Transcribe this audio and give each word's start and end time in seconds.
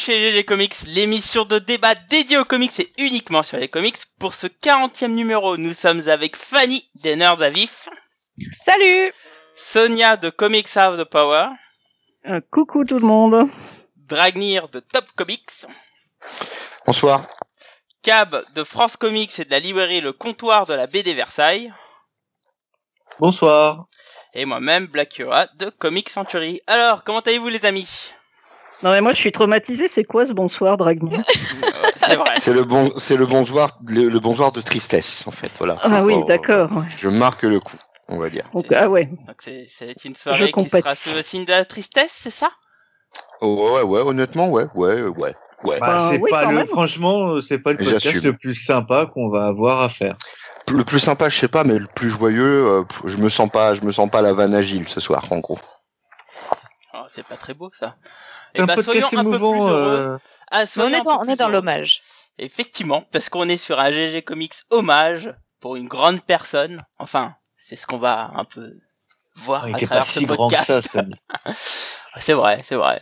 bienvenue 0.00 0.22
chez 0.22 0.32
GG 0.32 0.44
Comics, 0.44 0.82
l'émission 0.86 1.44
de 1.44 1.58
débat 1.58 1.94
dédiée 1.94 2.38
aux 2.38 2.44
comics 2.44 2.78
et 2.80 2.92
uniquement 2.98 3.42
sur 3.42 3.58
les 3.58 3.68
comics. 3.68 3.96
Pour 4.18 4.34
ce 4.34 4.46
40e 4.46 5.08
numéro, 5.08 5.56
nous 5.56 5.72
sommes 5.72 6.08
avec 6.08 6.36
Fanny 6.36 6.88
des 6.96 7.16
Nerds 7.16 7.42
à 7.42 7.50
Vif. 7.50 7.88
Salut 8.52 9.12
Sonia 9.56 10.16
de 10.16 10.30
Comics 10.30 10.76
Have 10.76 11.00
the 11.00 11.04
Power. 11.04 11.48
Euh, 12.26 12.40
coucou 12.50 12.84
tout 12.84 12.98
le 12.98 13.06
monde. 13.06 13.48
Dragnir 13.96 14.68
de 14.68 14.80
Top 14.80 15.06
Comics. 15.16 15.66
Bonsoir. 16.86 17.26
Cab 18.02 18.42
de 18.54 18.64
France 18.64 18.96
Comics 18.96 19.38
et 19.38 19.44
de 19.44 19.50
la 19.50 19.58
librairie 19.58 20.00
Le 20.00 20.12
Comptoir 20.12 20.66
de 20.66 20.74
la 20.74 20.86
BD 20.86 21.14
Versailles. 21.14 21.72
Bonsoir. 23.18 23.86
Et 24.34 24.44
moi-même, 24.44 24.86
Black 24.86 25.18
Yura 25.18 25.48
de 25.56 25.70
Comics 25.70 26.08
Century. 26.08 26.60
Alors, 26.66 27.04
comment 27.04 27.20
allez-vous 27.20 27.48
les 27.48 27.66
amis? 27.66 28.12
Non 28.82 28.90
mais 28.90 29.00
moi 29.00 29.12
je 29.12 29.18
suis 29.18 29.32
traumatisé, 29.32 29.88
c'est 29.88 30.04
quoi 30.04 30.24
ce 30.26 30.32
bonsoir 30.32 30.76
Dragnir 30.76 31.20
C'est 31.96 32.16
vrai. 32.16 32.34
C'est 32.38 32.54
le 32.54 32.64
bon, 32.64 32.90
c'est 32.96 33.16
le 33.16 33.26
bonsoir, 33.26 33.78
le, 33.86 34.08
le 34.08 34.20
bonsoir 34.20 34.52
de 34.52 34.60
tristesse 34.60 35.24
en 35.26 35.30
fait. 35.30 35.50
Voilà. 35.58 35.76
Ah 35.82 36.02
oui, 36.02 36.14
d'accord. 36.26 36.70
ouais. 36.72 36.84
Je 36.98 37.08
marque 37.08 37.42
le 37.42 37.60
coup, 37.60 37.76
on 38.08 38.18
va 38.18 38.30
dire. 38.30 38.44
Donc, 38.54 38.72
ah 38.72 38.88
ouais. 38.88 39.08
C'est, 39.38 40.04
une 40.04 40.14
soirée 40.14 40.50
qui 40.50 40.68
sera 40.68 40.94
sous 40.94 41.14
le 41.14 41.22
signe 41.22 41.44
de 41.44 41.50
la 41.50 41.64
tristesse, 41.64 42.12
c'est 42.14 42.30
ça? 42.30 42.50
Oh, 43.42 43.72
ouais, 43.76 43.82
ouais, 43.82 44.00
honnêtement, 44.00 44.48
ouais, 44.48 44.64
ouais, 44.74 45.02
ouais, 45.02 45.08
ouais. 45.08 45.34
Bah, 45.62 45.76
Bah, 45.80 45.98
c'est 46.10 46.18
oui, 46.18 46.30
pas 46.30 46.46
le, 46.46 46.56
même. 46.56 46.66
franchement, 46.66 47.40
c'est 47.40 47.58
pas 47.58 47.72
le 47.72 47.78
podcast 47.78 48.22
le 48.22 48.32
plus 48.32 48.54
sympa 48.54 49.06
qu'on 49.12 49.28
va 49.28 49.46
avoir 49.46 49.82
à 49.82 49.88
faire. 49.90 50.16
Le 50.72 50.84
plus 50.84 51.00
sympa, 51.00 51.28
je 51.28 51.38
sais 51.38 51.48
pas, 51.48 51.64
mais 51.64 51.78
le 51.78 51.86
plus 51.86 52.08
joyeux, 52.10 52.66
euh, 52.66 52.84
je 53.04 53.16
me 53.18 53.28
sens 53.28 53.50
pas, 53.50 53.74
je 53.74 53.82
me 53.82 53.92
sens 53.92 54.08
pas 54.08 54.22
la 54.22 54.32
vanne 54.32 54.54
agile 54.54 54.88
ce 54.88 55.00
soir, 55.00 55.24
en 55.30 55.38
gros. 55.38 55.58
Oh, 56.94 57.04
C'est 57.08 57.26
pas 57.26 57.36
très 57.36 57.54
beau 57.54 57.70
ça. 57.78 57.96
C'est 58.54 58.60
Eh 58.60 58.62
un 58.62 58.66
ben, 58.66 58.74
podcast 58.76 59.00
soyons 59.08 59.20
un 59.20 59.24
peu 59.30 59.36
émouvant. 59.36 59.52
plus 59.52 59.60
heureux. 59.60 59.98
euh, 60.14 60.18
Ah, 60.50 60.58
Mais 60.58 60.62
on 60.62 60.66
soyons 60.66 60.90
est 60.94 60.96
un 61.00 61.02
dans, 61.02 61.20
on 61.20 61.28
est 61.28 61.36
dans 61.36 61.48
l'hommage. 61.48 62.00
Effectivement, 62.38 63.02
parce 63.12 63.28
qu'on 63.28 63.48
est 63.48 63.56
sur 63.56 63.78
un 63.78 63.90
GG 63.90 64.22
Comics 64.22 64.54
hommage 64.70 65.32
pour 65.60 65.76
une 65.76 65.88
grande 65.88 66.20
personne. 66.22 66.82
Enfin, 66.98 67.34
c'est 67.58 67.76
ce 67.76 67.86
qu'on 67.86 67.98
va 67.98 68.30
un 68.34 68.44
peu 68.44 68.72
voir 69.36 69.64
à 69.64 69.68
travers 69.70 69.88
pas 69.88 70.02
ce 70.02 70.20
si 70.20 70.26
podcast. 70.26 70.88
C'est 72.16 72.32
vrai, 72.32 72.58
c'est 72.64 72.74
vrai. 72.74 73.00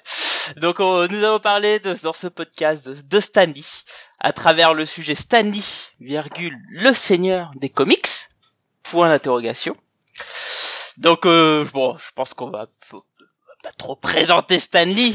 Donc 0.57 0.81
on- 0.81 1.07
nous 1.09 1.25
avons 1.25 1.41
parlé 1.41 1.81
de, 1.81 1.95
dans 2.03 2.13
ce 2.13 2.27
podcast 2.27 2.87
de, 2.87 2.95
de 3.01 3.21
Stanley 3.21 3.63
à 4.21 4.33
travers 4.35 4.75
le 4.75 4.85
sujet 4.85 5.15
Stanley, 5.15 5.63
virgule, 5.99 6.59
le 6.71 6.93
seigneur 6.93 7.51
des 7.57 7.71
comics, 7.71 8.07
point 8.83 9.09
d'interrogation. 9.09 9.75
Donc 10.99 11.25
euh, 11.27 11.65
bon, 11.73 11.97
je 11.97 12.11
pense 12.15 12.35
qu'on 12.35 12.51
va, 12.51 12.67
faut- 12.85 13.03
va 13.18 13.18
pas 13.63 13.73
trop 13.73 13.97
présenter 13.97 14.59
Stanley. 14.59 15.13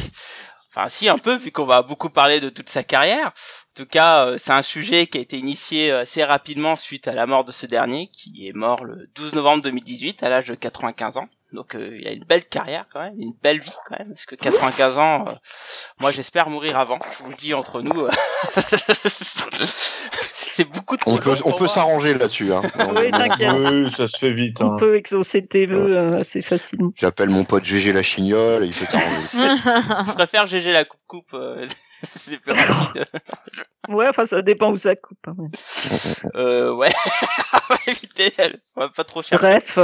Enfin 0.69 0.89
si 0.89 1.07
un 1.07 1.17
peu 1.17 1.35
vu 1.35 1.51
qu'on 1.51 1.65
va 1.65 1.81
beaucoup 1.81 2.09
parler 2.09 2.39
de 2.39 2.49
toute 2.49 2.69
sa 2.69 2.83
carrière. 2.83 3.31
En 3.75 3.83
tout 3.83 3.89
cas, 3.89 4.27
euh, 4.27 4.35
c'est 4.37 4.51
un 4.51 4.61
sujet 4.61 5.07
qui 5.07 5.17
a 5.17 5.21
été 5.21 5.35
initié 5.35 5.91
euh, 5.91 6.01
assez 6.01 6.23
rapidement 6.23 6.75
suite 6.75 7.07
à 7.07 7.13
la 7.13 7.25
mort 7.25 7.43
de 7.43 7.51
ce 7.51 7.65
dernier, 7.65 8.07
qui 8.13 8.47
est 8.47 8.53
mort 8.53 8.83
le 8.83 9.09
12 9.15 9.33
novembre 9.33 9.63
2018 9.63 10.21
à 10.21 10.29
l'âge 10.29 10.45
de 10.45 10.53
95 10.53 11.17
ans. 11.17 11.27
Donc 11.53 11.73
euh, 11.73 11.97
il 11.99 12.07
a 12.07 12.11
une 12.11 12.23
belle 12.23 12.45
carrière 12.45 12.85
quand 12.93 12.99
même, 13.01 13.19
une 13.19 13.33
belle 13.41 13.59
vie 13.61 13.73
quand 13.87 13.97
même, 13.97 14.09
parce 14.09 14.27
que 14.27 14.35
95 14.35 14.97
ans, 14.99 15.25
euh, 15.27 15.31
moi 15.99 16.11
j'espère 16.11 16.49
mourir 16.51 16.77
avant. 16.77 16.99
Je 17.17 17.23
vous 17.23 17.31
le 17.31 17.35
dis 17.35 17.55
entre 17.55 17.81
nous, 17.81 18.01
euh, 18.05 18.11
c'est 20.33 20.69
beaucoup 20.69 20.97
trop. 20.97 21.11
On 21.13 21.17
peut, 21.17 21.35
on 21.43 21.53
peut 21.53 21.67
s'arranger 21.67 22.13
là-dessus. 22.13 22.53
Hein. 22.53 22.61
Oui, 22.95 23.09
t'inquiète. 23.09 23.51
Oui, 23.55 23.89
ça 23.89 24.07
se 24.07 24.17
fait 24.17 24.33
vite. 24.33 24.61
On 24.61 24.73
Hein. 24.73 24.77
peut 24.77 24.97
exaucer 24.97 25.43
tes 25.45 25.65
vœux 25.65 25.97
euh, 25.97 26.19
assez 26.19 26.43
facilement. 26.43 26.91
J'appelle 26.95 27.29
mon 27.29 27.43
pote 27.43 27.65
GG 27.65 27.91
la 27.91 28.03
chignole 28.03 28.63
et 28.65 28.67
il 28.67 28.73
fait 28.73 28.85
s'arranger. 28.85 29.27
Je 29.33 30.13
préfère 30.13 30.45
GG 30.45 30.71
la 30.71 30.85
coupe 30.85 30.99
coupe. 31.07 31.35
C'est 32.11 32.37
plus 32.39 32.51
rapide. 32.53 33.05
Ouais, 33.89 34.07
enfin 34.07 34.25
ça 34.25 34.41
dépend 34.41 34.71
où 34.71 34.77
ça 34.77 34.95
coupe. 34.95 35.27
hein. 35.27 35.35
Euh, 36.35 36.71
ouais, 36.73 36.91
on 37.69 37.73
va 37.73 37.79
éviter. 37.87 38.33
On 38.75 38.81
va 38.81 38.89
pas 38.89 39.03
trop 39.03 39.21
chercher. 39.21 39.59
Bref, 39.59 39.77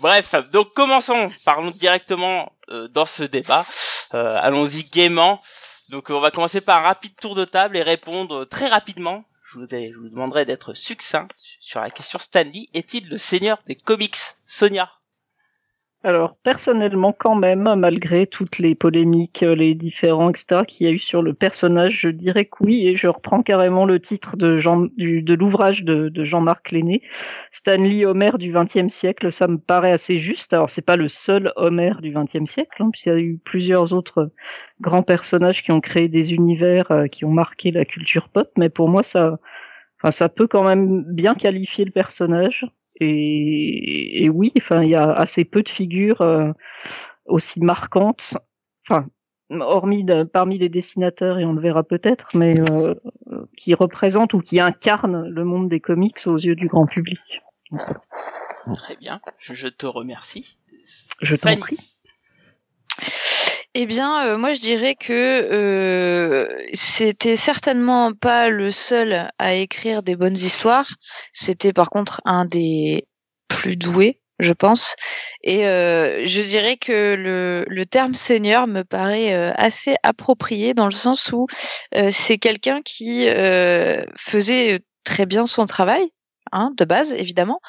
Bref, 0.00 0.34
donc 0.52 0.72
commençons, 0.74 1.30
parlons 1.44 1.70
directement 1.70 2.52
euh, 2.70 2.88
dans 2.88 3.06
ce 3.06 3.22
débat. 3.22 3.64
Euh, 4.14 4.36
Allons-y 4.40 4.84
gaiement. 4.84 5.40
Donc 5.90 6.10
euh, 6.10 6.14
on 6.14 6.20
va 6.20 6.30
commencer 6.30 6.60
par 6.60 6.80
un 6.80 6.82
rapide 6.88 7.14
tour 7.20 7.34
de 7.34 7.44
table 7.44 7.76
et 7.76 7.82
répondre 7.82 8.44
très 8.44 8.68
rapidement. 8.68 9.24
Je 9.52 9.58
vous, 9.58 9.74
ai- 9.74 9.90
je 9.92 9.98
vous 9.98 10.08
demanderai 10.08 10.44
d'être 10.44 10.74
succinct 10.74 11.26
sur 11.60 11.80
la 11.80 11.90
question 11.90 12.18
Stanley. 12.18 12.68
Est-il 12.74 13.08
le 13.08 13.18
seigneur 13.18 13.58
des 13.66 13.74
comics 13.74 14.18
Sonia? 14.46 14.90
Alors 16.02 16.36
personnellement 16.42 17.12
quand 17.12 17.34
même, 17.34 17.68
malgré 17.76 18.26
toutes 18.26 18.58
les 18.58 18.74
polémiques, 18.74 19.42
euh, 19.42 19.54
les 19.54 19.74
différents 19.74 20.30
etc. 20.30 20.62
qu'il 20.66 20.86
y 20.86 20.90
a 20.90 20.92
eu 20.92 20.98
sur 20.98 21.20
le 21.20 21.34
personnage, 21.34 22.00
je 22.00 22.08
dirais 22.08 22.46
que 22.46 22.56
oui, 22.60 22.86
et 22.88 22.96
je 22.96 23.08
reprends 23.08 23.42
carrément 23.42 23.84
le 23.84 24.00
titre 24.00 24.36
de, 24.38 24.56
de 24.56 25.34
l'ouvrage 25.34 25.84
de, 25.84 26.08
de 26.08 26.24
Jean-Marc 26.24 26.70
Lenné, 26.70 27.02
Stanley 27.50 28.06
Homer 28.06 28.30
du 28.38 28.50
XXe 28.50 28.88
siècle, 28.92 29.30
ça 29.30 29.46
me 29.46 29.58
paraît 29.58 29.92
assez 29.92 30.18
juste. 30.18 30.54
Alors 30.54 30.70
c'est 30.70 30.84
pas 30.86 30.96
le 30.96 31.06
seul 31.08 31.52
Homer 31.56 31.92
du 32.00 32.12
XXe 32.12 32.50
siècle, 32.50 32.82
hein, 32.82 32.90
puisqu'il 32.90 33.10
y 33.10 33.12
a 33.12 33.18
eu 33.18 33.38
plusieurs 33.44 33.92
autres 33.92 34.32
grands 34.80 35.02
personnages 35.02 35.62
qui 35.62 35.70
ont 35.72 35.80
créé 35.82 36.08
des 36.08 36.32
univers 36.32 36.90
euh, 36.92 37.06
qui 37.08 37.26
ont 37.26 37.30
marqué 37.30 37.70
la 37.72 37.84
culture 37.84 38.30
pop, 38.30 38.50
mais 38.56 38.70
pour 38.70 38.88
moi 38.88 39.02
ça, 39.02 39.38
enfin 39.98 40.10
ça 40.10 40.30
peut 40.30 40.46
quand 40.46 40.64
même 40.64 41.04
bien 41.08 41.34
qualifier 41.34 41.84
le 41.84 41.92
personnage. 41.92 42.64
Et, 43.00 44.24
et 44.24 44.28
oui, 44.28 44.52
enfin, 44.58 44.82
il 44.82 44.90
y 44.90 44.94
a 44.94 45.10
assez 45.12 45.44
peu 45.44 45.62
de 45.62 45.68
figures 45.68 46.20
euh, 46.20 46.52
aussi 47.26 47.60
marquantes, 47.60 48.36
enfin, 48.88 49.06
hormis 49.50 50.04
de- 50.04 50.24
parmi 50.24 50.58
les 50.58 50.68
dessinateurs, 50.68 51.38
et 51.38 51.44
on 51.44 51.52
le 51.52 51.60
verra 51.60 51.82
peut-être, 51.82 52.36
mais 52.36 52.60
euh, 52.60 52.94
euh, 53.32 53.46
qui 53.56 53.74
représentent 53.74 54.34
ou 54.34 54.40
qui 54.40 54.60
incarnent 54.60 55.28
le 55.28 55.44
monde 55.44 55.68
des 55.68 55.80
comics 55.80 56.18
aux 56.26 56.36
yeux 56.36 56.54
du 56.54 56.66
grand 56.66 56.86
public. 56.86 57.20
Très 58.76 58.96
bien, 58.96 59.20
je, 59.38 59.68
te 59.68 59.86
remercie. 59.86 60.58
Je 61.22 61.36
t'en 61.36 61.56
prie. 61.56 61.78
Eh 63.74 63.86
bien, 63.86 64.26
euh, 64.26 64.36
moi, 64.36 64.52
je 64.52 64.60
dirais 64.60 64.96
que 64.96 65.12
euh, 65.12 66.48
c'était 66.74 67.36
certainement 67.36 68.12
pas 68.12 68.48
le 68.48 68.72
seul 68.72 69.28
à 69.38 69.54
écrire 69.54 70.02
des 70.02 70.16
bonnes 70.16 70.34
histoires. 70.34 70.88
C'était 71.32 71.72
par 71.72 71.88
contre 71.88 72.20
un 72.24 72.46
des 72.46 73.06
plus 73.46 73.76
doués, 73.76 74.20
je 74.40 74.52
pense. 74.52 74.96
Et 75.44 75.66
euh, 75.68 76.26
je 76.26 76.40
dirais 76.40 76.78
que 76.78 77.14
le, 77.16 77.84
terme 77.86 78.16
seigneur 78.16 78.66
me 78.66 78.82
paraît 78.82 79.32
assez 79.56 79.94
approprié 80.02 80.74
dans 80.74 80.86
le 80.86 80.90
sens 80.90 81.30
où 81.32 81.46
c'est 82.10 82.38
quelqu'un 82.38 82.82
qui 82.82 83.28
faisait 84.16 84.80
très 85.04 85.26
bien 85.26 85.46
son 85.46 85.66
travail, 85.66 86.10
hein, 86.52 86.72
de 86.76 86.84
base, 86.84 87.14
évidemment 87.14 87.60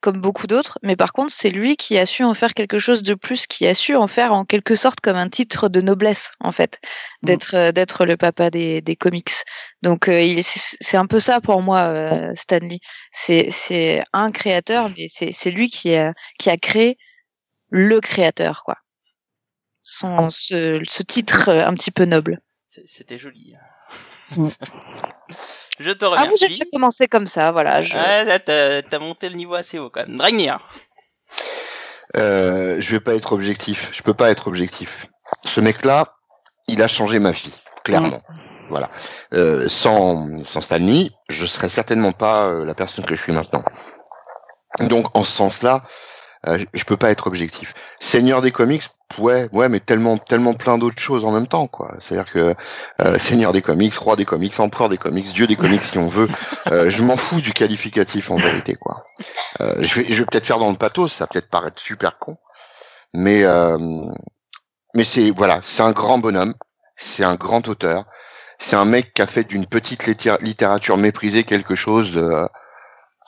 comme 0.00 0.20
beaucoup 0.20 0.46
d'autres, 0.46 0.78
mais 0.82 0.96
par 0.96 1.12
contre, 1.12 1.32
c'est 1.32 1.50
lui 1.50 1.76
qui 1.76 1.98
a 1.98 2.06
su 2.06 2.24
en 2.24 2.34
faire 2.34 2.54
quelque 2.54 2.78
chose 2.78 3.02
de 3.02 3.14
plus, 3.14 3.46
qui 3.46 3.66
a 3.66 3.74
su 3.74 3.94
en 3.96 4.06
faire 4.06 4.32
en 4.32 4.44
quelque 4.44 4.76
sorte 4.76 5.00
comme 5.00 5.16
un 5.16 5.28
titre 5.28 5.68
de 5.68 5.80
noblesse, 5.80 6.32
en 6.40 6.52
fait, 6.52 6.80
Mm. 7.22 7.26
d'être 7.26 7.54
euh, 7.54 7.72
d'être 7.72 8.04
le 8.06 8.16
papa 8.16 8.50
des, 8.50 8.80
des 8.80 8.96
comics. 8.96 9.30
Donc, 9.82 10.08
euh, 10.08 10.40
c'est 10.42 10.96
un 10.96 11.06
peu 11.06 11.20
ça 11.20 11.40
pour 11.40 11.62
moi, 11.62 11.80
euh, 11.82 12.32
Stanley. 12.34 12.80
C'est 13.12 13.48
c'est 13.50 14.02
un 14.12 14.30
créateur, 14.32 14.90
mais 14.96 15.06
c'est 15.08 15.32
c'est 15.32 15.50
lui 15.50 15.70
qui 15.70 15.94
a 15.94 16.12
qui 16.38 16.50
a 16.50 16.56
créé 16.56 16.96
le 17.70 18.00
créateur, 18.00 18.62
quoi. 18.64 18.76
Son 19.82 20.30
ce, 20.30 20.80
ce 20.88 21.02
titre 21.02 21.48
euh, 21.48 21.66
un 21.66 21.74
petit 21.74 21.90
peu 21.90 22.04
noble. 22.04 22.40
C'était 22.86 23.18
joli. 23.18 23.54
Mm. 24.36 24.48
je 25.80 25.90
te 25.90 26.04
Ah, 26.04 26.08
vous 26.08 26.14
remercie. 26.22 26.56
j'ai 26.58 26.68
commencé 26.72 27.08
comme 27.08 27.26
ça, 27.26 27.50
voilà. 27.52 27.82
Je... 27.82 27.94
Ouais, 27.96 28.24
là, 28.24 28.38
t'as 28.38 28.82
t'as 28.82 28.98
monté 28.98 29.28
le 29.28 29.36
niveau 29.36 29.54
assez 29.54 29.78
haut 29.78 29.90
quand 29.90 30.06
même. 30.06 30.16
Dragnir. 30.16 30.58
Euh, 32.16 32.80
je 32.80 32.90
vais 32.90 33.00
pas 33.00 33.14
être 33.14 33.32
objectif. 33.32 33.88
Je 33.92 34.02
peux 34.02 34.14
pas 34.14 34.30
être 34.30 34.48
objectif. 34.48 35.06
Ce 35.44 35.60
mec-là, 35.60 36.14
il 36.66 36.82
a 36.82 36.88
changé 36.88 37.18
ma 37.18 37.30
vie, 37.30 37.52
clairement. 37.84 38.20
Voilà. 38.68 38.88
Euh, 39.34 39.68
sans, 39.68 40.44
sans 40.44 40.60
Stanley, 40.60 41.10
je 41.28 41.46
serais 41.46 41.68
certainement 41.68 42.12
pas 42.12 42.46
euh, 42.46 42.64
la 42.64 42.74
personne 42.74 43.04
que 43.04 43.14
je 43.14 43.22
suis 43.22 43.32
maintenant. 43.32 43.62
Donc, 44.80 45.06
en 45.16 45.24
ce 45.24 45.32
sens-là, 45.32 45.82
euh, 46.46 46.58
je- 46.58 46.66
je 46.72 46.84
peux 46.84 46.96
pas 46.96 47.10
être 47.10 47.26
objectif. 47.26 47.74
Seigneur 48.00 48.42
des 48.42 48.52
comics, 48.52 48.88
ouais, 49.18 49.48
ouais, 49.52 49.68
mais 49.68 49.80
tellement, 49.80 50.18
tellement 50.18 50.54
plein 50.54 50.78
d'autres 50.78 51.00
choses 51.00 51.24
en 51.24 51.32
même 51.32 51.46
temps, 51.46 51.66
quoi. 51.66 51.94
C'est-à-dire 52.00 52.30
que 52.30 52.54
euh, 53.00 53.18
Seigneur 53.18 53.52
des 53.52 53.62
comics, 53.62 53.94
roi 53.94 54.16
des 54.16 54.24
comics, 54.24 54.58
empereur 54.60 54.88
des 54.88 54.98
comics, 54.98 55.32
dieu 55.32 55.46
des 55.46 55.56
comics, 55.56 55.82
si 55.82 55.98
on 55.98 56.08
veut. 56.08 56.28
Euh, 56.70 56.90
je 56.90 57.02
m'en 57.02 57.16
fous 57.16 57.40
du 57.40 57.52
qualificatif 57.52 58.30
en 58.30 58.36
vérité, 58.36 58.74
quoi. 58.74 59.04
Euh, 59.60 59.74
je 59.80 59.94
vais, 59.94 60.12
je 60.12 60.18
vais 60.18 60.26
peut-être 60.26 60.46
faire 60.46 60.58
dans 60.58 60.70
le 60.70 60.76
pathos, 60.76 61.12
ça 61.12 61.24
va 61.24 61.28
peut-être 61.28 61.50
paraître 61.50 61.80
super 61.80 62.18
con, 62.18 62.38
mais 63.14 63.42
euh, 63.44 63.76
mais 64.94 65.04
c'est 65.04 65.30
voilà, 65.30 65.60
c'est 65.62 65.82
un 65.82 65.92
grand 65.92 66.18
bonhomme, 66.18 66.54
c'est 66.96 67.24
un 67.24 67.36
grand 67.36 67.66
auteur, 67.68 68.04
c'est 68.58 68.76
un 68.76 68.84
mec 68.84 69.12
qui 69.14 69.22
a 69.22 69.26
fait 69.26 69.44
d'une 69.44 69.66
petite 69.66 70.06
littéra- 70.06 70.38
littérature 70.40 70.96
méprisée 70.96 71.44
quelque 71.44 71.74
chose 71.74 72.12
de 72.12 72.48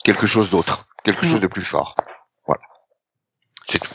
quelque 0.03 0.27
chose 0.27 0.49
d'autre, 0.49 0.87
quelque 1.03 1.25
chose 1.25 1.39
de 1.39 1.47
plus 1.47 1.63
fort. 1.65 1.95
Voilà, 2.45 2.61
c'est 3.69 3.79
tout. 3.79 3.93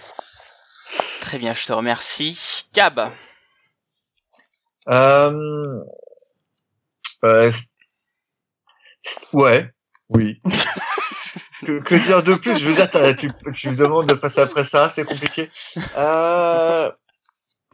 Très 1.21 1.39
bien, 1.39 1.53
je 1.55 1.67
te 1.67 1.73
remercie. 1.73 2.67
Cab. 2.73 3.11
Euh... 4.89 5.81
euh, 7.25 7.53
Ouais, 9.33 9.71
oui. 10.11 10.39
que, 11.67 11.81
que 11.83 11.95
dire 11.97 12.23
de 12.23 12.35
plus? 12.35 12.59
Je 12.59 12.67
veux 12.69 12.75
dire, 12.75 12.89
tu, 13.17 13.31
tu 13.53 13.71
me 13.71 13.77
demandes 13.77 14.09
de 14.09 14.15
passer 14.15 14.41
après 14.41 14.65
ça, 14.65 14.89
c'est 14.89 15.05
compliqué. 15.05 15.49
Euh... 15.97 16.91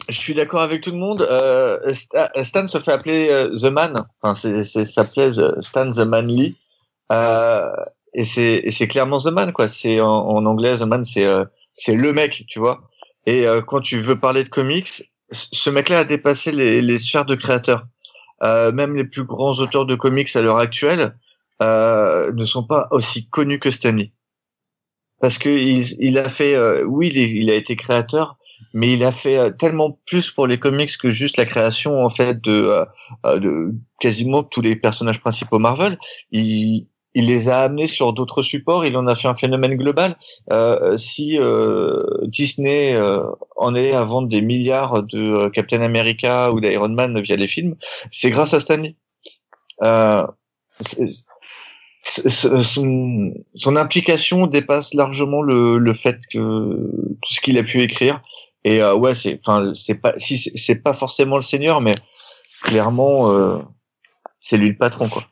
Je 0.09 0.19
suis 0.19 0.35
d'accord 0.35 0.61
avec 0.61 0.83
tout 0.83 0.91
le 0.91 0.99
monde. 0.99 1.23
Euh, 1.23 1.79
Sta- 1.93 2.31
Stan 2.43 2.67
se 2.67 2.79
fait 2.79 2.93
appeler 2.93 3.29
euh, 3.31 3.55
The 3.55 3.73
Man. 3.73 4.05
Enfin, 4.21 4.35
c'est, 4.35 4.85
s'appelait 4.85 5.31
The- 5.31 5.61
Stan 5.63 5.91
The 5.93 6.01
Manly. 6.01 6.59
Euh, 7.13 7.71
et 8.13 8.25
c'est, 8.25 8.89
clairement 8.89 9.19
The 9.21 9.29
Man, 9.29 9.53
quoi. 9.53 9.67
C'est 9.69 10.01
en, 10.01 10.11
en 10.11 10.45
anglais 10.45 10.77
The 10.79 10.83
Man, 10.83 11.05
c'est, 11.05 11.27
c'est 11.77 11.95
le 11.95 12.13
mec, 12.13 12.45
tu 12.49 12.59
vois. 12.59 12.83
Et 13.27 13.47
euh, 13.47 13.63
quand 13.63 13.81
tu 13.81 13.99
veux 13.99 14.19
parler 14.19 14.45
de 14.45 14.49
comics, 14.49 15.05
ce 15.31 15.71
mec-là 15.71 16.01
a 16.01 16.05
dépassé 16.05 16.53
les, 16.53 16.83
les 16.83 16.99
sphères 16.99 17.25
de 17.25 17.35
créateurs. 17.35 17.87
Euh, 18.43 18.73
même 18.73 18.97
les 18.97 19.05
plus 19.05 19.25
grands 19.25 19.55
auteurs 19.61 19.87
de 19.87 19.95
comics 19.97 20.35
à 20.37 20.43
l'heure 20.43 20.59
actuelle 20.59 21.17
euh, 21.63 22.33
ne 22.33 22.45
sont 22.45 22.65
pas 22.65 22.89
aussi 22.91 23.29
connus 23.29 23.61
que 23.61 23.71
Stanley. 23.71 24.13
Parce 25.21 25.39
que 25.39 25.49
il, 25.49 25.97
il 26.01 26.19
a 26.19 26.29
fait, 26.29 26.55
euh, 26.55 26.85
oui, 26.85 27.09
il, 27.13 27.19
est- 27.19 27.31
il 27.31 27.51
a 27.51 27.55
été 27.55 27.77
créateur, 27.77 28.37
mais 28.75 28.93
il 28.93 29.05
a 29.05 29.13
fait 29.13 29.39
euh, 29.39 29.51
tellement 29.51 29.99
plus 30.07 30.31
pour 30.31 30.47
les 30.47 30.59
comics 30.59 30.97
que 30.99 31.09
juste 31.11 31.37
la 31.39 31.47
création 31.47 32.05
en 32.05 32.11
fait 32.11 32.41
de, 32.43 32.85
euh, 33.25 33.39
de 33.39 33.75
quasiment 34.01 34.43
tous 34.43 34.61
les 34.61 34.77
personnages 34.77 35.21
principaux 35.21 35.59
Marvel. 35.59 35.99
Il, 36.31 36.89
il 37.15 37.27
les 37.27 37.49
a 37.49 37.61
amenés 37.63 37.87
sur 37.87 38.13
d'autres 38.13 38.43
supports. 38.43 38.85
Il 38.85 38.97
en 38.97 39.07
a 39.07 39.15
fait 39.15 39.29
un 39.29 39.35
phénomène 39.35 39.77
global. 39.77 40.17
Euh, 40.53 40.97
si 40.97 41.39
euh, 41.39 42.03
Disney 42.25 42.95
euh, 42.95 43.25
en 43.57 43.75
est 43.75 43.93
à 43.93 44.03
vendre 44.05 44.29
des 44.29 44.41
milliards 44.41 45.03
de 45.05 45.19
euh, 45.19 45.51
Captain 45.51 45.81
America 45.83 46.53
ou 46.53 46.61
d'Iron 46.61 46.89
Man 46.89 47.21
via 47.21 47.37
les 47.37 47.47
films, 47.47 47.77
c'est 48.11 48.31
grâce 48.31 48.53
à 48.55 48.61
Stanley. 48.61 48.97
Euh, 49.83 50.27
son, 52.03 53.33
son 53.55 53.77
implication 53.77 54.47
dépasse 54.47 54.93
largement 54.95 55.41
le, 55.43 55.79
le 55.79 55.95
fait 55.95 56.19
que 56.31 56.39
tout 56.39 57.33
ce 57.33 57.41
qu'il 57.41 57.57
a 57.59 57.63
pu 57.63 57.81
écrire. 57.83 58.21
Et 58.65 58.83
euh, 58.83 58.95
ouais, 58.95 59.15
c'est, 59.15 59.41
enfin, 59.47 59.73
c'est 59.75 59.95
pas, 59.97 60.13
si 60.17 60.37
c'est- 60.39 60.75
pas 60.83 60.95
forcément 60.95 61.37
le 61.37 61.43
Seigneur, 61.43 61.81
mais 61.81 61.95
clairement, 62.63 63.61
c'est 64.41 64.57
lui 64.59 64.69
le 64.71 64.77
patron, 64.77 65.09
quoi. 65.09 65.23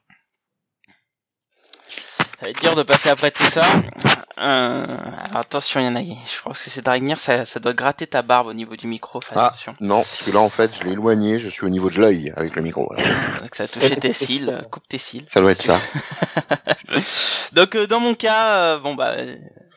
Ça 2.43 2.47
va 2.49 2.51
être 2.51 2.61
dur 2.61 2.75
de 2.75 2.83
passer 2.83 3.09
après 3.09 3.31
tout 3.31 3.45
ça. 3.45 3.63
Euh, 4.41 4.85
alors 5.27 5.37
attention, 5.43 5.79
il 5.79 5.87
y 5.87 5.89
en 5.89 5.95
a. 5.95 6.01
Je 6.01 6.43
pense 6.43 6.61
que 6.61 6.71
c'est 6.71 6.83
Dragnir, 6.85 7.17
ça, 7.17 7.45
ça 7.45 7.61
doit 7.61 7.73
gratter 7.73 8.09
ta 8.09 8.23
barbe 8.23 8.49
au 8.49 8.53
niveau 8.53 8.75
du 8.75 8.89
micro. 8.89 9.21
Fais 9.21 9.35
Ah. 9.37 9.47
attention. 9.47 9.75
Non, 9.79 9.99
parce 9.99 10.23
que 10.25 10.33
là, 10.33 10.41
en 10.41 10.49
fait, 10.51 10.73
je 10.77 10.83
l'ai 10.83 10.91
éloigné, 10.91 11.39
je 11.39 11.49
suis 11.49 11.65
au 11.65 11.69
niveau 11.69 11.89
de 11.89 12.01
l'œil 12.01 12.33
avec 12.35 12.57
le 12.57 12.63
micro. 12.63 12.93
Donc 13.41 13.55
ça 13.55 13.63
a 13.63 13.69
touché 13.69 13.95
tes 13.95 14.13
cils. 14.13 14.67
Coupe 14.73 14.89
tes 14.89 14.99
cils. 14.99 15.25
Ça 15.29 15.41
doit 15.41 15.53
être 15.53 15.63
ça. 15.63 15.79
Donc 17.53 17.77
euh, 17.77 17.87
dans 17.87 18.01
mon 18.01 18.15
cas, 18.15 18.57
euh, 18.57 18.79
bon 18.81 18.97
bah 18.97 19.15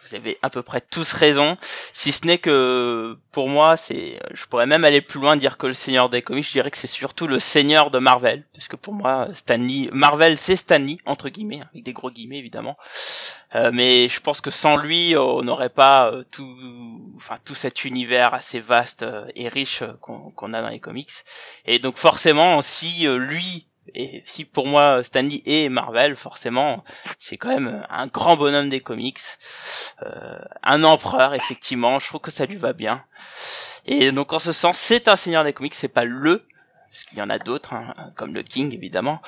vous 0.09 0.15
avez 0.15 0.37
à 0.41 0.49
peu 0.49 0.61
près 0.61 0.81
tous 0.81 1.13
raison, 1.13 1.57
si 1.93 2.11
ce 2.11 2.25
n'est 2.25 2.37
que 2.37 3.17
pour 3.31 3.49
moi, 3.49 3.77
c'est 3.77 4.19
je 4.33 4.45
pourrais 4.45 4.67
même 4.67 4.85
aller 4.85 5.01
plus 5.01 5.19
loin 5.19 5.35
dire 5.35 5.57
que 5.57 5.67
le 5.67 5.73
seigneur 5.73 6.09
des 6.09 6.21
comics, 6.21 6.45
je 6.45 6.51
dirais 6.51 6.71
que 6.71 6.77
c'est 6.77 6.87
surtout 6.87 7.27
le 7.27 7.39
seigneur 7.39 7.91
de 7.91 7.99
Marvel 7.99 8.43
parce 8.53 8.67
que 8.67 8.75
pour 8.75 8.93
moi 8.93 9.27
Stanley 9.33 9.89
Marvel 9.91 10.37
c'est 10.37 10.55
Stanley 10.55 10.97
entre 11.05 11.29
guillemets 11.29 11.61
avec 11.71 11.83
des 11.83 11.93
gros 11.93 12.09
guillemets 12.09 12.39
évidemment. 12.39 12.75
Euh, 13.55 13.71
mais 13.73 14.09
je 14.09 14.19
pense 14.19 14.41
que 14.41 14.51
sans 14.51 14.75
lui, 14.75 15.15
on 15.17 15.41
n'aurait 15.43 15.69
pas 15.69 16.11
euh, 16.11 16.23
tout 16.31 16.57
enfin 17.15 17.37
tout 17.45 17.55
cet 17.55 17.85
univers 17.85 18.33
assez 18.33 18.59
vaste 18.59 19.03
euh, 19.03 19.25
et 19.35 19.47
riche 19.47 19.83
qu'on 20.01 20.53
a 20.53 20.61
dans 20.61 20.69
les 20.69 20.79
comics. 20.79 21.11
Et 21.65 21.79
donc 21.79 21.97
forcément 21.97 22.61
si 22.61 23.07
lui 23.07 23.67
et 23.93 24.23
si 24.25 24.45
pour 24.45 24.67
moi 24.67 25.03
Stanley 25.03 25.41
et 25.45 25.69
Marvel, 25.69 26.15
forcément, 26.15 26.83
c'est 27.19 27.37
quand 27.37 27.49
même 27.49 27.85
un 27.89 28.07
grand 28.07 28.35
bonhomme 28.35 28.69
des 28.69 28.81
comics, 28.81 29.19
euh, 30.03 30.39
un 30.63 30.83
empereur 30.83 31.33
effectivement. 31.33 31.99
Je 31.99 32.07
trouve 32.07 32.21
que 32.21 32.31
ça 32.31 32.45
lui 32.45 32.55
va 32.55 32.73
bien. 32.73 33.03
Et 33.85 34.11
donc 34.11 34.33
en 34.33 34.39
ce 34.39 34.51
sens, 34.51 34.77
c'est 34.77 35.07
un 35.07 35.15
seigneur 35.15 35.43
des 35.43 35.53
comics, 35.53 35.75
c'est 35.75 35.87
pas 35.87 36.05
le, 36.05 36.45
parce 36.89 37.03
qu'il 37.03 37.17
y 37.19 37.21
en 37.21 37.29
a 37.29 37.37
d'autres, 37.37 37.73
hein, 37.73 37.93
comme 38.15 38.33
le 38.33 38.41
King 38.41 38.73
évidemment, 38.73 39.21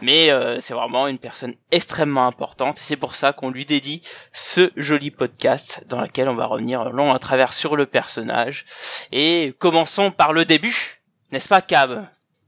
mais 0.00 0.30
euh, 0.30 0.60
c'est 0.60 0.72
vraiment 0.72 1.08
une 1.08 1.18
personne 1.18 1.54
extrêmement 1.70 2.26
importante. 2.26 2.78
Et 2.78 2.82
c'est 2.82 2.96
pour 2.96 3.14
ça 3.14 3.32
qu'on 3.32 3.50
lui 3.50 3.66
dédie 3.66 4.02
ce 4.32 4.70
joli 4.76 5.10
podcast 5.10 5.84
dans 5.88 6.00
lequel 6.00 6.28
on 6.28 6.34
va 6.34 6.46
revenir 6.46 6.90
long 6.90 7.12
à 7.12 7.18
travers 7.18 7.52
sur 7.52 7.76
le 7.76 7.86
personnage. 7.86 8.64
Et 9.12 9.54
commençons 9.58 10.10
par 10.10 10.32
le 10.32 10.44
début, 10.44 11.00
n'est-ce 11.32 11.48
pas, 11.48 11.60
Cab? 11.60 12.06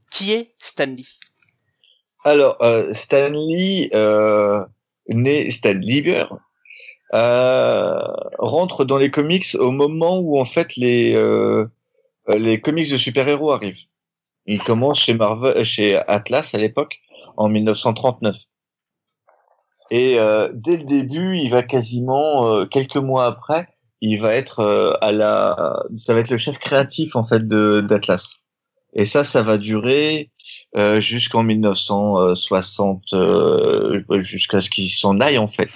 Qui 0.09 0.33
est 0.33 0.49
Stanley? 0.59 1.05
Alors, 2.23 2.57
euh, 2.61 2.93
Stanley, 2.93 3.89
euh, 3.93 4.63
né 5.07 5.49
Stan 5.49 5.73
Lieber, 5.73 6.25
euh, 7.13 7.99
rentre 8.37 8.85
dans 8.85 8.97
les 8.97 9.11
comics 9.11 9.55
au 9.59 9.71
moment 9.71 10.19
où 10.19 10.39
en 10.39 10.45
fait 10.45 10.75
les 10.77 11.15
euh, 11.15 11.65
euh, 12.29 12.37
les 12.37 12.61
comics 12.61 12.89
de 12.89 12.97
super-héros 12.97 13.51
arrivent. 13.51 13.85
Il 14.45 14.61
commence 14.63 14.99
chez 14.99 15.13
Marvel, 15.13 15.63
chez 15.65 15.97
Atlas 16.07 16.53
à 16.53 16.57
l'époque, 16.57 16.99
en 17.37 17.49
1939. 17.49 18.35
Et 19.91 20.19
euh, 20.19 20.49
dès 20.53 20.77
le 20.77 20.83
début, 20.83 21.37
il 21.37 21.49
va 21.49 21.63
quasiment 21.63 22.47
euh, 22.47 22.65
quelques 22.65 22.97
mois 22.97 23.25
après, 23.25 23.67
il 23.99 24.21
va 24.21 24.33
être 24.33 24.59
euh, 24.59 24.93
à 25.01 25.11
la, 25.11 25.83
ça 25.97 26.13
va 26.13 26.21
être 26.21 26.29
le 26.29 26.37
chef 26.37 26.59
créatif 26.59 27.15
en 27.15 27.25
fait 27.25 27.45
d'Atlas. 27.47 28.37
Et 28.93 29.05
ça, 29.05 29.23
ça 29.23 29.43
va 29.43 29.57
durer 29.57 30.31
euh, 30.77 30.99
jusqu'en 30.99 31.43
1960, 31.43 33.13
euh, 33.13 34.01
jusqu'à 34.19 34.61
ce 34.61 34.69
qu'il 34.69 34.89
s'en 34.89 35.19
aille 35.19 35.37
en 35.37 35.47
fait. 35.47 35.69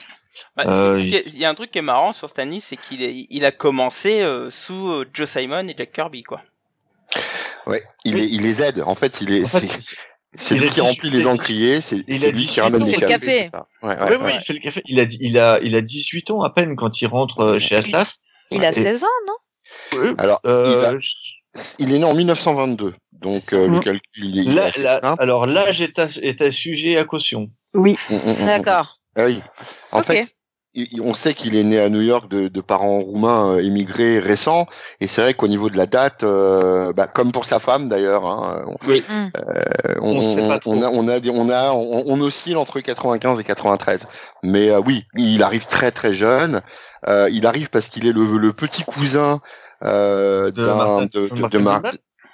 Bah, 0.56 0.64
Euh, 0.68 0.98
Il 1.00 1.38
y 1.38 1.46
a 1.46 1.50
un 1.50 1.54
truc 1.56 1.72
qui 1.72 1.80
est 1.80 1.84
marrant 1.84 2.14
sur 2.14 2.30
Stanley, 2.30 2.60
c'est 2.62 2.78
qu'il 2.78 3.02
il 3.30 3.46
a 3.46 3.52
commencé 3.52 4.22
euh, 4.22 4.50
sous 4.52 4.90
euh, 4.90 5.06
Joe 5.14 5.30
Simon 5.30 5.68
et 5.68 5.76
Jack 5.78 5.92
Kirby, 5.92 6.24
quoi. 6.24 6.42
Ouais, 7.68 7.84
il, 8.04 8.16
les- 8.16 8.26
il 8.28 8.42
les 8.44 8.62
aide. 8.62 8.84
En 8.86 8.96
fait, 8.96 9.18
il 9.22 9.32
est, 9.32 9.44
En 9.44 9.48
fait, 9.48 9.66
c'est- 10.38 10.56
lui 10.56 10.66
a 10.66 10.68
qui 10.70 10.76
18 10.76 10.82
remplit 10.82 11.10
les 11.12 11.20
il 11.22 11.28
a 11.28 11.32
encriers, 11.32 11.82
c'est 11.82 11.96
lui 11.96 12.04
18 12.06 12.48
qui 12.48 12.62
ramène 12.62 12.84
ans. 12.84 12.86
les 12.86 12.92
Il 12.92 12.96
fait 13.00 13.02
le 13.02 13.08
cafés. 13.08 13.50
café. 13.52 13.64
Ouais, 13.84 13.90
ouais, 14.00 14.10
oui, 14.10 14.16
oui, 14.26 14.32
il 14.36 14.42
fait 14.42 14.54
le 14.54 14.60
café. 14.60 14.82
Il 14.88 15.00
a, 15.00 15.06
il 15.20 15.40
a, 15.40 15.60
il 15.62 15.76
a 15.76 15.82
18 15.82 16.32
ans 16.32 16.42
à 16.42 16.50
peine 16.50 16.76
quand 16.76 17.02
il 17.02 17.08
rentre 17.08 17.58
chez 17.60 17.76
Atlas. 17.78 18.18
Il 18.52 18.64
a 18.66 18.70
Et- 18.70 18.74
16 18.74 19.04
ans, 19.04 19.08
non? 19.28 19.34
Euh, 20.00 20.14
Alors, 20.18 20.40
il, 20.46 20.50
a- 20.50 20.94
il 21.80 21.94
est 21.96 21.98
né 22.00 22.04
en 22.04 22.14
1922, 22.14 22.94
donc 23.22 23.54
euh, 23.54 23.68
le 23.68 23.74
Mhm. 23.78 23.80
calcul 23.84 24.02
il 24.18 24.40
est, 24.40 24.44
il 24.44 24.52
est 24.52 24.56
là, 24.56 24.66
assez 24.66 24.82
là- 24.84 25.00
simple. 25.02 25.22
alors 25.22 25.46
l'âge 25.46 25.82
est 25.82 26.00
est 26.22 26.42
à 26.42 26.52
sujet 26.52 26.98
à 26.98 27.04
caution. 27.04 27.50
Oui. 27.74 27.98
Mm, 28.10 28.16
mm, 28.16 28.18
mm, 28.18 28.44
mm. 28.44 28.46
D'accord. 28.46 29.00
Ah 29.18 29.26
oui. 29.26 29.42
En 29.92 30.02
fait, 30.02 30.28
il- 30.74 31.02
on 31.02 31.14
sait 31.14 31.34
qu'il 31.34 31.56
est 31.56 31.64
né 31.64 31.80
à 31.80 31.88
New 31.88 32.02
York 32.02 32.30
de, 32.30 32.50
de 32.50 32.62
parents 32.62 33.00
roumains 33.00 33.54
euh, 33.56 33.64
émigrés 33.64 34.20
récents, 34.20 34.68
et 35.00 35.08
c'est 35.08 35.22
vrai 35.22 35.34
qu'au 35.34 35.48
niveau 35.48 35.70
de 35.70 35.78
la 35.78 35.86
date, 35.86 36.24
euh, 36.24 36.92
bah, 36.92 37.08
comme 37.08 37.32
pour 37.32 37.46
sa 37.46 37.60
femme 37.60 37.88
d'ailleurs, 37.88 38.26
hein, 38.26 38.62
on, 38.68 38.76
Oui. 38.88 39.02
Euh, 39.10 39.64
on, 40.02 40.18
On 40.18 40.36
sait 40.36 40.48
pas 40.48 40.56
on- 40.56 40.60
trop. 40.60 40.74
on 40.74 40.82
a, 40.84 40.88
on 40.90 41.08
a, 41.08 41.20
des- 41.22 41.30
on 41.30 41.50
a, 41.50 41.72
on, 41.72 42.04
on 42.08 42.20
oscille 42.22 42.58
entre 42.58 42.82
95 42.82 43.40
et 43.40 43.44
93. 43.46 44.06
Mais 44.44 44.70
euh, 44.70 44.82
oui, 44.86 45.06
il 45.16 45.44
arrive 45.44 45.66
très 45.66 45.92
très 45.92 46.14
jeune. 46.14 46.62
Euh, 47.08 47.30
il 47.32 47.46
arrive 47.46 47.70
parce 47.70 47.88
qu'il 47.88 48.06
est 48.08 48.12
le, 48.14 48.38
le 48.38 48.52
petit 48.52 48.84
cousin 48.84 49.40
euh, 49.84 50.52
De 50.52 50.66
Martin- 50.66 51.06
de, 51.14 51.48
de- 51.50 51.58
Mar- 51.60 51.82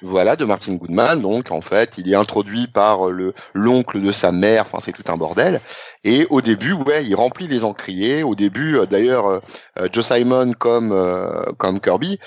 voilà, 0.01 0.35
de 0.35 0.45
Martin 0.45 0.75
Goodman. 0.75 1.21
Donc, 1.21 1.51
en 1.51 1.61
fait, 1.61 1.93
il 1.97 2.11
est 2.11 2.15
introduit 2.15 2.67
par 2.67 3.07
euh, 3.07 3.11
le 3.11 3.33
l'oncle 3.53 4.01
de 4.01 4.11
sa 4.11 4.31
mère. 4.31 4.65
Enfin, 4.65 4.79
c'est 4.83 4.91
tout 4.91 5.09
un 5.11 5.17
bordel. 5.17 5.61
Et 6.03 6.25
au 6.29 6.41
début, 6.41 6.73
ouais, 6.73 7.05
il 7.05 7.15
remplit 7.15 7.47
les 7.47 7.63
encriers. 7.63 8.23
Au 8.23 8.35
début, 8.35 8.77
euh, 8.77 8.85
d'ailleurs, 8.85 9.27
euh, 9.27 9.39
Joe 9.91 10.05
Simon 10.05 10.53
comme 10.53 10.91
comme 11.57 11.79
Kirby, 11.79 12.19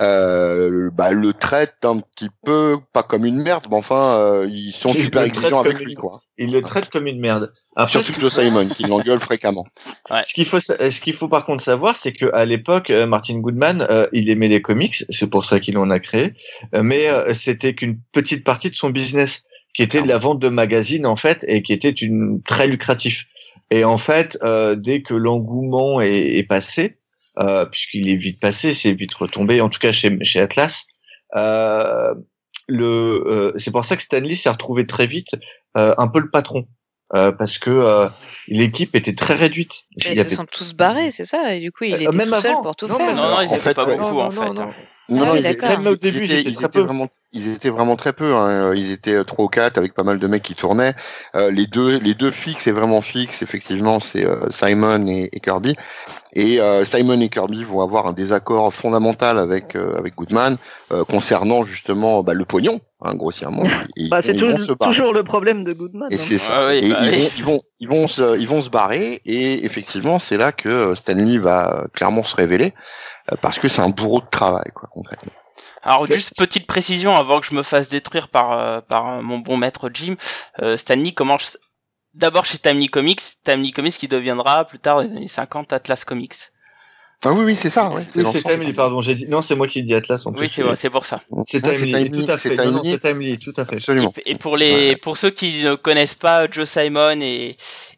euh, 0.00 0.88
bah, 0.92 1.12
le 1.12 1.32
traite 1.34 1.76
un 1.84 1.98
petit 1.98 2.28
peu 2.44 2.78
pas 2.92 3.02
comme 3.02 3.24
une 3.26 3.42
merde, 3.42 3.64
mais 3.70 3.76
enfin, 3.76 4.16
euh, 4.18 4.48
ils 4.50 4.72
sont 4.72 4.90
Il 4.94 5.04
super 5.04 5.22
exigeants 5.22 5.60
avec 5.60 5.78
lui, 5.78 5.92
une- 5.92 5.98
quoi. 5.98 6.22
Il 6.38 6.50
le 6.52 6.62
traite 6.62 6.88
comme 6.88 7.06
une 7.06 7.20
merde. 7.20 7.52
Après, 7.76 8.02
Surtout 8.02 8.20
Joe 8.20 8.32
Simon, 8.32 8.66
qui 8.68 8.84
l'engueule 8.84 9.20
fréquemment. 9.20 9.66
Ce 10.24 10.32
qu'il 10.34 10.46
faut, 10.46 10.60
ce 10.60 11.00
qu'il 11.00 11.12
faut 11.14 11.28
par 11.28 11.44
contre 11.44 11.62
savoir, 11.62 11.96
c'est 11.96 12.12
que 12.12 12.26
à 12.34 12.44
l'époque, 12.44 12.90
euh, 12.90 13.06
Martin 13.06 13.38
Goodman, 13.38 13.86
euh, 13.90 14.06
il 14.12 14.30
aimait 14.30 14.48
les 14.48 14.62
comics, 14.62 15.04
c'est 15.10 15.28
pour 15.30 15.44
ça 15.44 15.60
qu'il 15.60 15.76
en 15.78 15.90
a 15.90 15.98
créé, 15.98 16.32
euh, 16.74 16.82
mais 16.82 17.08
euh, 17.08 17.34
c'était 17.34 17.74
qu'une 17.74 17.98
petite 18.12 18.44
partie 18.44 18.70
de 18.70 18.74
son 18.76 18.90
business, 18.90 19.42
qui 19.74 19.82
était 19.82 20.02
de 20.02 20.08
la 20.08 20.18
vente 20.18 20.38
de 20.38 20.48
magazines 20.50 21.06
en 21.06 21.16
fait, 21.16 21.44
et 21.48 21.62
qui 21.62 21.72
était 21.72 21.88
une 21.90 22.42
très 22.42 22.66
lucratif. 22.66 23.24
Et 23.70 23.84
en 23.84 23.96
fait, 23.96 24.36
euh, 24.42 24.74
dès 24.76 25.00
que 25.00 25.14
l'engouement 25.14 26.00
est, 26.02 26.36
est 26.36 26.42
passé, 26.42 26.96
euh, 27.38 27.64
puisqu'il 27.66 28.08
est 28.08 28.16
vite 28.16 28.40
passé, 28.40 28.74
c'est 28.74 28.92
vite 28.92 29.14
retombé, 29.14 29.60
en 29.60 29.68
tout 29.68 29.78
cas 29.80 29.92
chez, 29.92 30.16
chez 30.22 30.40
Atlas. 30.40 30.84
Euh, 31.36 32.14
le, 32.68 33.24
euh, 33.26 33.52
c'est 33.56 33.70
pour 33.70 33.84
ça 33.84 33.96
que 33.96 34.02
Stanley 34.02 34.36
s'est 34.36 34.50
retrouvé 34.50 34.86
très 34.86 35.06
vite 35.06 35.30
euh, 35.76 35.94
un 35.98 36.08
peu 36.08 36.20
le 36.20 36.30
patron. 36.30 36.66
Euh, 37.14 37.30
parce 37.30 37.58
que 37.58 37.68
euh, 37.68 38.08
l'équipe 38.48 38.96
était 38.96 39.14
très 39.14 39.34
réduite. 39.34 39.82
Et 39.98 40.04
Il 40.06 40.08
y 40.12 40.14
Ils 40.14 40.20
avait 40.20 40.30
se 40.30 40.36
sont 40.36 40.46
tous 40.46 40.72
barrés, 40.72 41.10
c'est 41.10 41.26
ça 41.26 41.54
Et 41.54 41.60
du 41.60 41.70
coup, 41.70 41.84
il 41.84 41.92
Euh, 41.92 41.98
était 41.98 42.16
même 42.16 42.30
tout 42.30 42.40
seul 42.40 42.54
pour 42.62 42.74
tout 42.74 42.86
Non, 42.86 42.96
faire. 42.96 43.14
Non, 43.14 43.30
non, 43.32 43.40
ils 43.42 43.48
en 43.50 43.54
fait, 43.56 43.74
pas 43.74 43.84
beaucoup, 43.84 43.98
Non, 44.14 44.20
en 44.30 44.54
non, 44.54 44.72
fait. 44.72 44.88
Non, 45.08 45.22
Ah 45.22 45.26
non, 45.26 45.32
oui, 45.32 45.38
ils, 45.38 45.42
d'accord. 45.42 45.68
Même 45.68 45.86
au 45.86 45.96
début, 45.96 46.24
ils 46.24 46.32
étaient 46.32 46.52
très 46.52 46.68
peu. 46.68 46.80
vraiment, 46.80 47.08
ils 47.32 47.48
étaient 47.52 47.70
vraiment 47.70 47.96
très 47.96 48.12
peu. 48.12 48.34
hein. 48.34 48.72
Ils 48.74 48.90
étaient 48.92 49.14
euh, 49.14 49.24
trois 49.24 49.44
ou 49.44 49.48
quatre 49.48 49.78
avec 49.78 49.94
pas 49.94 50.04
mal 50.04 50.18
de 50.18 50.26
mecs 50.26 50.42
qui 50.42 50.54
tournaient. 50.54 50.94
Euh, 51.34 51.50
les 51.50 51.66
deux, 51.66 51.98
les 51.98 52.14
deux 52.14 52.30
fixes 52.30 52.66
et 52.66 52.72
vraiment 52.72 53.02
fixes, 53.02 53.42
effectivement, 53.42 54.00
c'est 54.00 54.24
euh, 54.24 54.48
Simon 54.50 55.06
et, 55.06 55.28
et 55.32 55.40
Kirby. 55.40 55.74
Et 56.34 56.60
euh, 56.60 56.84
Simon 56.84 57.20
et 57.20 57.28
Kirby 57.28 57.62
vont 57.64 57.80
avoir 57.82 58.06
un 58.06 58.12
désaccord 58.14 58.72
fondamental 58.72 59.38
avec 59.38 59.76
euh, 59.76 59.96
avec 59.98 60.14
Goodman 60.14 60.56
euh, 60.92 61.04
concernant 61.04 61.64
justement 61.66 62.22
bah, 62.22 62.32
le 62.32 62.44
pognon, 62.46 62.80
hein, 63.02 63.14
grossièrement. 63.14 63.64
Bah, 63.64 63.70
ils 63.96 64.08
c'est 64.22 64.34
ils 64.34 64.76
toujours 64.80 65.12
le 65.12 65.24
problème 65.24 65.62
de 65.64 65.72
Goodman. 65.74 66.08
Et 66.10 66.14
hein. 66.14 66.18
c'est 66.18 66.38
ça. 66.38 66.52
Ah 66.54 66.68
oui, 66.68 66.78
et 66.78 66.88
bah 66.88 66.96
ils, 67.02 67.10
oui. 67.10 67.18
vont, 67.18 67.28
ils 67.38 67.44
vont, 67.44 67.60
ils 67.80 67.88
vont 67.88 68.08
se, 68.08 68.38
ils 68.38 68.48
vont 68.48 68.62
se 68.62 68.70
barrer. 68.70 69.20
Et 69.26 69.64
effectivement, 69.66 70.18
c'est 70.18 70.38
là 70.38 70.52
que 70.52 70.68
euh, 70.70 70.94
Stanley 70.94 71.36
va 71.38 71.82
euh, 71.82 71.86
clairement 71.92 72.24
se 72.24 72.34
révéler 72.34 72.72
euh, 72.72 73.11
parce 73.40 73.58
que 73.58 73.68
c'est 73.68 73.82
un 73.82 73.90
bourreau 73.90 74.20
de 74.20 74.26
travail, 74.30 74.70
quoi, 74.74 74.88
concrètement. 74.92 75.32
Alors 75.82 76.06
C'est- 76.06 76.14
juste 76.14 76.36
petite 76.38 76.66
précision 76.66 77.14
avant 77.16 77.40
que 77.40 77.46
je 77.46 77.54
me 77.54 77.62
fasse 77.62 77.88
détruire 77.88 78.28
par 78.28 78.52
euh, 78.52 78.80
par 78.80 79.08
euh, 79.18 79.22
mon 79.22 79.38
bon 79.38 79.56
maître 79.56 79.90
Jim, 79.92 80.14
euh, 80.60 80.76
Stanley 80.76 81.12
commence 81.12 81.58
d'abord 82.14 82.44
chez 82.46 82.58
Timely 82.58 82.88
Comics, 82.88 83.20
Timely 83.44 83.72
Comics 83.72 83.94
qui 83.94 84.08
deviendra 84.08 84.64
plus 84.64 84.78
tard 84.78 84.96
dans 84.96 85.02
les 85.02 85.10
années 85.12 85.28
50 85.28 85.72
Atlas 85.72 86.04
Comics. 86.04 86.34
Ah 87.24 87.32
oui, 87.32 87.44
oui, 87.44 87.54
c'est 87.56 87.70
ça. 87.70 87.88
Ouais, 87.90 88.04
Oui, 88.16 88.24
c'est. 88.32 88.42
Timely, 88.42 88.72
pardon. 88.72 89.00
J'ai 89.00 89.14
dit 89.14 89.26
non, 89.28 89.42
c'est 89.42 89.54
moi 89.54 89.68
qui 89.68 89.78
ai 89.78 89.82
dit 89.82 89.94
Atlas. 89.94 90.26
En 90.26 90.30
Oui, 90.32 90.38
plus. 90.38 90.48
c'est 90.48 90.62
vrai, 90.62 90.74
c'est 90.76 90.90
pour 90.90 91.06
ça. 91.06 91.22
C'est 91.46 91.64
c'est 91.64 91.76
Timely, 91.76 91.92
Timely, 91.92 92.24
tout 92.26 92.30
à 92.32 92.38
c'est 92.38 92.56
fait. 92.56 92.64
Non, 92.64 92.72
non, 92.72 92.82
Timely. 92.82 92.90
c'est 92.90 93.08
Timely, 93.08 93.38
tout 93.38 93.54
à 93.56 93.64
fait. 93.64 93.76
Absolument. 93.76 94.12
Et, 94.24 94.32
et 94.32 94.34
pour 94.36 94.56
les 94.56 94.96
pour 94.96 95.16
ceux 95.16 95.30
qui 95.30 95.62
ne 95.62 95.74
connaissent 95.76 96.14
pas 96.16 96.50
Joe 96.50 96.68
Simon 96.68 97.20
et 97.20 97.56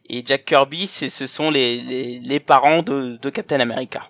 et 0.09 0.23
Jack 0.25 0.45
Kirby, 0.45 0.85
c'est 0.87 1.09
ce 1.09 1.25
sont 1.25 1.49
les 1.49 1.81
les, 1.81 2.19
les 2.19 2.39
parents 2.39 2.83
de, 2.83 3.17
de 3.21 3.29
Captain 3.31 3.59
America. 3.59 4.09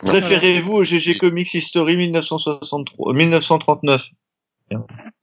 Préférez-vous 0.00 0.72
au 0.72 0.82
GG 0.84 1.18
Comics 1.18 1.52
History 1.54 1.96
1963, 1.96 3.12
1939 3.14 4.08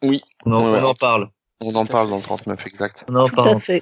Oui. 0.04 0.22
On 0.46 0.52
en, 0.52 0.64
Ouais, 0.72 0.80
on 0.82 0.86
en 0.86 0.94
parle. 0.94 1.30
On 1.62 1.74
en 1.76 1.86
parle 1.86 2.10
dans 2.10 2.18
le 2.18 2.22
39, 2.24 2.68
exact. 2.68 3.04
On 3.10 3.16
en 3.16 3.28
Tout 3.28 3.40
à 3.40 3.44
parle. 3.44 3.60
fait. 3.60 3.82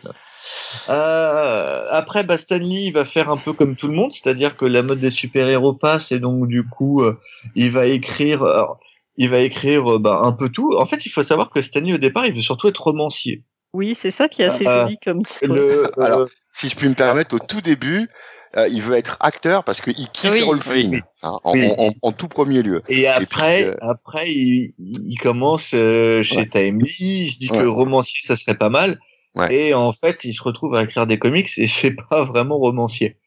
Euh, 0.89 1.87
après, 1.89 2.23
bah, 2.23 2.37
Stanley 2.37 2.85
il 2.85 2.91
va 2.91 3.03
faire 3.05 3.29
un 3.29 3.37
peu 3.37 3.53
comme 3.53 3.75
tout 3.75 3.87
le 3.87 3.93
monde, 3.95 4.11
c'est-à-dire 4.11 4.55
que 4.55 4.65
la 4.65 4.83
mode 4.83 4.99
des 4.99 5.09
super-héros 5.09 5.73
passe 5.73 6.11
et 6.11 6.19
donc 6.19 6.47
du 6.47 6.63
coup, 6.67 7.01
euh, 7.03 7.17
il 7.55 7.71
va 7.71 7.87
écrire, 7.87 8.43
alors, 8.43 8.79
il 9.17 9.29
va 9.29 9.39
écrire 9.39 9.95
euh, 9.95 9.99
bah, 9.99 10.19
un 10.23 10.31
peu 10.31 10.49
tout. 10.49 10.73
En 10.77 10.85
fait, 10.85 11.05
il 11.05 11.09
faut 11.09 11.23
savoir 11.23 11.49
que 11.49 11.61
Stanley 11.61 11.93
au 11.93 11.97
départ, 11.97 12.25
il 12.25 12.33
veut 12.33 12.41
surtout 12.41 12.67
être 12.67 12.81
romancier. 12.83 13.43
Oui, 13.73 13.93
c'est 13.95 14.11
ça 14.11 14.29
qui 14.29 14.41
est 14.41 14.45
assez 14.45 14.65
Euh, 14.65 14.83
joli 14.83 14.97
comme 15.03 15.21
histoire. 15.21 15.51
Le, 15.53 15.83
euh, 15.85 16.01
Alors, 16.01 16.27
Si 16.53 16.69
je 16.69 16.75
puis 16.75 16.87
me 16.87 16.93
permettre, 16.93 17.35
au 17.35 17.39
tout 17.39 17.59
début, 17.59 18.07
euh, 18.57 18.67
il 18.69 18.81
veut 18.81 18.95
être 18.95 19.17
acteur 19.19 19.63
parce 19.63 19.81
qu'il 19.81 20.07
kiffe 20.09 20.31
Oui. 20.31 20.41
Rolf 20.43 20.67
Oui. 20.69 20.83
Flynn, 20.87 21.01
hein, 21.23 21.37
en, 21.43 21.53
Oui. 21.53 21.67
en- 21.77 21.87
en- 21.87 21.91
en 22.01 22.11
tout 22.11 22.27
premier 22.27 22.61
lieu. 22.61 22.81
et 22.89 23.07
après, 23.07 23.63
puis, 23.63 23.65
euh, 23.71 23.75
après, 23.81 24.31
il, 24.31 24.73
il 24.79 25.17
commence 25.17 25.71
euh, 25.73 26.23
chez 26.23 26.37
Ouais. 26.37 26.45
Timely, 26.49 26.87
il 26.99 27.31
se 27.31 27.37
dit 27.37 27.49
Ouais. 27.51 27.59
que 27.63 27.67
romancier, 27.67 28.19
ça 28.23 28.35
serait 28.35 28.55
pas 28.57 28.69
mal. 28.69 28.99
Ouais. 29.35 29.53
Et 29.53 29.73
en 29.73 29.91
fait, 29.91 30.23
il 30.23 30.33
se 30.33 30.41
retrouve 30.41 30.75
à 30.75 30.83
écrire 30.83 31.05
des 31.07 31.19
comics 31.19 31.49
et 31.57 31.67
c'est 31.67 31.95
pas 32.09 32.23
vraiment 32.23 32.57
romancier. 32.57 33.17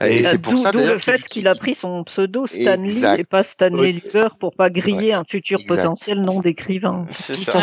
Et, 0.00 0.22
c'est 0.24 0.38
pour 0.40 0.54
D'où 0.54 0.58
ça 0.62 0.72
le 0.72 0.98
fait 0.98 1.22
qu'il 1.28 1.46
a 1.46 1.54
pris 1.54 1.74
son 1.76 2.02
pseudo 2.04 2.46
Stanley 2.46 2.94
Exact. 2.96 3.20
et 3.20 3.24
pas 3.24 3.42
Stanley 3.44 3.78
Oui. 3.80 3.92
Lieber 4.04 4.28
pour 4.40 4.52
pas 4.54 4.68
griller 4.70 5.12
un 5.12 5.22
futur 5.22 5.60
Exact. 5.60 5.76
potentiel 5.76 6.20
nom 6.22 6.40
d'écrivain. 6.40 7.06
C'est 7.12 7.36
ça. 7.36 7.60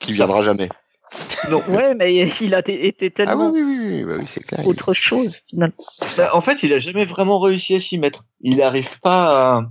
qui 0.00 0.12
viendra 0.12 0.42
jamais. 0.42 0.68
Non. 1.50 1.62
Ouais, 1.68 1.94
mais 1.94 2.14
il 2.40 2.54
a 2.54 2.58
été 2.60 2.94
Ah 3.00 3.00
oui, 3.02 3.10
tellement 3.12 3.50
oui, 3.50 3.62
oui, 3.62 3.78
oui, 3.80 4.04
bah 4.04 4.14
oui, 4.18 4.24
c'est 4.28 4.44
clair. 4.44 4.66
autre 4.66 4.92
chose 4.94 5.38
finalement. 5.48 5.74
Bah, 6.16 6.30
en 6.34 6.40
fait, 6.40 6.62
il 6.62 6.72
a 6.72 6.78
jamais 6.80 7.04
vraiment 7.04 7.38
réussi 7.40 7.74
à 7.74 7.80
s'y 7.80 7.98
mettre. 7.98 8.24
Il 8.40 8.56
n'arrive 8.58 9.00
pas 9.00 9.56
à, 9.58 9.62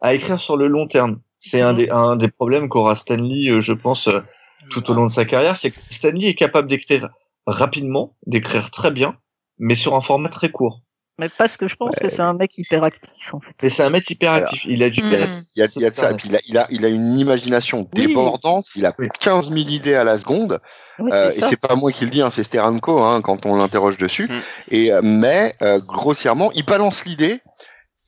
à 0.00 0.14
écrire 0.14 0.40
sur 0.40 0.56
le 0.56 0.68
long 0.68 0.86
terme. 0.86 1.20
C'est 1.38 1.60
un 1.60 1.74
des, 1.74 1.88
un 1.90 2.16
des 2.16 2.28
problèmes 2.28 2.68
qu'aura 2.68 2.94
Stanley, 2.94 3.50
euh, 3.50 3.60
je 3.60 3.72
pense, 3.72 4.08
euh, 4.08 4.20
tout 4.70 4.90
au 4.90 4.94
long 4.94 5.06
de 5.06 5.10
sa 5.12 5.24
carrière, 5.24 5.54
c'est 5.56 5.70
que 5.70 5.78
Stanley 5.90 6.28
est 6.28 6.34
capable 6.34 6.68
d'écrire 6.68 7.08
rapidement, 7.46 8.16
d'écrire 8.26 8.70
très 8.70 8.90
bien, 8.90 9.16
mais 9.58 9.74
sur 9.74 9.94
un 9.94 10.00
format 10.00 10.28
très 10.28 10.50
court. 10.50 10.80
Mais 11.18 11.30
parce 11.30 11.56
que 11.56 11.66
je 11.66 11.76
pense 11.76 11.96
que 11.96 12.08
c'est 12.08 12.20
un 12.20 12.34
mec 12.34 12.58
hyperactif 12.58 13.32
en 13.32 13.40
fait. 13.40 13.64
Et 13.64 13.68
c'est 13.70 13.82
un 13.82 13.88
mec 13.90 14.08
hyperactif. 14.10 14.66
Il 14.66 14.82
a 14.82 14.90
du 14.90 15.02
Mhm. 15.02 15.12
Il 15.12 15.12
y 15.12 15.16
a, 15.16 15.24
il 15.56 15.62
a- 15.62 15.66
il 15.76 15.84
a 15.86 15.92
ça, 15.92 16.10
et 16.10 16.14
puis 16.14 16.28
il 16.28 16.36
a, 16.36 16.40
il 16.46 16.58
a, 16.58 16.66
il 16.70 16.84
a 16.84 16.88
une 16.88 17.18
imagination 17.18 17.78
Oui. 17.96 18.06
débordante, 18.06 18.66
il 18.76 18.84
a 18.84 18.92
Oui. 18.98 19.08
15 19.20 19.50
000 19.50 19.68
idées 19.68 19.94
à 19.94 20.04
la 20.04 20.18
seconde, 20.18 20.60
Oui, 20.98 21.10
euh, 21.14 21.28
et 21.30 21.40
c'est 21.40 21.56
pas 21.56 21.74
moi 21.74 21.90
qui 21.90 22.04
le 22.04 22.10
dis, 22.10 22.20
hein, 22.20 22.28
c'est 22.30 22.42
Steranko 22.42 23.02
hein, 23.02 23.22
quand 23.22 23.46
on 23.46 23.56
l'interroge 23.56 23.96
dessus. 23.96 24.28
Mm. 24.28 24.40
Et 24.72 24.92
euh, 24.92 25.00
mais 25.02 25.54
euh, 25.62 25.80
grossièrement, 25.80 26.52
il 26.52 26.66
balance 26.66 27.06
l'idée 27.06 27.40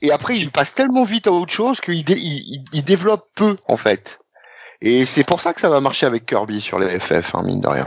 et 0.03 0.13
après 0.13 0.37
il 0.37 0.51
passe 0.51 0.75
tellement 0.75 1.05
vite 1.05 1.27
à 1.27 1.33
autre 1.33 1.53
chose 1.53 1.81
qu'il 1.81 2.05
dé- 2.05 2.13
il, 2.19 2.57
il- 2.57 2.65
il 2.75 2.85
développe 2.85 3.25
peu 3.35 3.57
en 3.69 3.79
fait. 3.79 4.19
Et 4.83 5.07
c'est 5.07 5.25
pour 5.25 5.41
ça 5.41 5.55
que 5.55 5.61
ça 5.63 5.71
va 5.71 5.81
marcher 5.81 6.05
avec 6.07 6.27
Kirby 6.27 6.61
sur 6.61 6.79
les 6.79 6.99
FF, 7.01 7.35
hein, 7.35 7.43
mine 7.43 7.61
de 7.63 7.69
rien. 7.69 7.87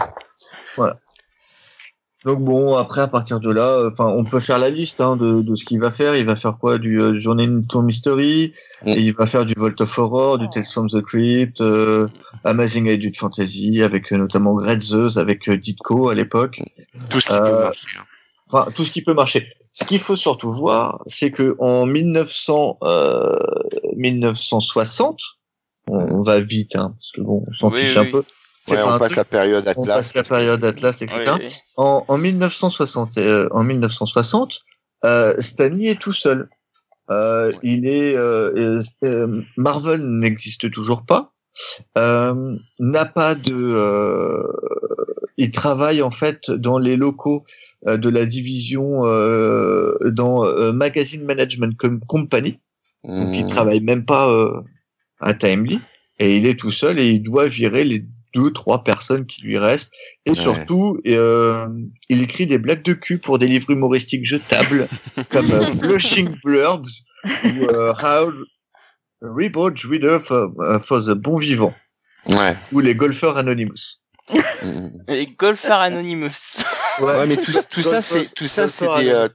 Donc 2.23 2.43
bon, 2.43 2.75
après 2.75 3.01
à 3.01 3.07
partir 3.07 3.39
de 3.39 3.49
là, 3.49 3.87
enfin, 3.91 4.05
on 4.05 4.23
peut 4.23 4.39
faire 4.39 4.59
la 4.59 4.69
liste 4.69 5.01
hein, 5.01 5.15
de, 5.15 5.41
de 5.41 5.55
ce 5.55 5.65
qu'il 5.65 5.79
va 5.79 5.89
faire. 5.89 6.15
Il 6.15 6.25
va 6.25 6.35
faire 6.35 6.55
quoi? 6.59 6.77
Du 6.77 7.01
euh, 7.01 7.17
Journée 7.17 7.47
Tom 7.67 7.85
Mystery, 7.85 8.53
Mm. 8.85 8.89
et 8.89 8.99
il 9.01 9.13
va 9.15 9.25
faire 9.25 9.43
du 9.45 9.53
Vault 9.57 9.79
of 9.81 9.97
Horror, 9.97 10.37
du 10.37 10.47
Tales 10.49 10.63
from 10.65 10.87
the 10.87 11.01
Crypt, 11.01 11.61
euh, 11.61 12.07
Amazing 12.43 12.89
Adult 12.89 13.15
Fantasy, 13.17 13.81
avec 13.81 14.11
euh, 14.13 14.17
notamment 14.17 14.53
Great 14.53 14.81
Zeus, 14.81 15.17
avec 15.17 15.49
euh, 15.49 15.57
Ditko 15.57 16.09
à 16.09 16.13
l'époque. 16.15 16.61
Tout 17.09 17.19
ce 17.21 17.27
qui 17.27 17.33
Euh, 17.33 17.39
peut 17.39 17.51
marcher. 17.63 17.87
hein. 17.99 18.03
Enfin, 18.53 18.71
tout 18.75 18.83
ce 18.83 18.91
qui 18.91 19.01
peut 19.01 19.13
marcher. 19.13 19.47
Ce 19.71 19.85
qu'il 19.85 19.99
faut 19.99 20.15
surtout 20.17 20.51
voir, 20.51 21.01
c'est 21.07 21.31
que 21.31 21.55
en 21.59 21.85
1900, 21.85 22.77
euh, 22.83 23.35
1960, 23.95 25.19
on, 25.87 25.97
on 25.97 26.21
va 26.21 26.39
vite, 26.39 26.75
hein, 26.75 26.93
parce 26.99 27.11
que 27.13 27.21
bon, 27.21 27.43
on 27.49 27.53
s'en 27.53 27.69
Oui, 27.71 27.79
fiche 27.81 27.97
oui. 27.97 28.07
un 28.07 28.11
peu. 28.11 28.23
Ouais, 28.69 28.81
on 28.83 28.99
passe 28.99 29.15
la 29.15 29.25
période 29.25 29.63
on 29.65 29.69
Atlas. 29.83 29.95
passe 29.97 30.13
la 30.13 30.23
période 30.23 30.63
Atlas, 30.63 31.01
etc. 31.01 31.19
Oui, 31.39 31.45
oui. 31.45 31.53
En, 31.77 32.05
en 32.07 32.17
1960, 32.17 33.17
euh, 33.17 33.47
en 33.51 33.63
1960, 33.63 34.59
euh, 35.05 35.33
Stanley 35.39 35.85
est 35.87 35.99
tout 35.99 36.13
seul. 36.13 36.47
Euh, 37.09 37.51
il 37.63 37.87
est 37.87 38.15
euh, 38.15 38.81
Marvel 39.57 40.01
n'existe 40.01 40.69
toujours 40.71 41.05
pas. 41.05 41.33
Euh, 41.97 42.55
n'a 42.79 43.05
pas 43.05 43.35
de. 43.35 43.53
euh, 43.53 44.43
il 45.37 45.51
travaille 45.51 46.01
en 46.01 46.11
fait 46.11 46.49
dans 46.51 46.77
les 46.77 46.95
locaux 46.95 47.43
euh, 47.87 47.97
de 47.97 48.09
la 48.09 48.25
division 48.25 49.05
euh, 49.05 49.93
dans 50.11 50.45
euh, 50.45 50.71
Magazine 50.71 51.25
Management 51.25 51.75
Com- 51.77 51.99
Company. 52.07 52.59
Donc 53.03 53.29
il 53.33 53.45
Mm. 53.45 53.49
travaille 53.49 53.81
même 53.81 54.05
pas 54.05 54.31
euh, 54.31 54.61
à 55.19 55.33
Timely 55.33 55.81
et 56.19 56.37
il 56.37 56.45
est 56.45 56.57
tout 56.59 56.71
seul 56.71 56.99
et 56.99 57.09
il 57.09 57.23
doit 57.23 57.47
virer 57.47 57.83
les 57.83 58.05
deux 58.33 58.51
trois 58.51 58.83
personnes 58.83 59.25
qui 59.25 59.41
lui 59.41 59.57
restent 59.57 59.91
et 60.25 60.31
Ouais. 60.31 60.35
surtout 60.35 60.97
euh, 61.07 61.67
il 62.09 62.21
écrit 62.21 62.45
des 62.47 62.57
blagues 62.57 62.83
de 62.83 62.93
cul 62.93 63.17
pour 63.17 63.39
des 63.39 63.47
livres 63.47 63.69
humoristiques 63.69 64.25
jetables 64.25 64.87
comme 65.29 65.51
euh, 65.51 65.73
Flushing 65.75 66.35
Blurbs 66.43 66.87
ou 67.25 67.63
euh, 67.65 67.93
How 68.01 68.31
Reboot 69.21 69.79
Reader 69.83 70.19
for, 70.19 70.51
for 70.83 71.01
the 71.03 71.11
Bon 71.11 71.37
Vivant 71.37 71.73
Ouais. 72.27 72.55
ou 72.71 72.79
les 72.79 72.93
Golfeurs 72.95 73.37
Anonymous. 73.37 73.97
Et 75.07 75.25
Golfer 75.37 75.71
Anonymous. 75.73 76.57
Ouais, 76.99 77.25
mais 77.25 77.37
tout, 77.37 77.51
tout 77.69 77.81
ça, 77.81 78.01
c'est 78.01 78.33
tout 78.35 78.47
ça, 78.47 78.67
c'est 78.69 78.85
des, 78.99 79.09
euh, 79.09 79.27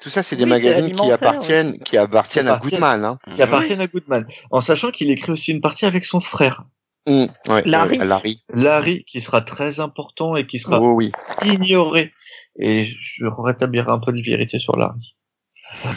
tout 0.00 0.10
ça, 0.10 0.22
c'est 0.22 0.36
des 0.36 0.44
Oui, 0.44 0.50
magazines 0.50 0.94
qui 0.94 1.10
appartiennent, 1.10 1.78
qui 1.78 1.96
appartiennent 1.96 2.48
à. 2.48 2.58
Goodman. 2.58 3.04
Hein. 3.04 3.18
qui 3.34 3.42
appartiennent 3.42 3.80
à 3.80 3.86
Goodman, 3.86 4.26
en 4.50 4.60
sachant 4.60 4.90
qu'il 4.90 5.10
écrit 5.10 5.32
aussi 5.32 5.50
une 5.50 5.60
partie 5.62 5.86
avec 5.86 6.04
son 6.04 6.20
frère, 6.20 6.64
Mm. 7.06 7.26
Ouais, 7.48 7.62
Larry. 7.64 7.98
ouais, 7.98 8.04
Larry. 8.04 8.42
Larry, 8.52 9.04
qui 9.04 9.20
sera 9.20 9.40
très 9.40 9.78
important 9.80 10.34
et 10.36 10.46
qui 10.46 10.58
sera 10.58 10.80
Oh, 10.80 10.92
oui. 10.94 11.12
ignoré. 11.44 12.12
Et 12.58 12.84
je 12.84 13.26
rétablirai 13.26 13.90
un 13.90 13.98
peu 14.00 14.12
de 14.12 14.22
vérité 14.22 14.58
sur 14.58 14.76
Larry. 14.76 15.14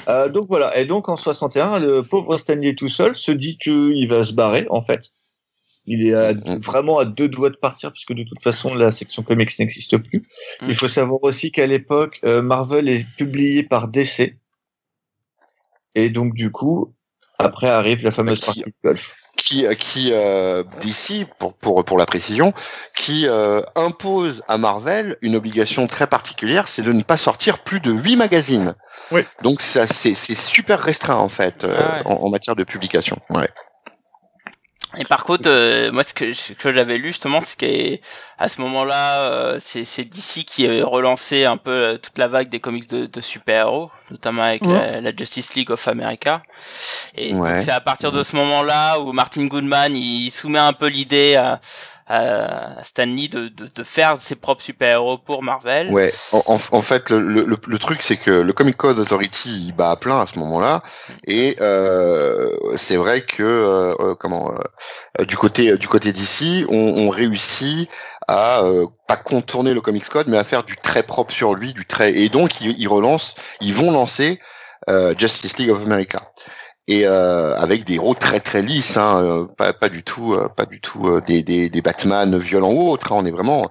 Euh, 0.07 0.29
donc 0.29 0.47
voilà. 0.49 0.77
Et 0.77 0.85
donc 0.85 1.09
en 1.09 1.17
61, 1.17 1.79
le 1.79 2.03
pauvre 2.03 2.37
Stanley 2.37 2.75
tout 2.75 2.89
seul 2.89 3.15
se 3.15 3.31
dit 3.31 3.57
qu'il 3.57 4.07
va 4.07 4.23
se 4.23 4.33
barrer 4.33 4.65
en 4.69 4.81
fait. 4.83 5.09
Il 5.85 6.05
est 6.05 6.13
à- 6.13 6.33
Mhm. 6.33 6.59
vraiment 6.59 6.99
à 6.99 7.05
deux 7.05 7.27
doigts 7.27 7.49
de 7.49 7.55
partir 7.55 7.91
puisque 7.91 8.13
de 8.13 8.23
toute 8.23 8.41
façon 8.43 8.73
la 8.75 8.91
section 8.91 9.23
comics 9.23 9.49
n'existe 9.57 9.97
plus. 9.97 10.27
Il 10.67 10.75
faut 10.75 10.87
savoir 10.87 11.19
aussi 11.23 11.51
qu'à 11.51 11.65
l'époque, 11.65 12.19
euh, 12.23 12.41
Marvel 12.43 12.87
est 12.89 13.05
publié 13.17 13.63
par 13.63 13.87
DC. 13.87 14.35
Et 15.95 16.09
donc 16.09 16.33
du 16.35 16.51
coup, 16.51 16.93
après 17.39 17.67
arrive 17.69 18.03
la 18.03 18.11
fameuse 18.11 18.41
partie 18.41 18.61
de 18.61 18.73
golf. 18.83 19.15
Qui, 19.41 19.65
euh, 19.65 19.74
qui 19.74 20.10
euh, 20.12 20.63
d'ici, 20.81 21.25
pour, 21.39 21.53
pour, 21.53 21.86
pour 21.86 21.98
la 21.98 22.05
précision, 22.05 22.53
qui 22.93 23.25
euh, 23.25 23.62
impose 23.75 24.43
à 24.50 24.58
Marvel 24.58 25.15
une 25.22 25.38
obligation 25.38 25.88
très 25.88 26.08
particulière, 26.08 26.67
c'est 26.67 26.81
de 26.81 26.91
ne 26.91 27.03
pas 27.03 27.15
sortir 27.15 27.60
plus 27.60 27.79
de 27.79 27.89
huit 27.89 28.17
magazines. 28.17 28.75
Oui. 29.12 29.22
Donc 29.41 29.62
ça, 29.62 29.88
c'est 29.88 30.13
c'est 30.13 30.36
super 30.36 30.81
restreint 30.81 31.15
en 31.15 31.29
fait 31.29 31.63
euh, 31.63 31.74
Ah 31.79 31.96
ouais. 31.96 32.01
en, 32.12 32.25
en 32.25 32.29
matière 32.29 32.58
de 32.58 32.65
publication. 32.65 33.17
Ouais. 33.29 33.48
Et 34.98 35.05
par 35.05 35.24
contre, 35.24 35.48
euh, 35.48 35.91
moi, 35.91 36.03
ce 36.03 36.13
que, 36.13 36.34
ce 36.34 36.53
que 36.53 36.72
j'avais 36.74 36.98
lu 36.98 37.10
justement, 37.10 37.39
c'est 37.41 37.58
qu'à 37.58 38.48
ce 38.48 38.60
moment-là, 38.62 39.22
euh, 39.22 39.58
c'est 39.60 39.86
c'est 39.86 40.03
DC 40.03 40.43
qui 40.46 40.81
relancé 40.81 41.46
un 41.46 41.58
peu 41.58 41.72
euh, 41.72 41.98
toute 41.98 42.17
la 42.17 42.27
vague 42.27 42.50
des 42.50 42.60
comics 42.60 42.89
de, 42.89 43.05
de 43.05 43.22
super-héros, 43.22 43.89
notamment 44.11 44.43
avec 44.43 44.65
la, 44.65 45.01
la 45.01 45.11
Justice 45.15 45.53
League 45.55 45.71
of 45.71 45.87
America. 45.87 46.41
Et 47.15 47.33
Ouais. 47.33 47.61
c'est 47.63 47.71
à 47.71 47.81
partir 47.81 48.11
de 48.11 48.23
ce 48.23 48.35
moment-là 48.35 48.99
où 48.99 49.11
Martin 49.13 49.45
Goodman 49.45 49.95
il 49.95 50.29
soumet 50.31 50.59
un 50.59 50.73
peu 50.73 50.87
l'idée 50.87 51.35
à, 51.35 51.59
à 52.07 52.83
Stan 52.83 53.05
Lee 53.05 53.29
de, 53.29 53.49
de, 53.49 53.67
de 53.73 53.83
faire 53.83 54.17
ses 54.19 54.35
propres 54.35 54.63
super-héros 54.63 55.19
pour 55.19 55.43
Marvel. 55.43 55.89
Ouais, 55.91 56.11
en, 56.31 56.41
en- 56.47 56.59
en 56.77 56.81
fait, 56.81 57.09
le, 57.11 57.19
le, 57.45 57.77
truc, 57.79 58.01
c'est 58.01 58.17
que 58.17 58.31
le 58.31 58.51
Comic 58.53 58.75
Code 58.77 58.97
Authority, 58.99 59.67
il 59.67 59.73
bat 59.73 59.91
à 59.91 59.95
plein 59.95 60.19
à 60.19 60.25
ce 60.25 60.39
moment-là, 60.39 60.81
et 61.27 61.55
euh, 61.61 62.49
c'est 62.75 62.97
vrai 62.97 63.21
que 63.21 63.43
euh, 63.43 63.93
euh, 63.99 64.15
comment 64.15 64.51
euh, 65.19 65.25
du 65.25 65.37
côté 65.37 65.77
du 65.77 65.87
côté 65.87 66.11
d'ici, 66.11 66.65
on, 66.69 66.75
on 66.75 67.09
réussit 67.09 67.87
à 68.29 68.62
euh, 68.63 68.86
pas 69.07 69.17
contourner 69.17 69.74
le 69.74 69.81
Comics 69.81 70.07
Code, 70.07 70.27
mais 70.27 70.38
à 70.38 70.43
faire 70.43 70.63
du 70.63 70.77
très 70.77 71.01
propre 71.01 71.33
sur 71.33 71.55
lui, 71.55 71.74
du 71.74 71.86
très, 71.86 72.13
et 72.13 72.29
donc 72.29 72.62
ils, 72.62 72.79
ils 72.79 72.88
relancent, 72.88 73.33
ils 73.59 73.74
vont 73.74 73.91
lancer 73.91 74.39
euh, 74.88 75.15
Justice 75.17 75.57
League 75.57 75.71
of 75.71 75.83
America. 75.83 76.21
Et 76.88 77.05
euh, 77.05 77.55
avec 77.57 77.86
des 77.86 77.95
héros 77.95 78.15
très 78.15 78.39
très 78.39 78.62
lisses, 78.62 78.98
hein, 78.98 79.21
euh, 79.24 79.45
pas, 79.57 79.74
pas 79.74 79.89
du 79.89 80.01
tout, 80.03 80.33
euh, 80.33 80.48
pas 80.48 80.65
du 80.65 80.79
tout 80.79 81.07
euh, 81.07 81.21
des, 81.21 81.43
des, 81.43 81.69
des 81.69 81.81
Batman 81.81 82.38
violents 82.38 82.71
ou 82.71 82.89
autres. 82.89 83.12
hein, 83.12 83.17
on 83.19 83.25
est 83.25 83.31
vraiment 83.31 83.67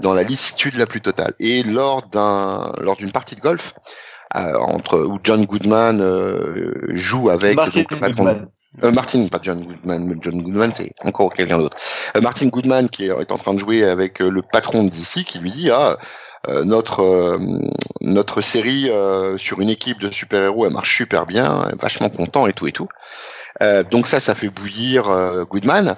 dans 0.00 0.14
la 0.14 0.22
licitude 0.22 0.76
la 0.76 0.86
plus 0.86 1.00
totale. 1.00 1.34
Et 1.40 1.62
lors 1.62 2.02
d'un 2.08 2.72
lors 2.80 2.96
d'une 2.96 3.12
partie 3.12 3.34
de 3.34 3.40
golf 3.40 3.74
euh, 4.36 4.56
entre 4.58 5.00
où 5.00 5.18
John 5.24 5.44
Goodman 5.46 6.00
euh, 6.00 6.82
joue 6.94 7.30
avec 7.30 7.56
donc, 7.56 7.90
le 7.90 7.98
patron-. 7.98 8.46
Euh, 8.84 8.92
Martin, 8.92 9.26
pas 9.26 9.40
John 9.42 9.64
Goodman, 9.64 10.18
John 10.20 10.42
Goodman 10.42 10.72
c'est 10.74 10.92
encore 11.04 11.34
quelqu'un 11.34 11.58
d'autre. 11.58 11.76
Euh, 12.16 12.20
Martin 12.20 12.46
Goodman 12.46 12.88
qui 12.88 13.06
est, 13.06 13.32
en 13.32 13.38
train 13.38 13.54
de 13.54 13.58
jouer 13.58 13.84
avec 13.84 14.22
euh, 14.22 14.30
le 14.30 14.42
patron 14.42 14.84
DC 14.84 15.24
qui 15.24 15.38
lui 15.38 15.50
dit 15.50 15.70
ah 15.70 15.96
notre 16.64 17.38
notre 18.00 18.40
série 18.40 18.90
sur 19.36 19.60
une 19.60 19.68
équipe 19.68 20.00
de 20.00 20.10
super-héros 20.10 20.64
elle 20.64 20.72
marche 20.72 20.96
super 20.96 21.26
bien, 21.26 21.70
vachement 21.78 22.08
content 22.08 22.46
et 22.46 22.54
tout 22.54 22.66
et 22.66 22.72
tout. 22.72 22.88
Donc 23.90 24.06
ça 24.06 24.20
ça 24.20 24.34
fait 24.34 24.48
bouillir 24.48 25.44
Goodman 25.50 25.96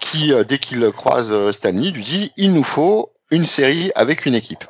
qui 0.00 0.32
dès 0.46 0.58
qu'il 0.58 0.88
croise 0.92 1.50
Stanley 1.50 1.90
lui 1.90 2.04
dit 2.04 2.32
il 2.36 2.52
nous 2.52 2.62
faut 2.62 3.10
une 3.32 3.46
série 3.46 3.90
avec 3.96 4.26
une 4.26 4.36
équipe. 4.36 4.64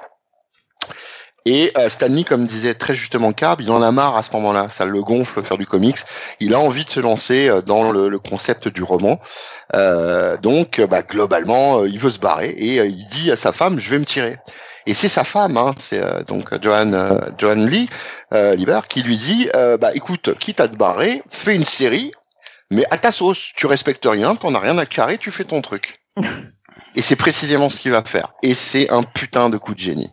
Et 1.47 1.73
euh, 1.79 1.89
Stanley, 1.89 2.25
comme 2.25 2.47
disait 2.47 2.75
très 2.75 2.95
justement 2.95 3.33
Carb, 3.33 3.61
il 3.61 3.71
en 3.71 3.83
a 3.83 3.91
marre 3.93 4.17
à 4.17 4.23
ce 4.23 4.33
moment-là. 4.33 4.69
Ça 4.69 4.85
le 4.85 5.03
gonfle 5.03 5.43
faire 5.43 5.59
du 5.59 5.67
comics. 5.67 5.99
Il 6.39 6.55
a 6.55 6.59
envie 6.59 6.85
de 6.85 6.91
se 6.91 7.01
lancer 7.01 7.49
euh, 7.49 7.63
dans 7.63 7.91
le, 7.93 8.09
le 8.09 8.19
concept 8.19 8.69
du 8.69 8.83
roman. 8.83 9.21
Euh, 9.75 10.37
donc, 10.37 10.79
euh, 10.79 10.87
bah, 10.87 11.03
globalement, 11.03 11.81
euh, 11.81 11.89
il 11.89 11.99
veut 11.99 12.11
se 12.11 12.19
barrer 12.19 12.55
et 12.57 12.81
euh, 12.81 12.87
il 12.87 13.07
dit 13.09 13.31
à 13.31 13.37
sa 13.37 13.53
femme, 13.53 13.81
je 13.81 13.89
vais 13.91 13.99
me 13.99 14.05
tirer. 14.05 14.37
Et 14.87 14.95
c'est 14.95 15.09
sa 15.09 15.25
femme, 15.25 15.57
hein, 15.57 15.75
c'est 15.79 16.03
euh, 16.03 16.23
donc 16.25 16.49
Joanne, 16.63 16.95
euh, 16.95 17.19
Joanne 17.39 17.69
Lee, 17.69 17.89
euh, 18.33 18.55
Lieber, 18.55 18.81
qui 18.89 19.03
lui 19.03 19.17
dit, 19.17 19.49
euh, 19.55 19.77
bah 19.77 19.91
écoute, 19.95 20.35
quitte 20.39 20.61
à 20.61 20.69
te 20.69 20.75
barrer, 20.75 21.23
fais 21.31 21.55
une 21.55 21.65
série, 21.65 22.13
mais 22.71 22.85
à 22.91 22.99
ta 22.99 23.13
sauce. 23.13 23.51
Tu 23.57 23.67
respectes 23.67 24.07
rien, 24.07 24.35
t'en 24.35 24.55
as 24.55 24.59
rien 24.59 24.79
à 24.79 24.87
carrer, 24.87 25.19
tu 25.19 25.31
fais 25.31 25.45
ton 25.45 25.61
truc. 25.61 26.01
et 26.97 27.03
c'est 27.03 27.17
précisément 27.17 27.69
ce 27.69 27.77
qu'il 27.77 27.93
va 27.93 28.03
faire. 28.03 28.33
Et 28.43 28.55
c'est 28.55 28.91
un 28.91 29.03
putain 29.03 29.51
de 29.51 29.59
coup 29.59 29.75
de 29.75 29.81
génie. 29.81 30.11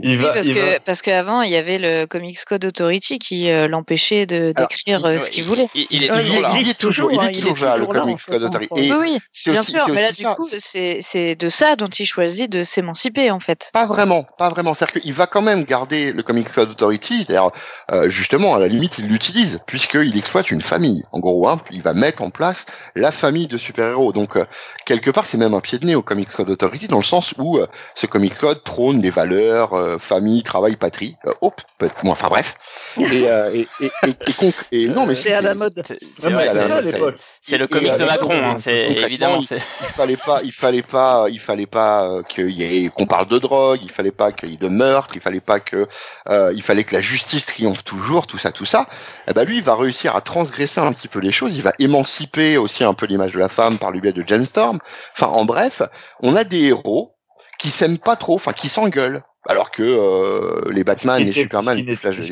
Il 0.00 0.10
Oui, 0.10 0.16
va, 0.16 0.32
parce 0.32 0.46
il 0.46 0.54
que 0.54 0.60
va- 0.60 0.80
parce 0.80 1.02
qu'avant 1.02 1.42
il 1.42 1.52
y 1.52 1.56
avait 1.56 1.78
le 1.78 2.06
Comics 2.06 2.44
Code 2.44 2.64
Authority 2.64 3.18
qui 3.20 3.48
euh, 3.50 3.68
l'empêchait 3.68 4.26
de 4.26 4.52
Alors, 4.56 4.68
d'écrire 4.68 5.00
il- 5.00 5.06
euh, 5.06 5.20
ce 5.20 5.30
qu'il 5.30 5.44
voulait. 5.44 5.68
Il, 5.74 5.86
il 5.90 6.02
est 6.04 6.10
Euh, 6.10 6.20
toujours 6.20 6.40
là. 6.42 6.48
il 6.50 6.54
Il 6.54 6.58
existe 6.58 6.70
est 6.70 6.78
toujours, 6.80 7.10
il 7.12 7.16
toujours, 7.18 7.22
est 7.22 7.26
hein, 7.26 7.30
il 7.32 7.40
toujours 7.44 7.66
là, 7.66 7.76
le 7.76 7.86
Comics 7.86 8.18
Code 8.26 8.38
63. 8.40 8.48
Authority. 8.76 8.88
Et 8.88 8.92
Oui, 8.92 8.98
oui, 9.00 9.18
c'est 9.32 9.50
bien 9.52 9.60
aussi- 9.60 9.70
sûr, 9.72 9.84
c'est 9.86 9.92
mais 9.92 10.02
là 10.02 10.12
du 10.12 10.24
coup 10.24 10.48
c'est 10.58 10.98
c'est 11.00 11.34
de 11.36 11.48
ça 11.48 11.76
dont 11.76 11.86
il 11.86 12.06
choisit 12.06 12.50
de 12.50 12.64
s'émanciper 12.64 13.30
en 13.30 13.38
fait. 13.40 13.70
Pas 13.72 13.86
vraiment, 13.86 14.24
pas 14.36 14.48
vraiment. 14.48 14.74
C'est-à-dire 14.74 15.00
qu'il 15.02 15.12
va 15.12 15.26
quand 15.28 15.42
même 15.42 15.62
garder 15.62 16.12
le 16.12 16.22
Comics 16.24 16.50
Code 16.52 16.70
Authority. 16.70 17.24
D'ailleurs, 17.26 17.52
euh, 17.92 18.08
justement, 18.08 18.54
à 18.56 18.58
la 18.58 18.66
limite, 18.68 18.98
il 18.98 19.06
l'utilise 19.06 19.60
puisqu'il 19.66 20.16
exploite 20.18 20.50
une 20.50 20.60
famille. 20.62 21.04
En 21.12 21.20
gros, 21.20 21.48
hein, 21.48 21.60
il 21.70 21.82
va 21.82 21.94
mettre 21.94 22.22
en 22.22 22.30
place 22.30 22.66
la 22.96 23.12
famille 23.12 23.46
de 23.46 23.56
super-héros. 23.58 24.12
Donc, 24.12 24.36
euh, 24.36 24.44
quelque 24.86 25.10
part, 25.10 25.26
c'est 25.26 25.38
même 25.38 25.54
un 25.54 25.60
pied 25.60 25.78
de 25.78 25.86
nez 25.86 25.94
au 25.94 26.02
Comics 26.02 26.28
Code 26.30 26.50
Authority 26.50 26.88
dans 26.88 26.98
le 26.98 27.04
sens 27.04 27.32
où 27.38 27.58
euh, 27.58 27.66
ce 27.94 28.06
Comics 28.06 28.34
Code 28.34 28.62
prône 28.64 29.00
des 29.00 29.10
valeurs, 29.10 29.74
euh, 29.84 29.98
famille, 29.98 30.42
travail, 30.42 30.76
patrie. 30.76 31.16
Euh, 31.26 31.32
hop, 31.40 31.60
peut- 31.78 31.90
bon, 32.02 32.10
enfin 32.12 32.28
bref. 32.28 32.54
Et, 32.98 33.28
euh, 33.28 33.52
et, 33.54 33.66
et, 33.80 33.90
et, 34.06 34.10
et 34.10 34.32
conc- 34.32 34.64
et 34.72 34.86
non, 34.88 35.06
mais 35.06 35.14
C'est 35.14 35.32
à 35.32 35.40
la 35.40 35.54
mode. 35.54 35.82
C'est 35.86 35.98
c'est 36.18 36.28
mais 36.28 36.32
vrai, 36.32 36.48
à 36.48 36.54
la 36.54 36.62
c'est 36.62 36.68
ça 36.68 36.74
à 36.78 36.82
mode, 36.82 36.92
l'époque. 36.92 37.16
c'est 37.42 37.58
le 37.58 37.68
euh, 37.72 37.98
de 37.98 38.04
Macron, 38.04 38.32
hein, 38.44 38.56
c'est 38.58 38.90
évidemment. 38.92 39.38
il- 39.40 39.46
c'est- 39.46 39.56
il 39.56 39.86
fallait 39.86 40.16
pas, 40.16 40.40
il 40.42 40.52
fallait 40.52 40.82
pas, 40.82 41.26
il 41.30 41.40
fallait 41.40 41.66
pas 41.66 42.22
qu'il 42.28 42.50
y 42.50 42.62
ait, 42.84 42.88
qu'on 42.88 43.06
parle 43.06 43.28
de 43.28 43.38
drogue, 43.38 43.80
il 43.82 43.90
fallait 43.90 44.10
pas 44.12 44.32
qu'il 44.32 44.50
y 44.50 44.54
ait 44.54 44.56
de 44.56 44.68
meurtre, 44.68 45.14
il 45.14 45.20
fallait 45.20 45.40
pas 45.40 45.60
que, 45.60 45.86
euh, 46.28 46.52
il 46.54 46.62
fallait 46.62 46.84
que 46.84 46.94
la 46.94 47.00
justice 47.00 47.46
triomphe 47.46 47.84
toujours, 47.84 48.26
tout 48.26 48.38
ça, 48.38 48.52
tout 48.52 48.64
ça. 48.64 48.86
Eh 49.28 49.32
ben 49.32 49.44
lui, 49.44 49.58
il 49.58 49.62
va 49.62 49.74
réussir 49.76 50.16
à 50.16 50.20
transgresser 50.20 50.80
un 50.80 50.92
petit 50.92 51.08
peu 51.08 51.18
les 51.20 51.32
choses, 51.32 51.54
il 51.56 51.62
va 51.62 51.72
émanciper 51.78 52.56
aussi 52.56 52.84
un 52.84 52.94
peu 52.94 53.06
l'image 53.06 53.32
de 53.32 53.38
la 53.38 53.48
femme 53.48 53.78
par 53.78 53.90
le 53.90 54.00
biais 54.00 54.12
de 54.12 54.24
James 54.26 54.46
Storm. 54.46 54.78
Enfin, 55.16 55.26
en 55.28 55.44
bref, 55.44 55.82
on 56.22 56.36
a 56.36 56.44
des 56.44 56.64
héros 56.64 57.14
qui 57.58 57.70
s'aiment 57.70 57.98
pas 57.98 58.16
trop, 58.16 58.34
enfin 58.34 58.52
qui 58.52 58.68
s'engueulent, 58.68 59.22
alors 59.48 59.70
que 59.70 59.82
euh, 59.82 60.70
les 60.70 60.84
Batman 60.84 61.20
était- 61.20 61.32
Superman 61.42 61.76
ce 61.76 61.82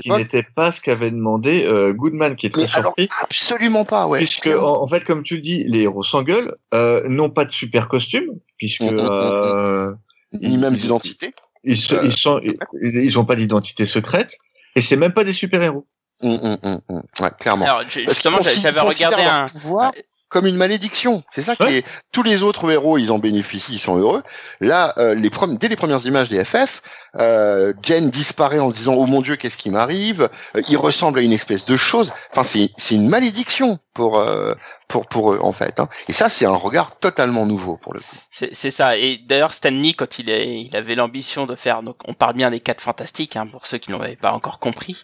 qui 0.00 0.08
ce 0.08 0.14
n'était 0.16 0.42
pas 0.42 0.72
ce 0.72 0.80
qu'avait 0.80 1.10
demandé 1.10 1.64
euh, 1.66 1.92
Goodman, 1.92 2.36
qui 2.36 2.46
est 2.46 2.50
très 2.50 2.62
mais 2.62 2.68
alors 2.74 2.94
surpris. 2.96 3.08
absolument 3.20 3.84
pas, 3.84 4.06
ouais. 4.06 4.18
Puisque 4.18 4.46
en, 4.48 4.82
en 4.82 4.86
fait, 4.86 5.04
comme 5.04 5.22
tu 5.22 5.34
le 5.36 5.40
dis, 5.40 5.64
les 5.64 5.80
héros 5.82 6.02
s'engueulent, 6.02 6.56
euh, 6.74 7.06
n'ont 7.08 7.30
pas 7.30 7.44
de 7.44 7.52
super 7.52 7.88
costume, 7.88 8.26
puisque 8.58 8.82
Mm, 8.82 8.86
mm, 8.90 8.92
mm, 8.92 9.10
euh, 9.10 9.92
ni 10.40 10.56
même 10.58 10.76
d'identité. 10.76 11.32
ils, 11.64 11.76
se- 11.76 11.94
Euh, 11.94 12.00
ils 12.04 12.16
sont, 12.16 12.40
ils, 12.42 12.56
ils 12.82 13.18
ont 13.18 13.24
pas 13.24 13.36
d'identité 13.36 13.84
secrète, 13.86 14.36
et 14.76 14.80
c'est 14.80 14.96
même 14.96 15.12
pas 15.12 15.24
des 15.24 15.32
super 15.34 15.62
héros. 15.62 15.86
Hum, 16.22 16.38
hum, 16.42 16.56
hum, 16.62 16.80
hum. 16.88 17.02
Ouais, 17.20 17.30
clairement. 17.38 17.64
Alors 17.64 17.82
justement, 17.90 18.38
j'avais 18.42 18.80
regardé 18.80 19.22
un. 19.22 19.46
pouvoir 19.46 19.92
comme 20.32 20.46
une 20.46 20.56
malédiction. 20.56 21.22
C'est 21.30 21.42
ça 21.42 21.54
qui 21.54 21.62
Ouais. 21.62 21.78
est. 21.78 21.84
Tous 22.10 22.22
les 22.22 22.42
autres 22.42 22.70
héros, 22.70 22.98
ils 22.98 23.12
en 23.12 23.18
bénéficient, 23.18 23.74
ils 23.74 23.78
sont 23.78 23.96
heureux. 23.96 24.22
Là, 24.60 24.94
euh, 24.98 25.14
les 25.14 25.30
dès 25.58 25.68
les 25.68 25.76
premières 25.76 26.04
images 26.06 26.28
des 26.28 26.42
FF, 26.44 26.82
euh, 27.16 27.72
Jen 27.82 28.10
disparaît 28.10 28.58
en 28.58 28.70
se 28.70 28.74
disant 28.74 28.94
oh 28.96 29.06
mon 29.06 29.20
dieu, 29.22 29.36
qu'est-ce 29.36 29.58
qui 29.58 29.70
m'arrive? 29.70 30.28
Euh, 30.56 30.62
Il 30.68 30.78
ressemble 30.78 31.18
à 31.18 31.22
une 31.22 31.32
espèce 31.32 31.66
de 31.66 31.76
chose. 31.76 32.12
Enfin, 32.30 32.44
c'est 32.44 32.70
c'est 32.76 32.94
une 32.94 33.08
malédiction 33.08 33.78
pour 33.94 34.18
euh, 34.18 34.54
pour 34.88 35.06
pour 35.06 35.32
eux 35.32 35.38
en 35.42 35.52
fait. 35.52 35.78
hein. 35.80 35.88
Et 36.08 36.12
ça, 36.12 36.28
c'est 36.28 36.46
un 36.46 36.54
regard 36.56 36.98
totalement 36.98 37.44
nouveau 37.46 37.76
pour 37.76 37.92
le 37.94 38.00
coup. 38.00 38.16
C'est 38.30 38.54
c'est 38.54 38.70
ça. 38.70 38.96
Et 38.96 39.18
d'ailleurs, 39.18 39.52
Stanley, 39.52 39.92
quand 39.92 40.18
il, 40.18 40.30
est, 40.30 40.60
il 40.62 40.74
avait 40.74 40.94
l'ambition 40.94 41.46
de 41.46 41.54
faire, 41.54 41.82
donc 41.82 41.96
on 42.06 42.14
parle 42.14 42.34
bien 42.34 42.50
des 42.50 42.60
quatre 42.60 42.80
fantastiques, 42.80 43.36
hein, 43.36 43.46
pour 43.46 43.66
ceux 43.66 43.78
qui 43.78 43.90
n'avaient 43.90 44.16
pas 44.16 44.32
encore 44.32 44.58
compris, 44.58 45.02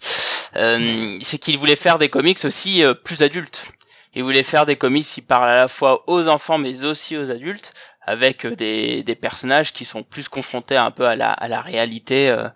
euh, 0.57 1.15
c'est 1.23 1.39
qu'il 1.39 1.59
voulait 1.59 1.77
faire 1.77 1.99
des 1.99 2.09
comics 2.09 2.43
aussi 2.45 2.83
euh, 2.83 2.95
plus 2.95 3.23
adultes. 3.23 3.67
Il 4.15 4.23
voulait 4.25 4.43
faire 4.43 4.67
des 4.67 4.77
comics 4.77 5.07
qui 5.07 5.21
parlent 5.21 5.51
à 5.51 5.57
la 5.57 5.69
fois 5.69 6.05
aux 6.09 6.29
enfants 6.29 6.59
mais 6.59 6.85
aussi 6.85 7.17
aux 7.17 7.31
adultes, 7.31 7.73
avec 8.03 8.47
euh, 8.47 8.55
des, 8.57 9.03
des 9.03 9.15
personnages 9.15 9.73
qui 9.73 9.85
sont 9.85 10.03
plus 10.03 10.29
confrontés 10.29 10.77
un 10.77 10.91
peu 10.91 11.07
à 11.07 11.15
la, 11.15 11.31
à 11.33 11.47
la 11.49 11.61
réalité. 11.61 12.31
euh, 12.31 12.49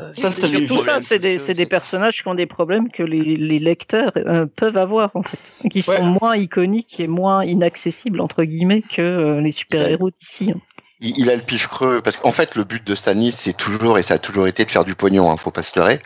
euh, 0.00 0.12
Ça, 0.14 0.28
lui- 0.48 0.66
Surtout 0.68 0.82
ça, 0.82 1.00
c'est 1.00 1.18
des, 1.18 1.38
c'est 1.38 1.54
personnages 1.66 2.22
qui 2.22 2.28
ont 2.28 2.34
des 2.34 2.46
problèmes 2.46 2.90
que 2.90 3.02
les, 3.02 3.36
les 3.36 3.58
lecteurs 3.58 4.12
euh, 4.16 4.46
peuvent 4.46 4.76
avoir 4.76 5.10
en 5.14 5.22
fait, 5.22 5.52
qui 5.70 5.78
Ouais. 5.78 5.96
sont 5.96 6.04
moins 6.04 6.36
iconiques 6.36 7.00
et 7.00 7.06
moins 7.08 7.44
inaccessibles 7.44 8.20
entre 8.20 8.44
guillemets 8.44 8.82
que 8.82 9.02
euh, 9.02 9.40
les 9.40 9.50
super-héros 9.50 10.10
d'ici. 10.10 10.52
hein. 10.54 10.60
Il, 11.00 11.18
il 11.18 11.30
a 11.30 11.36
le 11.36 11.42
pif 11.42 11.66
creux 11.68 12.00
parce 12.02 12.16
qu'en 12.16 12.32
fait, 12.32 12.54
le 12.54 12.64
but 12.64 12.86
de 12.86 12.94
Stanley, 12.94 13.32
c'est 13.32 13.56
toujours 13.56 13.98
et 13.98 14.02
ça 14.02 14.14
a 14.14 14.18
toujours 14.18 14.46
été 14.46 14.64
de 14.64 14.70
faire 14.70 14.84
du 14.84 14.94
pognon. 14.94 15.30
Hein, 15.30 15.36
faut 15.36 15.50
pas 15.50 15.62
se 15.62 15.76
leurrer. 15.78 16.00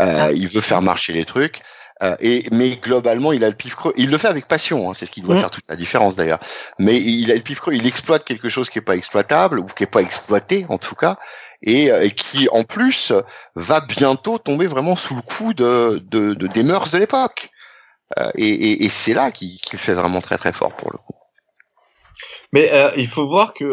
Euh, 0.00 0.30
Il 0.34 0.48
veut 0.48 0.60
faire 0.60 0.82
marcher 0.82 1.12
les 1.12 1.24
trucs. 1.24 1.60
Euh, 2.02 2.14
et 2.20 2.44
mais 2.52 2.76
globalement, 2.76 3.32
il 3.32 3.42
a 3.42 3.48
le 3.48 3.54
pif 3.54 3.74
creux. 3.74 3.94
Il 3.96 4.10
le 4.10 4.18
fait 4.18 4.28
avec 4.28 4.46
passion. 4.46 4.90
Hein, 4.90 4.94
c'est 4.94 5.06
ce 5.06 5.10
qui 5.10 5.22
doit 5.22 5.34
Mm. 5.34 5.40
faire 5.40 5.50
toute 5.50 5.68
la 5.68 5.76
différence 5.76 6.14
d'ailleurs. 6.14 6.40
Mais 6.78 7.00
il 7.00 7.30
a 7.30 7.34
le 7.34 7.40
pif 7.40 7.60
creux. 7.60 7.74
Il 7.74 7.86
exploite 7.86 8.24
quelque 8.24 8.48
chose 8.50 8.68
qui 8.68 8.78
est 8.78 8.82
pas 8.82 8.96
exploitable 8.96 9.58
ou 9.58 9.64
qui 9.64 9.84
est 9.84 9.90
pas 9.90 10.02
exploité 10.02 10.66
en 10.68 10.76
tout 10.78 10.94
cas, 10.94 11.16
et, 11.62 11.90
euh, 11.90 12.04
et 12.04 12.10
qui 12.10 12.48
en 12.50 12.64
plus 12.64 13.12
va 13.54 13.80
bientôt 13.80 14.38
tomber 14.38 14.66
vraiment 14.66 14.94
sous 14.96 15.14
le 15.16 15.22
coup 15.22 15.54
de, 15.54 16.02
de, 16.10 16.34
de 16.34 16.46
des 16.46 16.62
mœurs 16.62 16.90
de 16.90 16.98
l'époque. 16.98 17.48
Euh, 18.18 18.30
et 18.36 18.48
et, 18.48 18.84
et 18.84 18.88
c'est 18.90 19.14
là 19.14 19.30
qu'il 19.30 19.58
qu'il 19.60 19.78
fait 19.78 19.94
vraiment 19.94 20.20
très 20.20 20.36
très 20.36 20.52
fort 20.52 20.76
pour 20.76 20.92
le 20.92 20.98
coup. 20.98 21.14
Mais 22.52 22.70
euh, 22.72 22.90
il 22.96 23.08
faut 23.08 23.26
voir 23.26 23.54
que 23.54 23.64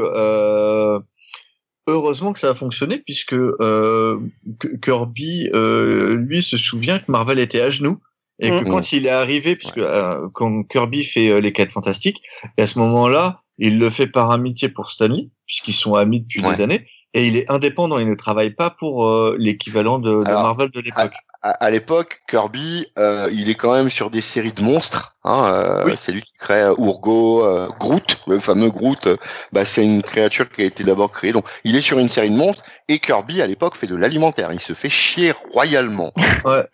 heureusement 1.88 2.32
que 2.34 2.40
ça 2.40 2.52
a 2.52 2.56
fonctionné, 2.56 3.00
puisque 3.00 3.34
euh, 3.34 4.18
Kirby, 4.82 5.50
euh, 5.54 6.16
lui, 6.16 6.42
se 6.42 6.58
souvient 6.58 7.00
que 7.00 7.12
Marvel 7.12 7.40
était 7.40 7.62
à 7.62 7.70
genoux. 7.70 8.00
Et 8.40 8.50
que 8.50 8.64
Mhm. 8.64 8.72
quand 8.72 8.92
il 8.92 9.06
est 9.06 9.10
arrivé, 9.10 9.56
puisque 9.56 9.78
euh, 9.78 10.28
quand 10.34 10.64
Kirby 10.64 11.04
fait 11.04 11.30
euh, 11.30 11.40
les 11.40 11.54
quêtes 11.54 11.72
fantastiques, 11.72 12.22
et 12.58 12.64
à 12.64 12.68
ce 12.68 12.80
moment-là, 12.80 13.42
il 13.60 13.80
le 13.80 13.90
fait 13.90 14.08
par 14.08 14.32
amitié 14.32 14.70
pour 14.70 14.90
Stanley, 14.90 15.30
puisqu'ils 15.46 15.74
sont 15.74 15.96
amis 15.96 16.22
depuis 16.22 16.42
Ouais. 16.44 16.56
des 16.56 16.64
années, 16.64 16.86
et 17.14 17.28
il 17.28 17.38
est 17.38 17.50
indépendant, 17.52 18.00
il 18.00 18.08
ne 18.10 18.16
travaille 18.16 18.52
pas 18.52 18.70
pour 18.70 19.06
euh, 19.06 19.36
l'équivalent 19.40 20.00
de, 20.00 20.24
de 20.24 20.28
Alors, 20.28 20.44
Marvel 20.44 20.70
de 20.72 20.80
l'époque. 20.80 21.12
à, 21.42 21.50
à 21.52 21.70
l'époque, 21.70 22.22
Kirby, 22.28 22.86
euh, 22.98 23.30
il 23.32 23.50
est 23.50 23.56
quand 23.56 23.74
même 23.74 23.90
sur 23.90 24.10
des 24.10 24.22
séries 24.22 24.54
de 24.54 24.62
monstres. 24.64 25.10
Hein, 25.26 25.46
euh, 25.46 25.84
Oui. 25.86 25.94
C'est 25.96 26.12
lui 26.12 26.22
qui 26.22 26.34
crée 26.38 26.64
Urgo, 26.78 27.46
Groot, 27.80 28.18
le 28.28 28.40
fameux 28.40 28.70
Groot. 28.70 29.08
bah, 29.54 29.64
c'est 29.64 29.84
une 29.86 30.02
créature 30.02 30.50
qui 30.52 30.62
a 30.64 30.66
été 30.66 30.84
d'abord 30.84 31.12
créée. 31.12 31.32
Donc, 31.32 31.46
il 31.64 31.76
est 31.78 31.82
sur 31.82 31.98
une 32.00 32.10
série 32.10 32.30
de 32.30 32.36
monstres. 32.36 32.64
Et 32.90 33.00
Kirby, 33.00 33.42
à 33.42 33.48
l'époque, 33.48 33.78
fait 33.78 33.88
de 33.88 33.96
l'alimentaire. 33.96 34.52
Il 34.52 34.60
se 34.60 34.74
fait 34.74 34.90
chier 34.90 35.34
royalement. 35.54 36.12
Ouais. 36.46 36.66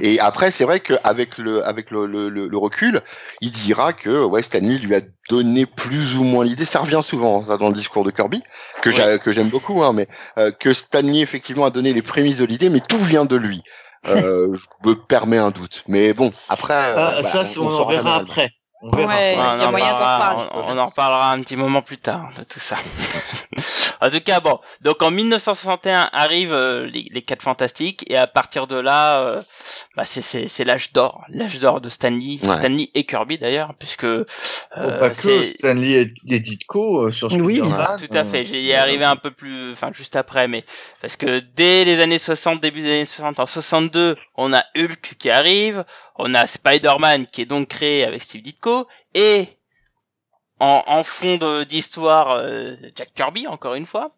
Et 0.00 0.18
après, 0.18 0.50
c'est 0.50 0.64
vrai 0.64 0.80
qu'avec 0.80 1.38
le, 1.38 1.64
avec 1.64 1.92
le, 1.92 2.06
le, 2.06 2.28
le, 2.28 2.48
le 2.48 2.58
recul, 2.58 3.00
il 3.40 3.52
dira 3.52 3.92
que 3.92 4.24
ouais, 4.24 4.42
Stanley 4.42 4.78
lui 4.78 4.96
a 4.96 5.00
donné 5.30 5.66
plus 5.66 6.16
ou 6.16 6.24
moins 6.24 6.44
l'idée. 6.44 6.64
Ça 6.64 6.80
revient 6.80 7.00
souvent 7.04 7.44
ça, 7.44 7.56
dans 7.58 7.68
le 7.68 7.74
discours 7.74 7.87
de 8.04 8.10
Kirby, 8.10 8.42
que 8.82 8.90
j'ai- 8.90 9.18
que 9.18 9.32
j'aime 9.32 9.48
beaucoup, 9.48 9.82
hein, 9.82 9.92
mais 9.92 10.06
euh, 10.38 10.50
que 10.50 10.72
Stanley 10.72 11.20
effectivement 11.20 11.64
a 11.64 11.70
donné 11.70 11.92
les 11.92 12.02
prémices 12.02 12.38
de 12.38 12.44
l'idée, 12.44 12.70
mais 12.70 12.80
tout 12.80 12.98
vient 13.00 13.24
de 13.24 13.36
lui. 13.36 13.62
Euh, 14.06 14.48
je 14.54 14.88
me 14.88 14.94
permets 14.94 15.38
un 15.38 15.50
doute. 15.50 15.84
Mais 15.88 16.12
bon, 16.12 16.32
après, 16.48 16.74
euh, 16.74 16.94
Ah, 16.96 17.22
bah, 17.22 17.28
ça, 17.28 17.44
c'est- 17.44 17.58
on, 17.58 17.66
en 17.66 17.88
verra 17.88 18.16
après. 18.16 18.50
On 18.80 18.90
verra. 18.90 19.08
Ouais. 19.14 19.34
on, 19.36 19.54
il 19.56 19.60
y 19.60 19.64
a 19.64 19.68
en 19.68 19.70
moyen 19.70 19.86
d'en 19.92 19.98
parlera, 19.98 20.28
reparler. 20.34 20.48
on- 20.68 20.72
on 20.72 20.78
en 20.78 20.86
reparlera 20.86 21.32
un 21.32 21.40
petit 21.42 21.56
moment 21.56 21.82
plus 21.82 21.98
tard 21.98 22.30
de 22.38 22.44
tout 22.44 22.60
ça. 22.60 22.76
en 24.00 24.10
tout 24.10 24.20
cas, 24.20 24.40
bon. 24.40 24.58
Donc 24.82 25.02
en 25.02 25.10
1961 25.10 26.08
arrivent 26.12 26.52
euh, 26.52 26.86
les, 26.86 27.08
les 27.10 27.22
quatre 27.22 27.42
fantastiques 27.42 28.04
et 28.08 28.16
à 28.16 28.26
partir 28.26 28.66
de 28.66 28.76
là, 28.76 29.20
euh, 29.20 29.42
bah, 29.96 30.04
c'est 30.04 30.22
c'est 30.22 30.48
c'est 30.48 30.64
l'âge 30.64 30.92
d'or, 30.92 31.22
l'âge 31.28 31.58
d'or 31.58 31.80
de 31.80 31.88
Stanley, 31.88 32.38
Ouais. 32.44 32.54
Stanley 32.56 32.88
et 32.94 33.04
Kirby 33.04 33.38
d'ailleurs, 33.38 33.74
puisque 33.78 34.04
euh, 34.04 34.24
Oh, 34.76 34.90
pas 35.00 35.10
que 35.10 35.44
Stanley 35.44 35.90
et, 36.02 36.34
et 36.34 36.40
Ditko 36.40 37.06
euh, 37.06 37.10
sur 37.10 37.32
Oui. 37.32 37.56
Spider-Man. 37.56 37.98
Tout 38.08 38.16
à 38.16 38.24
fait, 38.24 38.44
j'y 38.44 38.60
y 38.60 38.74
arrivé 38.74 39.04
un 39.04 39.16
peu 39.16 39.30
plus, 39.30 39.72
enfin 39.72 39.90
juste 39.92 40.14
après, 40.16 40.46
mais 40.46 40.64
parce 41.00 41.16
que 41.16 41.40
dès 41.56 41.84
les 41.84 42.00
années 42.00 42.18
60, 42.18 42.60
début 42.60 42.82
des 42.82 42.88
années 42.90 43.04
60, 43.06 43.40
en 43.40 43.46
62, 43.46 44.16
on 44.36 44.52
a 44.52 44.62
Hulk 44.76 45.16
qui 45.18 45.30
arrive, 45.30 45.84
on 46.16 46.34
a 46.34 46.46
Spider-Man 46.46 47.26
qui 47.26 47.42
est 47.42 47.46
donc 47.46 47.68
créé 47.68 48.04
avec 48.04 48.22
Steve 48.22 48.42
Ditko, 48.42 48.67
et 49.14 49.48
en, 50.60 50.82
en 50.86 51.02
fond 51.04 51.38
d'histoire, 51.68 52.30
euh, 52.32 52.74
Jack 52.96 53.12
Kirby 53.14 53.46
encore 53.46 53.74
une 53.74 53.86
fois. 53.86 54.12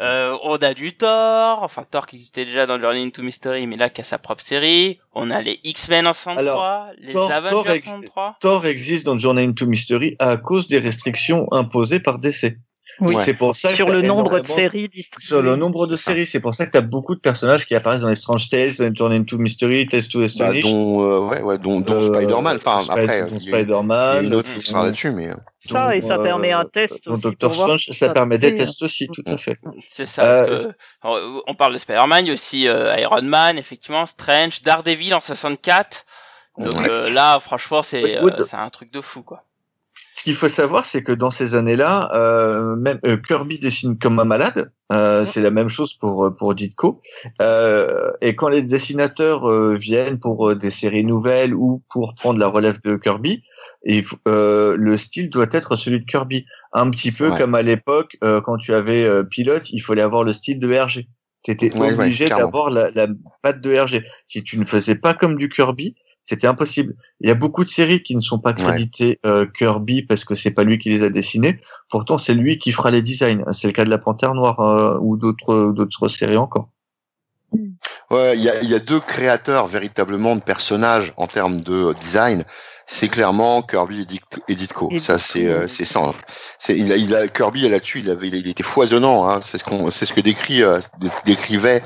Euh, 0.00 0.36
on 0.42 0.56
a 0.56 0.74
du 0.74 0.96
Thor, 0.96 1.62
enfin 1.62 1.84
Thor 1.88 2.06
qui 2.06 2.16
existait 2.16 2.44
déjà 2.44 2.66
dans 2.66 2.80
Journey 2.80 3.04
into 3.04 3.22
Mystery, 3.22 3.68
mais 3.68 3.76
là 3.76 3.88
qui 3.88 4.00
a 4.00 4.04
sa 4.04 4.18
propre 4.18 4.42
série. 4.42 4.98
On 5.12 5.30
a 5.30 5.40
les 5.40 5.60
X-Men 5.62 6.08
en 6.08 6.12
63, 6.12 6.88
les 6.98 7.12
Thor- 7.12 7.30
Avengers 7.30 7.50
Thor 7.52 7.66
en 7.68 7.72
ex- 7.74 7.84
63. 7.86 8.36
Thor 8.40 8.66
existe 8.66 9.06
dans 9.06 9.16
Journey 9.16 9.44
into 9.44 9.66
Mystery 9.66 10.16
à 10.18 10.36
cause 10.36 10.66
des 10.66 10.78
restrictions 10.80 11.46
imposées 11.52 12.00
par 12.00 12.18
DC. 12.18 12.56
Oui. 13.00 13.16
C'est 13.20 13.34
pour 13.34 13.56
ça 13.56 13.70
Sur 13.74 13.90
le 13.90 14.02
nombre 14.02 14.38
de 14.40 14.46
séries 14.46 14.88
distribuées. 14.88 15.26
Sur 15.26 15.42
le 15.42 15.56
nombre 15.56 15.86
de 15.86 15.96
séries, 15.96 16.26
c'est 16.26 16.38
pour 16.40 16.54
ça 16.54 16.64
que 16.66 16.70
tu 16.70 16.78
as 16.78 16.82
beaucoup 16.82 17.14
de 17.14 17.20
personnages 17.20 17.66
qui 17.66 17.74
apparaissent 17.74 18.02
dans 18.02 18.08
les 18.08 18.14
Strange 18.14 18.48
Tales, 18.48 18.76
dans 18.78 18.94
Journey 18.94 19.16
into 19.16 19.36
Mystery, 19.38 19.86
Tales 19.88 20.06
to 20.06 20.20
Bah, 20.20 20.24
Astonish. 20.26 20.62
dont, 20.62 21.02
euh, 21.02 21.18
ouais, 21.28 21.42
ouais, 21.42 21.58
dont, 21.58 21.80
dont 21.80 21.92
euh, 21.94 22.14
Spider-man. 22.14 22.56
Enfin, 22.64 22.82
Spi- 22.82 22.90
après, 22.90 23.26
dont 23.26 23.40
Spider-Man. 23.40 24.24
une 24.26 24.34
autre 24.34 24.52
euh, 24.52 24.58
histoire 24.58 24.84
là-dessus, 24.84 25.10
mais 25.10 25.28
euh, 25.30 25.34
Ça, 25.58 25.96
et 25.96 26.00
ça 26.00 26.18
permet 26.18 26.52
euh, 26.54 26.58
un 26.58 26.64
test 26.66 27.08
aussi 27.08 27.22
Doctor 27.24 27.50
pour 27.50 27.62
Strange, 27.62 27.86
ça, 27.92 28.10
permet 28.10 28.38
des 28.38 28.54
tests 28.54 28.82
aussi, 28.82 29.08
tout 29.12 29.24
à 29.26 29.36
fait. 29.38 29.58
C'est 29.90 30.06
ça. 30.06 30.22
Euh, 30.22 30.46
parce 30.48 30.66
que, 30.68 31.50
on 31.50 31.54
parle 31.54 31.72
de 31.72 31.78
Spider-Man, 31.78 32.24
il 32.24 32.28
y 32.28 32.30
a 32.30 32.34
aussi 32.34 32.68
euh, 32.68 32.96
Iron 32.98 33.22
Man, 33.22 33.58
effectivement, 33.58 34.06
Strange, 34.06 34.62
Daredevil 34.62 35.14
en 35.14 35.20
64. 35.20 36.04
Donc 36.58 36.72
Ouais. 36.74 36.88
euh, 36.88 37.10
là, 37.10 37.40
franchement, 37.40 37.80
euh, 37.94 38.44
c'est 38.46 38.56
un 38.56 38.70
truc 38.70 38.92
de 38.92 39.00
fou, 39.00 39.22
quoi. 39.22 39.42
Ce 40.12 40.22
qu'il 40.22 40.36
faut 40.36 40.48
savoir, 40.48 40.84
c'est 40.84 41.02
que 41.02 41.10
dans 41.10 41.32
ces 41.32 41.56
années-là, 41.56 42.08
euh, 42.14 42.76
même 42.76 43.00
euh, 43.04 43.16
Kirby 43.16 43.58
dessine 43.58 43.98
comme 43.98 44.20
un 44.20 44.24
malade. 44.24 44.70
Euh, 44.92 45.24
C'est 45.24 45.40
la 45.40 45.50
même 45.50 45.68
chose 45.68 45.94
pour 45.94 46.30
pour 46.38 46.54
Ditko. 46.54 47.00
Et 48.20 48.36
quand 48.36 48.48
les 48.48 48.62
dessinateurs 48.62 49.50
viennent 49.74 50.20
pour 50.20 50.54
des 50.54 50.70
séries 50.70 51.04
nouvelles 51.04 51.52
ou 51.52 51.82
pour 51.90 52.14
prendre 52.14 52.38
la 52.38 52.46
relève 52.46 52.80
de 52.84 52.96
Kirby, 52.96 53.42
le 53.84 54.96
style 54.96 55.30
doit 55.30 55.48
être 55.50 55.74
celui 55.74 56.00
de 56.00 56.06
Kirby. 56.06 56.46
Un 56.72 56.90
petit 56.90 57.10
peu 57.10 57.26
vrai. 57.28 57.40
comme 57.40 57.54
à 57.56 57.62
l'époque, 57.62 58.16
quand 58.20 58.56
tu 58.56 58.72
avais 58.72 59.24
Pilote, 59.24 59.68
il 59.70 59.80
fallait 59.80 60.02
avoir 60.02 60.22
le 60.22 60.32
style 60.32 60.60
de 60.60 60.72
RG. 60.72 61.08
Tu 61.44 61.50
étais 61.50 61.72
Ouais, 61.76 61.92
obligé 61.92 62.28
d'avoir 62.28 62.70
la, 62.70 62.90
la 62.90 63.06
patte 63.42 63.60
de 63.60 63.78
RG. 63.78 64.02
Si 64.26 64.42
tu 64.42 64.58
ne 64.58 64.64
faisais 64.64 64.94
pas 64.94 65.14
comme 65.14 65.36
du 65.36 65.48
Kirby, 65.48 65.94
c'était 66.24 66.46
impossible. 66.46 66.94
Il 67.20 67.28
y 67.28 67.30
a 67.30 67.34
beaucoup 67.34 67.64
de 67.64 67.68
séries 67.68 68.02
qui 68.02 68.16
ne 68.16 68.20
sont 68.20 68.38
pas 68.38 68.54
créditées 68.54 69.20
euh, 69.26 69.46
Kirby 69.46 70.02
parce 70.02 70.24
que 70.24 70.34
c'est 70.34 70.50
pas 70.50 70.64
lui 70.64 70.78
qui 70.78 70.88
les 70.88 71.04
a 71.04 71.10
dessinées. 71.10 71.58
Pourtant, 71.90 72.16
c'est 72.16 72.34
lui 72.34 72.58
qui 72.58 72.72
fera 72.72 72.90
les 72.90 73.02
designs. 73.02 73.44
C'est 73.52 73.66
le 73.66 73.74
cas 73.74 73.84
de 73.84 73.90
la 73.90 73.98
Panthère 73.98 74.34
Noire 74.34 74.60
euh, 74.60 74.98
ou 75.02 75.18
d'autres 75.18 75.72
d'autres 75.72 76.08
séries 76.08 76.38
encore. 76.38 76.70
Ouais, 78.10 78.36
il 78.36 78.42
y 78.42 78.48
a, 78.48 78.62
y 78.62 78.74
a 78.74 78.78
deux 78.78 79.00
créateurs 79.00 79.68
véritablement 79.68 80.34
de 80.34 80.40
personnages 80.40 81.12
en 81.16 81.26
termes 81.26 81.60
de 81.60 81.90
euh, 81.90 81.94
design. 81.94 82.44
C'est 82.86 83.08
clairement 83.08 83.62
Kirby 83.62 84.06
et, 84.48 84.54
Ditko. 84.54 84.90
Ça, 84.98 85.18
c'est 85.18 85.46
euh, 85.46 85.66
c'est 85.68 85.84
simple. 85.84 86.22
Il 86.68 86.92
a, 86.92 86.96
il 86.96 87.14
a 87.14 87.28
Kirby 87.28 87.68
là-dessus, 87.68 88.00
il 88.00 88.10
avait, 88.10 88.28
il, 88.28 88.46
était 88.46 88.62
foisonnant. 88.62 89.28
Hein. 89.28 89.40
C'est 89.42 89.58
ce 89.58 89.64
qu'on, 89.64 89.90
c'est 89.90 90.06
ce 90.06 90.12
que 90.12 90.20
décrit, 90.20 90.62
euh, 90.62 90.80
dé- 90.98 91.08
décrivait 91.24 91.82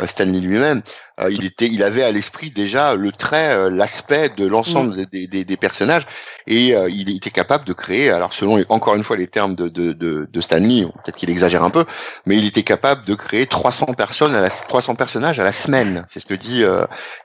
euh, 0.00 0.06
Stanley 0.06 0.40
lui-même. 0.40 0.82
Euh, 1.20 1.30
il 1.30 1.44
était, 1.44 1.66
il 1.66 1.82
avait 1.82 2.02
à 2.02 2.10
l'esprit 2.10 2.50
déjà 2.50 2.94
le 2.94 3.12
trait, 3.12 3.52
euh, 3.52 3.70
l'aspect 3.70 4.30
de 4.30 4.46
l'ensemble 4.46 5.06
des, 5.06 5.26
des, 5.26 5.44
des 5.44 5.56
personnages, 5.56 6.06
et 6.46 6.74
euh, 6.74 6.88
il 6.88 7.14
était 7.14 7.30
capable 7.30 7.64
de 7.64 7.72
créer. 7.72 8.10
Alors 8.10 8.32
selon 8.32 8.62
encore 8.68 8.94
une 8.94 9.04
fois 9.04 9.16
les 9.16 9.26
termes 9.26 9.54
de 9.54 9.68
de, 9.68 9.92
de, 9.92 10.28
de 10.30 10.40
Stanley, 10.40 10.86
peut-être 11.04 11.16
qu'il 11.16 11.30
exagère 11.30 11.64
un 11.64 11.70
peu, 11.70 11.84
mais 12.26 12.36
il 12.36 12.46
était 12.46 12.62
capable 12.62 13.04
de 13.04 13.14
créer 13.14 13.46
300 13.46 13.86
personnes, 13.94 14.34
à 14.34 14.40
la, 14.40 14.50
300 14.50 14.94
personnages 14.94 15.38
à 15.38 15.44
la 15.44 15.52
semaine. 15.52 16.04
C'est 16.08 16.20
ce 16.20 16.26
que 16.26 16.34
dit, 16.34 16.64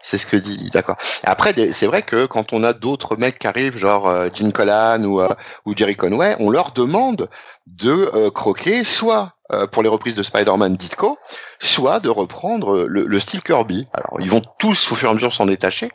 c'est 0.02 0.18
ce 0.18 0.26
que 0.26 0.38
dit, 0.38 0.70
d'accord. 0.72 0.98
Après, 1.24 1.54
c'est 1.72 1.88
vrai 1.88 2.02
que 2.02 2.26
quand 2.26 2.54
on 2.54 2.64
a 2.64 2.74
d'autres 2.74 3.16
mecs 3.18 3.40
qui 3.40 3.48
arrivent, 3.48 3.78
genre 3.78 4.12
Gene 4.34 4.52
Colan 4.52 5.04
ou 5.04 5.22
ou 5.66 5.76
Jerry 5.76 5.96
Conway, 5.96 6.36
on 6.40 6.50
leur 6.50 6.72
demande 6.72 7.30
de 7.68 8.30
croquer 8.30 8.84
soit 8.84 9.34
pour 9.72 9.84
les 9.84 9.90
reprises 9.90 10.16
de 10.16 10.24
Spider-Man 10.24 10.76
Ditko, 10.76 11.18
soit 11.60 12.00
de 12.00 12.10
reprendre 12.10 12.86
le, 12.86 13.06
le 13.06 13.20
style 13.20 13.42
Kirby. 13.42 13.77
Alors 13.94 14.18
ils 14.20 14.30
vont 14.30 14.42
tous 14.60 14.92
au 14.92 14.96
fur 14.96 15.08
et 15.10 15.12
à 15.12 15.14
mesure 15.14 15.34
s'en 15.34 15.46
détacher, 15.46 15.90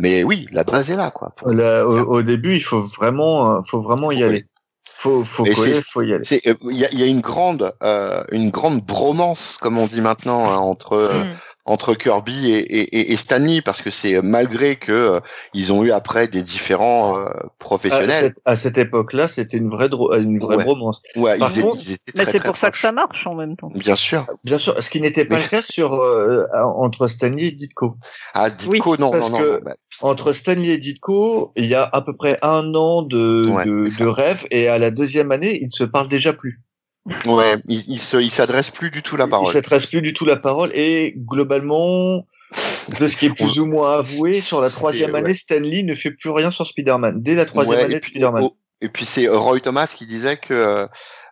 mais 0.00 0.24
oui, 0.24 0.46
la 0.52 0.64
base 0.64 0.90
est 0.90 0.96
là, 0.96 1.10
quoi. 1.10 1.32
Là, 1.46 1.86
au, 1.86 1.98
au 2.16 2.22
début, 2.22 2.54
il 2.56 2.60
faut 2.60 2.82
vraiment, 2.82 3.56
euh, 3.56 3.60
faut 3.66 3.80
vraiment 3.80 4.10
y 4.12 4.22
aller. 4.22 4.46
Faut, 4.96 5.22
faut 5.24 5.46
Et 5.46 5.52
coller, 5.52 5.74
c'est- 5.74 5.82
faut 5.82 6.02
y 6.02 6.12
aller. 6.12 6.24
Euh, 6.46 6.54
il 6.70 6.76
y 6.76 6.84
a, 6.84 6.88
il 6.90 6.98
y 6.98 7.02
a 7.04 7.06
une 7.06 7.20
grande, 7.20 7.72
euh, 7.84 8.22
une 8.32 8.50
grande 8.50 8.80
bromance, 8.80 9.56
comme 9.60 9.78
on 9.78 9.86
dit 9.86 10.00
maintenant, 10.00 10.50
hein, 10.50 10.56
entre 10.56 10.94
euh, 10.94 11.24
Mm. 11.24 11.36
Entre 11.68 11.94
Kirby 11.94 12.50
et, 12.50 12.58
et, 12.58 12.80
et- 12.98 13.12
et 13.12 13.16
Stanley, 13.16 13.60
parce 13.62 13.82
que 13.82 13.90
c'est 13.90 14.14
euh, 14.16 14.20
malgré 14.22 14.76
que 14.76 14.92
euh, 14.92 15.20
ils 15.54 15.72
ont 15.72 15.84
eu 15.84 15.92
après 15.92 16.26
des 16.28 16.42
différents 16.42 17.18
euh, 17.18 17.26
À 17.26 17.46
professionnels. 17.58 18.10
cette, 18.10 18.40
à 18.44 18.56
cette 18.56 18.78
époque-là, 18.78 19.28
c'était 19.28 19.56
une 19.58 19.68
vraie, 19.68 19.88
dro- 19.88 20.12
une 20.18 20.38
vraie 20.38 20.56
Ouais. 20.56 20.64
romance. 20.64 21.02
Ouais, 21.16 21.38
Par 21.38 21.50
ils, 21.56 21.62
contre- 21.62 21.82
ils 21.84 21.92
étaient 21.92 22.12
Mais 22.14 22.22
très, 22.24 22.32
c'est 22.32 22.38
très 22.38 22.48
pour 22.48 22.56
ça 22.56 22.68
que 22.68 22.72
proches. 22.72 22.82
ça 22.82 22.92
marche 22.92 23.26
en 23.26 23.34
même 23.34 23.56
temps. 23.56 23.68
Bien 23.74 23.96
sûr. 23.96 24.26
Bien 24.44 24.58
sûr, 24.58 24.82
ce 24.82 24.88
qui 24.90 25.00
n'était 25.00 25.24
pas 25.24 25.36
Mais- 25.36 25.42
le 25.42 25.48
cas 25.48 25.62
sur 25.62 25.94
euh, 25.94 26.44
entre 26.54 27.06
Stanley 27.08 27.44
et 27.48 27.52
Ditko. 27.52 27.96
Ah, 28.34 28.50
Ditko, 28.50 28.96
non, 28.96 29.10
parce 29.10 29.30
non, 29.30 29.38
non, 29.38 29.44
que- 29.44 29.52
non, 29.52 29.60
bah, 29.64 29.72
Entre 30.00 30.32
Stanley 30.32 30.68
et 30.68 30.78
Ditko, 30.78 31.52
il 31.56 31.66
y 31.66 31.74
a 31.74 31.82
à 31.92 32.02
peu 32.02 32.14
près 32.16 32.38
un 32.42 32.72
an 32.74 33.02
de, 33.02 33.46
Ouais, 33.48 33.64
de, 33.64 33.88
de 33.98 34.06
rêve, 34.06 34.46
et 34.52 34.68
à 34.68 34.78
la 34.78 34.90
deuxième 34.92 35.32
année, 35.32 35.58
ils 35.60 35.66
ne 35.66 35.72
se 35.72 35.84
parlent 35.84 36.08
déjà 36.08 36.32
plus. 36.32 36.60
Ouais, 37.26 37.56
ils, 37.68 37.84
ils 37.88 38.00
se, 38.00 38.16
ils 38.16 38.30
s'adressent 38.30 38.70
plus 38.70 38.90
du 38.90 39.02
tout 39.02 39.16
la 39.16 39.26
parole. 39.26 39.46
ne 39.48 39.52
s'adressent 39.52 39.86
plus 39.86 40.02
du 40.02 40.12
tout 40.12 40.24
la 40.24 40.36
parole, 40.36 40.70
et 40.74 41.14
globalement, 41.16 42.26
de 43.00 43.06
ce 43.06 43.16
qui 43.16 43.26
est 43.26 43.30
plus 43.30 43.58
ou 43.58 43.66
moins 43.66 43.98
avoué, 43.98 44.40
sur 44.40 44.60
la 44.60 44.70
troisième 44.70 45.12
ouais. 45.12 45.18
année, 45.18 45.34
Stanley 45.34 45.82
ne 45.82 45.94
fait 45.94 46.10
plus 46.10 46.30
rien 46.30 46.50
sur 46.50 46.66
Spider-Man. 46.66 47.22
Dès 47.22 47.34
la 47.34 47.44
troisième 47.44 47.76
Ouais, 47.78 47.84
année 47.84 48.00
Spider-Man. 48.02 48.42
oh, 48.44 48.56
et 48.80 48.88
puis 48.88 49.04
c'est 49.04 49.28
Roy 49.28 49.60
Thomas 49.60 49.86
qui 49.94 50.06
disait 50.06 50.36
que 50.36 50.54
euh, 50.54 50.86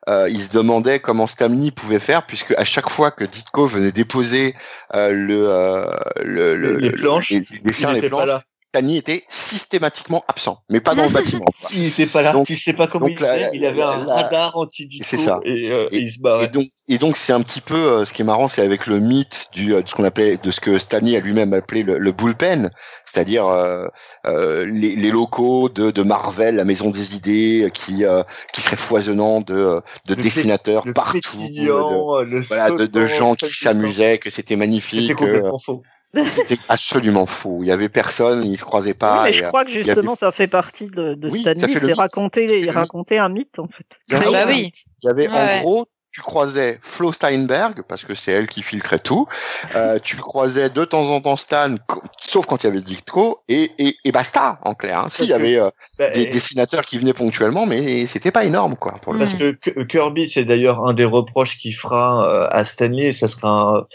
euh, 0.09 0.29
il 0.29 0.41
se 0.43 0.51
demandait 0.51 0.99
comment 1.01 1.27
Stanley 1.27 1.71
pouvait 1.71 1.99
faire 2.01 2.27
puisque 2.27 2.53
à 2.59 2.65
chaque 2.65 2.91
fois 2.91 3.11
que 3.11 3.25
Ditko 3.25 3.67
venait 3.67 3.93
déposer 3.93 4.55
euh, 4.95 5.11
le, 5.12 5.49
euh, 5.49 5.85
le, 6.23 6.57
le- 6.57 6.77
Les 6.79 6.89
le- 6.89 6.95
planches, 6.95 7.31
les, 7.31 7.37
il 7.51 7.61
les 7.65 7.95
n'était 7.95 8.11
pas 8.11 8.17
planches, 8.17 8.27
là. 8.27 8.43
Stanley 8.68 8.96
était 8.96 9.24
systématiquement 9.29 10.24
absent, 10.29 10.59
mais 10.70 10.81
pas 10.81 10.94
dans 10.94 11.05
le 11.05 11.09
bâtiment. 11.11 11.44
quoi. 11.61 11.70
Il 11.74 11.83
n'était 11.83 12.07
pas 12.07 12.20
là. 12.22 12.33
Donc- 12.33 12.46
tu 12.46 12.57
sais 12.57 12.72
pas 12.72 12.87
comment 12.87 13.07
donc 13.07 13.16
il 13.18 13.24
faisait. 13.26 13.50
Il 13.55 13.64
avait 13.64 13.83
un 13.83 14.05
la- 14.05 14.14
radar 14.14 14.57
anti-Ditko 14.57 15.05
C'est 15.09 15.18
ça. 15.18 15.40
et, 15.44 15.70
euh, 15.72 15.88
et 15.92 15.96
Et- 15.96 16.00
il 16.00 16.11
se 16.11 16.20
barrait. 16.20 16.44
Et 16.44 16.48
donc, 16.48 16.66
et 16.88 16.98
donc 16.98 17.16
c'est 17.16 17.33
un 17.33 17.40
petit 17.42 17.61
peu 17.61 17.74
euh, 17.76 18.05
ce 18.05 18.12
qui 18.12 18.22
est 18.22 18.24
marrant, 18.24 18.48
c'est 18.48 18.62
avec 18.62 18.87
le 18.87 18.98
mythe 19.00 19.46
du 19.52 19.74
euh, 19.74 19.83
de 19.83 19.88
ce 19.88 19.94
qu'on 19.94 20.05
appelait, 20.05 20.37
de 20.37 20.50
ce 20.50 20.61
que 20.61 20.79
Stanley 20.79 21.16
a 21.16 21.20
lui-même 21.20 21.52
appelé 21.55 21.83
le, 21.85 21.98
le 21.98 22.12
bullpen, 22.12 22.70
c'est-à-dire 23.05 23.46
euh, 23.46 23.87
euh, 24.26 24.66
les, 24.66 24.96
les 24.96 25.11
locaux 25.11 25.68
de, 25.68 25.90
de 25.90 26.02
Marvel, 26.02 26.57
la 26.57 26.64
maison 26.64 26.90
des 26.90 27.14
idées, 27.14 27.70
qui 27.72 28.05
euh, 28.05 28.22
qui 28.52 28.61
serait 28.62 28.76
foisonnant 28.76 29.40
de 29.40 29.81
de 30.07 30.14
Le 30.14 30.22
dessinateurs 30.22 30.85
le 30.87 30.92
partout, 30.92 31.18
de, 31.38 32.46
voilà, 32.48 32.70
de, 32.70 32.87
de 32.87 33.07
gens 33.07 33.35
qui 33.35 33.52
s'amusaient, 33.55 34.18
que 34.18 34.31
c'était 34.31 34.57
magnifique. 34.57 35.00
C'était 35.02 35.14
complètement 35.14 35.59
faux. 35.59 35.83
C'était 36.14 36.59
absolument 36.69 37.27
fou. 37.27 37.61
Il 37.62 37.69
y 37.69 37.73
avait 37.73 37.88
personne, 37.88 38.45
ils 38.45 38.59
se 38.59 38.64
croisaient 38.64 38.95
pas. 38.95 39.19
Oui, 39.19 39.25
mais 39.25 39.33
je 39.33 39.45
euh, 39.45 39.49
crois 39.49 39.64
que 39.64 39.71
justement, 39.71 40.14
ça 40.14 40.33
fait 40.33 40.47
partie 40.49 40.87
de, 40.87 41.14
de 41.14 41.29
Oui, 41.31 41.42
fait 41.45 41.55
le 41.55 41.81
c'est 41.81 41.92
raconter, 41.92 42.71
raconter 42.71 43.19
un 43.19 43.29
mythe, 43.29 43.59
en 43.59 43.69
fait. 43.69 43.99
il 44.09 44.14
y 44.14 44.16
avait- 44.16 44.27
Ah 44.29 44.31
bah 44.31 44.42
Un 44.45 44.47
oui. 44.49 44.62
mythe. 44.64 44.85
Il 45.03 45.07
y 45.07 45.11
avait 45.11 45.29
Ouais, 45.29 45.59
en 45.59 45.61
gros, 45.62 45.87
tu 46.12 46.23
croisais 46.23 46.79
Flo 46.81 47.12
Steinberg, 47.12 47.83
parce 47.87 48.07
que 48.07 48.14
c'est 48.14 48.33
elle 48.33 48.49
qui 48.49 48.62
filtrait 48.62 48.99
tout. 48.99 49.27
Euh, 49.75 49.99
tu 50.03 50.16
croisais 50.16 50.71
de 50.71 50.85
temps 50.87 51.11
en 51.11 51.21
temps 51.21 51.37
Stan, 51.37 51.75
sauf 52.27 52.47
quand 52.47 52.62
il 52.64 52.66
y 52.69 52.71
avait 52.71 52.81
Ditko, 52.81 53.42
et, 53.49 53.71
et, 53.79 53.97
et 54.03 54.12
basta, 54.12 54.59
en 54.64 54.73
clair. 54.73 55.01
Hein. 55.01 55.07
Si, 55.11 55.25
il 55.25 55.29
y 55.29 55.35
avait 55.35 55.59
euh, 55.61 55.69
Bah, 55.99 56.09
des 56.09 56.23
et- 56.23 56.27
dessinateurs 56.33 56.87
qui 56.87 56.97
venaient 56.97 57.12
ponctuellement, 57.12 57.66
mais 57.66 58.07
c'était 58.07 58.31
pas 58.33 58.47
énorme, 58.47 58.77
quoi. 58.77 58.92
Pour 59.03 59.12
le 59.12 59.19
Parce 59.19 59.35
que 59.35 59.51
Kirby, 59.85 60.31
c'est 60.31 60.47
d'ailleurs 60.47 60.87
un 60.88 60.95
des 60.95 61.05
reproches 61.05 61.59
qu'il 61.59 61.75
fera 61.75 62.27
euh, 62.31 62.49
à 62.51 62.64
Stanley, 62.64 63.09
et 63.09 63.12
ça 63.12 63.29
sera 63.29 63.51
un- 63.81 63.87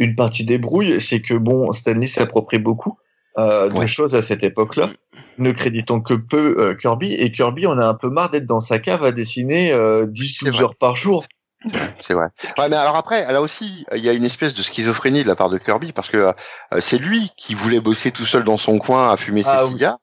une 0.00 0.16
partie 0.16 0.44
des 0.44 0.58
brouilles, 0.58 1.00
c'est 1.00 1.20
que 1.20 1.34
bon, 1.34 1.72
Stanley 1.72 2.08
s'approprie 2.08 2.58
beaucoup 2.58 2.98
euh, 3.38 3.68
de 3.68 3.74
Ouais. 3.74 3.86
choses 3.86 4.16
à 4.16 4.22
cette 4.22 4.42
époque-là. 4.42 4.90
Ne 5.38 5.52
créditons 5.52 6.00
que 6.00 6.14
peu 6.14 6.56
euh, 6.58 6.74
Kirby, 6.74 7.12
et 7.14 7.30
Kirby, 7.30 7.66
on 7.68 7.78
a 7.78 7.86
un 7.86 7.94
peu 7.94 8.10
marre 8.10 8.30
d'être 8.30 8.46
dans 8.46 8.60
sa 8.60 8.78
cave 8.80 9.04
à 9.04 9.12
dessiner 9.12 9.72
euh, 9.72 10.06
10 10.06 10.36
C'est 10.40 10.44
12 10.46 10.54
vrai. 10.54 10.62
heures 10.64 10.74
par 10.76 10.96
jour. 10.96 11.24
C'est 12.00 12.14
vrai. 12.14 12.26
Ouais, 12.58 12.68
mais 12.70 12.76
alors 12.76 12.96
après, 12.96 13.30
là 13.30 13.42
aussi, 13.42 13.84
il 13.94 14.02
y 14.02 14.08
a 14.08 14.14
une 14.14 14.24
espèce 14.24 14.54
de 14.54 14.62
schizophrénie 14.62 15.22
de 15.22 15.28
la 15.28 15.36
part 15.36 15.50
de 15.50 15.58
Kirby 15.58 15.92
parce 15.92 16.08
que 16.08 16.16
euh, 16.16 16.32
c'est 16.80 16.96
lui 16.96 17.30
qui 17.36 17.54
voulait 17.54 17.80
bosser 17.82 18.10
tout 18.10 18.24
seul 18.24 18.44
dans 18.44 18.56
son 18.56 18.78
coin 18.78 19.12
à 19.12 19.18
fumer 19.18 19.42
Ah 19.44 19.60
ses 19.60 19.66
oui. 19.66 19.72
cigares. 19.74 19.98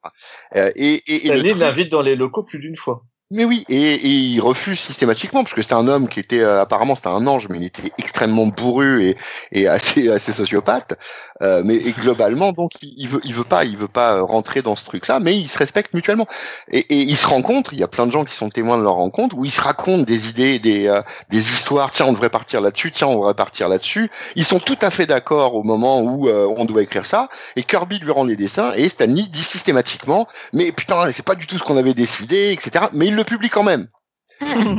Euh, 0.56 0.72
et, 0.76 0.94
et, 1.08 1.26
et 1.26 1.30
le 1.30 1.40
Stanley 1.40 1.54
l'invite 1.56 1.92
dans 1.92 2.04
les 2.04 2.16
locaux 2.16 2.44
plus 2.44 2.60
d'une 2.60 2.76
fois. 2.76 3.02
Mais 3.30 3.44
oui, 3.44 3.66
et, 3.68 3.96
il 4.08 4.40
refuse 4.40 4.80
systématiquement 4.80 5.44
parce 5.44 5.54
que 5.54 5.62
c'était 5.62 5.74
un 5.74 5.90
homme 5.90 6.08
qui 6.08 6.22
était 6.22 6.40
euh, 6.40 6.62
apparemment 6.62 6.96
c'était 6.96 7.10
un 7.10 7.28
ange, 7.28 7.50
mais 7.50 7.58
il 7.58 7.66
était 7.66 7.92
extrêmement 7.98 8.48
bourru 8.48 9.16
et, 9.52 9.68
assez 9.68 10.32
sociopathe. 10.32 10.98
Euh, 11.42 11.62
mais 11.64 11.76
et 11.76 11.92
globalement, 11.92 12.52
donc 12.52 12.72
il, 12.82 13.08
veut 13.08 13.22
il 13.24 13.34
veut 13.34 13.44
pas 13.44 13.64
il 13.64 13.78
veut 13.78 13.88
pas 13.88 14.16
euh, 14.16 14.24
rentrer 14.24 14.62
dans 14.62 14.76
ce 14.76 14.86
truc-là, 14.86 15.20
mais 15.20 15.38
ils 15.38 15.48
se 15.48 15.58
respectent 15.58 15.94
mutuellement. 15.94 16.28
Et, 16.72 16.80
et 16.80 17.02
ils 17.02 17.18
se 17.18 17.28
rencontrent. 17.28 17.74
Il 17.74 17.80
y 17.80 17.84
a 17.84 17.88
plein 17.88 18.08
de 18.08 18.12
gens 18.12 18.26
qui 18.26 18.36
sont 18.36 18.50
témoins 18.50 18.78
de 18.78 18.84
leur 18.84 18.96
rencontre 18.96 19.38
où 19.38 19.46
ils 19.46 19.52
se 19.52 19.62
racontent 19.62 20.04
des 20.04 20.30
idées, 20.30 20.60
des 20.60 20.88
euh, 20.88 21.02
des 21.30 21.52
histoires. 21.52 21.92
Tiens, 21.92 22.08
on 22.08 22.14
devrait 22.14 22.30
partir 22.30 22.62
là-dessus. 22.62 22.92
Tiens, 22.92 23.08
on 23.08 23.20
devrait 23.20 23.36
partir 23.36 23.70
là-dessus. 23.70 24.10
Ils 24.36 24.46
sont 24.46 24.60
tout 24.60 24.78
à 24.82 24.90
fait 24.90 25.06
d'accord 25.06 25.56
au 25.56 25.64
moment 25.64 26.02
où 26.02 26.30
on 26.30 26.66
doit 26.66 26.82
écrire 26.82 27.06
ça. 27.06 27.30
Et 27.56 27.64
Kirby 27.64 28.00
lui 28.00 28.12
rend 28.12 28.24
les 28.26 28.36
dessins 28.36 28.72
et 28.76 28.90
Stanley 28.90 29.24
dit 29.30 29.44
systématiquement, 29.44 30.28
mais 30.54 30.72
putain, 30.72 31.12
c'est 31.12 31.26
pas 31.26 31.36
du 31.36 31.48
tout 31.48 31.58
ce 31.58 31.64
qu'on 31.64 31.78
avait 31.78 31.94
décidé, 31.94 32.52
etc. 32.52 32.86
Mais 32.94 33.08
il 33.08 33.16
le 33.16 33.24
publie 33.24 33.50
quand 33.50 33.64
même. 33.64 33.88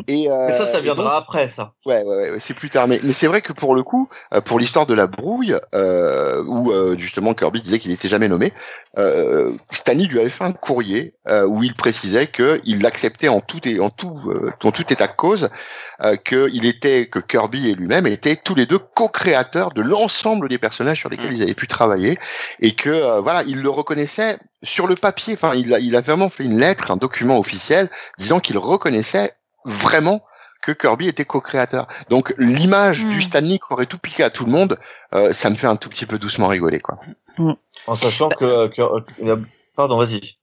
Et, 0.07 0.31
euh, 0.31 0.47
Mais 0.47 0.57
ça, 0.57 0.66
ça 0.66 0.81
viendra 0.81 1.05
donc- 1.05 1.23
après, 1.23 1.49
ça. 1.49 1.73
Ouais, 1.85 2.03
ouais, 2.03 2.16
ouais, 2.16 2.31
ouais, 2.31 2.40
c'est 2.40 2.55
plus 2.55 2.71
tard. 2.71 2.87
Mais, 2.88 3.01
mais 3.03 3.12
c'est 3.12 3.27
vrai 3.27 3.40
que 3.42 3.53
pour 3.53 3.75
le 3.75 3.83
coup, 3.83 4.09
euh, 4.35 4.40
pour 4.40 4.59
l'histoire 4.59 4.87
de 4.87 4.94
la 4.94 5.07
brouille, 5.07 5.57
euh, 5.75 6.42
où 6.47 6.71
euh, 6.73 6.97
justement 6.97 7.35
Kirby 7.35 7.61
disait 7.61 7.79
qu'il 7.79 7.90
n'était 7.90 8.09
jamais 8.09 8.29
nommé, 8.29 8.53
euh, 8.99 9.53
Stanley 9.71 10.05
lui 10.07 10.21
avait 10.21 10.29
fait 10.31 10.44
un 10.44 10.53
courrier 10.53 11.14
euh, 11.29 11.44
où 11.47 11.62
il 11.62 11.75
précisait 11.75 12.27
qu'il 12.29 12.83
l'acceptait 12.83 13.29
en 13.29 13.40
tout 13.40 13.66
et 13.68 13.81
en 13.81 13.90
tout, 13.90 14.18
euh, 14.29 14.51
en 14.64 14.71
tout 14.73 14.85
état 14.92 15.07
de 15.07 15.12
cause, 15.12 15.51
euh, 16.03 16.16
que 16.16 16.49
il 16.53 16.64
était 16.64 17.07
que 17.07 17.18
Kirby 17.18 17.68
et 17.71 17.75
lui-même 17.75 18.07
étaient 18.07 18.37
tous 18.37 18.55
les 18.55 18.66
deux 18.66 18.79
co-créateurs 18.79 19.73
de 19.73 19.83
l'ensemble 19.83 20.49
des 20.49 20.59
personnages 20.59 20.99
sur 20.99 21.09
lesquels 21.09 21.31
Mm. 21.33 21.35
ils 21.37 21.42
avaient 21.42 21.55
pu 21.55 21.66
travailler, 21.66 22.18
et 22.61 22.73
que 22.75 22.88
euh, 22.90 23.21
voilà, 23.21 23.42
il 23.47 23.61
le 23.61 23.68
reconnaissait 23.71 24.38
sur 24.62 24.87
le 24.87 24.94
papier. 24.94 25.35
Enfin, 25.35 25.55
il 25.55 25.73
a, 25.75 25.79
il 25.79 25.94
a 25.97 26.01
vraiment 26.01 26.29
fait 26.31 26.44
une 26.44 26.59
lettre, 26.59 26.90
un 26.90 26.97
document 26.97 27.38
officiel, 27.38 27.90
disant 28.18 28.40
qu'il 28.40 28.59
reconnaissait 28.59 29.33
vraiment 29.64 30.23
que 30.62 30.73
Kirby 30.73 31.09
était 31.09 31.25
co-créateur. 31.25 31.87
Donc 32.11 32.35
l'image 32.38 33.05
Hmm. 33.05 33.11
du 33.11 33.23
Stanley 33.23 33.59
qui 33.59 33.73
aurait 33.73 33.87
tout 33.87 33.99
piqué 33.99 34.25
à 34.25 34.31
tout 34.31 34.44
le 34.44 34.51
monde, 34.51 34.79
euh, 35.14 35.33
ça 35.33 35.51
me 35.51 35.55
fait 35.55 35.68
un 35.68 35.77
tout 35.77 35.88
petit 35.88 36.05
peu 36.07 36.18
doucement 36.18 36.49
rigoler 36.49 36.81
quoi. 36.81 36.99
En 37.87 37.94
sachant 37.94 38.29
que, 38.31 38.66
que- 38.68 38.83
euh, 39.23 39.37
pardon, 39.77 39.99
vas-y. 39.99 40.37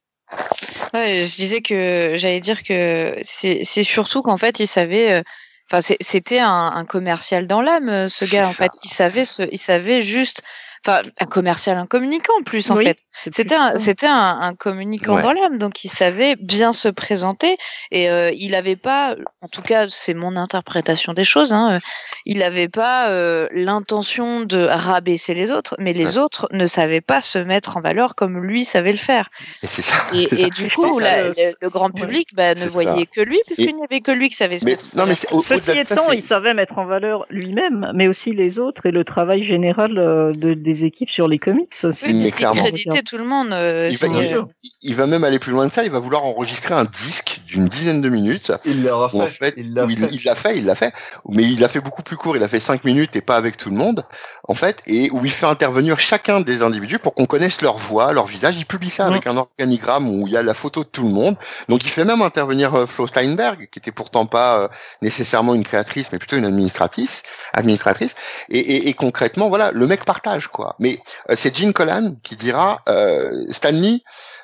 Ouais, 0.94 1.24
je 1.24 1.36
disais 1.36 1.60
que 1.60 2.12
j'allais 2.16 2.40
dire 2.40 2.62
que 2.64 3.14
c'est 3.22 3.60
c'est 3.64 3.84
surtout 3.84 4.22
qu'en 4.22 4.36
fait 4.38 4.58
il 4.60 4.66
savait 4.66 5.12
euh, 5.12 5.22
enfin 5.70 5.80
c'était 6.00 6.38
un, 6.38 6.72
un 6.74 6.84
commercial 6.84 7.46
dans 7.46 7.60
l'âme 7.60 7.88
euh, 7.88 8.08
ce 8.08 8.24
gars 8.24 8.48
en 8.48 8.52
ça. 8.52 8.64
fait 8.64 8.72
il 8.84 8.88
savait 8.90 9.24
ce, 9.24 9.42
il 9.52 9.58
savait 9.58 10.02
juste 10.02 10.42
enfin 10.86 11.02
un 11.20 11.26
commercial 11.26 11.78
un 11.78 11.86
communicant 11.86 12.32
en 12.40 12.42
plus 12.42 12.70
en 12.70 12.76
Oui, 12.76 12.84
fait 12.84 12.98
c'était 13.12 13.54
un 13.54 13.78
c'était 13.78 14.06
un, 14.06 14.38
un 14.40 14.54
communicant 14.54 15.16
Ouais. 15.16 15.22
dans 15.22 15.32
l'âme 15.32 15.58
donc 15.58 15.84
il 15.84 15.88
savait 15.88 16.36
bien 16.36 16.72
se 16.72 16.88
présenter 16.88 17.56
et 17.90 18.08
euh, 18.10 18.30
il 18.36 18.54
avait 18.54 18.76
pas 18.76 19.16
en 19.42 19.48
tout 19.48 19.62
cas 19.62 19.86
c'est 19.88 20.14
mon 20.14 20.36
interprétation 20.36 21.12
des 21.12 21.24
choses 21.24 21.52
hein, 21.52 21.74
euh, 21.74 21.78
il 22.24 22.42
avait 22.42 22.68
pas 22.68 23.08
euh, 23.08 23.48
l'intention 23.52 24.40
de 24.40 24.58
rabaisser 24.64 25.34
les 25.34 25.50
autres 25.50 25.74
mais 25.78 25.92
les 25.92 26.06
Ouais. 26.16 26.18
autres 26.18 26.48
ne 26.52 26.66
savaient 26.66 27.00
pas 27.00 27.20
se 27.20 27.38
mettre 27.38 27.76
en 27.76 27.80
valeur 27.80 28.14
comme 28.14 28.38
lui 28.44 28.64
savait 28.64 28.92
le 28.92 28.96
faire 28.98 29.28
Et 29.62 29.66
ça. 29.66 29.82
ça. 30.10 30.48
du 30.56 30.70
coup, 30.70 30.98
la- 31.00 31.24
le, 31.28 31.68
grand 31.70 31.90
public 31.90 32.28
bah, 32.34 32.54
ne 32.54 32.66
voyait 32.66 33.00
ça. 33.06 33.06
que 33.14 33.20
lui, 33.22 33.40
puisqu'il 33.46 33.70
Et- 33.70 33.72
n'y 33.72 33.82
avait 33.82 34.00
que 34.00 34.12
lui 34.12 34.28
qui 34.28 34.36
savait 34.36 34.58
se 34.58 34.64
Mais 34.64 34.72
mettre. 34.72 34.84
en 34.94 34.98
non 35.00 35.06
mais 35.06 35.14
au- 35.32 35.40
Ceci 35.40 35.72
étant, 35.72 36.12
il 36.12 36.22
savait 36.22 36.54
mettre 36.54 36.78
en 36.78 36.86
valeur 36.86 37.26
lui-même, 37.30 37.90
mais 37.94 38.06
aussi 38.08 38.32
les 38.32 38.58
autres 38.60 38.86
et 38.86 38.92
le 38.92 39.04
travail 39.04 39.42
général 39.42 39.98
euh, 39.98 40.32
de, 40.32 40.54
des 40.54 40.75
équipes 40.84 41.10
sur 41.10 41.28
les 41.28 41.38
comics 41.38 41.72
aussi. 41.84 42.06
Oui, 42.06 42.12
mais 42.14 42.18
parce 42.20 42.24
qu'il 42.24 42.34
clairement. 42.34 42.62
créditait 42.62 43.02
tout 43.02 43.18
le 43.18 43.24
monde. 43.24 43.52
euh, 43.52 43.88
il 43.90 43.96
va, 43.96 44.06
c'est, 44.06 44.12
il- 44.12 44.34
euh, 44.34 44.42
il 44.82 44.94
va 44.94 45.06
même 45.06 45.24
aller 45.24 45.38
plus 45.38 45.52
loin 45.52 45.66
de 45.66 45.72
ça. 45.72 45.84
Il 45.84 45.90
va 45.90 45.98
vouloir 45.98 46.24
enregistrer 46.24 46.74
un 46.74 46.84
disque 46.84 47.40
d'une 47.46 47.66
dizaine 47.66 48.00
de 48.00 48.08
minutes. 48.08 48.52
Il 48.64 48.84
l'a 48.84 48.96
en 48.98 49.08
fait. 49.08 49.54
il 49.56 49.74
l'a 49.74 49.86
fait. 50.34 50.56
il 50.58 50.64
l'a 50.64 50.74
fait, 50.74 50.92
mais 51.28 51.42
il 51.44 51.60
l'a 51.60 51.68
fait 51.68 51.80
beaucoup 51.80 52.02
plus 52.02 52.16
court. 52.16 52.36
Il 52.36 52.42
a 52.42 52.48
fait 52.48 52.60
cinq 52.60 52.84
minutes 52.84 53.16
et 53.16 53.20
pas 53.20 53.36
avec 53.36 53.56
tout 53.56 53.70
le 53.70 53.76
monde, 53.76 54.04
en 54.48 54.54
fait, 54.54 54.82
et 54.86 55.10
où 55.10 55.24
il 55.24 55.30
fait 55.30 55.46
intervenir 55.46 55.98
chacun 56.00 56.40
des 56.40 56.62
individus 56.62 56.98
pour 56.98 57.14
qu'on 57.14 57.26
connaisse 57.26 57.62
leur 57.62 57.78
voix, 57.78 58.12
leur 58.12 58.26
visage. 58.26 58.56
Il 58.56 58.66
publie 58.66 58.90
ça 58.90 59.06
avec 59.06 59.26
un 59.26 59.36
organigramme 59.36 60.08
où 60.08 60.26
il 60.26 60.32
y 60.32 60.36
a 60.36 60.42
la 60.42 60.54
photo 60.54 60.82
de 60.84 60.88
tout 60.88 61.02
le 61.04 61.10
monde. 61.10 61.36
Donc 61.68 61.84
il 61.84 61.90
fait 61.90 62.04
même 62.04 62.22
intervenir 62.22 62.74
euh, 62.74 62.86
Flo 62.86 63.06
Steinberg, 63.06 63.68
qui 63.70 63.78
était 63.78 63.92
pourtant 63.92 64.26
pas 64.26 64.60
euh, 64.60 64.68
nécessairement 65.02 65.54
une 65.54 65.64
créatrice, 65.64 66.10
mais 66.12 66.18
plutôt 66.18 66.36
une 66.36 66.44
administratrice, 66.44 67.22
administratrice. 67.52 68.14
Et, 68.48 68.58
et, 68.58 68.88
et 68.88 68.94
concrètement, 68.94 69.48
voilà, 69.48 69.70
le 69.72 69.86
mec 69.86 70.04
partage 70.04 70.48
quoi. 70.48 70.65
Mais 70.78 71.00
euh, 71.30 71.34
c'est 71.36 71.56
Gene 71.56 71.72
Colan 71.72 72.16
qui 72.22 72.36
dira 72.36 72.80
euh, 72.88 73.46
Stanley 73.50 74.00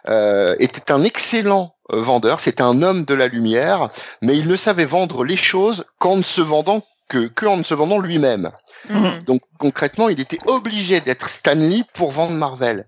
euh, 0.09 0.55
était 0.59 0.93
un 0.93 1.03
excellent 1.03 1.75
vendeur, 1.91 2.41
c'était 2.41 2.63
un 2.63 2.83
homme 2.83 3.05
de 3.05 3.15
la 3.15 3.29
lumière, 3.29 3.91
mais 4.23 4.37
il 4.39 4.49
ne 4.49 4.57
savait 4.57 4.85
vendre 4.87 5.25
les 5.25 5.37
choses 5.37 5.85
qu'en 5.99 6.17
ne 6.17 6.23
se 6.23 6.41
vendant 6.41 6.83
que, 7.09 7.27
que 7.27 7.45
en 7.47 7.59
ne 7.59 7.65
se 7.65 7.75
vendant 7.75 7.99
lui-même. 7.99 8.51
mhm. 8.89 9.25
Donc 9.27 9.43
concrètement, 9.59 10.09
il 10.09 10.21
était 10.21 10.39
obligé 10.47 11.01
d'être 11.01 11.29
Stanley 11.29 11.83
pour 11.93 12.11
vendre 12.11 12.33
Marvel. 12.33 12.87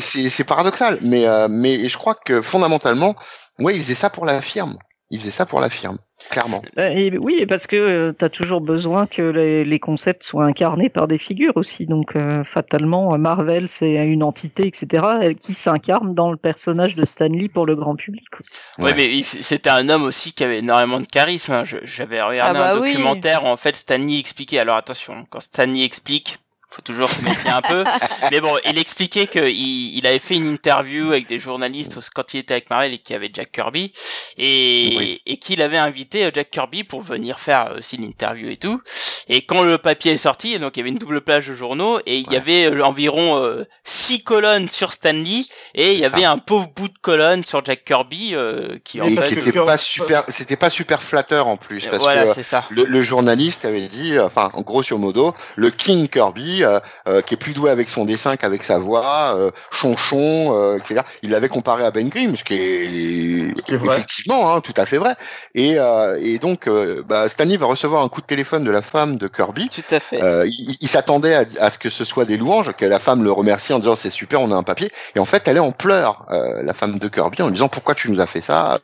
C'est 0.00 0.42
Mm. 0.42 0.44
paradoxal, 0.44 0.98
mais 1.02 1.26
euh, 1.26 1.48
mais 1.50 1.88
je 1.88 1.98
crois 1.98 2.14
que 2.14 2.42
fondamentalement, 2.42 3.14
ouais, 3.58 3.74
il 3.76 3.82
faisait 3.82 3.94
ça 3.94 4.10
pour 4.10 4.24
la 4.24 4.40
firme. 4.40 4.76
Il 5.10 5.20
faisait 5.20 5.30
ça 5.30 5.44
pour 5.46 5.60
la 5.60 5.68
firme, 5.70 5.98
clairement. 6.30 6.62
Euh, 6.78 6.88
Et, 6.88 7.16
oui, 7.18 7.44
parce 7.46 7.66
que 7.66 8.12
tu 8.18 8.24
as 8.24 8.28
toujours 8.30 8.60
besoin 8.62 9.06
que 9.06 9.20
les, 9.22 9.64
les 9.64 9.78
concepts 9.78 10.24
soient 10.24 10.46
incarnés 10.46 10.88
par 10.88 11.06
des 11.06 11.18
figures 11.18 11.52
aussi. 11.56 11.86
Donc, 11.86 12.16
euh, 12.16 12.42
fatalement, 12.42 13.16
Marvel, 13.18 13.68
c'est 13.68 13.92
une 13.94 14.22
entité, 14.22 14.66
etc., 14.66 15.34
qui 15.38 15.52
s'incarne 15.54 16.14
dans 16.14 16.30
le 16.30 16.38
personnage 16.38 16.94
de 16.94 17.04
Stanley 17.04 17.48
pour 17.48 17.66
le 17.66 17.76
grand 17.76 17.96
public 17.96 18.24
aussi. 18.40 18.54
Ouais, 18.78 18.84
Ouais. 18.86 18.94
mais 18.96 19.22
c'était 19.22 19.70
un 19.70 19.88
homme 19.90 20.04
aussi 20.04 20.32
qui 20.32 20.42
avait 20.42 20.58
énormément 20.60 21.00
de 21.00 21.06
charisme. 21.06 21.52
hein. 21.52 21.62
J'avais 21.64 22.22
regardé 22.22 22.58
Ah 22.60 22.72
bah 22.72 22.74
un 22.76 22.80
oui. 22.80 22.92
documentaire 22.92 23.44
où 23.44 23.48
en 23.48 23.56
fait 23.58 23.76
Stanley 23.76 24.18
expliquait. 24.18 24.58
Alors 24.58 24.76
attention, 24.76 25.26
quand 25.30 25.40
Stanley 25.40 25.84
explique, 25.84 26.38
faut 26.74 26.82
toujours 26.82 27.08
se 27.08 27.22
méfier 27.22 27.50
un 27.50 27.62
peu. 27.62 27.84
Mais 28.30 28.40
bon, 28.40 28.56
il 28.64 28.78
expliquait 28.78 29.26
qu'il 29.26 29.44
il 29.96 30.06
avait 30.06 30.18
fait 30.18 30.34
une 30.34 30.52
interview 30.52 31.08
avec 31.08 31.26
des 31.28 31.38
journalistes 31.38 31.98
quand 32.14 32.34
il 32.34 32.38
était 32.40 32.54
avec 32.54 32.70
Marvel 32.70 32.92
et 32.94 32.98
qu'il 32.98 33.14
y 33.14 33.16
avait 33.16 33.30
Jack 33.32 33.52
Kirby 33.52 33.92
et, 34.38 34.94
Oui. 34.96 35.22
et 35.26 35.36
qu'il 35.36 35.62
avait 35.62 35.78
invité 35.78 36.24
euh, 36.24 36.30
Jack 36.34 36.50
Kirby 36.50 36.84
pour 36.84 37.02
venir 37.02 37.38
faire 37.38 37.74
aussi 37.78 37.96
l'interview 37.96 38.48
et 38.50 38.56
tout. 38.56 38.80
Et 39.28 39.42
quand 39.46 39.62
le 39.62 39.78
papier 39.78 40.12
est 40.12 40.16
sorti, 40.18 40.58
donc 40.58 40.76
il 40.76 40.80
y 40.80 40.82
avait 40.82 40.90
une 40.90 40.98
double 40.98 41.20
page 41.22 41.48
de 41.48 41.54
journaux 41.54 41.98
et 42.06 42.18
il 42.18 42.30
y 42.30 42.36
avait 42.36 42.66
euh, 42.66 42.84
environ 42.84 43.36
euh, 43.42 43.64
six 43.84 44.22
colonnes 44.22 44.68
sur 44.68 44.92
Stanley 44.92 45.42
et 45.74 45.92
il 45.94 46.00
y 46.00 46.04
avait 46.04 46.22
ça. 46.22 46.32
un 46.32 46.38
pauvre 46.38 46.68
bout 46.74 46.88
de 46.88 46.98
colonne 47.00 47.42
sur 47.44 47.64
Jack 47.64 47.84
Kirby 47.84 48.32
euh, 48.34 48.78
qui 48.84 49.00
en 49.00 49.04
Et 49.04 49.16
fait 49.16 49.40
qui 49.42 49.48
était 49.48 49.64
pas 49.64 49.78
super, 49.78 50.24
c'était 50.28 50.56
pas 50.56 50.70
super 50.70 51.02
flatteur 51.02 51.46
en 51.46 51.56
plus, 51.56 51.86
parce 51.86 52.02
voilà, 52.02 52.34
que 52.34 52.42
ça. 52.42 52.64
le, 52.70 52.84
le 52.84 53.02
journaliste 53.02 53.64
avait 53.64 53.88
dit, 53.88 54.14
euh, 54.14 54.26
enfin, 54.26 54.50
en 54.54 54.62
grosso 54.62 54.96
modo, 54.98 55.34
le 55.56 55.70
King 55.70 56.08
Kirby, 56.08 56.63
euh, 56.64 56.80
euh, 57.08 57.22
qui 57.22 57.34
est 57.34 57.36
plus 57.36 57.52
doué 57.52 57.70
avec 57.70 57.90
son 57.90 58.04
dessin 58.04 58.36
qu'avec 58.36 58.64
sa 58.64 58.78
voix, 58.78 59.34
euh, 59.36 59.50
chonchon, 59.70 60.58
euh, 60.58 60.78
etc. 60.78 61.02
Il 61.22 61.30
l'avait 61.30 61.48
comparé 61.48 61.84
à 61.84 61.90
Ben 61.90 62.08
Grimm, 62.08 62.36
ce 62.36 62.44
qui 62.44 62.54
est, 62.54 63.56
Ce 63.56 63.62
qui 63.62 63.74
est 63.74 63.76
vrai. 63.76 63.96
effectivement 63.96 64.54
hein, 64.54 64.60
tout 64.60 64.74
à 64.76 64.86
fait 64.86 64.98
vrai. 64.98 65.14
Et, 65.54 65.74
euh, 65.78 66.18
et 66.20 66.38
donc, 66.38 66.66
euh, 66.68 67.02
bah, 67.06 67.28
Stanley 67.28 67.56
va 67.56 67.66
recevoir 67.66 68.02
un 68.02 68.08
coup 68.08 68.20
de 68.20 68.26
téléphone 68.26 68.64
de 68.64 68.70
la 68.70 68.82
femme 68.82 69.16
de 69.16 69.28
Kirby. 69.28 69.68
Tout 69.68 69.82
à 69.94 70.00
fait. 70.00 70.22
Euh, 70.22 70.46
il 70.46 70.76
il 70.80 70.88
s'attendait 70.88 71.34
à, 71.34 71.44
à 71.60 71.70
ce 71.70 71.78
que 71.78 71.90
ce 71.90 72.04
soit 72.04 72.24
des 72.24 72.36
louanges, 72.36 72.72
que 72.72 72.84
la 72.84 72.98
femme 72.98 73.22
le 73.22 73.32
remercie 73.32 73.72
en 73.72 73.78
disant 73.78 73.96
c'est 73.96 74.10
super, 74.10 74.40
on 74.40 74.50
a 74.50 74.54
un 74.54 74.62
papier. 74.62 74.90
Et 75.14 75.18
en 75.18 75.24
fait, 75.24 75.46
elle 75.46 75.56
est 75.56 75.60
en 75.60 75.72
pleurs, 75.72 76.26
euh, 76.30 76.62
la 76.62 76.74
femme 76.74 76.98
de 76.98 77.08
Kirby, 77.08 77.42
en 77.42 77.46
lui 77.46 77.54
disant 77.54 77.68
pourquoi 77.68 77.94
tu 77.94 78.10
nous 78.10 78.20
as 78.20 78.26
fait 78.26 78.40
ça? 78.40 78.78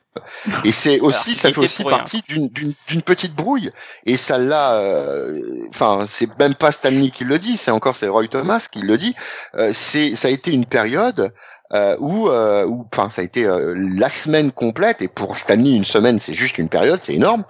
Et 0.65 0.73
c'est 0.73 1.01
aussi, 1.01 1.37
ça 1.37 1.53
fait 1.53 1.59
aussi 1.59 1.85
partie 1.85 2.23
d'une- 2.29 3.03
petite 3.03 3.35
brouille. 3.35 3.71
Et 4.07 4.17
ça 4.17 4.39
l'a, 4.39 4.75
euh, 4.75 5.67
enfin, 5.71 6.05
c'est 6.09 6.39
même 6.39 6.55
pas 6.55 6.73
Stanley 6.73 7.11
qui 7.11 7.25
le 7.25 7.39
dit, 7.39 7.57
c'est 7.57 7.71
encore 7.71 7.97
c'est 7.97 8.09
Roy 8.09 8.27
Thomas 8.29 8.67
qui 8.71 8.81
le 8.81 8.99
dit. 8.99 9.15
Euh, 9.55 9.71
c'est, 9.75 10.15
ça 10.15 10.29
a 10.29 10.31
été 10.31 10.51
une 10.51 10.67
période 10.67 11.33
euh, 11.73 11.97
où, 12.01 12.29
euh, 12.29 12.67
où, 12.67 12.87
enfin, 12.93 13.11
ça 13.11 13.23
a 13.23 13.25
été 13.25 13.47
euh, 13.47 13.75
la 13.77 14.11
semaine 14.11 14.51
complète. 14.53 15.03
Et 15.03 15.09
pour 15.09 15.37
Stanley, 15.37 15.77
une 15.77 15.85
semaine, 15.85 16.19
c'est 16.19 16.35
juste 16.35 16.59
une 16.59 16.69
période, 16.69 16.99
c'est 17.01 17.15
énorme. 17.15 17.45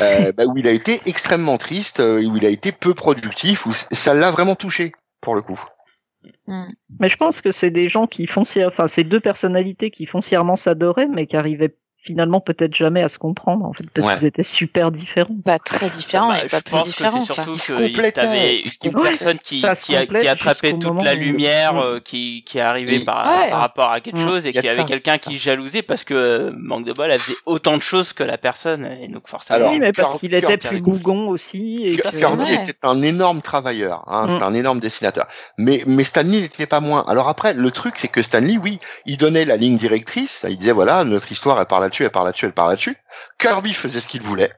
Euh, 0.00 0.32
bah, 0.36 0.44
où 0.46 0.56
il 0.56 0.66
a 0.66 0.72
été 0.72 1.00
extrêmement 1.06 1.58
triste, 1.58 2.00
euh, 2.00 2.24
où 2.24 2.36
il 2.36 2.46
a 2.46 2.50
été 2.50 2.72
peu 2.72 2.94
productif, 2.94 3.66
où 3.66 3.72
ça 3.72 4.14
l'a 4.14 4.30
vraiment 4.30 4.54
touché 4.54 4.92
pour 5.20 5.34
le 5.34 5.42
coup. 5.42 5.62
Mais 6.46 7.08
je 7.08 7.16
pense 7.16 7.42
que 7.42 7.50
c'est 7.50 7.70
des 7.70 7.88
gens 7.88 8.06
qui 8.06 8.26
foncièrement, 8.26 8.72
enfin, 8.72 8.86
c'est 8.86 9.04
deux 9.04 9.20
personnalités 9.20 9.90
qui 9.90 10.06
foncièrement 10.06 10.56
s'adoraient, 10.56 11.06
mais 11.06 11.26
qui 11.26 11.36
arrivaient 11.36 11.76
finalement 12.00 12.40
peut-être 12.40 12.74
jamais 12.74 13.02
à 13.02 13.08
se 13.08 13.18
comprendre, 13.18 13.64
en 13.66 13.72
fait, 13.72 13.84
parce 13.90 14.06
Ouais. 14.06 14.14
qu'ils 14.16 14.26
étaient 14.26 14.42
super 14.44 14.92
différents. 14.92 15.34
Pas 15.44 15.58
très 15.58 15.90
différent 15.90 16.28
Bah, 16.28 16.44
et 16.44 16.48
pas 16.48 16.58
je 16.58 16.62
plus 16.62 16.70
pense 16.70 16.84
que 16.94 17.04
c'est 17.04 17.32
surtout 17.32 17.52
que 17.52 18.10
t'avais 18.10 18.62
une 18.84 18.92
personne 19.02 19.38
qui, 19.38 19.64
a, 19.66 19.70
attrapait 20.30 20.78
toute 20.78 21.02
la 21.02 21.14
lumière 21.14 21.74
Mm. 21.74 21.78
euh, 21.78 22.00
qui, 22.00 22.44
qui 22.46 22.60
arrivait 22.60 23.00
par, 23.00 23.26
Ouais. 23.28 23.50
par 23.50 23.58
rapport 23.58 23.90
à 23.90 24.00
quelque 24.00 24.16
Mm. 24.18 24.24
chose 24.28 24.46
et 24.46 24.50
Y 24.52 24.58
a 24.58 24.60
qui 24.62 24.68
de 24.68 24.72
avait 24.72 24.84
quelqu'un 24.84 25.18
qui 25.18 25.38
jalousait 25.38 25.82
parce 25.82 26.04
que 26.04 26.14
euh, 26.14 26.52
manque 26.56 26.84
de 26.84 26.92
bol 26.92 27.10
elle 27.10 27.18
faisait 27.18 27.36
autant 27.46 27.76
de 27.76 27.82
choses 27.82 28.12
que 28.12 28.22
la 28.22 28.38
personne 28.38 28.84
et 28.86 29.08
donc 29.08 29.26
forcément 29.28 29.56
Alors, 29.56 29.72
oui, 29.72 29.78
mais 29.80 29.92
parce 29.92 30.14
qu'il 30.20 30.34
était 30.34 30.56
plus 30.56 30.80
bougon 30.80 31.28
aussi. 31.28 31.82
Et 31.84 31.96
Kirby 31.96 32.16
que- 32.16 32.20
Kirby- 32.24 32.42
Ouais. 32.44 32.62
était 32.62 32.76
un 32.84 33.02
énorme 33.02 33.42
travailleur, 33.42 34.04
hein, 34.06 34.26
Mm. 34.26 34.30
c'était 34.30 34.44
un 34.44 34.54
énorme 34.54 34.78
dessinateur. 34.80 35.26
Mais, 35.58 35.82
mais 35.86 36.04
Stanley 36.04 36.42
n'était 36.42 36.66
pas 36.66 36.80
moins. 36.80 37.04
Alors 37.08 37.28
après, 37.28 37.54
le 37.54 37.70
truc, 37.72 37.94
c'est 37.98 38.08
que 38.08 38.22
Stanley, 38.22 38.56
oui, 38.58 38.78
il 39.04 39.16
donnait 39.16 39.44
la 39.44 39.56
ligne 39.56 39.76
directrice. 39.76 40.46
Il 40.48 40.56
disait 40.56 40.72
voilà, 40.72 41.02
notre 41.04 41.30
histoire, 41.32 41.58
elle 41.60 41.66
part 41.66 41.80
là-dessus, 41.88 42.04
elle 42.04 42.10
part 42.10 42.24
là-dessus, 42.24 42.46
elle 42.46 42.52
part 42.52 42.68
là-dessus. 42.68 42.96
Kirby 43.38 43.74
faisait 43.74 44.00
ce 44.00 44.08
qu'il 44.08 44.22
voulait. 44.22 44.52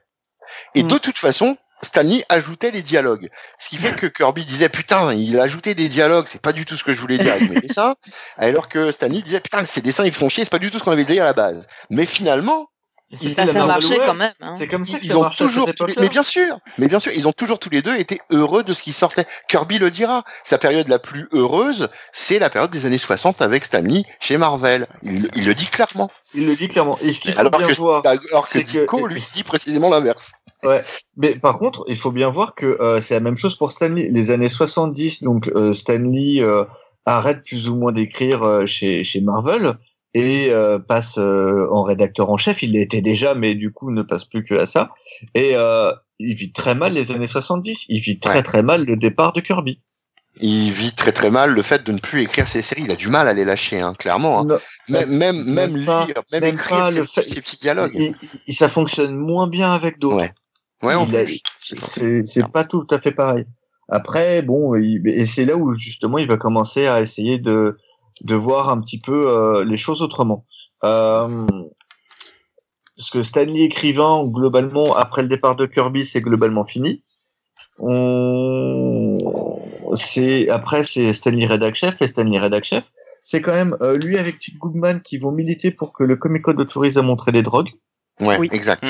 Et 0.75 0.83
Mm. 0.83 0.87
de 0.87 0.97
toute 0.97 1.17
façon, 1.17 1.57
Stanley 1.83 2.23
ajoutait 2.29 2.69
les 2.71 2.81
dialogues. 2.83 3.29
Ce 3.57 3.69
qui 3.69 3.77
fait 3.77 3.95
que 3.95 4.05
Kirby 4.05 4.45
disait 4.45 4.69
putain, 4.69 5.13
il 5.15 5.39
a 5.39 5.43
ajouté 5.43 5.73
des 5.73 5.89
dialogues, 5.89 6.27
c'est 6.29 6.41
pas 6.41 6.53
du 6.53 6.63
tout 6.65 6.77
ce 6.77 6.83
que 6.83 6.93
je 6.93 6.99
voulais 6.99 7.17
dire 7.17 7.33
avec 7.33 7.49
mes 7.49 7.59
dessins. 7.67 7.95
Alors 8.37 8.69
que 8.69 8.91
Stanley 8.91 9.21
disait 9.21 9.39
putain, 9.39 9.65
ces 9.65 9.81
dessins 9.81 10.05
ils 10.05 10.13
font 10.13 10.29
chier, 10.29 10.43
c'est 10.43 10.49
pas 10.51 10.59
du 10.59 10.69
tout 10.69 10.77
ce 10.77 10.83
qu'on 10.83 10.91
avait 10.91 11.05
dit 11.05 11.19
à 11.19 11.23
la 11.23 11.33
base. 11.33 11.65
Mais 11.89 12.05
finalement, 12.05 12.67
C'était 13.13 13.45
Ça, 13.45 13.47
ça 13.47 13.65
Marvel 13.65 13.67
marchait 13.89 13.97
quand 14.05 14.13
même. 14.13 14.31
hein. 14.41 14.53
C'est 14.55 14.67
comme 14.67 14.85
ça 14.85 14.97
que 14.99 15.03
ils 15.03 15.09
ça 15.11 15.17
ont 15.17 15.23
à 15.23 15.29
toujours 15.29 15.67
cette 15.67 15.99
mais 15.99 16.09
bien 16.09 16.23
sûr 16.23 16.57
mais 16.77 16.87
bien 16.87 16.99
sûr 16.99 17.11
ils 17.15 17.27
ont 17.27 17.31
toujours 17.33 17.59
tous 17.59 17.69
les 17.69 17.81
deux 17.81 17.95
été 17.95 18.19
heureux 18.31 18.63
de 18.63 18.73
ce 18.73 18.81
qui 18.81 18.93
sortait 18.93 19.25
Kirby 19.49 19.77
le 19.79 19.91
dira 19.91 20.23
sa 20.43 20.57
période 20.57 20.87
la 20.87 20.99
plus 20.99 21.27
heureuse 21.33 21.89
c'est 22.13 22.39
la 22.39 22.49
période 22.49 22.71
des 22.71 22.85
années 22.85 22.97
60 22.97 23.41
avec 23.41 23.65
Stanley 23.65 24.03
chez 24.19 24.37
Marvel 24.37 24.87
il, 25.03 25.29
il 25.35 25.45
le 25.45 25.53
dit 25.53 25.67
clairement 25.67 26.09
Il 26.33 26.47
le 26.47 26.55
dit 26.55 26.67
clairement. 26.69 26.97
Et 27.01 27.11
ce 27.11 27.19
qu'il 27.19 27.33
faut 27.33 27.39
alors 27.39 27.51
bien 27.57 27.67
que 27.67 27.73
voir, 27.73 28.03
alors 28.05 28.45
que 28.45 28.49
c'est 28.51 28.63
que- 28.63 28.79
Ditko 28.81 29.07
lui 29.07 29.21
dit 29.33 29.43
précisément 29.43 29.89
l'inverse 29.89 30.31
Mais 31.17 31.31
par 31.41 31.57
contre, 31.57 31.83
il 31.87 31.97
faut 31.97 32.11
bien 32.11 32.29
voir 32.29 32.55
que 32.55 32.65
euh, 32.81 33.01
c'est 33.01 33.15
la 33.15 33.19
même 33.19 33.37
chose 33.37 33.55
pour 33.57 33.71
Stanley. 33.71 34.09
Les 34.11 34.31
années 34.31 34.47
70, 34.49 35.23
donc 35.23 35.49
euh, 35.55 35.73
Stanley 35.73 36.41
euh, 36.41 36.65
arrête 37.05 37.43
plus 37.43 37.67
ou 37.67 37.75
moins 37.75 37.91
d'écrire 37.91 38.43
euh, 38.43 38.65
chez, 38.65 39.03
chez 39.03 39.21
Marvel 39.21 39.73
et 40.13 40.49
euh, 40.51 40.77
passe 40.79 41.17
euh, 41.17 41.67
en 41.71 41.83
rédacteur 41.83 42.29
en 42.29 42.37
chef. 42.37 42.63
Il 42.63 42.73
l'était 42.73 43.01
déjà, 43.01 43.33
mais 43.35 43.55
du 43.55 43.71
coup 43.71 43.91
ne 43.91 44.01
passe 44.01 44.25
plus 44.25 44.43
que 44.43 44.55
à 44.55 44.65
ça. 44.65 44.91
Et 45.35 45.51
euh, 45.55 45.91
il 46.19 46.35
vit 46.35 46.51
très 46.51 46.75
mal 46.75 46.93
les 46.93 47.11
années 47.11 47.27
70. 47.27 47.85
Il 47.89 47.99
vit 47.99 48.19
très 48.19 48.35
Ouais. 48.35 48.43
très 48.43 48.61
mal 48.63 48.83
le 48.85 48.95
départ 48.97 49.33
de 49.33 49.41
Kirby. 49.41 49.79
il 50.39 50.71
vit 50.71 50.93
très 50.93 51.11
très 51.11 51.29
mal 51.29 51.51
le 51.51 51.61
fait 51.61 51.83
de 51.83 51.91
ne 51.91 51.97
plus 51.99 52.21
écrire 52.21 52.47
ses 52.47 52.61
séries 52.61 52.83
il 52.85 52.91
a 52.91 52.95
du 52.95 53.09
mal 53.09 53.27
à 53.27 53.33
les 53.33 53.43
lâcher 53.43 53.81
hein, 53.81 53.93
clairement 53.99 54.39
hein. 54.39 54.45
Non, 54.45 54.59
même 54.87 55.09
même 55.09 55.43
même, 55.43 55.73
même 55.73 55.85
pas- 55.85 56.05
lire 56.05 56.15
même, 56.31 56.41
même 56.41 56.53
écrire 56.55 56.87
ses, 56.87 56.95
le 56.95 57.05
fait- 57.05 57.27
ses 57.29 57.41
petits 57.41 57.57
dialogues 57.57 57.91
il- 57.95 58.15
il- 58.47 58.53
ça 58.55 58.69
fonctionne 58.69 59.13
moins 59.13 59.47
bien 59.47 59.71
avec 59.73 59.99
d'autres. 59.99 60.15
Ouais. 60.15 60.31
ouais 60.83 60.95
en 60.95 61.05
plus 61.05 61.41
c'est 62.25 62.47
pas 62.49 62.63
tout 62.63 62.87
à 62.91 62.99
fait 62.99 63.11
pareil. 63.11 63.43
Après, 63.89 64.41
bon, 64.41 64.75
il- 64.75 65.01
et 65.05 65.25
c'est 65.25 65.43
là 65.43 65.57
où 65.57 65.73
justement 65.77 66.17
il 66.17 66.27
va 66.29 66.37
commencer 66.37 66.87
à 66.87 67.01
essayer 67.01 67.37
de 67.37 67.77
de 68.23 68.35
voir 68.35 68.69
un 68.69 68.79
petit 68.81 68.99
peu 68.99 69.27
euh, 69.27 69.63
les 69.63 69.77
choses 69.77 70.01
autrement. 70.01 70.45
Euh, 70.83 71.45
parce 72.97 73.09
que 73.09 73.21
Stanley 73.21 73.61
écrivant, 73.61 74.25
globalement, 74.25 74.95
après 74.95 75.21
le 75.23 75.27
départ 75.27 75.55
de 75.55 75.65
Kirby, 75.65 76.05
c'est 76.05 76.21
globalement 76.21 76.65
fini. 76.65 77.03
On... 77.79 79.17
C'est 79.95 80.49
après 80.49 80.83
c'est 80.83 81.11
Stanley 81.13 81.47
rédac 81.47 81.75
chef 81.75 82.01
et 82.01 82.07
Stanley 82.07 82.37
rédac 82.37 82.63
chef. 82.63 82.91
C'est 83.23 83.41
quand 83.41 83.53
même 83.53 83.75
euh, 83.81 83.97
lui 83.97 84.17
avec 84.17 84.39
Chick 84.39 84.57
Goodman 84.57 85.01
qui 85.01 85.17
vont 85.17 85.31
militer 85.31 85.71
pour 85.71 85.91
que 85.91 86.03
le 86.03 86.15
Comic 86.15 86.43
Code 86.43 86.61
autorise 86.61 86.97
à 86.97 87.01
montrer 87.01 87.31
des 87.31 87.41
drogues. 87.41 87.69
ouais 88.21 88.37
Oui. 88.39 88.49
exact 88.51 88.85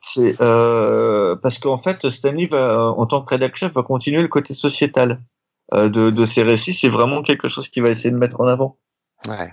C'est 0.00 0.40
euh, 0.40 1.36
parce 1.36 1.58
qu'en 1.58 1.78
fait, 1.78 2.08
Stanley 2.10 2.46
va, 2.46 2.72
euh, 2.72 2.88
en 2.88 3.06
tant 3.06 3.22
que 3.22 3.30
rédacteur 3.30 3.68
chef, 3.68 3.74
va 3.74 3.82
continuer 3.82 4.20
le 4.20 4.28
côté 4.28 4.52
sociétal 4.52 5.12
euh, 5.12 5.16
de, 5.72 6.10
de 6.10 6.26
ses 6.26 6.42
récits. 6.42 6.74
C'est 6.74 6.88
vraiment 6.88 7.22
quelque 7.22 7.48
chose 7.48 7.68
qu'il 7.68 7.82
va 7.82 7.90
essayer 7.90 8.10
de 8.10 8.18
mettre 8.18 8.40
en 8.40 8.48
avant. 8.48 8.78
Ouais. 9.26 9.52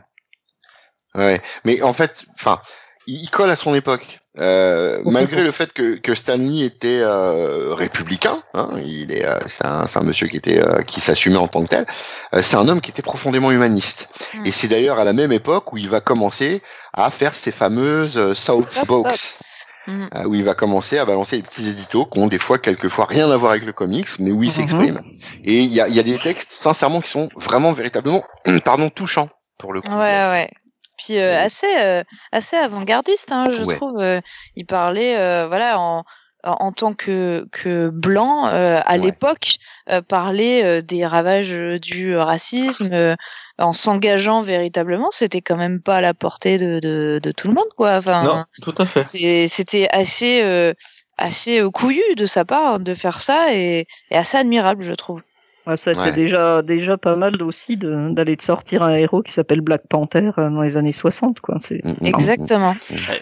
Ouais. 1.16 1.42
Mais 1.66 1.82
en 1.82 1.94
fait, 1.94 2.26
enfin, 2.36 2.62
il 3.08 3.30
colle 3.30 3.50
à 3.50 3.56
son 3.56 3.74
époque. 3.76 4.20
Euh, 4.38 5.02
malgré 5.04 5.44
le 5.44 5.52
fait 5.52 5.74
que, 5.74 5.96
que 5.96 6.16
Stanley 6.16 6.62
était 6.64 7.02
euh, 7.02 7.74
républicain, 7.74 8.42
hein, 8.54 8.70
il 8.82 9.12
est, 9.12 9.26
euh, 9.26 9.38
c'est 9.46 9.66
un, 9.66 9.88
c'est 9.88 10.00
un 10.00 10.04
monsieur 10.04 10.28
qui 10.28 10.38
était, 10.38 10.66
euh, 10.66 10.84
qui 10.84 11.02
s'assumait 11.02 11.36
en 11.36 11.50
tant 11.50 11.62
que 11.64 11.68
tel. 11.68 11.86
euh, 12.34 12.42
c'est 12.42 12.56
un 12.56 12.66
homme 12.70 12.80
qui 12.80 12.92
était 12.92 13.02
profondément 13.02 13.52
humaniste. 13.52 14.08
Mm. 14.34 14.46
Et 14.46 14.52
c'est 14.54 14.70
d'ailleurs 14.70 15.00
à 15.00 15.04
la 15.04 15.12
même 15.12 15.34
époque 15.34 15.74
où 15.74 15.78
il 15.78 15.90
va 15.90 16.00
commencer 16.00 16.64
à 16.94 17.12
faire 17.12 17.34
ses 17.34 17.52
fameuses 17.52 18.16
euh, 18.16 18.34
South. 18.34 18.86
Box, 18.88 19.61
Mm. 19.88 20.08
euh, 20.16 20.24
où 20.26 20.36
il 20.36 20.44
va 20.44 20.54
commencer 20.54 21.00
à 21.00 21.06
balancer 21.06 21.38
des 21.38 21.42
petits 21.44 21.68
éditos 21.68 22.06
qui 22.06 22.20
ont 22.20 22.28
des 22.28 22.38
fois, 22.38 22.60
quelquefois, 22.60 23.06
rien 23.06 23.32
à 23.32 23.38
voir 23.38 23.52
avec 23.52 23.66
le 23.66 23.74
comics, 23.74 24.08
mais 24.20 24.32
où 24.32 24.44
il 24.44 24.48
Mhm. 24.50 24.52
s'exprime. 24.54 25.02
Et 25.44 25.60
il 25.60 25.74
y 25.74 25.82
a, 25.82 25.88
y 25.88 26.00
a 26.00 26.04
des 26.04 26.20
textes, 26.20 26.52
sincèrement, 26.52 27.02
qui 27.02 27.10
sont 27.10 27.30
vraiment, 27.36 27.72
véritablement, 27.74 28.24
pardon, 28.66 28.90
touchants 28.90 29.30
pour 29.58 29.74
le 29.74 29.82
coup. 29.82 29.92
Ouais, 29.92 30.28
ouais. 30.30 30.50
Puis 30.98 31.18
euh, 31.18 31.32
Ouais. 31.32 31.38
assez, 31.38 31.78
euh, 31.80 32.04
assez 32.32 32.58
avant-gardiste, 32.58 33.32
hein, 33.32 33.50
je 33.52 33.64
Ouais. 33.64 33.76
trouve. 33.76 34.00
euh, 34.00 34.22
il 34.56 34.68
parlait, 34.68 35.18
euh, 35.20 35.48
voilà, 35.48 35.80
en, 35.80 36.04
en 36.44 36.72
tant 36.72 36.94
que, 36.94 37.48
que 37.52 37.90
blanc, 37.90 38.48
euh, 38.48 38.80
à 38.86 38.98
Ouais. 38.98 39.06
l'époque, 39.06 39.58
euh, 39.90 40.02
parler 40.02 40.62
euh, 40.64 40.82
des 40.82 41.06
ravages 41.08 41.54
euh, 41.54 41.80
du 41.80 42.16
racisme 42.16 42.90
euh, 42.94 43.16
en 43.62 43.74
s'engageant 43.74 44.42
véritablement, 44.42 45.10
c'était 45.12 45.42
quand 45.42 45.58
même 45.58 45.80
pas 45.82 45.98
à 45.98 46.02
la 46.02 46.14
portée 46.14 46.58
de, 46.58 46.80
de, 46.80 47.20
de 47.22 47.32
tout 47.32 47.48
le 47.48 47.54
monde, 47.54 47.70
quoi. 47.78 47.98
Enfin, 47.98 48.24
Non, 48.24 48.46
tout 48.62 48.76
à 48.78 48.86
fait. 48.86 49.04
c'était 49.48 49.88
assez, 49.92 50.42
euh, 50.44 50.74
assez 51.18 51.60
euh, 51.62 51.70
couillu 51.70 52.02
de 52.18 52.26
sa 52.26 52.46
part 52.46 52.80
de 52.80 52.94
faire 52.96 53.20
ça 53.20 53.54
et, 53.54 53.86
et 54.10 54.18
assez 54.18 54.38
admirable, 54.38 54.84
je 54.84 54.94
trouve. 54.94 55.22
Ouais, 55.68 55.78
ça 55.78 55.92
Ouais. 55.92 56.12
déjà, 56.12 56.64
déjà 56.64 56.98
pas 56.98 57.16
mal 57.16 57.40
aussi 57.44 57.78
d'aller 57.78 58.36
de 58.36 58.42
sortir 58.42 58.82
un 58.82 58.96
héros 58.96 59.22
qui 59.22 59.32
s'appelle 59.32 59.62
Black 59.62 59.84
Panther 59.88 60.32
euh, 60.40 60.50
dans 60.50 60.62
les 60.64 60.76
années 60.76 60.92
60. 60.92 61.40
Quoi. 61.40 61.58
C'est, 61.60 61.86
Mm, 61.86 61.90
mm, 61.90 61.94
mm. 62.02 62.06
Exactement. 62.08 62.76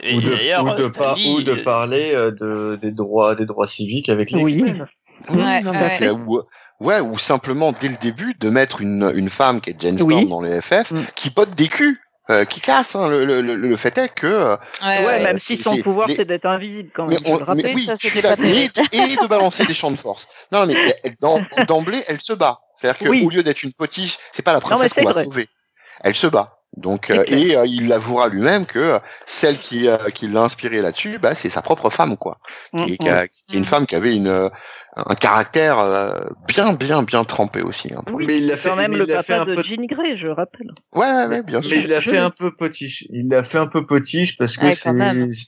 Et 0.04 0.16
Ou 0.16 0.22
de, 0.22 0.30
d'ailleurs, 0.30 0.64
ou 0.64 0.70
de, 0.78 0.84
euh, 0.84 0.90
par- 0.90 1.18
Stanley, 1.18 1.34
ou 1.34 1.42
de 1.42 1.56
parler 1.56 2.14
de, 2.14 2.78
des 2.78 2.92
droits, 2.94 3.36
des 3.36 3.46
droits 3.46 3.68
civiques 3.68 4.08
avec 4.08 4.32
les 4.32 4.42
Oui. 4.42 4.64
Ouais, 5.32 5.62
ouais. 5.66 6.10
Ouais, 6.80 7.00
ou 7.00 7.18
simplement 7.18 7.72
dès 7.72 7.88
le 7.88 7.98
début 7.98 8.36
de 8.40 8.50
mettre 8.50 8.82
une, 8.82 9.12
une 9.16 9.30
femme 9.30 9.62
qui 9.62 9.72
est 9.72 9.76
Jane 9.82 9.98
Storm 9.98 10.12
Oui. 10.14 10.28
dans 10.30 10.42
les 10.42 10.62
FF, 10.62 10.92
Mm. 10.92 11.04
qui 11.16 11.30
pote 11.30 11.52
des 11.56 11.68
culs, 11.68 12.00
euh, 12.32 12.46
qui 12.46 12.62
casse. 12.62 12.96
Hein. 12.96 13.08
Le, 13.10 13.26
le, 13.26 13.42
le, 13.42 13.56
le 13.56 13.76
fait 13.76 13.98
est 13.98 14.10
que 14.10 14.28
euh, 14.28 14.56
Ouais, 14.84 15.24
même 15.24 15.40
si 15.40 15.58
son 15.58 15.78
pouvoir 15.78 16.08
les- 16.08 16.16
c'est 16.16 16.26
d'être 16.26 16.46
invisible 16.46 16.90
quand 16.96 17.08
mais 17.08 17.16
même. 17.16 17.34
on, 17.34 17.38
le 17.38 17.44
rappelle. 17.44 17.64
mais 17.66 17.74
Oui, 17.76 17.86
ça, 17.86 17.96
c'était 17.96 18.22
pas 18.22 18.36
et, 18.44 18.70
et 18.92 19.16
de 19.16 19.28
balancer 19.28 19.66
des 19.66 19.74
champs 19.74 19.92
de 19.92 19.98
force. 19.98 20.28
Non, 20.52 20.66
mais 20.68 20.76
d'emblée, 21.68 22.04
elle 22.08 22.22
se 22.22 22.34
bat. 22.34 22.60
C'est-à-dire 22.76 23.00
qu'au 23.00 23.10
Oui. 23.12 23.28
lieu 23.32 23.44
d'être 23.44 23.64
une 23.64 23.74
potiche, 23.74 24.18
c'est 24.32 24.44
pas 24.44 24.54
la 24.54 24.62
princesse 24.62 24.94
qu'on 24.94 25.04
va 25.04 25.12
vrai. 25.12 25.26
sauver. 25.26 25.48
Elle 26.02 26.16
se 26.16 26.28
bat. 26.28 26.56
Donc, 26.78 27.10
euh, 27.10 27.24
et 27.28 27.56
euh, 27.58 27.66
il 27.66 27.88
l'avouera 27.88 28.28
lui-même 28.30 28.68
que 28.68 28.78
euh, 28.78 29.00
celle 29.26 29.58
qui, 29.58 29.88
euh, 29.88 29.98
qui 30.14 30.28
l'a 30.28 30.42
inspiré 30.42 30.82
là-dessus, 30.84 31.18
bah, 31.18 31.34
c'est 31.34 31.50
sa 31.50 31.64
propre 31.64 31.90
femme, 31.90 32.16
quoi. 32.16 32.38
Mm, 32.74 32.86
Qui, 32.86 32.92
mm. 32.94 32.98
qui 32.98 33.10
a- 33.10 33.28
qui 33.28 33.44
est 33.50 33.56
une 33.56 33.62
Mm. 33.62 33.66
femme 33.66 33.88
qui 33.88 33.96
avait 33.96 34.16
une, 34.16 34.28
euh, 34.28 34.50
un 35.06 35.16
caractère 35.16 35.80
euh, 35.80 36.14
bien, 36.48 36.74
bien, 36.74 37.04
bien 37.04 37.24
trempé 37.24 37.62
aussi. 37.62 37.94
hein, 37.94 38.02
pour 38.06 38.18
Oui, 38.18 38.26
Mais 38.28 38.38
il 38.38 38.48
l'a 38.48 38.52
c'est 38.56 38.58
fait- 38.64 38.70
quand 38.70 38.76
même 38.76 38.96
le 38.96 39.06
papa 39.08 39.42
un 39.42 39.46
de 39.46 39.56
peu- 39.56 39.64
Jean 39.64 39.86
Grey, 39.86 40.16
je 40.16 40.28
rappelle. 40.28 40.68
Ouais, 40.96 41.06
ouais, 41.12 41.26
ouais, 41.28 41.44
bien 41.44 41.62
sûr. 41.62 41.72
Mais 41.72 41.82
il 41.84 41.88
l'a 41.88 42.02
fait 42.02 42.18
un 42.18 42.30
peu 42.30 42.52
potiche. 42.56 43.06
Il 43.10 43.30
l'a 43.30 43.44
fait 43.44 43.58
un 43.58 43.68
peu 43.68 43.86
potiche 43.86 44.38
parce 44.38 44.58
que 44.58 44.66
Ouais, 44.66 44.74
c'est 44.74 44.92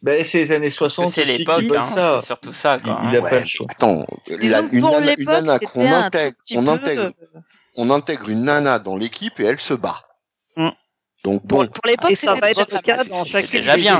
ben, 0.03 0.23
c'est 0.23 0.37
les 0.39 0.51
années 0.51 0.67
parce 0.67 0.73
que 0.73 0.77
60 0.89 1.09
c'est 1.09 1.25
l'époque, 1.25 1.63
hein, 1.75 1.81
ça. 1.81 2.17
c'est 2.21 2.25
surtout 2.27 2.53
ça. 2.53 2.79
Quoi, 2.79 2.99
Il- 3.03 3.05
hein. 3.07 3.09
il 3.11 3.17
a 3.17 3.21
Ouais, 3.21 3.29
pas 3.29 3.39
le 3.39 3.45
choix. 3.45 3.67
Attends, 3.69 4.05
Disons 4.39 4.57
la- 4.61 4.69
une 4.73 4.81
pour 4.81 4.91
nana, 4.91 4.99
une 5.11 5.17
l'époque, 5.19 5.33
nana 5.33 5.59
qu'on 5.59 5.91
intègre, 5.91 6.35
on 6.55 6.67
intègre, 6.67 7.01
euh, 7.03 7.39
on 7.77 7.89
intègre 7.89 8.29
une 8.29 8.43
nana 8.43 8.79
dans 8.79 8.97
l'équipe 8.97 9.39
et 9.39 9.45
elle 9.45 9.59
se 9.61 9.73
bat. 9.73 10.01
Mm. 10.57 10.69
Donc 11.23 11.45
Pour, 11.47 11.59
bon, 11.59 11.67
pour 11.67 11.85
l'époque, 11.87 12.11
Et 12.11 12.15
ça 12.15 12.33
va 12.35 12.49
être 12.49 12.65
déjà 12.65 12.77
le 12.77 12.81
cas 12.83 13.03
dans 13.03 13.23
C'est 13.25 13.29
chacune 13.29 13.59
déjà 13.59 13.75
des 13.75 13.81
bien. 13.83 13.99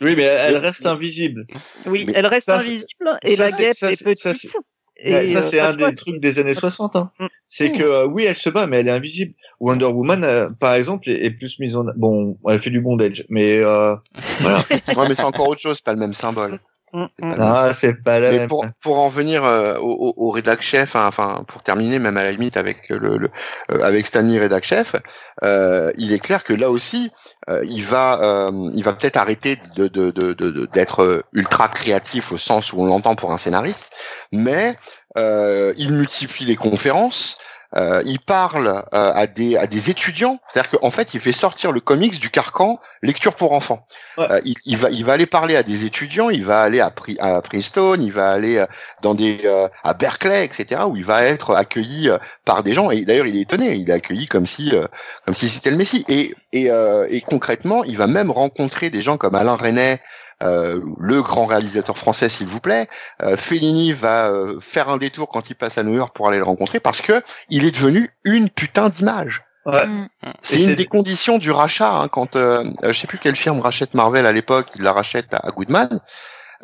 Oui, 0.00 0.14
mais 0.16 0.22
elle 0.22 0.56
reste 0.56 0.86
invisible. 0.86 1.46
Oui, 1.86 2.04
Mais 2.06 2.14
elle 2.16 2.26
reste 2.26 2.46
ça, 2.46 2.56
invisible 2.56 3.18
et 3.22 3.36
ça, 3.36 3.50
la 3.50 3.56
guêpe 3.56 3.72
ça, 3.74 3.92
est 3.92 4.02
petite. 4.02 4.56
Et, 5.02 5.26
ça, 5.32 5.38
euh, 5.38 5.42
c'est 5.42 5.60
un 5.60 5.74
des 5.74 5.94
trucs 5.94 6.20
des 6.20 6.38
années 6.38 6.54
60. 6.54 6.96
Hein. 6.96 7.10
Mm. 7.18 7.26
C'est 7.48 7.72
que 7.72 7.82
euh, 7.82 8.06
oui, 8.06 8.24
elle 8.24 8.34
se 8.34 8.50
bat, 8.50 8.66
mais 8.66 8.80
elle 8.80 8.88
est 8.88 8.92
invisible. 8.92 9.34
Wonder 9.58 9.86
Woman, 9.86 10.24
euh, 10.24 10.48
par 10.50 10.74
exemple, 10.74 11.08
est, 11.08 11.24
est 11.24 11.30
plus 11.30 11.58
mise 11.58 11.76
en. 11.76 11.86
Bon, 11.96 12.38
elle 12.48 12.58
fait 12.58 12.70
du 12.70 12.80
bondage, 12.80 13.24
mais 13.28 13.58
euh, 13.58 13.94
voilà. 14.40 14.64
Ouais, 14.70 15.08
mais 15.08 15.14
c'est 15.14 15.24
encore 15.24 15.48
autre 15.48 15.60
chose, 15.60 15.76
c'est 15.76 15.84
pas 15.84 15.94
le 15.94 16.00
même 16.00 16.14
symbole. 16.14 16.60
Mm, 16.92 17.04
mm. 17.20 17.34
non, 17.38 17.72
c'est 17.72 18.02
pas 18.02 18.18
la 18.18 18.32
Mais 18.32 18.38
même. 18.38 18.48
pour, 18.48 18.66
pour 18.80 18.98
en 18.98 19.08
venir 19.08 19.44
euh, 19.44 19.76
au, 19.78 19.92
au, 19.92 20.14
au 20.16 20.30
rédac 20.32 20.60
chef, 20.60 20.96
hein, 20.96 21.06
enfin 21.06 21.44
pour 21.46 21.62
terminer 21.62 22.00
même 22.00 22.16
à 22.16 22.24
la 22.24 22.32
limite 22.32 22.56
avec 22.56 22.88
le, 22.88 23.16
le 23.16 23.30
euh, 23.70 23.80
avec 23.82 24.06
Stanley 24.06 24.38
rédac 24.40 24.64
chef, 24.64 24.96
euh, 25.44 25.92
il 25.98 26.12
est 26.12 26.18
clair 26.18 26.42
que 26.42 26.52
là 26.52 26.68
aussi 26.68 27.10
euh, 27.48 27.64
il 27.64 27.84
va 27.84 28.20
euh, 28.48 28.70
il 28.74 28.82
va 28.82 28.92
peut-être 28.92 29.16
arrêter 29.16 29.56
de 29.76 29.86
de 29.86 30.10
de 30.10 30.32
de- 30.32 30.66
d'être 30.66 31.02
euh, 31.04 31.22
ultra 31.32 31.68
créatif 31.68 32.32
au 32.32 32.38
sens 32.38 32.72
où 32.72 32.80
on 32.80 32.86
l'entend 32.86 33.14
pour 33.14 33.32
un 33.32 33.38
scénariste, 33.38 33.92
mais 34.32 34.74
euh, 35.16 35.72
il 35.76 35.92
multiplie 35.92 36.44
les 36.46 36.56
conférences. 36.56 37.38
Euh, 37.76 38.02
il 38.04 38.18
parle 38.18 38.68
euh, 38.68 39.12
à 39.14 39.26
des 39.26 39.56
à 39.56 39.66
des 39.66 39.90
étudiants, 39.90 40.40
c'est-à-dire 40.48 40.78
qu'en 40.78 40.90
fait, 40.90 41.14
il 41.14 41.20
fait 41.20 41.32
sortir 41.32 41.70
le 41.72 41.80
comics 41.80 42.18
du 42.18 42.30
carcan 42.30 42.80
lecture 43.02 43.34
pour 43.34 43.52
enfants. 43.52 43.86
Ouais. 44.18 44.26
Euh, 44.30 44.40
il, 44.44 44.56
il 44.66 44.76
va 44.76 44.90
il 44.90 45.04
va 45.04 45.12
aller 45.12 45.26
parler 45.26 45.56
à 45.56 45.62
des 45.62 45.84
étudiants, 45.84 46.30
il 46.30 46.44
va 46.44 46.62
aller 46.62 46.80
à, 46.80 46.90
Pri- 46.90 47.18
à 47.20 47.40
Princeton, 47.42 47.96
il 48.00 48.12
va 48.12 48.32
aller 48.32 48.56
euh, 48.56 48.66
dans 49.02 49.14
des 49.14 49.40
euh, 49.44 49.68
à 49.84 49.94
Berkeley, 49.94 50.44
etc. 50.44 50.82
où 50.88 50.96
il 50.96 51.04
va 51.04 51.22
être 51.22 51.54
accueilli 51.54 52.08
euh, 52.08 52.18
par 52.44 52.62
des 52.62 52.74
gens. 52.74 52.90
Et 52.90 53.04
d'ailleurs, 53.04 53.26
il 53.26 53.36
est 53.36 53.42
étonné, 53.42 53.74
il 53.74 53.88
est 53.88 53.92
accueilli 53.94 54.26
comme 54.26 54.46
si 54.46 54.74
euh, 54.74 54.86
comme 55.24 55.34
si 55.34 55.48
c'était 55.48 55.70
le 55.70 55.76
Messie. 55.76 56.04
Et 56.08 56.34
et, 56.52 56.70
euh, 56.70 57.06
et 57.08 57.20
concrètement, 57.20 57.84
il 57.84 57.96
va 57.96 58.08
même 58.08 58.30
rencontrer 58.30 58.90
des 58.90 59.02
gens 59.02 59.16
comme 59.16 59.34
Alain 59.34 59.54
Resnais. 59.54 60.00
Euh, 60.42 60.80
le 60.98 61.22
grand 61.22 61.46
réalisateur 61.46 61.98
français, 61.98 62.28
s'il 62.28 62.46
vous 62.46 62.60
plaît, 62.60 62.88
euh, 63.22 63.36
Fellini 63.36 63.92
va 63.92 64.28
euh, 64.28 64.58
faire 64.60 64.88
un 64.88 64.96
détour 64.96 65.28
quand 65.28 65.50
il 65.50 65.54
passe 65.54 65.76
à 65.78 65.82
New 65.82 65.94
York 65.94 66.14
pour 66.14 66.28
aller 66.28 66.38
le 66.38 66.44
rencontrer 66.44 66.80
parce 66.80 67.00
que 67.02 67.22
il 67.50 67.64
est 67.64 67.70
devenu 67.72 68.10
une 68.24 68.48
putain 68.50 68.88
d'image. 68.88 69.42
Ouais. 69.66 69.86
Mm. 69.86 70.08
C'est 70.40 70.62
une 70.62 70.74
des 70.74 70.86
conditions 70.86 71.36
du 71.38 71.50
rachat. 71.50 72.00
Hein, 72.00 72.08
quand 72.08 72.36
euh, 72.36 72.64
je 72.82 72.92
sais 72.92 73.06
plus 73.06 73.18
quelle 73.18 73.36
firme 73.36 73.60
rachète 73.60 73.92
Marvel 73.94 74.24
à 74.26 74.32
l'époque, 74.32 74.68
il 74.76 74.82
la 74.82 74.92
rachète 74.92 75.26
à, 75.34 75.50
Goodman. 75.50 76.00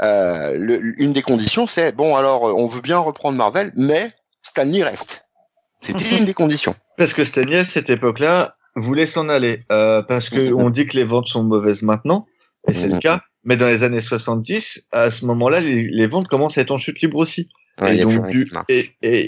Euh, 0.03 0.57
le- 0.59 0.81
une 1.03 1.13
des 1.13 1.23
conditions, 1.23 1.67
c'est 1.67 1.93
bon 1.93 2.17
alors 2.17 2.43
on 2.45 2.69
veut 2.69 2.81
bien 2.83 2.99
reprendre 2.99 3.37
Marvel, 3.39 3.73
mais 3.77 4.11
Stanley 4.43 4.83
reste. 4.83 5.25
C'était 5.81 6.17
une 6.17 6.25
des 6.25 6.35
conditions. 6.35 6.75
Parce 6.97 7.13
que 7.15 7.25
Stanley, 7.25 7.59
à 7.59 7.65
cette 7.65 7.91
époque-là, 7.91 8.55
voulait 8.75 9.07
s'en 9.07 9.29
aller. 9.29 9.65
Euh, 9.73 10.03
parce 10.03 10.29
que 10.31 10.53
on 10.55 10.71
dit 10.71 10.87
que 10.87 10.97
les 10.97 11.05
ventes 11.05 11.29
sont 11.29 11.45
mauvaises 11.45 11.83
maintenant, 11.83 12.27
et 12.69 12.73
c'est 12.73 12.89
le 12.89 12.95
Mhm. 12.95 13.01
cas. 13.01 13.21
Mais 13.47 13.57
dans 13.57 13.67
les 13.67 13.83
années 13.85 14.01
70, 14.03 14.87
à 14.93 15.11
ce 15.11 15.25
moment-là, 15.25 15.61
les, 15.61 15.89
les 15.89 16.07
ventes 16.07 16.29
commencent 16.29 16.59
à 16.59 16.61
être 16.61 16.73
en 16.73 16.77
chute 16.79 17.01
libre 17.01 17.17
aussi. 17.17 17.49
Ouais, 17.81 17.97
et 17.97 18.01
donc, 18.03 18.29
du- 18.31 18.49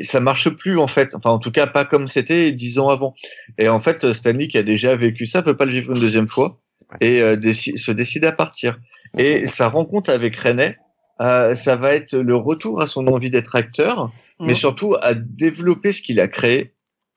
ça 0.04 0.20
marche 0.20 0.48
plus 0.50 0.78
en 0.78 0.86
fait. 0.88 1.14
Enfin, 1.14 1.30
en 1.30 1.38
tout 1.38 1.50
cas, 1.50 1.66
pas 1.66 1.84
comme 1.84 2.08
c'était 2.08 2.50
dix 2.52 2.78
ans 2.78 2.88
avant. 2.88 3.14
Et 3.58 3.68
en 3.68 3.78
fait, 3.78 4.12
Stanley 4.12 4.48
qui 4.48 4.58
a 4.58 4.62
déjà 4.62 4.96
vécu 4.96 5.24
ça 5.26 5.42
peut 5.42 5.54
pas 5.56 5.64
le 5.66 5.72
vivre 5.72 5.92
une 5.94 6.00
deuxième 6.00 6.28
fois 6.28 6.58
et 7.00 7.20
euh, 7.22 7.36
déci- 7.36 7.76
se 7.76 7.92
décide 7.92 8.24
à 8.24 8.32
partir. 8.32 8.78
Et 9.18 9.46
sa 9.46 9.68
rencontre 9.68 10.08
avec 10.10 10.34
René, 10.36 10.76
euh, 11.20 11.54
ça 11.54 11.76
va 11.76 11.94
être 11.94 12.16
le 12.16 12.34
retour 12.34 12.80
à 12.80 12.86
son 12.86 13.06
envie 13.08 13.28
d'être 13.30 13.54
acteur, 13.54 14.10
mais 14.40 14.48
Mhm. 14.48 14.54
surtout 14.54 14.94
à 15.02 15.12
développer 15.14 15.92
ce 15.92 16.00
qu'il 16.00 16.18
a 16.18 16.28
créé. 16.28 16.72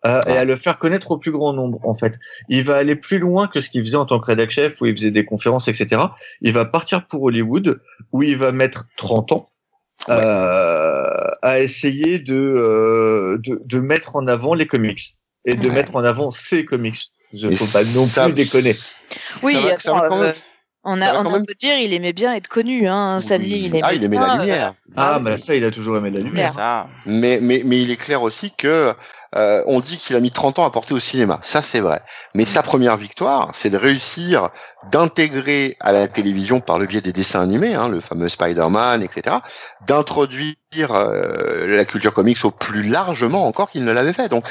Euh, 0.05 0.21
et 0.27 0.31
à 0.37 0.45
le 0.45 0.55
faire 0.55 0.77
connaître 0.79 1.11
au 1.11 1.17
plus 1.17 1.31
grand 1.31 1.53
nombre 1.53 1.79
en 1.83 1.93
fait. 1.93 2.17
Il 2.49 2.63
va 2.63 2.77
aller 2.77 2.95
plus 2.95 3.19
loin 3.19 3.47
que 3.47 3.61
ce 3.61 3.69
qu'il 3.69 3.83
faisait 3.83 3.97
en 3.97 4.05
tant 4.05 4.19
que 4.19 4.25
rédac 4.27 4.49
chef 4.49 4.81
où 4.81 4.85
il 4.87 4.95
faisait 4.97 5.11
des 5.11 5.25
conférences 5.25 5.67
etc. 5.67 6.01
Il 6.41 6.53
va 6.53 6.65
partir 6.65 7.05
pour 7.07 7.21
Hollywood 7.23 7.79
où 8.11 8.23
il 8.23 8.37
va 8.37 8.51
mettre 8.51 8.85
30 8.97 9.31
ans 9.33 9.47
euh, 10.09 11.27
à 11.41 11.59
essayer 11.59 12.19
de, 12.19 12.35
euh, 12.35 13.37
de 13.43 13.61
de 13.63 13.79
mettre 13.79 14.15
en 14.15 14.27
avant 14.27 14.53
les 14.53 14.65
comics 14.65 15.01
et 15.45 15.55
de 15.55 15.67
Ouais. 15.69 15.75
mettre 15.75 15.95
en 15.95 16.03
avant 16.03 16.31
ses 16.31 16.65
comics. 16.65 16.99
Il 17.33 17.45
Et 17.45 17.55
faut 17.55 17.65
pas 17.71 17.83
non 17.95 18.05
ça- 18.05 18.25
plus 18.25 18.33
déconner. 18.33 18.75
Oui, 19.43 19.53
Ça 19.53 19.61
va- 19.61 19.67
ça 19.69 19.75
attends, 19.75 19.99
va 20.01 20.07
quand 20.09 20.19
même- 20.21 20.33
on 20.83 21.01
a, 21.01 21.13
on 21.19 21.23
quand 21.23 21.29
a 21.29 21.33
même- 21.37 21.45
peut 21.45 21.53
dire 21.57 21.77
il 21.77 21.93
aimait 21.93 22.11
bien 22.13 22.33
être 22.35 22.47
connu, 22.47 22.87
hein. 22.89 23.19
Stanley, 23.19 23.45
Oui. 23.45 23.59
il 23.59 23.65
aimait 23.67 23.79
ah, 23.83 23.93
il 23.93 24.03
aimait 24.03 24.17
bien, 24.17 24.27
la 24.27 24.33
euh, 24.33 24.39
lumière. 24.41 24.73
Ah, 24.97 25.19
mais 25.23 25.37
ça, 25.37 25.55
il 25.55 25.63
a 25.63 25.71
toujours 25.71 25.95
aimé 25.97 26.09
la 26.09 26.19
lumière. 26.19 26.51
Claire. 26.51 26.53
Ça. 26.55 26.87
Mais, 27.05 27.39
mais, 27.41 27.61
mais 27.65 27.79
il 27.81 27.91
est 27.91 27.97
clair 27.97 28.21
aussi 28.23 28.51
que 28.57 28.93
euh, 29.35 29.63
on 29.65 29.79
dit 29.79 29.97
qu'il 29.97 30.15
a 30.15 30.19
mis 30.19 30.31
30 30.31 30.59
ans 30.59 30.65
à 30.65 30.69
porter 30.71 30.93
au 30.93 30.99
cinéma. 30.99 31.39
Ça, 31.41 31.61
c'est 31.61 31.79
vrai. 31.79 32.01
Mais 32.35 32.45
sa 32.45 32.63
première 32.63 32.97
victoire, 32.97 33.49
c'est 33.53 33.69
de 33.69 33.77
réussir 33.77 34.49
d'intégrer 34.91 35.77
à 35.79 35.91
la 35.93 36.07
télévision 36.07 36.59
par 36.59 36.79
le 36.79 36.85
biais 36.85 37.01
des 37.01 37.13
dessins 37.13 37.41
animés, 37.41 37.75
hein, 37.75 37.87
le 37.89 38.01
fameux 38.01 38.27
Spider-Man, 38.29 39.01
etc., 39.03 39.37
d'introduire 39.87 40.55
euh, 40.91 41.75
la 41.77 41.85
culture 41.85 42.13
comics 42.13 42.43
au 42.43 42.51
plus 42.51 42.83
largement 42.83 43.45
encore 43.47 43.69
qu'il 43.69 43.85
ne 43.85 43.91
l'avait 43.91 44.13
fait. 44.13 44.29
Donc, 44.29 44.45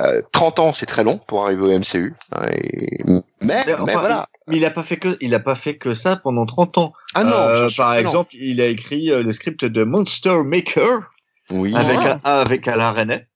euh, 0.00 0.22
30 0.32 0.58
ans, 0.60 0.72
c'est 0.72 0.86
très 0.86 1.04
long 1.04 1.18
pour 1.26 1.44
arriver 1.44 1.62
au 1.62 1.70
MCU. 1.78 2.14
hein, 2.34 2.46
et- 2.52 3.02
Mais, 3.40 3.64
Mais 3.66 3.74
voilà. 3.92 4.26
Mais 4.46 4.56
il 4.56 4.64
a 4.64 4.70
pas 4.70 4.82
fait 4.82 4.96
que 4.96 5.16
il 5.20 5.34
a 5.34 5.40
pas 5.40 5.54
fait 5.54 5.76
que 5.76 5.94
ça 5.94 6.16
pendant 6.16 6.46
30 6.46 6.78
ans. 6.78 6.92
Ah 7.14 7.24
non, 7.24 7.30
Euh, 7.36 7.68
par 7.76 7.90
non. 7.94 7.98
exemple, 8.00 8.30
il 8.34 8.60
a 8.60 8.66
écrit 8.66 9.10
euh, 9.12 9.22
le 9.22 9.32
script 9.32 9.64
de 9.64 9.84
Monster 9.84 10.42
Maker 10.44 10.98
oui, 11.50 11.74
avec 11.74 11.98
un- 11.98 12.20
avec 12.24 12.66
Alain 12.68 12.92
Resnais. 12.92 13.26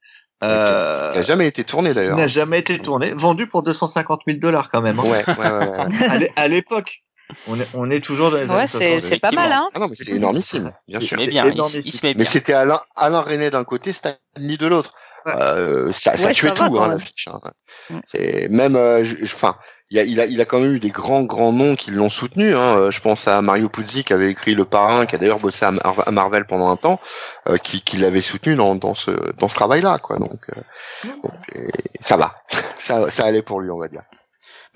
Euh, 0.44 1.12
qui 1.12 1.18
a 1.18 1.22
jamais 1.22 1.46
été 1.46 1.64
tourné 1.64 1.90
il 1.90 1.94
d'ailleurs. 1.94 2.16
n'a 2.16 2.26
jamais 2.26 2.58
été 2.58 2.78
tourné, 2.78 3.12
vendu 3.14 3.46
pour 3.46 3.62
250 3.62 4.22
000 4.26 4.38
dollars 4.38 4.70
quand 4.70 4.82
même. 4.82 4.98
hein. 4.98 5.02
Ouais, 5.04 5.24
ouais, 5.26 5.50
ouais, 5.50 5.68
ouais. 5.68 6.06
À 6.10 6.18
l'é- 6.18 6.32
à 6.36 6.48
l'époque, 6.48 7.02
on 7.46 7.58
est, 7.58 7.66
on 7.74 7.90
est 7.90 8.04
toujours 8.04 8.30
dans 8.30 8.36
les 8.36 8.44
Ouais, 8.44 8.50
années 8.54 8.66
c'est 8.66 9.00
60. 9.00 9.10
c'est 9.12 9.18
pas 9.20 9.30
mal, 9.30 9.50
hein. 9.52 9.68
Ah 9.74 9.78
non, 9.78 9.88
mais 9.88 9.96
c'est 9.96 10.10
énormissime, 10.10 10.72
bien 10.86 11.00
sûr. 11.00 11.18
Il 11.18 11.24
C'est 11.24 11.30
bien, 11.30 11.46
il, 11.46 11.52
énorme 11.52 11.70
se- 11.72 11.78
il 11.78 11.86
ici. 11.86 11.96
se 11.96 12.06
met 12.06 12.10
Mais 12.14 12.22
bien. 12.24 12.30
c'était 12.30 12.52
Alain, 12.52 12.80
Alain 12.96 13.20
René 13.22 13.50
d'un 13.50 13.64
côté, 13.64 13.92
Stanley 13.92 14.56
de 14.58 14.66
l'autre. 14.66 14.92
Ouais. 15.24 15.32
Euh, 15.36 15.90
ça, 15.92 16.16
ça 16.16 16.28
Ouais, 16.28 16.34
tuait 16.34 16.52
tout, 16.52 16.62
hein, 16.64 16.88
même. 16.88 16.98
l'affiche. 16.98 17.28
Hein. 17.28 18.00
C'est 18.06 18.46
même, 18.50 18.76
euh, 18.76 19.04
enfin, 19.24 19.56
il 19.90 19.98
a, 19.98 20.02
il 20.02 20.20
a, 20.20 20.26
il 20.26 20.40
a 20.40 20.44
quand 20.44 20.58
même 20.60 20.72
eu 20.74 20.78
des 20.80 20.90
grands, 20.90 21.22
grands 21.22 21.52
noms 21.52 21.76
qui 21.76 21.90
l'ont 21.90 22.10
soutenu. 22.10 22.54
Hein. 22.54 22.76
Euh, 22.78 22.90
Je 22.90 23.00
pense 23.00 23.28
à 23.28 23.40
Mario 23.42 23.68
Puzi 23.68 24.02
qui 24.04 24.12
avait 24.12 24.30
écrit 24.30 24.54
Le 24.54 24.64
Parrain, 24.64 25.06
qui 25.06 25.14
a 25.14 25.18
d'ailleurs 25.18 25.38
bossé 25.38 25.64
à, 25.64 25.70
Mar- 25.70 26.06
à 26.06 26.10
Marvel 26.10 26.44
pendant 26.46 26.68
un 26.70 26.76
temps, 26.76 27.00
euh, 27.48 27.56
qui, 27.56 27.80
qui 27.82 27.96
l'avait 27.96 28.20
soutenu 28.20 28.56
dans, 28.56 28.74
dans 28.74 28.94
ce, 28.94 29.10
dans 29.38 29.48
ce 29.48 29.54
travail-là, 29.54 29.98
quoi. 29.98 30.18
Donc, 30.18 30.40
euh, 30.50 30.60
donc, 31.22 31.32
et 31.54 31.70
ça 32.00 32.16
va, 32.16 32.34
ça, 32.78 33.10
ça 33.10 33.24
allait 33.26 33.42
pour 33.42 33.60
lui, 33.60 33.70
on 33.70 33.78
va 33.78 33.88
dire. 33.88 34.02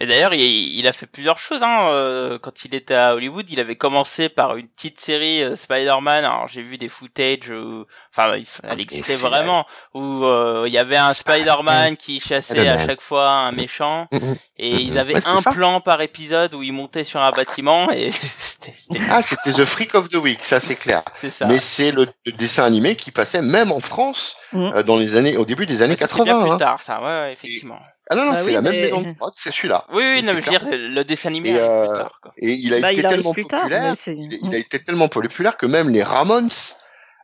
Mais 0.01 0.07
d'ailleurs, 0.07 0.33
il, 0.33 0.41
il 0.41 0.87
a 0.89 0.93
fait 0.95 1.07
plusieurs 1.07 1.39
choses. 1.39 1.63
Hein. 1.63 1.91
euh, 1.91 2.39
Quand 2.39 2.65
il 2.65 2.75
était 2.75 2.95
à 2.95 3.15
Hollywood, 3.15 3.47
il 3.51 3.61
avait 3.61 3.77
commencé 3.77 4.29
par 4.31 4.57
une 4.57 4.67
petite 4.67 4.99
série 4.99 5.43
euh, 5.43 5.57
Spider-Man. 5.57 6.25
Alors 6.25 6.49
j'ai 6.49 6.63
vu 6.63 6.79
des 6.79 6.89
footage, 6.89 7.51
où- 7.51 7.85
enfin, 8.11 8.33
elle 8.65 8.81
existait 8.81 9.17
vraiment, 9.17 9.67
où 9.95 10.25
euh, 10.25 10.65
il 10.67 10.73
y 10.73 10.79
avait 10.79 10.97
un 10.97 11.13
Spider-Man 11.13 11.97
qui 11.99 12.19
chassait 12.21 12.67
à 12.69 12.87
chaque 12.87 13.01
fois 13.03 13.29
un 13.29 13.53
méchant, 13.53 14.09
et 14.59 14.71
ils 14.71 14.99
avaient 14.99 15.15
Ouais, 15.15 15.21
un 15.27 15.43
plan 15.53 15.81
par 15.81 16.01
épisode 16.01 16.55
où 16.55 16.63
il 16.63 16.73
montait 16.73 17.05
sur 17.05 17.21
un 17.21 17.31
bâtiment, 17.33 17.91
et 17.91 18.11
c'était 18.39 18.73
c'était- 18.77 19.01
Ah, 19.11 19.23
c'était 19.23 19.53
The 19.53 19.65
Freak 19.67 19.95
of 19.95 20.09
the 20.09 20.15
Week, 20.17 20.43
ça 20.43 20.61
c'est 20.61 20.77
clair. 20.77 21.03
c'est 21.15 21.31
ça. 21.31 21.47
Mais 21.47 21.59
c'est 21.61 21.91
le, 21.93 22.09
le 22.25 22.33
dessin 22.33 22.65
animé 22.65 22.97
qui 22.97 23.11
passait 23.11 23.43
même 23.43 23.71
en 23.73 23.81
France 23.81 24.37
Mm. 24.53 24.73
euh, 24.75 24.83
dans 24.83 24.97
les 24.97 25.15
années, 25.17 25.37
au 25.37 25.45
début 25.45 25.65
des 25.67 25.83
années 25.83 25.93
Ouais, 25.93 25.99
c'était 26.09 26.25
bien 26.25 26.33
80. 26.35 26.43
plus 26.45 26.53
hein. 26.53 26.57
tard, 26.57 26.81
ça. 26.81 27.01
Ouais, 27.01 27.07
ouais, 27.07 27.33
effectivement. 27.35 27.79
Ah 28.13 28.17
non, 28.17 28.25
non, 28.25 28.31
Ah 28.33 28.37
c'est 28.37 28.47
oui, 28.49 28.53
la 28.55 28.61
même 28.61 28.73
mais- 28.73 28.83
maison 28.83 29.01
de 29.03 29.13
prod, 29.15 29.33
c'est 29.37 29.53
celui-là. 29.53 29.85
Oui, 29.93 30.03
oui, 30.03 30.23
non, 30.25 30.35
mais 30.35 30.41
je 30.43 30.51
veux 30.51 30.59
dire, 30.59 30.67
le 30.69 31.03
dessin 31.05 31.29
animé 31.29 31.51
Et, 31.51 31.57
euh, 31.59 31.87
plus 31.87 31.97
tard. 31.99 32.19
Quoi. 32.21 32.33
Et 32.39 32.53
il 32.55 32.75
a 32.75 32.81
Bah, 32.81 32.91
été 32.93 33.01
il 33.03 33.07
tellement 33.09 33.33
plus 33.33 33.45
tard, 33.45 33.61
populaire, 33.63 33.95
il, 34.09 34.39
il 34.43 34.55
a 34.55 34.59
été 34.59 34.79
tellement 34.83 35.09
populaire 35.09 35.57
que 35.57 35.67
même 35.67 35.91
les 35.91 36.03
Ramones 36.03 36.49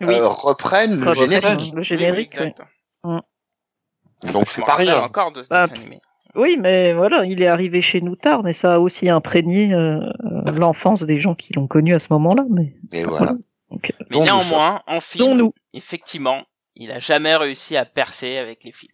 Oui. 0.03 0.15
euh, 0.15 0.29
reprennent 0.29 1.01
le 1.05 1.13
générique. 1.13 1.73
Le 1.75 1.83
générique, 1.83 2.39
Oui. 3.05 3.19
Donc 4.33 4.47
c'est 4.51 4.65
pas 4.65 4.77
rien. 4.77 5.01
encore 5.03 5.33
de 5.33 5.43
ce 5.43 5.49
Bah, 5.51 5.67
dessin 5.67 5.83
animé. 5.83 6.01
Oui, 6.37 6.57
mais 6.61 6.93
voilà, 6.93 7.25
il 7.25 7.43
est 7.43 7.47
arrivé 7.47 7.81
chez 7.81 8.01
nous 8.01 8.15
tard, 8.15 8.43
mais 8.43 8.53
ça 8.53 8.75
a 8.75 8.79
aussi 8.79 9.09
imprégné 9.09 9.73
euh, 9.75 9.99
l'enfance 10.55 11.03
des 11.03 11.19
gens 11.19 11.35
qui 11.35 11.53
l'ont 11.55 11.67
connu 11.67 11.95
à 11.95 11.99
ce 11.99 12.09
moment-là. 12.13 12.45
Mais 12.51 13.03
voilà. 13.05 13.33
Donc, 13.71 13.91
euh, 13.91 14.05
Mais 14.11 14.19
néanmoins, 14.23 14.83
en 14.87 15.01
film, 15.01 15.35
nous. 15.37 15.55
effectivement, 15.73 16.45
il 16.77 16.93
a 16.93 16.99
jamais 16.99 17.35
réussi 17.37 17.77
à 17.77 17.85
percer 17.87 18.37
avec 18.37 18.65
les 18.65 18.73
films. 18.73 18.93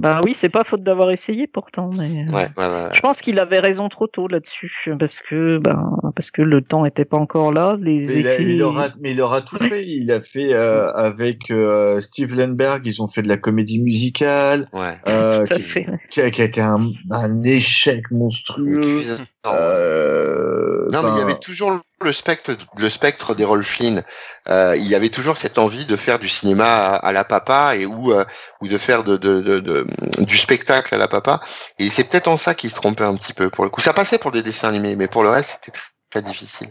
Bah 0.00 0.20
oui, 0.24 0.32
c'est 0.34 0.48
pas 0.48 0.64
faute 0.64 0.82
d'avoir 0.82 1.10
essayé 1.10 1.46
pourtant, 1.46 1.90
mais 1.96 2.24
euh, 2.26 2.32
Ouais, 2.32 2.48
ouais, 2.56 2.66
ouais. 2.66 2.88
je 2.92 3.00
pense 3.00 3.20
qu'il 3.20 3.38
avait 3.38 3.58
raison 3.60 3.88
trop 3.90 4.06
tôt 4.06 4.28
là-dessus, 4.28 4.94
parce 4.98 5.20
que 5.20 5.58
ben 5.58 5.92
parce 6.16 6.30
que 6.30 6.40
le 6.42 6.62
temps 6.62 6.84
était 6.86 7.04
pas 7.04 7.18
encore 7.18 7.52
là, 7.52 7.76
les 7.80 8.06
Mais 8.06 8.20
il, 8.20 8.26
a- 8.26 8.34
effets. 8.34 8.42
il 8.44 8.62
aura, 8.62 8.88
mais 9.00 9.10
il 9.12 9.20
aura 9.20 9.42
tout 9.42 9.58
fait. 9.58 9.86
Il 9.86 10.10
a 10.10 10.20
fait 10.20 10.54
euh, 10.54 10.88
avec 10.92 11.50
euh, 11.50 12.00
Steve 12.00 12.34
Lenberg, 12.34 12.86
ils 12.86 13.02
ont 13.02 13.08
fait 13.08 13.22
de 13.22 13.28
la 13.28 13.36
comédie 13.36 13.78
musicale, 13.80 14.68
ouais. 14.72 14.94
euh, 15.08 15.44
Tout 15.46 15.52
à 15.52 15.56
qui, 15.56 15.62
fait. 15.62 15.86
qui 16.10 16.20
a, 16.22 16.30
qui 16.30 16.40
a 16.40 16.44
été 16.46 16.60
un, 16.62 16.78
un 17.10 17.42
échec 17.44 18.10
monstrueux. 18.10 19.02
Euh, 19.46 20.88
Non, 20.92 21.02
mais 21.02 21.10
il 21.14 21.18
y 21.18 21.22
avait 21.22 21.38
toujours 21.38 21.78
le 22.02 22.12
spectre, 22.12 22.56
le 22.76 22.88
spectre 22.90 23.34
des 23.34 23.44
Rolf 23.44 23.66
Flynn. 23.66 24.02
Euh, 24.48 24.74
il 24.76 24.86
y 24.86 24.94
avait 24.94 25.10
toujours 25.10 25.36
cette 25.36 25.58
envie 25.58 25.84
de 25.84 25.96
faire 25.96 26.18
du 26.18 26.28
cinéma 26.28 26.64
à, 26.66 26.94
à 26.96 27.12
la 27.12 27.24
papa 27.24 27.76
et 27.76 27.86
ou 27.86 28.12
euh, 28.12 28.24
ou 28.60 28.68
de 28.68 28.78
faire 28.78 29.04
de, 29.04 29.16
de, 29.16 29.40
de, 29.40 29.60
de- 29.60 29.84
du 30.20 30.36
spectacle 30.38 30.94
à 30.94 30.98
la 30.98 31.08
papa. 31.08 31.40
Et 31.78 31.90
c'est 31.90 32.04
peut-être 32.04 32.28
en 32.28 32.36
ça 32.36 32.54
qu'il 32.54 32.70
se 32.70 32.74
trompait 32.76 33.04
un 33.04 33.16
petit 33.16 33.34
peu. 33.34 33.50
Pour 33.50 33.64
le 33.64 33.70
coup, 33.70 33.80
ça 33.80 33.92
passait 33.92 34.18
pour 34.18 34.30
des 34.32 34.42
dessins 34.42 34.68
animés, 34.68 34.96
mais 34.96 35.08
pour 35.08 35.22
le 35.22 35.28
reste, 35.28 35.58
c'était 35.62 35.72
très, 35.78 35.90
très 36.10 36.22
difficile. 36.22 36.68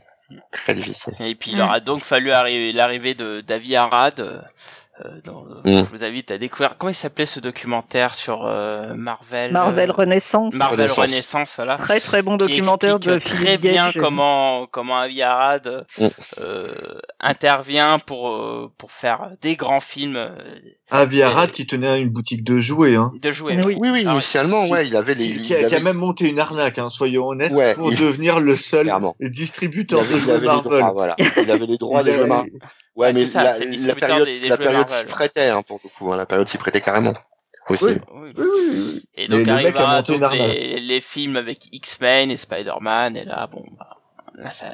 Très 0.51 0.75
difficile. 0.75 1.13
Et 1.19 1.35
puis 1.35 1.51
il 1.51 1.57
Mm. 1.57 1.61
aura 1.61 1.79
donc 1.79 2.03
fallu 2.03 2.31
arriver 2.31 2.71
l'arrivée 2.71 3.13
de 3.15 3.41
David 3.41 3.75
Arad. 3.75 4.47
Euh, 5.05 5.07
euh, 5.07 5.21
dans- 5.23 5.45
Mm. 5.65 5.85
Je 5.85 5.97
vous 5.97 6.03
invite 6.03 6.31
à 6.31 6.37
découvrir 6.37 6.75
comment 6.77 6.89
il 6.89 6.95
s'appelait 6.95 7.25
ce 7.25 7.39
documentaire 7.39 8.13
sur 8.13 8.45
euh, 8.45 8.93
Marvel. 8.95 9.51
Marvel 9.51 9.91
Renaissance. 9.91 10.53
Marvel 10.55 10.79
Renaissance. 10.89 10.97
Renaissance, 11.09 11.53
voilà. 11.57 11.75
Très 11.75 11.99
très 11.99 12.21
bon 12.21 12.37
qui 12.37 12.47
documentaire 12.47 12.99
de 12.99 13.19
très 13.19 13.37
Philippe 13.37 13.61
bien 13.61 13.85
Gage. 13.85 13.97
comment 13.97 14.67
comment 14.71 14.97
Avi 14.99 15.21
Arad 15.21 15.85
Mm. 15.99 16.07
euh, 16.41 16.73
intervient 17.19 17.99
pour 17.99 18.71
pour 18.77 18.91
faire 18.91 19.31
des 19.41 19.55
grands 19.55 19.79
films 19.79 20.29
Avi 20.91 21.21
Arad 21.21 21.51
qui 21.51 21.67
tenait 21.67 21.99
une 21.99 22.09
boutique 22.09 22.43
de 22.43 22.59
jouets, 22.59 22.95
hein. 22.95 23.11
de 23.21 23.31
jouer. 23.31 23.57
Oui. 23.65 23.75
Oui, 23.77 23.89
oui, 23.91 24.03
Ah 24.07 24.13
initialement, 24.13 24.67
ouais, 24.67 24.87
il 24.87 24.95
avait 24.95 25.13
les. 25.15 25.25
Qui, 25.27 25.33
il 25.39 25.41
qui 25.43 25.55
a, 25.55 25.69
qui 25.69 25.83
même 25.83 25.97
monté 25.97 26.27
une 26.29 26.39
arnaque, 26.39 26.79
hein, 26.79 26.89
soyons 26.89 27.27
honnêtes, 27.27 27.51
Ouais, 27.51 27.73
pour 27.75 27.91
il- 27.91 27.99
devenir 27.99 28.39
le 28.39 28.55
seul 28.55 28.83
Clairement. 28.83 29.15
Il 29.19 29.29
distributeur 29.29 29.99
avait, 30.01 30.15
de 30.15 30.19
jouets 30.19 30.39
Marvel. 30.39 30.63
droits, 30.63 30.91
voilà. 30.93 31.15
Il 31.41 31.51
avait 31.51 31.65
les 31.67 31.77
droits 31.77 32.03
des 32.03 32.13
jeux 32.13 32.25
Marvel. 32.25 32.51
Ouais, 32.95 33.07
Ouais, 33.07 33.13
mais 33.13 33.25
ça, 33.25 33.43
la, 33.43 33.59
le 33.59 33.87
la 33.87 33.95
période, 33.95 34.25
des- 34.25 34.39
des 34.39 34.49
la 34.49 34.57
période 34.57 34.89
s'y 34.89 35.05
prêtait, 35.05 35.49
hein, 35.49 35.61
pour 35.63 35.79
le 35.83 35.89
coup. 35.89 36.11
Hein, 36.11 36.17
la 36.17 36.25
période 36.25 36.47
s'y 36.47 36.57
prêtait 36.57 36.81
carrément. 36.81 37.13
Aussi. 37.69 37.83
Oui. 37.85 37.93
Oui. 38.13 38.33
Oui. 38.37 39.03
Et 39.15 39.27
Mais 39.27 39.37
donc 39.37 39.47
le 39.47 39.53
mec 39.63 39.75
a 39.75 39.87
arrivera 39.87 39.95
monté 39.97 40.13
une 40.15 40.21
donc 40.21 40.31
arnaque. 40.31 40.57
les, 40.57 40.79
les 40.79 41.01
films 41.01 41.35
avec 41.37 41.67
X-Men 41.71 42.31
et 42.31 42.37
Spider-Man 42.37 43.15
et 43.15 43.25
là 43.25 43.47
bon 43.47 43.63
bah, 43.77 43.97
là 44.35 44.51
ça 44.51 44.65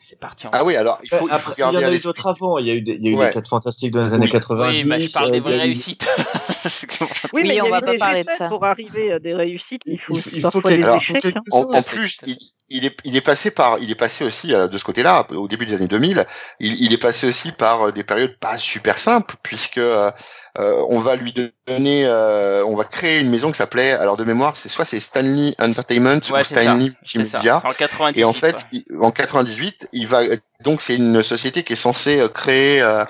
c'est 0.00 0.18
parti 0.18 0.46
en 0.46 0.50
Ah 0.52 0.64
oui, 0.64 0.76
alors, 0.76 0.98
il 1.02 1.08
faut, 1.08 1.16
il 1.16 1.28
faut 1.28 1.34
Après, 1.34 1.54
il 1.56 1.60
y 1.60 1.62
garder 1.62 1.84
en 1.84 1.88
a 1.88 1.92
eu 1.94 1.98
d'autres 1.98 2.26
avant. 2.26 2.58
Il 2.58 2.66
y 2.68 2.70
a 2.70 2.74
eu 2.74 2.80
des, 2.82 2.92
il 2.92 3.04
y 3.04 3.08
a 3.08 3.10
eu 3.10 3.16
Ouais. 3.16 3.26
des 3.28 3.34
4 3.34 3.48
fantastiques 3.48 3.90
dans 3.92 4.04
les 4.04 4.14
années 4.14 4.26
Oui. 4.26 4.32
90. 4.32 4.76
Oui, 4.78 4.84
mais 4.88 5.00
je 5.00 5.12
parle 5.12 5.30
des 5.32 5.40
vraies 5.40 5.54
il 5.54 5.58
y 5.58 5.60
a 5.60 5.64
eu- 5.64 5.68
réussites. 5.68 6.08
Oui, 7.32 7.42
mais 7.46 7.56
y 7.56 7.62
on 7.62 7.68
va 7.70 7.80
pas 7.80 7.94
parler 7.96 8.24
de 8.24 8.30
ça. 8.30 8.48
Pour 8.48 8.64
arriver 8.64 9.12
à 9.12 9.18
des 9.18 9.34
réussites, 9.34 9.82
il 9.86 9.98
faut 9.98 10.14
Il 10.14 10.18
aussi 10.18 10.30
il 10.36 10.42
faut 10.42 10.50
parfois 10.50 10.70
des 10.72 10.80
échecs. 10.96 11.24
hein. 11.36 11.40
En, 11.52 11.62
en 11.74 11.82
plus, 11.82 12.18
il, 12.26 12.36
il 12.68 12.84
est, 12.84 12.96
il 13.04 13.16
est 13.16 13.20
passé 13.20 13.50
par, 13.50 13.78
il 13.80 13.90
est 13.90 13.94
passé 13.94 14.24
aussi 14.24 14.54
euh, 14.54 14.68
de 14.68 14.76
ce 14.78 14.84
côté-là, 14.84 15.26
au 15.30 15.48
début 15.48 15.66
des 15.66 15.74
années 15.74 15.86
2000, 15.88 16.26
il, 16.60 16.80
il 16.82 16.92
est 16.92 16.98
passé 16.98 17.26
aussi 17.28 17.52
par 17.52 17.88
euh, 17.88 17.92
des 17.92 18.04
périodes 18.04 18.36
pas 18.38 18.58
super 18.58 18.98
simples, 18.98 19.36
puisque 19.42 19.78
euh, 19.78 20.10
euh, 20.58 20.82
on 20.88 20.98
va 21.00 21.14
lui 21.16 21.32
donner, 21.32 22.04
euh, 22.04 22.64
on 22.66 22.74
va 22.76 22.84
créer 22.84 23.20
une 23.20 23.30
maison 23.30 23.50
qui 23.50 23.58
s'appelait, 23.58 23.92
alors 23.92 24.16
de 24.16 24.24
mémoire, 24.24 24.56
c'est 24.56 24.68
soit 24.68 24.84
c'est 24.84 24.98
Stanley 25.00 25.54
Entertainment 25.60 26.20
Ouais, 26.30 26.40
ou. 26.40 26.44
Stanley. 26.44 26.90
Media. 27.14 27.60
C'est 27.62 27.68
en 27.68 27.72
98. 27.72 28.20
Et 28.20 28.24
en 28.24 28.32
fait, 28.32 28.56
il- 28.72 28.84
en 29.00 29.10
98, 29.10 29.88
il 29.92 30.06
va 30.08 30.20
donc 30.64 30.82
c'est 30.82 30.96
une 30.96 31.22
société 31.22 31.62
qui 31.62 31.74
est 31.74 31.76
censée 31.76 32.18
euh, 32.20 32.28
créer 32.28 32.82
euh, 32.82 33.04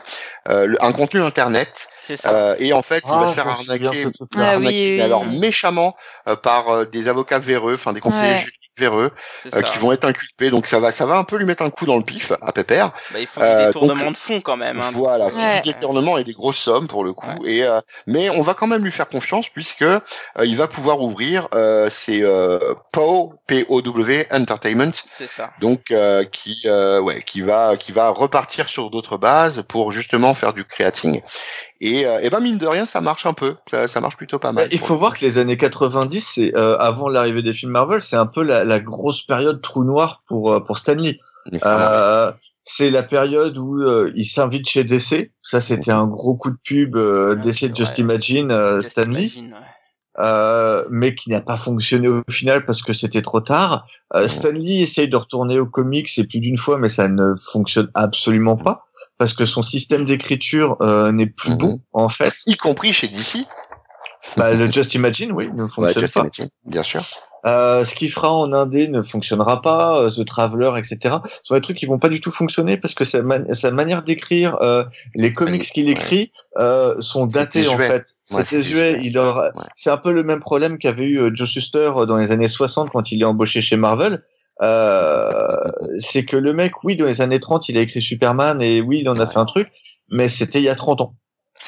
euh, 0.50 0.66
le- 0.66 0.84
un 0.84 0.92
contenu 0.92 1.20
internet 1.22 1.88
c'est 2.02 2.16
ça. 2.18 2.30
euh, 2.34 2.56
et 2.58 2.72
en 2.74 2.82
fait, 2.82 3.02
il 3.06 3.10
Ah, 3.10 3.20
va 3.20 3.28
se 3.28 3.34
faire 3.34 3.48
arnaquer. 3.48 4.06
Ah 4.36 4.56
oui, 4.58 4.66
oui, 4.66 5.00
alors 5.00 5.24
méchamment 5.24 5.94
euh, 6.28 6.36
par 6.36 6.68
euh, 6.68 6.84
des 6.84 7.08
avocats 7.08 7.38
véreux, 7.38 7.74
enfin 7.74 7.92
des 7.94 8.00
conseillers 8.00 8.34
Ouais. 8.34 8.46
Véreux 8.78 9.10
c'est 9.42 9.54
euh, 9.54 9.62
qui 9.62 9.78
vont 9.78 9.92
être 9.92 10.04
inculpés. 10.04 10.50
Donc 10.50 10.66
ça 10.66 10.78
va, 10.80 10.92
ça 10.92 11.06
va 11.06 11.16
un 11.16 11.24
peu 11.24 11.36
lui 11.36 11.44
mettre 11.44 11.62
un 11.62 11.70
coup 11.70 11.84
dans 11.86 11.96
le 11.96 12.02
pif 12.04 12.32
à 12.40 12.52
Pépère. 12.52 12.90
Bah, 13.12 13.20
il 13.20 13.26
faut 13.26 13.40
des 13.40 13.46
euh, 13.46 13.66
détournements 13.66 14.04
donc, 14.04 14.12
de 14.12 14.16
fonds 14.18 14.40
quand 14.40 14.56
même. 14.56 14.78
Hein. 14.80 14.88
Voilà, 14.92 15.28
c'est 15.30 15.44
Ouais. 15.44 15.60
du 15.60 15.72
détournement 15.72 16.18
et 16.18 16.24
des 16.24 16.32
grosses 16.32 16.58
sommes 16.58 16.86
pour 16.88 17.04
le 17.04 17.12
coup. 17.12 17.28
Et 17.44 17.64
euh, 17.64 17.80
mais 18.06 18.30
on 18.30 18.42
va 18.42 18.54
quand 18.54 18.66
même 18.66 18.84
lui 18.84 18.92
faire 18.92 19.08
confiance 19.08 19.48
puisque 19.48 19.82
euh, 19.82 20.00
il 20.44 20.56
va 20.56 20.68
pouvoir 20.68 21.00
ouvrir 21.02 21.48
euh, 21.54 21.88
c'est 21.90 22.22
euh, 22.22 22.58
POW, 22.92 23.34
P-O-W 23.46 24.26
Entertainment, 24.32 24.92
C'est 25.10 25.28
ça. 25.28 25.50
donc 25.60 25.90
euh, 25.90 26.24
qui 26.24 26.62
euh, 26.66 27.00
ouais 27.00 27.22
qui 27.22 27.40
va 27.40 27.76
qui 27.76 27.92
va 27.92 28.08
repartir 28.10 28.68
sur 28.68 28.90
d'autres 28.90 29.16
bases 29.18 29.64
pour 29.68 29.92
justement 29.92 30.34
faire 30.34 30.52
du 30.52 30.64
creating. 30.64 31.20
Et, 31.80 32.06
euh, 32.06 32.18
et 32.20 32.28
ben 32.30 32.40
mine 32.40 32.58
de 32.58 32.66
rien, 32.66 32.86
ça 32.86 33.00
marche 33.00 33.24
un 33.26 33.34
peu, 33.34 33.54
ça, 33.70 33.86
ça 33.86 34.00
marche 34.00 34.16
plutôt 34.16 34.38
pas 34.40 34.48
Bah, 34.52 34.62
mal. 34.62 34.68
il 34.72 34.78
pour 34.78 34.88
faut 34.88 34.96
voir 34.96 35.14
que 35.16 35.24
les 35.24 35.38
années 35.38 35.56
90, 35.56 36.20
c'est 36.34 36.56
euh, 36.56 36.76
avant 36.78 37.08
l'arrivée 37.08 37.40
des 37.42 37.52
films 37.52 37.70
Marvel, 37.72 38.00
c'est 38.00 38.16
un 38.16 38.26
peu 38.26 38.42
la, 38.42 38.64
la 38.64 38.80
grosse 38.80 39.22
période 39.22 39.62
trou 39.62 39.84
noir 39.84 40.22
pour 40.26 40.52
euh, 40.52 40.60
pour 40.60 40.76
Stanley. 40.78 41.18
Euh, 41.64 42.32
c'est 42.64 42.90
la 42.90 43.02
période 43.02 43.56
où 43.56 43.80
euh, 43.80 44.12
il 44.16 44.26
s'invite 44.26 44.68
chez 44.68 44.84
DC. 44.84 45.30
Ça, 45.40 45.60
c'était 45.60 45.92
un 45.92 46.06
gros 46.06 46.36
coup 46.36 46.50
de 46.50 46.58
pub 46.62 46.96
euh, 46.96 47.36
DC 47.36 47.74
Just. 47.74 47.96
Imagine 47.98 48.50
euh, 48.50 48.80
Just 48.80 48.90
Stanley, 48.90 49.22
imagine, 49.26 49.52
ouais. 49.52 49.58
Euh, 50.18 50.84
mais 50.90 51.14
qui 51.14 51.30
n'a 51.30 51.40
pas 51.40 51.56
fonctionné 51.56 52.08
au 52.08 52.22
final 52.30 52.64
parce 52.64 52.82
que 52.82 52.92
c'était 52.92 53.22
trop 53.22 53.40
tard. 53.40 53.86
Euh. 54.14 54.26
Stanley 54.28 54.80
essaye 54.82 55.08
de 55.08 55.16
retourner 55.16 55.58
aux 55.58 55.66
comics 55.66 56.08
et 56.18 56.24
plus 56.24 56.40
d'une 56.40 56.58
fois, 56.58 56.78
mais 56.78 56.88
ça 56.88 57.08
ne 57.08 57.34
fonctionne 57.36 57.90
absolument 57.94 58.56
pas 58.56 58.84
parce 59.16 59.32
que 59.32 59.44
son 59.44 59.62
système 59.62 60.04
d'écriture 60.04 60.76
euh, 60.80 61.12
n'est 61.12 61.26
plus 61.26 61.50
Mhm. 61.50 61.56
bon 61.58 61.80
en 61.92 62.08
fait. 62.08 62.34
y 62.46 62.56
compris 62.56 62.92
chez 62.92 63.08
DC. 63.08 63.46
Bah, 64.36 64.52
le 64.54 64.70
Just 64.70 64.94
Imagine, 64.94 65.32
oui, 65.32 65.48
ne 65.52 65.62
Ouais, 65.62 65.68
fonctionne 65.68 66.00
Just 66.02 66.14
pas. 66.14 66.20
Imagine, 66.20 66.48
bien 66.66 66.82
sûr. 66.82 67.02
Euh, 67.46 67.84
ce 67.84 67.94
qu'il 67.94 68.10
fera 68.10 68.32
en 68.32 68.52
indé 68.52 68.88
ne 68.88 69.00
fonctionnera 69.02 69.62
pas, 69.62 70.02
euh, 70.02 70.10
The 70.10 70.24
Traveler, 70.24 70.72
etc. 70.76 71.16
Ce 71.24 71.38
sont 71.44 71.54
des 71.54 71.60
trucs 71.60 71.76
qui 71.76 71.86
vont 71.86 71.98
pas 71.98 72.08
du 72.08 72.20
tout 72.20 72.30
fonctionner 72.32 72.76
parce 72.76 72.94
que 72.94 73.04
sa, 73.04 73.22
man- 73.22 73.46
sa 73.54 73.70
manière 73.70 74.02
d'écrire, 74.02 74.58
euh, 74.60 74.84
les 75.14 75.32
comics 75.32 75.62
qu'il 75.62 75.88
écrit 75.88 76.32
euh, 76.58 76.96
sont 77.00 77.26
datés 77.26 77.68
en 77.68 77.76
fait. 77.76 78.16
Ouais, 78.32 78.38
C'est 78.42 78.44
c'est 78.44 78.56
désuet. 78.56 78.94
désuet. 78.94 79.08
Il 79.08 79.18
aura... 79.18 79.44
Ouais. 79.54 79.62
C'est 79.76 79.90
un 79.90 79.98
peu 79.98 80.10
le 80.12 80.24
même 80.24 80.40
problème 80.40 80.78
qu'avait 80.78 81.06
eu 81.06 81.18
euh, 81.20 81.30
Joe 81.32 81.48
Shuster 81.48 81.90
dans 82.08 82.16
les 82.16 82.32
années 82.32 82.48
60 82.48 82.90
quand 82.90 83.12
il 83.12 83.22
est 83.22 83.24
embauché 83.24 83.60
chez 83.60 83.76
Marvel. 83.76 84.22
Euh, 84.60 85.46
c'est 85.98 86.24
que 86.24 86.36
le 86.36 86.52
mec, 86.52 86.72
oui, 86.82 86.96
dans 86.96 87.06
les 87.06 87.20
années 87.20 87.38
30, 87.40 87.68
il 87.68 87.78
a 87.78 87.80
écrit 87.82 88.02
Superman 88.02 88.60
et 88.60 88.80
oui, 88.80 88.98
il 89.02 89.08
en 89.08 89.14
a 89.16 89.20
Ouais. 89.20 89.26
fait 89.32 89.38
un 89.38 89.44
truc, 89.44 89.70
mais 90.10 90.28
c'était 90.28 90.58
il 90.58 90.64
y 90.64 90.68
a 90.68 90.74
30 90.74 91.00
ans. 91.00 91.14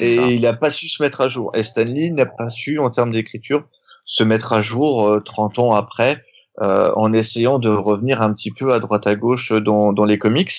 Et 0.01 0.35
il 0.35 0.43
n'a 0.43 0.53
pas 0.53 0.71
su 0.71 0.89
se 0.89 1.03
mettre 1.03 1.21
à 1.21 1.29
jour. 1.29 1.51
Et 1.55 1.63
Stanley 1.63 2.11
n'a 2.11 2.27
pas 2.27 2.49
su, 2.49 2.79
en 2.79 2.91
termes 2.91 3.13
d'écriture, 3.13 3.65
se 4.11 4.25
mettre 4.25 4.53
à 4.53 4.61
jour 4.61 5.07
euh, 5.07 5.21
30 5.21 5.61
ans 5.61 5.73
après, 5.73 6.23
euh, 6.61 6.91
en 6.97 7.13
essayant 7.13 7.59
de 7.61 7.71
revenir 7.71 8.21
un 8.21 8.33
petit 8.35 8.51
peu 8.51 8.73
à 8.73 8.81
droite 8.81 9.07
à 9.07 9.15
gauche 9.15 9.53
dans, 9.53 9.93
dans 9.93 10.05
les 10.05 10.19
comics. 10.19 10.53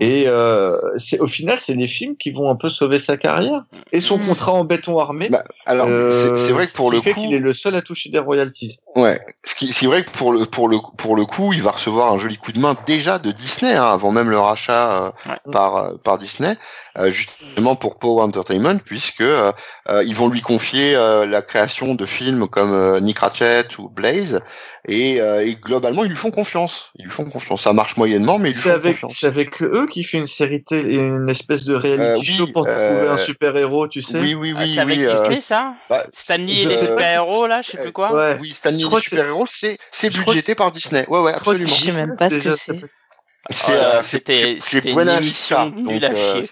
Et 0.00 0.24
euh, 0.26 0.78
c'est 0.96 1.18
au 1.20 1.26
final, 1.26 1.58
c'est 1.58 1.74
les 1.74 1.86
films 1.86 2.16
qui 2.16 2.30
vont 2.32 2.50
un 2.50 2.56
peu 2.56 2.70
sauver 2.70 2.98
sa 2.98 3.16
carrière. 3.16 3.62
Et 3.92 4.00
son 4.00 4.18
Mm. 4.18 4.26
contrat 4.26 4.52
en 4.52 4.64
béton 4.64 4.98
armé. 4.98 5.28
Bah, 5.30 5.42
alors, 5.64 5.86
euh, 5.88 6.36
c'est- 6.36 6.52
vrai 6.52 6.66
que 6.66 6.72
pour 6.72 6.90
le 6.90 7.00
fait 7.00 7.12
coup, 7.12 7.20
qu'il 7.22 7.32
est 7.34 7.38
le 7.38 7.52
seul 7.54 7.74
à 7.76 7.80
toucher 7.82 8.10
des 8.10 8.18
royalties. 8.18 8.78
Ouais, 8.96 9.18
c'est 9.44 9.86
vrai 9.86 10.02
que 10.04 10.10
pour 10.10 10.32
le 10.32 10.44
pour 10.44 10.68
le 10.68 10.78
pour 10.98 11.14
le 11.16 11.24
coup, 11.24 11.52
il 11.52 11.62
va 11.62 11.70
recevoir 11.70 12.12
un 12.12 12.18
joli 12.18 12.36
coup 12.36 12.52
de 12.52 12.58
main 12.58 12.76
déjà 12.86 13.18
de 13.18 13.30
Disney, 13.30 13.72
hein, 13.74 13.84
avant 13.84 14.10
même 14.12 14.28
le 14.28 14.38
rachat 14.40 14.92
euh, 15.06 15.10
Ouais. 15.30 15.38
par 15.52 15.76
euh, 15.76 15.92
par 16.04 16.18
Disney, 16.18 16.50
euh, 16.50 16.54
justement 17.10 17.76
pour 17.76 17.98
Power 17.98 18.22
Entertainment, 18.24 18.78
puisque 18.84 19.20
euh, 19.20 19.52
euh, 19.88 20.02
ils 20.04 20.14
vont 20.14 20.28
lui 20.28 20.40
confier 20.40 20.94
euh, 20.96 21.26
la 21.26 21.42
création 21.42 21.94
de 21.94 22.04
films 22.06 22.48
comme 22.48 22.72
euh, 22.72 23.00
Nick 23.00 23.18
Ratchet 23.20 23.66
ou 23.78 23.88
Blaze, 23.88 24.40
et, 24.86 25.20
euh, 25.20 25.44
et 25.46 25.54
globalement 25.54 26.04
ils 26.04 26.10
lui 26.10 26.16
font 26.16 26.30
confiance. 26.30 26.90
Ils 26.96 27.04
lui 27.04 27.10
font 27.10 27.24
confiance. 27.24 27.62
Ça 27.62 27.72
marche 27.72 27.96
moyennement, 27.96 28.38
mais 28.38 28.50
ils 28.50 28.54
lui 28.54 28.60
C'est 28.62 28.68
font 28.70 28.74
avec, 28.74 29.00
confiance. 29.00 29.18
c'est 29.20 29.26
avec 29.26 29.62
eux 29.62 29.86
qui 29.90 30.02
fait 30.02 30.18
une 30.18 30.26
série 30.26 30.62
télé, 30.64 30.96
une 30.96 31.28
espèce 31.28 31.64
de 31.64 31.74
reality 31.74 32.00
Euh, 32.02 32.16
oui, 32.18 32.24
show 32.24 32.46
pour 32.52 32.66
euh, 32.66 32.74
trouver 32.88 33.08
un 33.08 33.16
super 33.16 33.56
héros, 33.56 33.86
tu 33.88 34.02
sais? 34.02 34.20
Oui, 34.20 34.34
oui, 34.34 34.54
Ah, 34.56 34.60
oui, 34.62 34.72
c'est 34.74 34.80
avec 34.80 34.98
oui. 34.98 35.04
euh, 35.06 35.20
Disney 35.20 35.40
ça 35.40 35.74
bah, 35.90 36.04
Stanley 36.12 36.54
je 36.54 36.68
et 36.68 36.70
les 36.70 36.76
super-héros 36.78 37.42
c'est- 37.42 37.48
là, 37.48 37.60
je 37.62 37.70
sais 37.70 37.76
plus 37.78 37.92
quoi? 37.92 38.12
Ouais. 38.14 38.38
Oui, 38.40 38.52
Stanley 38.52 38.78
Je 38.78 38.82
les 38.84 38.88
crois 38.88 39.00
que 39.00 39.08
c'est- 39.50 40.08
budgété 40.24 40.54
par 40.54 40.72
Disney. 40.72 41.04
Ouais, 41.08 41.20
ouais, 41.20 41.32
absolument. 41.34 41.68
Je 41.68 41.90
sais 41.90 41.92
même 41.92 42.16
pas 42.16 42.30
ce 42.30 42.38
que 42.38 42.54
c'est. 42.56 42.80
C'était 44.02 44.58
c'est- 44.60 44.82
c'est 44.82 44.94
Buena 44.94 45.18
émission 45.18 45.70
Vista, 45.70 45.82
donc 45.82 46.02
euh, 46.02 46.42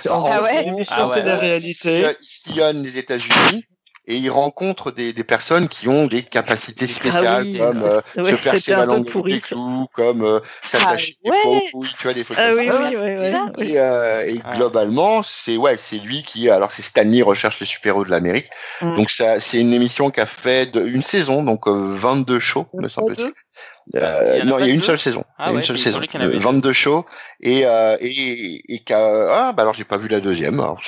c'est 0.00 0.08
Ah 0.10 0.42
ouais 0.42 0.50
c'est 0.52 0.62
une 0.66 0.74
émission 0.74 0.96
Ah 0.98 1.08
ouais. 1.08 1.14
télé-réalité. 1.16 2.06
Il 2.20 2.26
sillonne 2.26 2.82
les 2.82 2.98
États-Unis 2.98 3.64
et 4.06 4.16
il 4.16 4.28
rencontre 4.30 4.90
des, 4.90 5.14
des 5.14 5.24
personnes 5.24 5.66
qui 5.66 5.88
ont 5.88 6.06
des 6.06 6.22
capacités 6.22 6.86
spéciales 6.86 7.44
oui, 7.44 7.56
comme 7.58 7.74
ça- 7.80 7.86
euh, 8.18 8.22
ouais, 8.22 8.36
se 8.36 8.42
percer 8.44 8.72
la 8.72 8.84
langue 8.84 9.06
des 9.26 9.40
clous, 9.40 9.86
comme 9.94 10.22
euh, 10.22 10.40
s'attacher 10.62 11.16
Ah 11.26 11.30
des 11.30 11.70
couilles, 11.72 11.88
tu 11.98 12.02
vois 12.02 12.12
des 12.12 12.24
trucs 12.24 12.36
Ah 12.38 12.50
comme 12.50 12.58
oui, 12.60 12.68
ça. 12.68 13.46
oui. 13.56 13.64
Et, 13.70 13.78
euh, 13.80 14.26
et 14.26 14.40
Ah. 14.44 14.52
globalement, 14.52 15.22
c'est 15.22 15.56
ouais, 15.56 15.76
c'est 15.78 15.96
lui 15.96 16.22
qui 16.22 16.50
alors 16.50 16.70
c'est 16.70 16.82
Stanley 16.82 17.22
recherche 17.22 17.60
les 17.60 17.66
super-héros 17.66 18.04
de 18.04 18.10
l'Amérique. 18.10 18.48
Mm. 18.82 18.94
Donc 18.96 19.10
ça 19.10 19.40
c'est 19.40 19.58
une 19.60 19.72
émission 19.72 20.10
qui 20.10 20.20
a 20.20 20.26
fait 20.26 20.70
de- 20.70 20.84
une 20.84 21.02
saison 21.02 21.42
donc 21.42 21.66
euh, 21.66 21.72
22 21.74 22.40
shows 22.40 22.66
me 22.74 22.88
semble-t-il. 22.90 23.32
Euh, 23.96 24.40
Il 24.42 24.48
non, 24.48 24.56
il 24.58 24.66
y 24.66 24.70
a 24.70 24.72
une 24.72 24.78
deux 24.80 24.84
seule 24.86 24.98
saison. 24.98 25.24
Ah 25.38 25.44
il 25.44 25.46
y 25.46 25.48
a 25.48 25.52
ouais, 25.52 25.58
une 25.60 25.64
seule 25.66 25.78
saison. 25.78 26.00
y 26.02 26.16
en 26.16 26.20
avait 26.20 26.36
Euh, 26.36 26.38
22 26.38 26.72
shows 26.72 27.04
et 27.40 27.66
euh, 27.66 27.96
et 28.00 28.74
et 28.74 28.78
qu'a- 28.78 29.26
ah 29.48 29.52
bah 29.52 29.62
alors 29.62 29.74
j'ai 29.74 29.84
pas 29.84 29.98
vu 29.98 30.08
la 30.08 30.20
deuxième. 30.20 30.58
Alors 30.58 30.80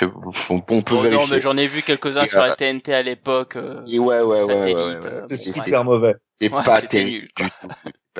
on, 0.48 0.54
on 0.56 0.60
peut 0.60 0.94
Bon, 0.94 0.96
non, 0.96 1.02
vérifier. 1.02 1.34
mais 1.36 1.40
j'en 1.42 1.56
ai 1.58 1.66
vu 1.66 1.82
quelques-uns 1.82 2.20
Et, 2.22 2.28
sur 2.28 2.38
la 2.40 2.54
TNT 2.56 2.94
à 2.94 3.02
l'époque. 3.02 3.56
euh, 3.56 3.84
Et 3.92 3.98
ouais, 3.98 4.20
ouais, 4.22 4.42
ouais, 4.44 4.54
ouais, 4.54 4.74
euh, 4.74 5.26
C'est 5.28 5.36
super 5.36 5.84
mauvais. 5.84 6.14
C'est 6.40 6.50
Ouais, 6.52 6.64
pas 6.64 6.80
terrible 6.82 7.28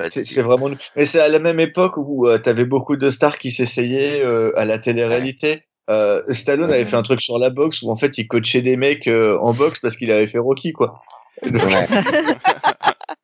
C'est 0.09 0.41
vraiment. 0.41 0.69
Mais 0.95 1.05
c'est 1.07 1.19
à 1.21 1.27
la 1.29 1.39
même 1.39 1.59
époque 1.59 1.97
où 1.97 2.27
tu 2.35 2.41
t'avais 2.43 2.65
beaucoup 2.65 2.97
de 2.97 3.09
stars 3.09 3.37
qui 3.39 3.49
s'essayaient 3.51 4.23
euh, 4.23 4.51
à 4.57 4.65
la 4.65 4.77
télé-réalité. 4.77 5.61
Euh, 5.89 6.21
Stallone 6.33 6.69
avait 6.71 6.83
fait 6.85 6.97
un 6.97 7.01
truc 7.01 7.21
sur 7.21 7.39
la 7.39 7.49
boxe 7.49 7.81
où 7.81 7.89
en 7.89 7.95
fait 7.95 8.17
il 8.17 8.27
coachait 8.27 8.61
des 8.61 8.75
mecs 8.77 9.07
euh, 9.07 9.37
en 9.41 9.53
boxe 9.53 9.79
parce 9.79 9.95
qu'il 9.95 10.11
avait 10.11 10.27
fait 10.27 10.37
Rocky 10.37 10.73
quoi. 10.73 11.01
Ouais. 11.43 11.51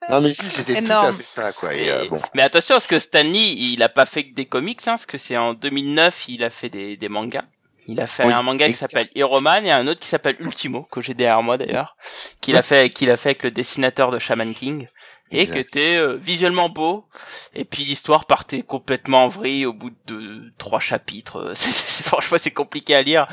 non 0.09 0.21
mais 0.21 0.33
si 0.33 0.45
c'était 0.49 0.73
tout 0.81 0.91
à 0.91 1.13
fait 1.13 1.23
ça 1.23 1.53
quoi. 1.53 1.73
Et, 1.73 1.89
euh, 1.89 2.05
bon. 2.09 2.19
Mais 2.33 2.41
attention, 2.43 2.75
parce 2.75 2.87
que 2.87 2.99
Stanley, 2.99 3.53
il 3.53 3.81
a 3.83 3.89
pas 3.89 4.05
fait 4.05 4.25
que 4.29 4.33
des 4.33 4.45
comics, 4.45 4.79
hein, 4.81 4.91
parce 4.93 5.05
que 5.05 5.17
c'est 5.17 5.37
en 5.37 5.53
2009, 5.53 6.27
il 6.29 6.43
a 6.43 6.49
fait 6.49 6.69
des, 6.69 6.97
des 6.97 7.09
mangas. 7.09 7.43
Il 7.87 7.99
a 7.99 8.07
fait 8.07 8.25
Oui, 8.25 8.31
un 8.31 8.41
manga 8.43 8.65
qui 8.65 8.75
s'appelle 8.75 9.09
Hero 9.13 9.41
Man 9.41 9.65
et 9.65 9.71
un 9.71 9.85
autre 9.87 9.99
qui 9.99 10.07
s'appelle 10.07 10.37
Ultimo, 10.39 10.83
que 10.89 11.01
j'ai 11.01 11.13
derrière 11.13 11.43
moi 11.43 11.57
d'ailleurs, 11.57 11.97
qu'il 12.39 12.55
a 12.55 12.61
fait, 12.61 12.89
qu'il 12.89 13.11
a 13.11 13.17
fait 13.17 13.29
avec 13.31 13.43
le 13.43 13.51
dessinateur 13.51 14.09
de 14.09 14.19
Shaman 14.19 14.53
King, 14.53 14.87
et 15.31 15.47
qui 15.47 15.59
était 15.59 15.97
euh, 15.97 16.15
visuellement 16.15 16.69
beau. 16.69 17.05
Et 17.53 17.65
puis 17.65 17.83
l'histoire 17.83 18.25
partait 18.25 18.61
complètement 18.61 19.25
en 19.25 19.27
vrille 19.27 19.65
au 19.65 19.73
bout 19.73 19.91
de 20.05 20.53
trois 20.57 20.79
chapitres. 20.79 21.51
C'est- 21.55 22.03
franchement, 22.03 22.37
c'est 22.39 22.51
compliqué 22.51 22.95
à 22.95 23.01
lire. 23.01 23.27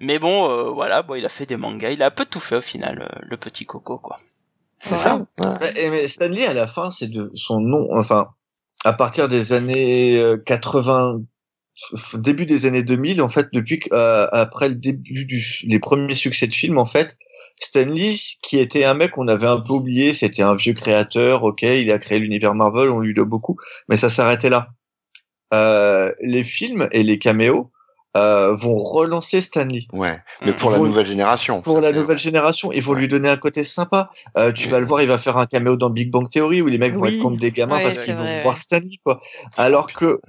Mais 0.00 0.18
bon, 0.18 0.50
euh, 0.50 0.70
voilà, 0.70 1.02
bon, 1.02 1.14
il 1.14 1.24
a 1.24 1.28
fait 1.28 1.46
des 1.46 1.56
mangas. 1.56 1.90
Il 1.90 2.02
a 2.02 2.06
un 2.06 2.10
peu 2.10 2.24
tout 2.26 2.40
fait 2.40 2.56
au 2.56 2.60
final, 2.60 3.02
euh, 3.02 3.18
le 3.22 3.36
petit 3.36 3.66
Coco, 3.66 3.98
quoi. 3.98 4.16
C'est 4.82 4.96
ça. 4.96 5.16
Ouais. 5.38 5.46
Ouais, 5.60 5.72
et 5.80 5.90
mais 5.90 6.08
Stanley, 6.08 6.46
à 6.46 6.54
la 6.54 6.66
fin, 6.66 6.90
c'est 6.90 7.08
de 7.08 7.30
son 7.34 7.60
nom, 7.60 7.88
enfin, 7.92 8.28
à 8.84 8.92
partir 8.92 9.28
des 9.28 9.52
années 9.52 10.18
euh, 10.18 10.36
80, 10.36 11.20
f- 11.94 12.20
début 12.20 12.46
des 12.46 12.66
années 12.66 12.82
2000, 12.82 13.22
en 13.22 13.28
fait, 13.28 13.48
depuis 13.52 13.78
que, 13.78 13.88
euh, 13.92 14.26
après 14.32 14.68
le 14.68 14.74
début 14.74 15.24
du, 15.24 15.40
les 15.68 15.78
premiers 15.78 16.14
succès 16.16 16.46
de 16.48 16.54
films, 16.54 16.78
en 16.78 16.84
fait, 16.84 17.16
Stanley, 17.56 18.14
qui 18.42 18.58
était 18.58 18.84
un 18.84 18.94
mec 18.94 19.12
qu'on 19.12 19.28
avait 19.28 19.46
un 19.46 19.60
peu 19.60 19.72
oublié, 19.74 20.14
c'était 20.14 20.42
un 20.42 20.56
vieux 20.56 20.74
créateur, 20.74 21.44
ok, 21.44 21.62
il 21.62 21.90
a 21.92 21.98
créé 21.98 22.18
l'univers 22.18 22.54
Marvel, 22.54 22.90
on 22.90 23.00
lui 23.00 23.14
doit 23.14 23.24
beaucoup, 23.24 23.56
mais 23.88 23.96
ça 23.96 24.08
s'arrêtait 24.08 24.50
là. 24.50 24.70
Euh, 25.54 26.12
les 26.22 26.44
films 26.44 26.88
et 26.92 27.02
les 27.02 27.18
caméos 27.18 27.70
euh, 28.16 28.52
vont 28.52 28.76
relancer 28.76 29.40
Stanley 29.40 29.86
Ouais. 29.92 30.18
Mais 30.44 30.50
Mm. 30.52 30.56
pour 30.56 30.70
la 30.70 30.78
nouvelle 30.78 31.06
génération. 31.06 31.62
pour 31.62 31.80
la 31.80 31.88
C'est- 31.92 31.94
nouvelle 31.98 32.18
génération. 32.18 32.70
Ils 32.72 32.82
vont 32.82 32.92
lui 32.92 33.08
donner 33.08 33.28
un 33.30 33.36
côté 33.38 33.64
sympa. 33.64 34.10
Euh, 34.36 34.52
tu 34.52 34.68
vas 34.68 34.80
le 34.80 34.86
voir, 34.86 35.00
il 35.02 35.08
va 35.08 35.18
faire 35.18 35.38
un 35.38 35.46
caméo 35.46 35.76
dans 35.76 35.88
Big 35.90 36.10
Bang 36.10 36.28
Theory 36.28 36.60
où 36.62 36.66
les 36.68 36.78
mecs 36.78 36.94
vont 36.94 37.06
être 37.06 37.18
contre 37.20 37.38
des 37.40 37.50
gamins 37.50 37.76
Ouais, 37.76 37.82
parce 37.84 37.94
c'est 37.96 38.04
qu'ils 38.04 38.16
vont 38.16 38.42
voir 38.42 38.56
Stanley, 38.58 38.98
quoi. 39.04 39.18
Alors 39.56 39.92
que 39.92 40.20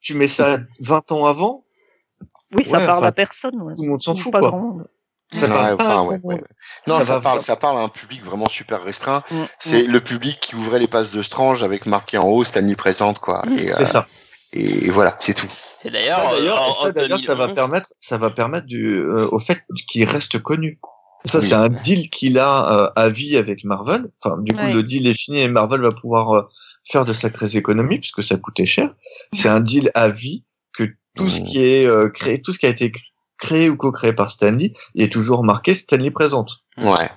tu 0.00 0.14
mets 0.14 0.28
ça 0.28 0.58
20 0.80 1.10
ans 1.12 1.26
avant, 1.26 1.64
Oui, 2.56 2.64
ça 2.64 2.78
Ouais, 2.78 2.86
parle 2.86 2.98
enfin, 3.00 3.06
à 3.08 3.12
personne. 3.12 3.60
Ouais. 3.62 3.74
tout 3.74 3.82
le 3.82 3.88
monde 3.90 4.02
s'en 4.02 4.14
Ou 4.14 4.16
fout, 4.16 4.32
pas 4.32 4.40
quoi. 4.40 4.48
grand 4.50 4.58
monde. 4.60 4.86
Ça 5.30 5.46
parle 5.46 5.76
pas 5.76 5.98
enfin, 6.00 6.18
ouais. 6.22 6.40
Non, 6.86 6.98
Ça 6.98 7.04
ça, 7.04 7.14
va 7.16 7.20
parle, 7.20 7.42
ça 7.42 7.56
parle 7.56 7.76
à 7.78 7.82
un 7.82 7.88
public 7.88 8.24
vraiment 8.24 8.48
super 8.48 8.82
restreint. 8.82 9.22
Mm, 9.30 9.36
C'est 9.58 9.82
le 9.82 10.00
public 10.00 10.40
qui 10.40 10.54
ouvrait 10.56 10.78
les 10.78 10.88
pages 10.88 11.10
de 11.10 11.20
Strange 11.20 11.62
avec 11.62 11.84
marqué 11.84 12.16
en 12.16 12.26
haut 12.26 12.44
Stanley 12.44 12.74
présente, 12.76 13.18
quoi. 13.18 13.42
Mm. 13.46 13.58
Et, 13.58 13.70
euh, 13.70 13.74
C'est 13.76 13.84
ça. 13.84 14.06
et 14.54 14.88
voilà, 14.88 15.18
c'est 15.20 15.34
tout. 15.34 15.46
Et 15.84 15.88
Ça, 15.88 15.90
d'ailleurs, 15.90 16.18
ça, 16.18 16.88
en 16.88 16.90
d'ailleurs, 16.90 17.20
ça 17.20 17.34
va 17.34 17.46
2011, 17.46 17.54
permettre, 17.54 17.88
ça 18.00 18.18
va 18.18 18.30
permettre 18.30 18.66
du, 18.66 18.96
euh, 18.96 19.28
au 19.30 19.38
fait 19.38 19.62
qu'il 19.88 20.04
reste 20.04 20.38
connu. 20.40 20.80
Ça, 21.24 21.38
Oui. 21.38 21.46
c'est 21.46 21.54
un 21.54 21.68
deal 21.68 22.10
qu'il 22.10 22.38
a 22.38 22.72
euh, 22.86 22.90
à 22.96 23.08
vie 23.08 23.36
avec 23.36 23.64
Marvel. 23.64 24.10
Enfin, 24.22 24.36
du 24.40 24.52
coup, 24.52 24.58
Ouais. 24.60 24.72
le 24.72 24.82
deal 24.82 25.06
est 25.06 25.14
fini 25.18 25.38
et 25.38 25.48
Marvel 25.48 25.80
va 25.80 25.90
pouvoir 25.90 26.30
euh, 26.32 26.42
faire 26.84 27.04
de 27.04 27.12
sacrées 27.12 27.56
économies 27.56 27.98
puisque 27.98 28.22
ça 28.22 28.36
coûtait 28.36 28.64
cher. 28.66 28.94
C'est 29.32 29.48
un 29.48 29.60
deal 29.60 29.90
à 29.94 30.08
vie 30.08 30.44
que 30.72 30.84
tout 31.16 31.28
ce 31.28 31.40
Mm. 31.40 31.44
qui 31.46 31.58
est 31.64 31.86
euh, 31.86 32.08
créé, 32.08 32.40
tout 32.40 32.52
ce 32.52 32.58
qui 32.58 32.66
a 32.66 32.70
été 32.70 32.92
créé 33.36 33.68
ou 33.70 33.76
co-créé 33.76 34.12
par 34.12 34.30
Stanley, 34.30 34.72
est 34.96 35.12
toujours 35.12 35.44
marqué 35.44 35.74
Stanley 35.74 36.10
présente. 36.10 36.58
Ouais. 36.78 37.08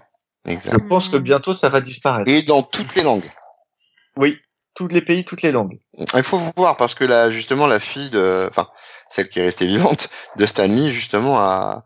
Je 0.46 0.52
Exact. 0.52 0.88
pense 0.88 1.10
que 1.10 1.18
bientôt 1.18 1.54
ça 1.54 1.70
va 1.70 1.82
disparaître. 1.82 2.30
Et 2.30 2.42
dans 2.44 2.62
toutes 2.64 2.96
les 2.96 3.04
langues. 3.04 3.30
Oui, 4.18 4.38
tous 4.76 4.88
les 4.88 5.02
pays, 5.02 5.24
toutes 5.26 5.42
les 5.44 5.52
langues. 5.52 5.80
Il 5.98 6.24
faut 6.24 6.40
voir 6.56 6.78
parce 6.78 6.96
que 6.96 7.04
là, 7.04 7.30
justement, 7.30 7.68
la 7.68 7.80
fille 7.80 8.10
de, 8.10 8.48
enfin, 8.50 8.68
celle 9.10 9.30
qui 9.30 9.40
est 9.40 9.44
restée 9.44 9.66
vivante 9.68 10.10
de 10.38 10.46
Stanley, 10.46 10.90
justement, 10.90 11.38
a, 11.40 11.84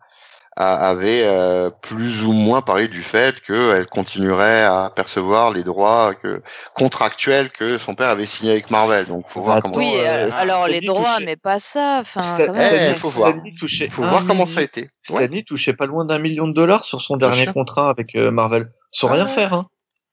a- 0.56 0.88
avait 0.88 1.22
euh, 1.24 1.70
plus 1.70 2.24
ou 2.24 2.32
moins 2.32 2.60
parlé 2.62 2.86
du 2.86 3.02
fait 3.02 3.40
qu'elle 3.40 3.86
continuerait 3.86 4.62
à 4.64 4.90
percevoir 4.94 5.52
les 5.52 5.64
droits 5.64 6.14
que 6.14 6.40
contractuels 6.74 7.50
que 7.50 7.78
son 7.78 7.94
père 7.96 8.08
avait 8.08 8.26
signés 8.26 8.52
avec 8.52 8.70
Marvel. 8.70 9.06
Donc, 9.06 9.24
faut 9.28 9.42
voir 9.42 9.60
comment. 9.60 9.76
Oui, 9.76 9.92
euh, 9.96 10.28
euh, 10.28 10.30
alors 10.34 10.68
les 10.68 10.80
Stanley 10.80 10.86
droits, 10.86 11.14
touchait- 11.16 11.24
mais 11.26 11.36
pas 11.36 11.58
ça. 11.58 11.98
Enfin. 12.00 12.22
Stanley, 12.22 12.68
Stanley- 12.68 12.94
faut 12.94 13.08
voir. 13.10 13.34
Touchait 13.58 13.90
faut 13.90 14.02
voir 14.02 14.24
comment 14.24 14.46
ça 14.46 14.60
a 14.60 14.62
été. 14.62 14.82
Ouais. 15.10 15.24
Stanley 15.24 15.42
touchait 15.42 15.74
pas 15.74 15.86
loin 15.86 16.04
d'un 16.04 16.18
million 16.20 16.46
de 16.46 16.54
dollars 16.54 16.84
sur 16.84 17.00
son 17.00 17.16
dernier 17.16 17.46
contrat 17.46 17.90
avec 17.90 18.14
euh, 18.14 18.30
Marvel, 18.30 18.68
sans 18.92 19.08
Ah 19.08 19.12
rien 19.14 19.26
ouais. 19.26 19.32
faire, 19.32 19.52
hein. 19.52 19.66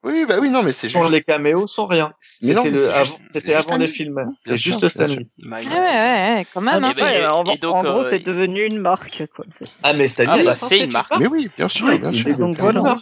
Oui, 0.04 0.26
bah 0.28 0.36
oui, 0.42 0.50
non, 0.50 0.64
mais 0.64 0.74
c'est 0.74 0.90
Sans 0.90 1.02
juste. 1.04 1.14
les 1.14 1.22
caméos, 1.24 1.66
sans 1.66 1.86
rien. 1.86 2.12
Mais 2.42 2.54
non, 2.54 2.64
C'était 2.64 2.76
le- 2.76 2.94
avant, 2.94 3.16
avant 3.56 3.78
les 3.78 3.88
films. 3.88 4.36
C'est 4.46 4.58
juste 4.58 4.88
Stanley. 4.90 5.28
bah, 5.40 5.62
il 5.62 5.70
Ouais, 5.70 5.76
ouais, 5.76 5.82
ouais, 5.82 6.46
quand 6.54 6.60
même. 6.62 6.84
Ah, 6.84 6.88
hein. 6.90 6.94
Ouais, 7.02 7.20
et- 7.22 7.26
en, 7.26 7.46
et 7.46 7.58
donc, 7.58 7.76
en 7.76 7.84
gros, 7.84 8.00
euh, 8.00 8.04
c'est 8.04 8.20
devenu 8.20 8.66
une 8.66 8.80
marque. 8.80 9.24
Quoi. 9.34 9.46
Ah, 9.84 9.94
mais 9.94 10.10
Stanley, 10.10 10.42
Ah, 10.42 10.44
bah, 10.44 10.56
fin, 10.58 10.68
c'est 10.68 10.84
une 10.84 10.92
marque. 10.92 11.18
Mais 11.20 11.28
oui, 11.28 11.50
bien 11.58 11.70
sûr, 11.70 11.88
bien 11.98 12.12
sûr. 12.12 12.38
Donc 12.38 12.60
voilà. 12.60 12.98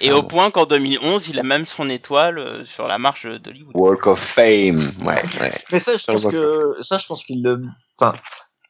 Et 0.00 0.12
au 0.12 0.22
point 0.22 0.50
qu'en 0.52 0.66
2011, 0.66 1.28
il 1.30 1.38
a 1.40 1.42
même 1.42 1.64
son 1.64 1.88
étoile 1.90 2.38
euh, 2.38 2.64
sur 2.64 2.86
la 2.86 2.98
marche 2.98 3.26
d'Hollywood. 3.26 3.72
Walk 3.74 4.06
of 4.06 4.20
Fame. 4.20 4.92
Ouais, 5.04 5.22
ouais. 5.40 5.52
Mais 5.72 5.80
ça, 5.80 5.96
je 5.96 6.04
pense 6.04 6.26
que, 6.26 6.76
ça, 6.80 6.98
je 6.98 7.06
pense 7.06 7.24
qu'il 7.24 7.42
le, 7.42 7.60
enfin, 7.98 8.16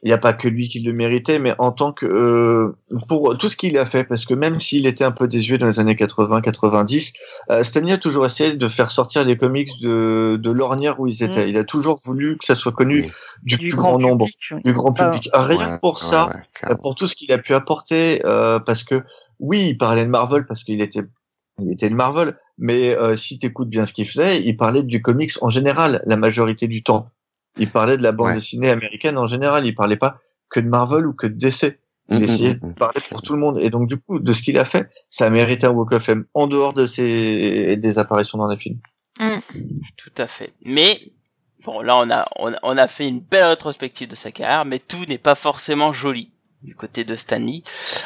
il 0.05 0.09
n'y 0.09 0.13
a 0.13 0.19
pas 0.19 0.35
que 0.35 0.49
lui 0.49 0.69
qui 0.69 0.81
le 0.81 0.93
méritait, 0.93 1.39
mais 1.39 1.55
en 1.59 1.73
tant 1.73 1.93
que, 1.93 2.05
euh, 2.05 2.77
pour 3.09 3.37
tout 3.39 3.49
ce 3.49 3.57
qu'il 3.57 3.79
a 3.79 3.87
fait, 3.87 4.05
parce 4.05 4.27
que 4.27 4.35
même 4.35 4.61
s'il 4.61 4.87
était 4.87 5.03
un 5.05 5.11
peu 5.13 5.27
désuet 5.27 5.57
dans 5.57 5.67
les 5.67 5.81
années 5.81 5.97
80, 5.97 6.43
90, 6.43 7.13
euh, 7.51 7.63
Stanley 7.63 7.93
a 7.95 7.99
toujours 7.99 8.27
essayé 8.27 8.55
de 8.55 8.69
faire 8.69 8.91
sortir 8.91 9.25
les 9.25 9.37
comics 9.39 9.71
de, 9.81 10.39
de 10.41 10.51
l'ornière 10.51 11.01
où 11.01 11.07
ils 11.07 11.23
étaient. 11.23 11.47
Mm. 11.47 11.49
Il 11.49 11.57
a 11.57 11.65
toujours 11.65 11.99
voulu 12.05 12.37
que 12.37 12.45
ça 12.45 12.55
soit 12.55 12.73
connu 12.73 13.01
Oui. 13.01 13.11
du, 13.45 13.57
Du 13.57 13.69
plus 13.71 13.77
grand, 13.77 13.99
nombre, 13.99 14.27
oui. 14.51 14.61
du 14.63 14.73
grand 14.75 14.95
Ah. 14.99 15.07
public. 15.07 15.29
Rien 15.33 15.73
Ouais, 15.73 15.79
pour 15.81 15.95
ouais, 15.95 16.01
ça, 16.01 16.27
ouais, 16.29 16.71
euh, 16.71 16.75
pour 16.77 16.95
tout 16.95 17.09
ce 17.09 17.17
qu'il 17.17 17.33
a 17.33 17.39
pu 17.39 17.55
apporter, 17.55 18.21
euh, 18.27 18.59
parce 18.61 18.85
que 18.85 19.03
oui, 19.41 19.69
il 19.71 19.79
parlait 19.79 20.05
de 20.05 20.11
Marvel 20.11 20.45
parce 20.47 20.65
qu'il 20.65 20.83
était 20.83 21.01
il 21.63 21.73
était 21.73 21.89
de 21.89 21.95
Marvel, 21.95 22.37
mais 22.59 22.97
euh, 22.97 23.17
si 23.17 23.39
tu 23.39 23.47
écoutes 23.47 23.69
bien 23.69 23.87
ce 23.87 23.93
qu'il 23.93 24.07
faisait, 24.09 24.43
il 24.43 24.57
parlait 24.57 24.83
du 24.83 25.01
comics 25.01 25.31
en 25.41 25.49
général, 25.49 26.03
la 26.05 26.17
majorité 26.17 26.67
du 26.67 26.83
temps. 26.83 27.09
Il 27.59 27.71
parlait 27.71 27.97
de 27.97 28.03
la 28.03 28.13
bande 28.13 28.29
Ouais. 28.29 28.35
dessinée 28.35 28.71
américaine 28.71 29.17
en 29.19 29.27
général, 29.27 29.67
il 29.67 29.75
parlait 29.75 29.97
pas 29.97 30.17
que 30.51 30.61
de 30.61 30.69
Marvel 30.69 31.07
ou 31.07 31.13
que 31.15 31.27
de 31.27 31.35
DC. 31.35 31.79
Il 32.11 32.17
Mm, 32.17 32.21
mm, 32.21 32.23
essayait 32.25 32.55
mm, 32.55 32.69
de 32.69 32.75
parler 32.75 33.01
pour 33.09 33.23
tout 33.23 33.33
le 33.33 33.39
monde. 33.39 33.59
Et 33.61 33.71
donc, 33.71 33.89
du 33.89 33.97
coup, 33.97 34.19
de 34.19 34.33
ce 34.35 34.43
qu'il 34.43 34.59
a 34.59 34.65
fait, 34.67 34.89
ça 35.09 35.27
a 35.27 35.31
mérité 35.31 35.67
un 35.67 35.71
Walk 35.71 35.93
of 35.93 36.03
Fame 36.03 36.25
en 36.35 36.47
dehors 36.47 36.75
de 36.75 36.85
ses 36.85 37.77
des 37.79 37.99
apparitions 37.99 38.37
dans 38.39 38.49
les 38.49 38.57
films. 38.59 38.79
Tout 39.97 40.13
à 40.19 40.27
fait. 40.27 40.53
Mais 40.65 41.01
bon, 41.65 41.81
là 41.81 41.97
on 41.97 42.11
a 42.11 42.27
on, 42.37 42.53
a- 42.53 42.59
on 42.63 42.77
a 42.77 42.89
fait 42.89 43.09
une 43.09 43.21
belle 43.21 43.47
rétrospective 43.47 44.09
de 44.09 44.17
sa 44.17 44.33
carrière, 44.33 44.65
mais 44.65 44.79
tout 44.81 45.05
n'est 45.09 45.19
pas 45.19 45.35
forcément 45.35 45.93
joli 45.93 46.31
du 46.65 46.75
côté 46.75 47.05
de 47.05 47.15
Stanley. 47.15 47.63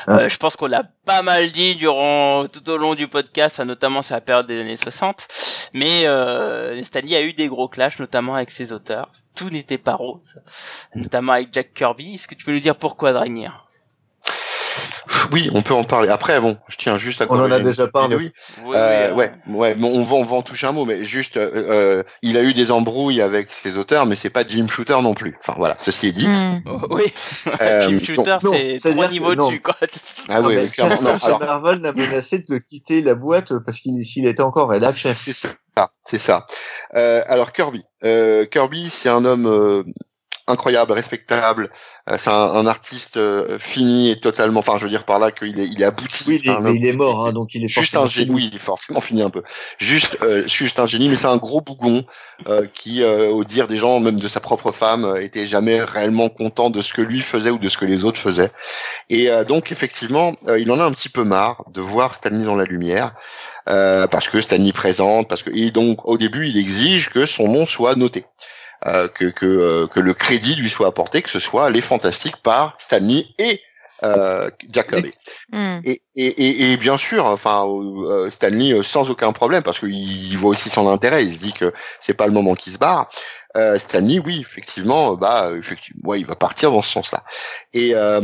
Ah. 0.06 0.18
Euh, 0.18 0.28
je 0.28 0.36
pense 0.36 0.56
qu'on 0.56 0.66
l'a 0.66 0.84
pas 1.04 1.22
mal 1.22 1.50
dit 1.50 1.76
durant 1.76 2.46
tout 2.48 2.68
au 2.68 2.76
long 2.76 2.94
du 2.94 3.08
podcast, 3.08 3.56
enfin, 3.56 3.64
notamment 3.64 4.02
sur 4.02 4.14
la 4.14 4.20
période 4.20 4.46
des 4.46 4.60
années 4.60 4.76
60. 4.76 5.28
Mais 5.74 6.06
euh, 6.08 6.82
Stanley 6.82 7.16
a 7.16 7.22
eu 7.22 7.32
des 7.32 7.48
gros 7.48 7.68
clashs, 7.68 7.98
notamment 7.98 8.34
avec 8.34 8.50
ses 8.50 8.72
auteurs. 8.72 9.10
Tout 9.34 9.50
n'était 9.50 9.78
pas 9.78 9.94
rose, 9.94 10.40
notamment 10.94 11.32
avec 11.32 11.48
Jack 11.52 11.72
Kirby. 11.72 12.14
Est-ce 12.14 12.28
que 12.28 12.34
tu 12.34 12.44
peux 12.44 12.52
nous 12.52 12.60
dire 12.60 12.76
pourquoi 12.76 13.12
Dragnir? 13.12 13.67
Oui, 15.32 15.50
on 15.52 15.62
peut 15.62 15.74
en 15.74 15.84
parler. 15.84 16.08
Après, 16.08 16.40
bon, 16.40 16.56
je 16.68 16.76
tiens 16.76 16.98
juste 16.98 17.20
à 17.20 17.26
On 17.28 17.34
en 17.34 17.44
a 17.44 17.48
corriger 17.48 17.64
déjà 17.64 17.86
parlé. 17.86 18.16
Oui, 18.16 18.32
Oui, 18.64 18.76
Euh, 18.76 19.10
oui, 19.12 19.16
ouais, 19.16 19.32
ouais, 19.54 19.74
mais 19.78 19.86
on 19.86 20.02
va, 20.02 20.14
on 20.16 20.24
va 20.24 20.36
en 20.36 20.42
toucher 20.42 20.66
un 20.66 20.72
mot, 20.72 20.84
mais 20.84 21.04
juste, 21.04 21.36
euh, 21.36 21.50
euh, 21.54 22.02
il 22.22 22.36
a 22.36 22.42
eu 22.42 22.54
des 22.54 22.70
embrouilles 22.70 23.20
avec 23.20 23.52
ses 23.52 23.76
auteurs, 23.76 24.06
mais 24.06 24.16
c'est 24.16 24.30
pas 24.30 24.46
Jim 24.46 24.66
Shooter 24.68 24.96
non 25.02 25.14
plus. 25.14 25.36
Enfin 25.40 25.54
voilà, 25.56 25.76
ceci 25.78 26.08
est 26.08 26.12
dit. 26.12 26.28
Hmm. 26.28 26.60
euh, 26.66 26.78
oui. 26.90 27.04
Euh, 27.60 27.82
Jim 27.88 27.98
Shooter, 28.02 28.38
c'est 28.78 28.90
trois 28.92 29.08
niveaux 29.08 29.34
non. 29.34 29.48
dessus, 29.48 29.60
quoi. 29.60 29.76
ah 30.28 30.40
oui, 30.42 30.56
mais 30.56 30.68
clairement. 30.68 31.00
Non, 31.02 31.16
alors, 31.22 31.40
Marvel 31.40 31.80
n'a 31.80 31.92
menacé 31.92 32.38
de 32.38 32.58
quitter 32.58 33.02
la 33.02 33.14
boîte 33.14 33.52
parce 33.64 33.80
qu'il 33.80 34.04
s'il 34.04 34.26
était 34.26 34.42
encore 34.42 34.72
là, 34.72 34.92
chef. 34.92 35.18
c'est 35.24 35.34
ça, 35.34 35.90
c'est 36.04 36.18
ça. 36.18 36.46
Euh, 36.94 37.22
alors 37.26 37.52
Kirby, 37.52 37.84
euh, 38.04 38.46
Kirby, 38.46 38.88
c'est 38.90 39.08
un 39.08 39.24
homme 39.24 39.46
euh, 39.46 39.82
incroyable, 40.48 40.92
respectable. 40.92 41.70
Euh, 42.10 42.16
c'est 42.18 42.30
un, 42.30 42.32
un 42.34 42.66
artiste 42.66 43.16
euh, 43.16 43.58
fini 43.58 44.10
et 44.10 44.18
totalement. 44.20 44.60
Enfin, 44.60 44.78
je 44.78 44.84
veux 44.84 44.90
dire 44.90 45.04
par 45.04 45.18
là 45.18 45.30
qu'il 45.30 45.60
est, 45.60 45.66
il 45.66 45.80
est 45.80 45.84
abouti. 45.84 46.24
Oui, 46.26 46.40
il 46.42 46.50
est, 46.50 46.60
mais 46.60 46.74
il 46.74 46.86
est 46.86 46.96
mort, 46.96 47.26
hein, 47.26 47.32
donc 47.32 47.54
il 47.54 47.64
est 47.64 47.68
Juste 47.68 47.96
un 47.96 48.06
génie, 48.06 48.26
fini. 48.26 48.36
oui, 48.36 48.48
il 48.50 48.56
est 48.56 48.60
forcément 48.60 49.00
fini 49.00 49.22
un 49.22 49.30
peu. 49.30 49.42
Juste, 49.78 50.18
euh, 50.22 50.46
juste 50.46 50.78
un 50.78 50.86
génie, 50.86 51.08
mais 51.08 51.16
c'est 51.16 51.26
un 51.26 51.36
gros 51.36 51.60
bougon 51.60 52.04
euh, 52.48 52.66
qui, 52.72 53.04
au 53.04 53.44
dire 53.44 53.68
des 53.68 53.78
gens, 53.78 54.00
même 54.00 54.18
de 54.18 54.28
sa 54.28 54.40
propre 54.40 54.72
femme, 54.72 55.16
était 55.20 55.46
jamais 55.46 55.82
réellement 55.82 56.28
content 56.28 56.70
de 56.70 56.82
ce 56.82 56.92
que 56.92 57.02
lui 57.02 57.20
faisait 57.20 57.50
ou 57.50 57.58
de 57.58 57.68
ce 57.68 57.76
que 57.78 57.84
les 57.84 58.04
autres 58.04 58.20
faisaient. 58.20 58.50
Et 59.10 59.28
donc, 59.46 59.72
effectivement, 59.72 60.34
il 60.58 60.70
en 60.70 60.80
a 60.80 60.84
un 60.84 60.92
petit 60.92 61.08
peu 61.08 61.24
marre 61.24 61.64
de 61.72 61.80
voir 61.80 62.14
Stanley 62.14 62.44
dans 62.44 62.56
la 62.56 62.64
lumière, 62.64 63.14
parce 63.66 64.28
que 64.28 64.40
Stanley 64.40 64.72
présente, 64.72 65.28
parce 65.28 65.42
que 65.42 65.50
et 65.54 65.70
donc 65.70 66.06
au 66.08 66.16
début, 66.18 66.48
il 66.48 66.56
exige 66.56 67.10
que 67.10 67.26
son 67.26 67.48
nom 67.48 67.66
soit 67.66 67.94
noté. 67.96 68.24
Euh, 68.86 69.08
que 69.08 69.24
que, 69.24 69.44
euh, 69.44 69.86
que 69.88 69.98
le 69.98 70.14
crédit 70.14 70.54
lui 70.54 70.70
soit 70.70 70.86
apporté, 70.86 71.20
que 71.20 71.30
ce 71.30 71.40
soit 71.40 71.68
les 71.68 71.80
fantastiques 71.80 72.36
par 72.36 72.76
Stanley 72.78 73.26
et 73.38 73.60
euh, 74.04 74.50
Jack 74.70 74.90
Kirby. 74.90 75.10
Hmm. 75.52 75.80
Et, 75.82 76.00
et, 76.14 76.26
et, 76.26 76.72
et 76.72 76.76
bien 76.76 76.96
sûr, 76.96 77.26
enfin 77.26 77.66
euh, 77.66 78.30
Stanley 78.30 78.72
euh, 78.72 78.84
sans 78.84 79.10
aucun 79.10 79.32
problème 79.32 79.64
parce 79.64 79.80
qu'il 79.80 80.38
voit 80.38 80.50
aussi 80.50 80.68
son 80.68 80.88
intérêt. 80.88 81.24
Il 81.24 81.34
se 81.34 81.40
dit 81.40 81.52
que 81.52 81.72
c'est 82.00 82.14
pas 82.14 82.26
le 82.26 82.32
moment 82.32 82.54
qu'il 82.54 82.72
se 82.72 82.78
barre. 82.78 83.10
Euh, 83.56 83.76
Stanley, 83.78 84.20
oui, 84.20 84.38
effectivement, 84.42 85.14
euh, 85.14 85.16
bah 85.16 85.50
effectivement, 85.58 86.10
ouais, 86.10 86.20
il 86.20 86.26
va 86.26 86.36
partir 86.36 86.70
dans 86.70 86.82
ce 86.82 86.92
sens-là. 86.92 87.24
Et 87.72 87.96
euh, 87.96 88.20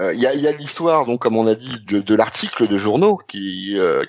euh, 0.00 0.12
il 0.12 0.20
y 0.20 0.26
a, 0.26 0.34
il 0.34 0.40
y 0.40 0.48
a 0.48 0.52
l'histoire, 0.52 1.04
donc 1.04 1.20
comme 1.20 1.36
on 1.36 1.46
a 1.46 1.54
dit, 1.54 1.76
de, 1.86 2.00
de 2.00 2.14
l'article 2.16 2.66
de 2.66 2.76
journaux 2.76 3.16
qui 3.28 3.78
euh, 3.78 4.02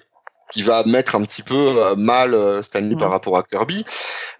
qui 0.51 0.61
va 0.61 0.83
mettre 0.85 1.15
un 1.15 1.23
petit 1.23 1.41
peu 1.41 1.55
euh, 1.83 1.95
mal 1.95 2.33
euh, 2.33 2.61
Stanley 2.61 2.95
par 2.95 3.09
rapport 3.09 3.37
à 3.37 3.43
Kirby. 3.43 3.85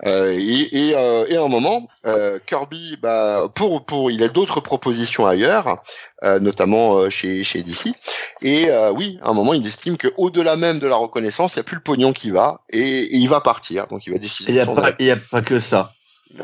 Euh, 0.06 0.38
et, 0.40 0.90
et, 0.90 0.96
euh, 0.96 1.26
et 1.28 1.38
à 1.38 1.44
un 1.44 1.48
moment, 1.48 1.88
euh, 2.06 2.38
Kirby, 2.46 2.98
bah, 3.02 3.48
pour, 3.56 3.84
pour, 3.86 4.12
il 4.12 4.22
a 4.22 4.28
d'autres 4.28 4.60
propositions 4.60 5.26
ailleurs, 5.26 5.82
euh, 6.24 6.40
notamment 6.40 6.98
euh, 6.98 7.10
chez, 7.10 7.44
chez 7.44 7.64
DC. 7.64 7.94
Et 8.42 8.70
euh, 8.70 8.92
oui, 8.92 9.18
à 9.24 9.30
un 9.30 9.34
moment, 9.34 9.54
il 9.54 9.66
estime 9.66 9.98
que 9.98 10.10
au-delà 10.18 10.56
même 10.56 10.80
de 10.80 10.88
la 10.88 10.96
reconnaissance, 10.98 11.54
il 11.54 11.58
n'y 11.58 11.62
a 11.62 11.64
plus 11.64 11.78
le 11.78 11.84
pognon 11.84 12.14
qui 12.14 12.30
va, 12.32 12.62
et, 12.70 12.80
et 12.82 13.16
il 13.18 13.28
va 13.30 13.42
partir. 13.42 13.88
Donc 13.88 14.06
il 14.06 14.14
va 14.14 14.20
décider. 14.20 14.52
Il 14.52 14.56
n'y 14.56 14.62
a, 14.62 14.66
pas- 14.68 14.82
aller. 14.88 14.96
il 15.00 15.06
y 15.08 15.12
a 15.12 15.18
pas 15.18 15.42
que 15.42 15.60
ça. 15.60 15.94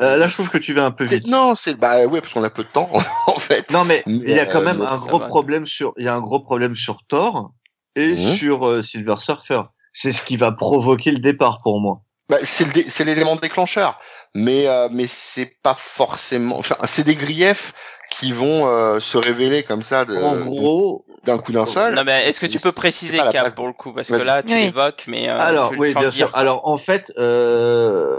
Euh, 0.00 0.16
là, 0.16 0.28
je 0.28 0.34
trouve 0.34 0.50
que 0.50 0.58
tu 0.58 0.72
vas 0.72 0.84
un 0.84 0.90
peu 0.92 1.06
C'est- 1.06 1.16
vite. 1.16 1.28
Non, 1.30 1.54
c'est 1.56 1.74
bah 1.74 2.06
ouais, 2.06 2.20
parce 2.20 2.32
qu'on 2.32 2.44
a 2.44 2.50
peu 2.50 2.62
de 2.62 2.68
temps 2.68 2.90
en 3.26 3.38
fait. 3.38 3.70
Non, 3.72 3.84
mais 3.84 4.02
Mais, 4.06 4.20
il 4.26 4.36
y 4.36 4.38
a 4.38 4.46
quand 4.46 4.60
euh, 4.60 4.64
même 4.64 4.82
un 4.82 4.96
gros 4.98 5.18
problème 5.18 5.66
sur, 5.66 5.92
il 5.96 6.04
y 6.04 6.08
a 6.08 6.14
un 6.14 6.20
gros 6.20 6.38
problème 6.40 6.74
sur 6.76 7.02
Thor 7.08 7.50
et 7.96 8.10
Mhm. 8.14 8.36
sur 8.36 8.66
euh, 8.68 8.82
Silver 8.82 9.16
Surfer. 9.18 9.62
C'est 9.92 10.12
ce 10.12 10.22
qui 10.22 10.36
va 10.36 10.52
provoquer 10.52 11.10
le 11.12 11.18
départ 11.18 11.58
pour 11.62 11.80
moi. 11.80 12.02
Bah, 12.28 12.36
c'est 12.44 12.64
le 12.64 12.72
dé- 12.72 12.84
c'est 12.88 13.04
l'élément 13.04 13.34
déclencheur, 13.36 13.98
mais 14.34 14.68
euh, 14.68 14.88
mais 14.92 15.06
c'est 15.08 15.56
pas 15.62 15.74
forcément. 15.76 16.58
Enfin, 16.58 16.76
c'est 16.84 17.02
des 17.02 17.16
griefs 17.16 17.72
qui 18.12 18.30
vont 18.32 18.66
euh, 18.68 19.00
se 19.00 19.18
révéler 19.18 19.62
comme 19.64 19.82
ça 19.82 20.04
de- 20.04 20.14
en 20.16 20.36
gros, 20.38 21.04
d'un 21.24 21.38
coup 21.38 21.50
d'un 21.52 21.66
seul. 21.66 21.94
Non, 21.94 22.02
mais 22.04 22.28
est-ce 22.28 22.38
que 22.40 22.46
tu 22.46 22.58
peux 22.60 22.70
préciser, 22.72 23.18
Cap, 23.32 23.54
pour 23.56 23.66
le 23.66 23.72
coup? 23.72 23.92
Parce 23.92 24.08
que 24.08 24.14
là, 24.14 24.42
tu 24.42 24.52
Oui. 24.52 24.60
l'évoques, 24.60 25.04
mais. 25.08 25.28
euh, 25.28 25.38
alors 25.40 25.72
oui, 25.76 25.92
bien 25.92 26.02
dire, 26.10 26.12
sûr. 26.28 26.30
Alors 26.34 26.68
en 26.68 26.76
fait, 26.76 27.12
euh, 27.18 28.16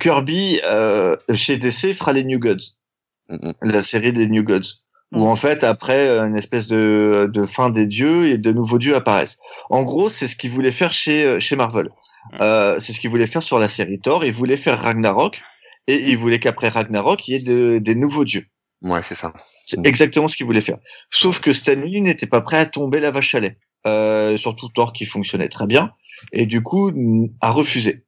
Kirby 0.00 0.60
euh, 0.64 1.14
chez 1.34 1.56
DC 1.58 1.94
fera 1.94 2.12
les 2.12 2.24
New 2.24 2.38
Gods, 2.38 2.76
Mhm. 3.28 3.52
la 3.62 3.82
série 3.82 4.12
des 4.14 4.26
New 4.26 4.42
Gods, 4.42 4.78
où 5.12 5.26
en 5.26 5.36
fait 5.36 5.64
après 5.64 6.08
euh, 6.08 6.26
une 6.26 6.36
espèce 6.36 6.66
de, 6.66 7.30
de 7.32 7.46
fin 7.46 7.70
des 7.70 7.86
dieux 7.86 8.26
et 8.28 8.38
de 8.38 8.52
nouveaux 8.52 8.78
dieux 8.78 8.94
apparaissent. 8.94 9.38
En 9.70 9.82
gros, 9.82 10.08
c'est 10.08 10.26
ce 10.26 10.36
qu'il 10.36 10.50
voulait 10.50 10.72
faire 10.72 10.92
chez 10.92 11.24
euh, 11.24 11.40
chez 11.40 11.56
Marvel. 11.56 11.86
Mhm. 12.32 12.38
Euh, 12.42 12.78
c'est 12.80 12.92
ce 12.92 13.00
qu'il 13.00 13.10
voulait 13.10 13.26
faire 13.26 13.42
sur 13.42 13.58
la 13.58 13.68
série 13.68 13.98
Thor. 14.00 14.24
Il 14.24 14.32
voulait 14.32 14.56
faire 14.58 14.78
Ragnarok 14.80 15.40
et 15.86 16.10
il 16.10 16.18
voulait 16.18 16.38
qu'après 16.38 16.68
Ragnarok, 16.68 17.26
il 17.28 17.32
y 17.32 17.34
ait 17.36 17.40
de- 17.40 17.78
des 17.78 17.94
nouveaux 17.94 18.24
dieux. 18.24 18.44
Ouais, 18.82 19.00
c'est 19.02 19.14
ça. 19.14 19.32
C'est 19.66 19.84
exactement 19.86 20.28
ce 20.28 20.36
qu'il 20.36 20.46
voulait 20.46 20.60
faire. 20.60 20.78
Sauf 21.10 21.40
que 21.40 21.52
Stanley 21.52 22.00
n'était 22.00 22.26
pas 22.26 22.40
prêt 22.42 22.58
à 22.58 22.66
tomber 22.66 23.00
la 23.00 23.10
vache 23.10 23.34
à 23.34 23.40
lait. 23.40 23.58
Euh, 23.86 24.36
surtout 24.36 24.68
Thor 24.68 24.92
qui 24.92 25.04
fonctionnait 25.06 25.48
très 25.48 25.66
bien 25.66 25.92
et 26.32 26.46
du 26.46 26.62
coup 26.62 26.90
a 27.40 27.50
refusé. 27.50 28.04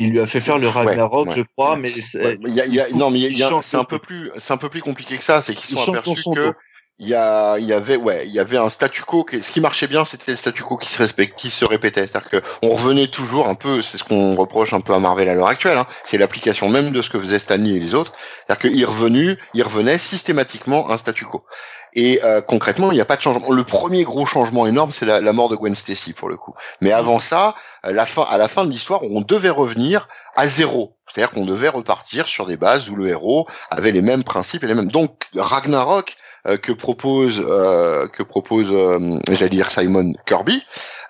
Il 0.00 0.10
lui 0.10 0.20
a 0.20 0.26
fait 0.26 0.40
faire 0.40 0.58
le 0.58 0.68
Ragnarok, 0.68 1.28
ouais, 1.28 1.34
je 1.36 1.42
crois, 1.42 1.74
ouais. 1.74 1.80
mais 1.80 2.50
y 2.50 2.60
a- 2.60 2.66
y 2.66 2.80
a- 2.80 2.88
non, 2.90 3.10
mais 3.10 3.30
c'est 3.62 3.76
un 3.76 3.84
peu 3.84 3.98
plus, 3.98 4.30
c'est 4.36 4.52
un 4.52 4.56
peu 4.56 4.68
plus 4.68 4.80
compliqué 4.80 5.16
que 5.16 5.24
ça. 5.24 5.40
C'est 5.40 5.54
qu'ils 5.54 5.76
Il 5.76 5.78
sont 5.78 5.94
aperçus 5.94 6.22
que. 6.34 6.52
Il 6.98 7.08
y 7.08 7.14
a, 7.14 7.58
il 7.58 7.66
y 7.66 7.74
avait, 7.74 7.96
ouais, 7.96 8.26
il 8.26 8.32
y 8.32 8.40
avait 8.40 8.56
un 8.56 8.70
statu 8.70 9.02
quo. 9.02 9.22
Qui, 9.22 9.42
ce 9.42 9.50
qui 9.50 9.60
marchait 9.60 9.86
bien, 9.86 10.06
c'était 10.06 10.32
le 10.32 10.36
statu 10.36 10.62
quo 10.62 10.78
qui 10.78 10.88
se 10.88 10.98
respecte, 10.98 11.38
qui 11.38 11.50
se 11.50 11.64
répétait. 11.66 12.06
C'est-à-dire 12.06 12.30
que 12.30 12.42
on 12.62 12.70
revenait 12.70 13.08
toujours 13.08 13.48
un 13.48 13.54
peu. 13.54 13.82
C'est 13.82 13.98
ce 13.98 14.04
qu'on 14.04 14.34
reproche 14.34 14.72
un 14.72 14.80
peu 14.80 14.94
à 14.94 14.98
Marvel 14.98 15.28
à 15.28 15.34
l'heure 15.34 15.48
actuelle. 15.48 15.76
Hein, 15.76 15.86
c'est 16.04 16.16
l'application 16.16 16.70
même 16.70 16.90
de 16.90 17.02
ce 17.02 17.10
que 17.10 17.18
faisaient 17.18 17.38
Stanley 17.38 17.72
et 17.72 17.80
les 17.80 17.94
autres. 17.94 18.12
C'est-à-dire 18.46 18.70
qu'il 18.70 18.86
revenu, 18.86 19.36
il 19.52 19.62
revenait 19.62 19.98
systématiquement 19.98 20.90
un 20.90 20.96
statu 20.96 21.26
quo. 21.26 21.44
Et 21.92 22.20
euh, 22.24 22.40
concrètement, 22.40 22.92
il 22.92 22.94
n'y 22.94 23.00
a 23.00 23.06
pas 23.06 23.16
de 23.16 23.22
changement. 23.22 23.50
Le 23.52 23.64
premier 23.64 24.02
gros 24.04 24.24
changement 24.24 24.66
énorme, 24.66 24.90
c'est 24.90 25.06
la, 25.06 25.32
mort 25.32 25.48
de 25.48 25.56
Gwen 25.56 25.74
Stacy 25.74 26.14
pour 26.14 26.28
le 26.28 26.36
coup. 26.36 26.54
Mais 26.80 26.92
avant 26.92 27.20
ça, 27.20 27.54
à 27.82 27.90
la 27.90 28.06
fin, 28.06 28.22
à 28.30 28.38
la 28.38 28.48
fin 28.48 28.64
de 28.64 28.70
l'histoire, 28.70 29.02
on 29.02 29.20
devait 29.20 29.50
revenir 29.50 30.08
à 30.34 30.46
zéro. 30.46 30.96
C'est-à-dire 31.06 31.30
qu'on 31.30 31.46
devait 31.46 31.68
repartir 31.68 32.28
sur 32.28 32.46
des 32.46 32.56
bases 32.56 32.88
où 32.88 32.96
le 32.96 33.08
héros 33.08 33.46
avait 33.70 33.92
les 33.92 34.02
mêmes 34.02 34.24
principes 34.24 34.64
et 34.64 34.66
les 34.66 34.74
mêmes. 34.74 34.90
Donc 34.90 35.28
Ragnarok 35.34 36.10
euh, 36.10 36.25
que 36.62 36.72
propose 36.72 37.42
euh, 37.44 38.06
que 38.08 38.22
propose, 38.22 38.72
euh, 38.72 38.98
j'allais 39.30 39.50
dire 39.50 39.70
Simon 39.70 40.12
Kirby, 40.26 40.62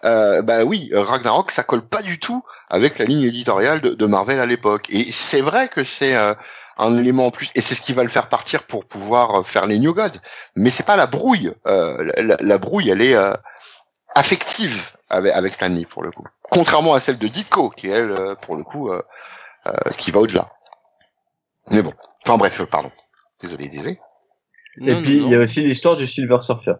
euh, 0.04 0.42
bah 0.42 0.64
oui, 0.64 0.90
Ragnarok, 0.94 1.50
ça 1.50 1.62
colle 1.62 1.82
pas 1.82 2.02
du 2.02 2.18
tout 2.18 2.42
avec 2.68 2.98
la 2.98 3.04
ligne 3.04 3.22
éditoriale 3.22 3.80
de, 3.80 4.06
Marvel 4.06 4.40
à 4.40 4.46
l'époque. 4.46 4.86
Et 4.90 5.10
c'est 5.10 5.40
vrai 5.40 5.68
que 5.68 5.84
c'est 5.84 6.16
euh, 6.16 6.34
un 6.78 6.96
élément 6.98 7.26
en 7.26 7.30
plus, 7.30 7.50
et 7.54 7.60
c'est 7.60 7.74
ce 7.74 7.80
qui 7.80 7.92
va 7.92 8.02
le 8.02 8.08
faire 8.08 8.28
partir 8.28 8.62
pour 8.64 8.84
pouvoir 8.84 9.40
euh, 9.40 9.42
faire 9.42 9.66
les 9.66 9.78
New 9.78 9.94
Gods. 9.94 10.20
Mais 10.54 10.70
c'est 10.70 10.86
pas 10.86 10.96
la 10.96 11.06
brouille. 11.06 11.52
Euh, 11.66 12.36
la, 12.40 12.58
brouille, 12.58 12.90
elle 12.90 13.02
est 13.02 13.14
euh, 13.16 13.32
affective 14.14 14.90
avec, 15.10 15.32
avec 15.32 15.54
Stanley 15.54 15.84
pour 15.84 16.02
le 16.02 16.10
coup. 16.10 16.24
Contrairement 16.50 16.94
à 16.94 17.00
celle 17.00 17.18
de 17.18 17.28
Ditko, 17.28 17.70
qui 17.70 17.88
elle, 17.88 18.12
euh, 18.12 18.34
pour 18.34 18.56
le 18.56 18.62
coup, 18.62 18.90
euh, 18.90 19.02
euh, 19.66 19.72
qui 19.98 20.10
va 20.10 20.20
au-delà. 20.20 20.50
Mais 21.70 21.82
bon. 21.82 21.92
Enfin 22.24 22.38
bref, 22.38 22.60
euh, 22.60 22.66
pardon. 22.66 22.92
Désolé, 23.42 23.68
désolé. 23.68 23.98
Et 24.80 24.92
non, 24.92 25.02
puis 25.02 25.16
il 25.16 25.28
y 25.28 25.34
a 25.34 25.38
aussi 25.38 25.62
l'histoire 25.62 25.96
du 25.96 26.06
Silver 26.06 26.38
Surfer, 26.40 26.74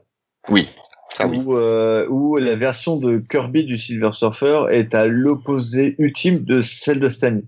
Oui. 0.49 0.69
Ça 1.17 1.27
oui. 1.27 1.39
où, 1.39 1.57
euh, 1.57 2.07
où 2.09 2.37
la 2.37 2.57
version 2.57 2.97
de 2.97 3.19
Kirby 3.19 3.65
du 3.65 3.79
Silver 3.79 4.11
Surfer 4.13 4.65
est 4.71 4.95
à 4.95 5.07
l'opposé 5.07 5.95
ultime 5.99 6.45
de 6.45 6.61
celle 6.61 7.01
de 7.01 7.09
Stanley. 7.09 7.45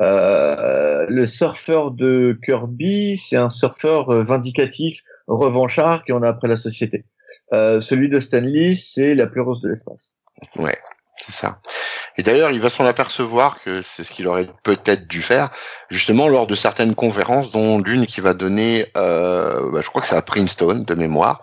Euh, 0.00 1.06
le 1.08 1.26
surfeur 1.26 1.90
de 1.90 2.38
Kirby, 2.44 3.16
c'est 3.16 3.36
un 3.36 3.50
surfeur 3.50 4.10
euh, 4.10 4.22
vindicatif, 4.22 5.02
revanchard 5.26 6.04
qui 6.04 6.12
en 6.12 6.22
a 6.22 6.28
après 6.28 6.46
la 6.46 6.56
société. 6.56 7.04
Euh, 7.52 7.80
celui 7.80 8.08
de 8.08 8.20
Stanley, 8.20 8.76
c'est 8.76 9.14
la 9.14 9.26
pleureuse 9.26 9.60
de 9.60 9.70
l'espace. 9.70 10.14
Ouais, 10.56 10.78
c'est 11.16 11.32
ça. 11.32 11.60
Et 12.18 12.22
d'ailleurs, 12.24 12.50
il 12.50 12.60
va 12.60 12.68
s'en 12.68 12.84
apercevoir 12.84 13.62
que 13.62 13.80
c'est 13.80 14.02
ce 14.02 14.10
qu'il 14.10 14.26
aurait 14.26 14.50
peut-être 14.64 15.06
dû 15.06 15.22
faire, 15.22 15.48
justement 15.88 16.28
lors 16.28 16.48
de 16.48 16.56
certaines 16.56 16.96
conférences, 16.96 17.52
dont 17.52 17.78
l'une 17.78 18.06
qui 18.06 18.20
va 18.20 18.34
donner, 18.34 18.86
euh, 18.96 19.70
bah, 19.70 19.80
je 19.82 19.88
crois 19.88 20.02
que 20.02 20.08
c'est 20.08 20.16
à 20.16 20.22
Princeton 20.22 20.82
de 20.84 20.94
mémoire, 20.94 21.40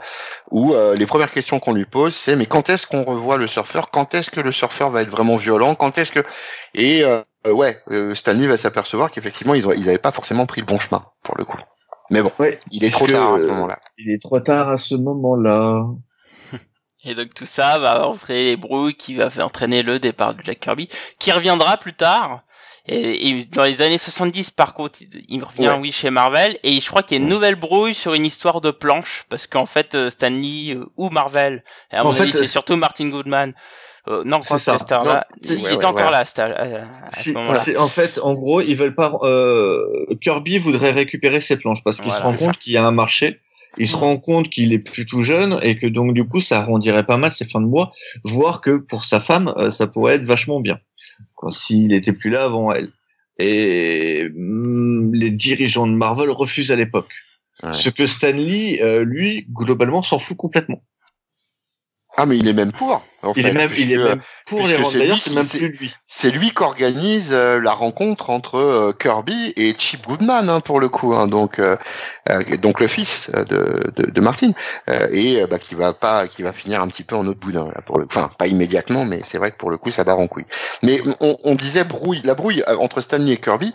où 0.51 0.73
euh, 0.73 0.93
les 0.95 1.05
premières 1.05 1.31
questions 1.31 1.59
qu'on 1.59 1.73
lui 1.73 1.85
pose, 1.85 2.13
c'est 2.13 2.35
mais 2.35 2.45
quand 2.45 2.69
est-ce 2.69 2.85
qu'on 2.87 3.03
revoit 3.03 3.37
le 3.37 3.47
surfeur? 3.47 3.89
Quand 3.89 4.13
est-ce 4.13 4.29
que 4.29 4.41
le 4.41 4.51
surfeur 4.51 4.89
va 4.89 5.01
être 5.01 5.09
vraiment 5.09 5.37
violent? 5.37 5.75
Quand 5.75 5.97
est-ce 5.97 6.11
que 6.11 6.19
et 6.73 7.05
euh, 7.05 7.21
euh, 7.47 7.53
ouais, 7.53 7.81
euh, 7.91 8.13
Stanley 8.13 8.47
va 8.47 8.57
s'apercevoir 8.57 9.11
qu'effectivement 9.11 9.53
ils 9.53 9.65
ils 9.77 9.89
avaient 9.89 9.97
pas 9.97 10.11
forcément 10.11 10.45
pris 10.45 10.61
le 10.61 10.65
bon 10.65 10.79
chemin 10.79 11.03
pour 11.23 11.37
le 11.37 11.45
coup. 11.45 11.57
Mais 12.11 12.21
bon, 12.21 12.31
Ouais, 12.37 12.59
il 12.71 12.83
est 12.83 12.91
trop 12.91 13.07
tard 13.07 13.35
à 13.35 13.39
ce 13.39 13.45
moment-là. 13.45 13.79
Il 13.97 14.11
est 14.11 14.21
trop 14.21 14.39
tard 14.39 14.69
à 14.69 14.77
ce 14.77 14.95
moment-là. 14.95 15.85
Et 17.05 17.15
donc 17.15 17.33
tout 17.33 17.45
ça 17.45 17.77
va 17.77 18.07
entraîner 18.07 18.45
les 18.45 18.57
brouilles 18.57 18.95
qui 18.95 19.15
va 19.15 19.29
entraîner 19.39 19.83
le 19.83 19.99
départ 19.99 20.33
de 20.35 20.41
Jack 20.43 20.59
Kirby, 20.59 20.87
qui 21.19 21.31
reviendra 21.31 21.77
plus 21.77 21.93
tard. 21.93 22.41
Et, 22.87 23.29
et 23.29 23.45
dans 23.45 23.63
les 23.63 23.81
années 23.81 23.97
70, 23.97 24.51
par 24.51 24.75
contre, 24.75 24.99
il, 25.27 25.43
revient, 25.43 25.69
Ouais. 25.69 25.77
oui, 25.79 25.91
chez 25.91 26.11
Marvel. 26.11 26.59
Et 26.61 26.79
je 26.79 26.87
crois 26.87 27.01
qu'il 27.01 27.17
y 27.17 27.19
a 27.19 27.23
une 27.23 27.29
nouvelle 27.29 27.55
brouille 27.55 27.95
sur 27.95 28.13
une 28.13 28.25
histoire 28.27 28.61
de 28.61 28.69
planche, 28.69 29.25
parce 29.29 29.47
qu'en 29.47 29.65
fait, 29.65 29.95
euh, 29.95 30.11
Stanley 30.11 30.75
euh, 30.75 30.85
ou 30.95 31.09
Marvel, 31.09 31.63
à 31.91 32.01
En 32.05 32.11
mon 32.11 32.21
avis, 32.21 32.31
c'est 32.31 32.39
euh, 32.41 32.43
surtout 32.43 32.75
Martin 32.75 33.09
Goodman. 33.09 33.53
Euh, 34.07 34.21
non, 34.23 34.39
C'est 34.43 34.59
ça. 34.59 34.77
là. 34.87 35.03
Non, 35.03 35.19
Il 35.41 35.63
ouais, 35.63 35.71
ouais, 35.77 35.85
encore 35.85 36.05
ouais. 36.05 36.11
là 36.11 36.19
à 36.19 36.25
Si- 37.07 37.75
en 37.75 37.87
fait, 37.87 38.19
en 38.21 38.35
gros, 38.35 38.61
ils 38.61 38.75
veulent 38.75 38.93
pas. 38.93 39.11
Euh, 39.23 39.81
Kirby 40.21 40.59
voudrait 40.59 40.91
récupérer 40.91 41.39
ses 41.39 41.57
planches 41.57 41.83
parce 41.83 41.95
qu'il 41.95 42.05
Voilà, 42.05 42.19
se 42.19 42.23
rend 42.23 42.33
compte 42.33 42.59
qu'il 42.59 42.73
y 42.73 42.77
a 42.77 42.85
un 42.85 42.91
marché. 42.91 43.39
Il 43.77 43.87
se 43.87 43.95
rend 43.95 44.17
compte 44.17 44.49
qu'il 44.49 44.73
est 44.73 44.79
plus 44.79 45.05
tout 45.05 45.21
jeune 45.21 45.59
et 45.61 45.77
que 45.77 45.87
donc 45.87 46.13
du 46.13 46.27
coup, 46.27 46.41
ça 46.41 46.59
arrondirait 46.59 47.05
pas 47.05 47.17
mal 47.17 47.31
ses 47.31 47.45
fins 47.45 47.61
de 47.61 47.67
mois, 47.67 47.91
voire 48.23 48.61
que 48.61 48.77
pour 48.77 49.05
sa 49.05 49.19
femme, 49.19 49.53
euh, 49.57 49.71
ça 49.71 49.87
pourrait 49.87 50.15
être 50.15 50.25
vachement 50.25 50.59
bien 50.59 50.79
quand 51.35 51.49
s'il 51.49 51.93
était 51.93 52.13
plus 52.13 52.29
là 52.29 52.45
avant 52.45 52.71
elle. 52.71 52.89
Et 53.37 54.25
hum, 54.35 55.13
les 55.13 55.31
dirigeants 55.31 55.87
de 55.87 55.93
Marvel 55.93 56.29
refusent 56.29 56.71
à 56.71 56.75
l'époque. 56.75 57.11
Ouais. 57.63 57.73
Ce 57.73 57.89
que 57.89 58.05
Stanley, 58.05 58.81
euh, 58.81 59.03
lui, 59.03 59.47
globalement, 59.51 60.03
s'en 60.03 60.19
fout 60.19 60.37
complètement. 60.37 60.81
Ah 62.17 62.25
mais 62.25 62.37
il 62.37 62.47
est 62.47 62.53
même 62.53 62.71
pour. 62.71 63.03
en 63.23 63.33
Il 63.35 63.43
fait, 63.43 63.49
est 63.49 63.53
même, 63.53 63.71
il 63.77 63.91
est 63.91 63.97
même 63.97 64.21
pour 64.45 64.59
les 64.67 64.77
D'ailleurs, 64.77 65.15
lui 65.15 65.19
c'est 65.19 65.29
qui- 65.29 65.35
même 65.35 65.47
plus 65.47 65.67
lui. 65.67 65.93
c'est 66.07 66.31
lui 66.31 66.51
qui 66.51 66.63
organise 66.63 67.29
euh, 67.33 67.59
la 67.59 67.71
rencontre 67.71 68.29
entre 68.29 68.55
euh, 68.57 68.93
Kirby 68.97 69.51
et 69.57 69.75
Chip 69.77 70.05
Goodman 70.07 70.49
hein, 70.49 70.61
pour 70.61 70.79
le 70.79 70.87
coup, 70.87 71.13
hein, 71.13 71.27
donc 71.27 71.59
euh, 71.59 71.75
euh, 72.29 72.41
donc 72.57 72.79
le 72.79 72.87
fils 72.87 73.29
euh, 73.33 73.43
de, 73.43 73.91
de, 73.97 74.09
de 74.11 74.21
Martin 74.21 74.51
euh, 74.89 75.07
et 75.11 75.41
euh, 75.41 75.47
bah, 75.47 75.59
qui 75.59 75.75
va 75.75 75.91
pas, 75.93 76.27
qui 76.27 76.41
va 76.41 76.53
finir 76.53 76.81
un 76.81 76.87
petit 76.87 77.03
peu 77.03 77.15
en 77.17 77.27
autre 77.27 77.39
boudin 77.41 77.65
là, 77.67 77.81
pour 77.81 77.99
le, 77.99 78.05
enfin 78.05 78.29
pas 78.39 78.47
immédiatement, 78.47 79.03
mais 79.03 79.19
c'est 79.25 79.37
vrai 79.37 79.51
que 79.51 79.57
pour 79.57 79.69
le 79.71 79.77
coup 79.77 79.91
ça 79.91 80.03
barre 80.05 80.19
en 80.19 80.27
couille. 80.27 80.45
Mais 80.83 81.01
on, 81.19 81.35
on 81.43 81.55
disait 81.55 81.83
brouille, 81.83 82.21
la 82.23 82.33
brouille 82.35 82.63
euh, 82.69 82.77
entre 82.77 83.01
Stanley 83.01 83.33
et 83.33 83.37
Kirby 83.37 83.73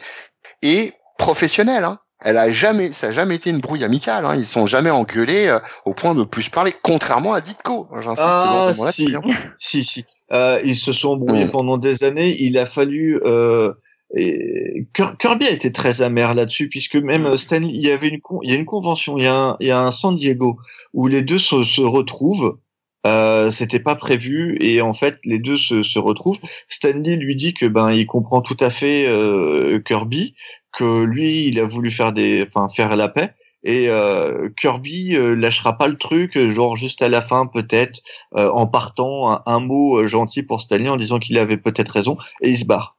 est 0.63 0.95
professionnelle. 1.19 1.85
Hein. 1.85 1.99
Elle 2.23 2.37
a 2.37 2.51
jamais, 2.51 2.93
ça 2.93 3.09
a 3.09 3.11
jamais 3.11 3.37
été 3.37 3.51
une 3.51 3.61
brouille 3.61 3.85
amicale. 3.85 4.25
Hein. 4.25 4.35
Ils 4.37 4.45
sont 4.45 4.67
jamais 4.67 4.91
engueulés 4.91 5.47
euh, 5.47 5.59
au 5.87 5.95
point 5.95 6.15
de 6.15 6.23
plus 6.25 6.49
parler, 6.51 6.75
contrairement 6.83 7.33
à 7.33 7.41
Ditko. 7.41 7.89
Ah, 8.19 8.73
si. 8.93 9.15
hein. 9.15 9.21
Si, 9.59 9.85
si. 9.85 10.05
Euh, 10.33 10.61
ils 10.65 10.77
se 10.77 10.93
sont 10.93 11.11
embrouillés 11.11 11.47
Mm. 11.47 11.51
pendant 11.51 11.77
des 11.79 12.05
années. 12.05 12.37
Il 12.41 12.59
a 12.59 12.67
fallu. 12.67 13.21
Euh, 13.25 13.73
et 14.17 14.87
Kir- 14.93 15.17
Kirby 15.19 15.47
a 15.47 15.51
été 15.51 15.71
très 15.73 16.03
amer 16.03 16.35
là-dessus, 16.35 16.69
puisque 16.69 16.97
même 16.97 17.27
euh, 17.27 17.37
Stanley, 17.37 17.69
il 17.73 17.81
y 17.81 17.91
avait 17.93 18.09
une, 18.09 18.21
con- 18.21 18.41
il 18.43 18.51
y 18.51 18.53
a 18.53 18.57
une 18.57 18.67
convention, 18.67 19.17
il 19.19 19.25
y 19.25 19.27
a 19.29 19.35
un, 19.35 19.57
il 19.61 19.69
y 19.69 19.71
a 19.71 19.81
un 19.81 19.91
San 19.93 20.17
Diego 20.17 20.59
où 20.93 21.07
les 21.07 21.23
deux 21.23 21.39
se, 21.39 21.63
se 21.63 21.81
retrouvent. 21.81 22.59
Euh, 23.07 23.51
c'était 23.51 23.79
pas 23.81 23.95
prévu 23.97 24.59
et 24.61 24.83
en 24.83 24.93
fait 24.93 25.17
les 25.25 25.39
deux 25.39 25.57
se, 25.57 25.83
se 25.83 25.99
retrouvent. 25.99 26.37
Stanley 26.69 27.17
lui 27.17 27.35
dit 27.35 27.55
que 27.55 27.65
ben 27.65 27.91
il 27.93 28.05
comprend 28.05 28.43
tout 28.43 28.59
à 28.61 28.69
fait 28.69 29.07
euh, 29.09 29.81
Kirby, 29.87 30.35
que 30.73 31.03
lui, 31.03 31.47
il 31.47 31.59
a 31.59 31.65
voulu 31.65 31.91
faire 31.91 32.13
des, 32.13 32.47
enfin 32.47 32.69
faire 32.69 32.97
la 32.97 33.09
paix. 33.09 33.35
Et 33.63 33.91
euh, 33.91 34.49
Kirby 34.59 35.17
euh, 35.17 35.35
lâchera 35.35 35.77
pas 35.77 35.89
le 35.89 35.97
truc, 35.97 36.39
genre 36.49 36.77
juste 36.77 37.03
à 37.03 37.09
la 37.09 37.21
fin 37.21 37.47
peut-être, 37.47 38.01
euh, 38.37 38.51
en 38.51 38.67
partant 38.67 39.31
un, 39.31 39.43
un 39.45 39.61
mot 39.61 39.99
euh, 39.99 40.07
gentil 40.07 40.43
pour 40.43 40.63
Stanley 40.63 40.89
en 40.89 40.97
disant 40.97 41.19
qu'il 41.19 41.39
avait 41.39 41.59
peut-être 41.59 41.91
raison, 41.91 42.17
et 42.41 42.51
il 42.51 42.59
se 42.59 42.65
barre. 42.65 42.97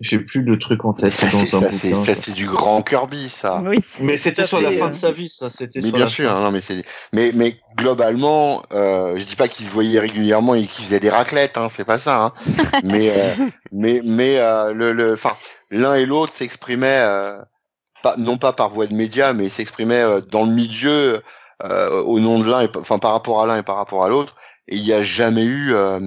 J'ai 0.00 0.18
plus 0.18 0.42
le 0.42 0.58
truc 0.58 0.84
en 0.86 0.94
tête. 0.94 1.12
Ça, 1.12 1.26
c'est 1.30 1.36
c'est 1.46 1.50
dans 1.52 1.58
un 1.66 1.70
ça, 1.70 1.76
c'est- 1.76 1.90
bouquin, 1.90 2.04
ça, 2.04 2.14
ça. 2.14 2.22
c'est 2.22 2.32
du 2.32 2.46
grand 2.46 2.80
Kirby, 2.82 3.28
ça. 3.28 3.62
Oui, 3.66 3.78
Mais 4.00 4.16
c'était 4.16 4.46
sur 4.46 4.60
la 4.60 4.72
fin 4.72 4.86
euh, 4.86 4.88
de 4.88 4.94
sa 4.94 5.12
vie, 5.12 5.28
ça. 5.28 5.50
C'était 5.50 5.80
Mais 5.80 5.88
sur 5.88 5.96
bien 5.96 6.04
la 6.06 6.10
sûr, 6.10 6.28
fin. 6.30 6.36
hein, 6.36 6.40
non, 6.44 6.50
mais 6.52 6.62
c'est, 6.62 6.82
mais, 7.12 7.32
mais 7.34 7.56
globalement, 7.76 8.62
euh, 8.72 9.18
je 9.18 9.24
dis 9.24 9.36
pas 9.36 9.48
qu'ils 9.48 9.66
se 9.66 9.70
voyaient 9.72 10.00
régulièrement 10.00 10.54
et 10.54 10.66
qu'ils 10.66 10.84
faisaient 10.86 11.00
des 11.00 11.10
raclettes, 11.10 11.58
hein, 11.58 11.68
c'est 11.74 11.84
pas 11.84 11.98
ça. 11.98 12.24
Hein. 12.24 12.32
mais, 12.84 13.10
euh, 13.10 13.34
mais, 13.72 14.00
mais 14.04 14.38
euh, 14.38 14.72
le, 14.72 14.92
le, 14.92 15.12
enfin, 15.12 15.32
l'un 15.70 15.94
et 15.96 16.06
l'autre 16.06 16.32
s'exprimaient, 16.32 17.02
euh, 17.02 17.38
pas, 18.02 18.14
non 18.16 18.38
pas 18.38 18.54
par 18.54 18.70
voie 18.70 18.86
de 18.86 18.94
médias, 18.94 19.34
mais 19.34 19.50
s'exprimaient 19.50 20.02
euh, 20.02 20.20
dans 20.22 20.44
le 20.46 20.52
milieu 20.52 21.20
euh, 21.62 22.02
au 22.04 22.20
nom 22.20 22.38
de 22.38 22.50
l'un, 22.50 22.66
enfin 22.78 22.98
par 22.98 23.12
rapport 23.12 23.42
à 23.42 23.46
l'un 23.46 23.58
et 23.58 23.62
par 23.62 23.76
rapport 23.76 24.02
à 24.02 24.08
l'autre. 24.08 24.34
Et 24.70 24.76
il 24.76 24.84
n'y 24.84 24.92
a 24.92 25.02
jamais 25.02 25.44
eu, 25.44 25.74
euh, 25.74 25.98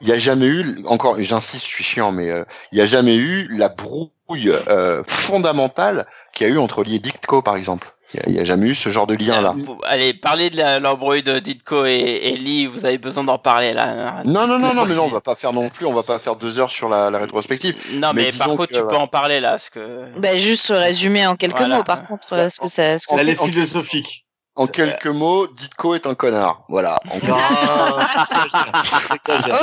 il 0.00 0.08
y 0.08 0.12
a 0.12 0.18
jamais 0.18 0.46
eu, 0.46 0.76
encore, 0.86 1.20
j'insiste, 1.20 1.64
je 1.64 1.70
suis 1.70 1.84
chiant, 1.84 2.12
mais 2.12 2.30
euh, 2.30 2.44
il 2.70 2.76
n'y 2.76 2.80
a 2.80 2.86
jamais 2.86 3.16
eu 3.16 3.48
la 3.56 3.68
brouille 3.68 4.50
euh, 4.68 5.02
fondamentale 5.06 6.06
qu'il 6.32 6.46
y 6.46 6.50
a 6.50 6.52
eu 6.52 6.58
entre 6.58 6.84
Lee 6.84 6.96
et 6.96 6.98
Ditko, 7.00 7.42
par 7.42 7.56
exemple. 7.56 7.88
Il 8.26 8.32
n'y 8.32 8.38
a, 8.38 8.44
jamais 8.44 8.68
eu 8.68 8.74
ce 8.76 8.90
genre 8.90 9.08
de 9.08 9.16
lien 9.16 9.40
là. 9.40 9.56
Allez, 9.82 10.14
parlez 10.14 10.48
de 10.48 10.56
la- 10.56 10.78
l'embrouille 10.78 11.24
de 11.24 11.40
Ditko 11.40 11.84
et, 11.84 11.90
et 12.22 12.36
Lee, 12.36 12.66
vous 12.66 12.84
avez 12.84 12.98
besoin 12.98 13.24
d'en 13.24 13.38
parler 13.38 13.72
là. 13.72 14.22
Non, 14.24 14.46
non, 14.46 14.56
non, 14.60 14.72
non, 14.72 14.86
mais 14.86 14.94
non, 14.94 15.06
on 15.06 15.08
va 15.08 15.20
pas 15.20 15.34
faire 15.34 15.52
non 15.52 15.68
plus, 15.68 15.84
on 15.84 15.92
va 15.92 16.04
pas 16.04 16.20
faire 16.20 16.36
deux 16.36 16.60
heures 16.60 16.70
sur 16.70 16.88
la, 16.88 17.10
la 17.10 17.18
rétrospective. 17.18 17.74
Non, 17.94 18.12
Mais 18.14 18.26
mais, 18.26 18.32
par 18.32 18.46
contre, 18.48 18.66
que, 18.66 18.74
tu 18.74 18.80
peux 18.86 18.94
en 18.94 19.08
parler 19.08 19.40
là, 19.40 19.50
parce 19.50 19.68
que. 19.68 20.04
Bah, 20.16 20.36
juste 20.36 20.68
résumer 20.68 21.26
en 21.26 21.34
quelques 21.34 21.56
Voilà. 21.56 21.78
mots, 21.78 21.82
par 21.82 22.06
contre, 22.06 22.28
ce 22.28 22.60
que 22.60 22.68
ça, 22.68 22.98
ce 22.98 23.06
que 23.08 23.28
est 23.28 23.34
philosophique. 23.34 24.23
En 24.56 24.68
quelques 24.68 25.08
mots, 25.08 25.48
Ditko 25.48 25.96
est 25.96 26.06
un 26.06 26.14
connard. 26.14 26.64
Voilà. 26.68 27.00
En 27.10 27.18
j'exagère. 27.18 28.04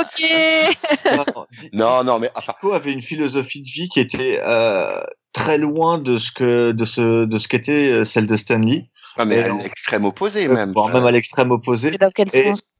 Ok. 0.00 0.22
Non, 1.72 2.04
Non, 2.04 2.18
mais 2.18 2.30
enfin, 2.34 2.52
Ditko 2.60 2.74
avait 2.74 2.92
une 2.92 3.00
philosophie 3.00 3.62
de 3.62 3.68
vie 3.68 3.88
qui 3.88 4.00
était 4.00 4.40
euh, 4.46 5.00
très 5.32 5.56
loin 5.58 5.96
de 5.98 6.18
ce 6.18 6.30
que 6.30 6.72
de 6.72 6.84
ce 6.84 7.24
de 7.24 7.38
ce 7.38 7.48
qu'était 7.48 7.90
euh, 7.92 8.04
celle 8.04 8.26
de 8.26 8.36
Stanley, 8.36 8.90
ah, 9.16 9.24
mais 9.24 9.36
Et 9.40 9.44
à 9.44 9.48
l'extrême 9.54 10.04
opposé 10.04 10.46
même. 10.48 10.72
voire 10.72 10.88
même 10.88 11.06
à 11.06 11.10
l'extrême 11.10 11.50
opposé. 11.52 11.94
Et 11.94 11.98
dans 11.98 12.10
quel 12.10 12.28
Et- 12.34 12.48
sens? 12.54 12.74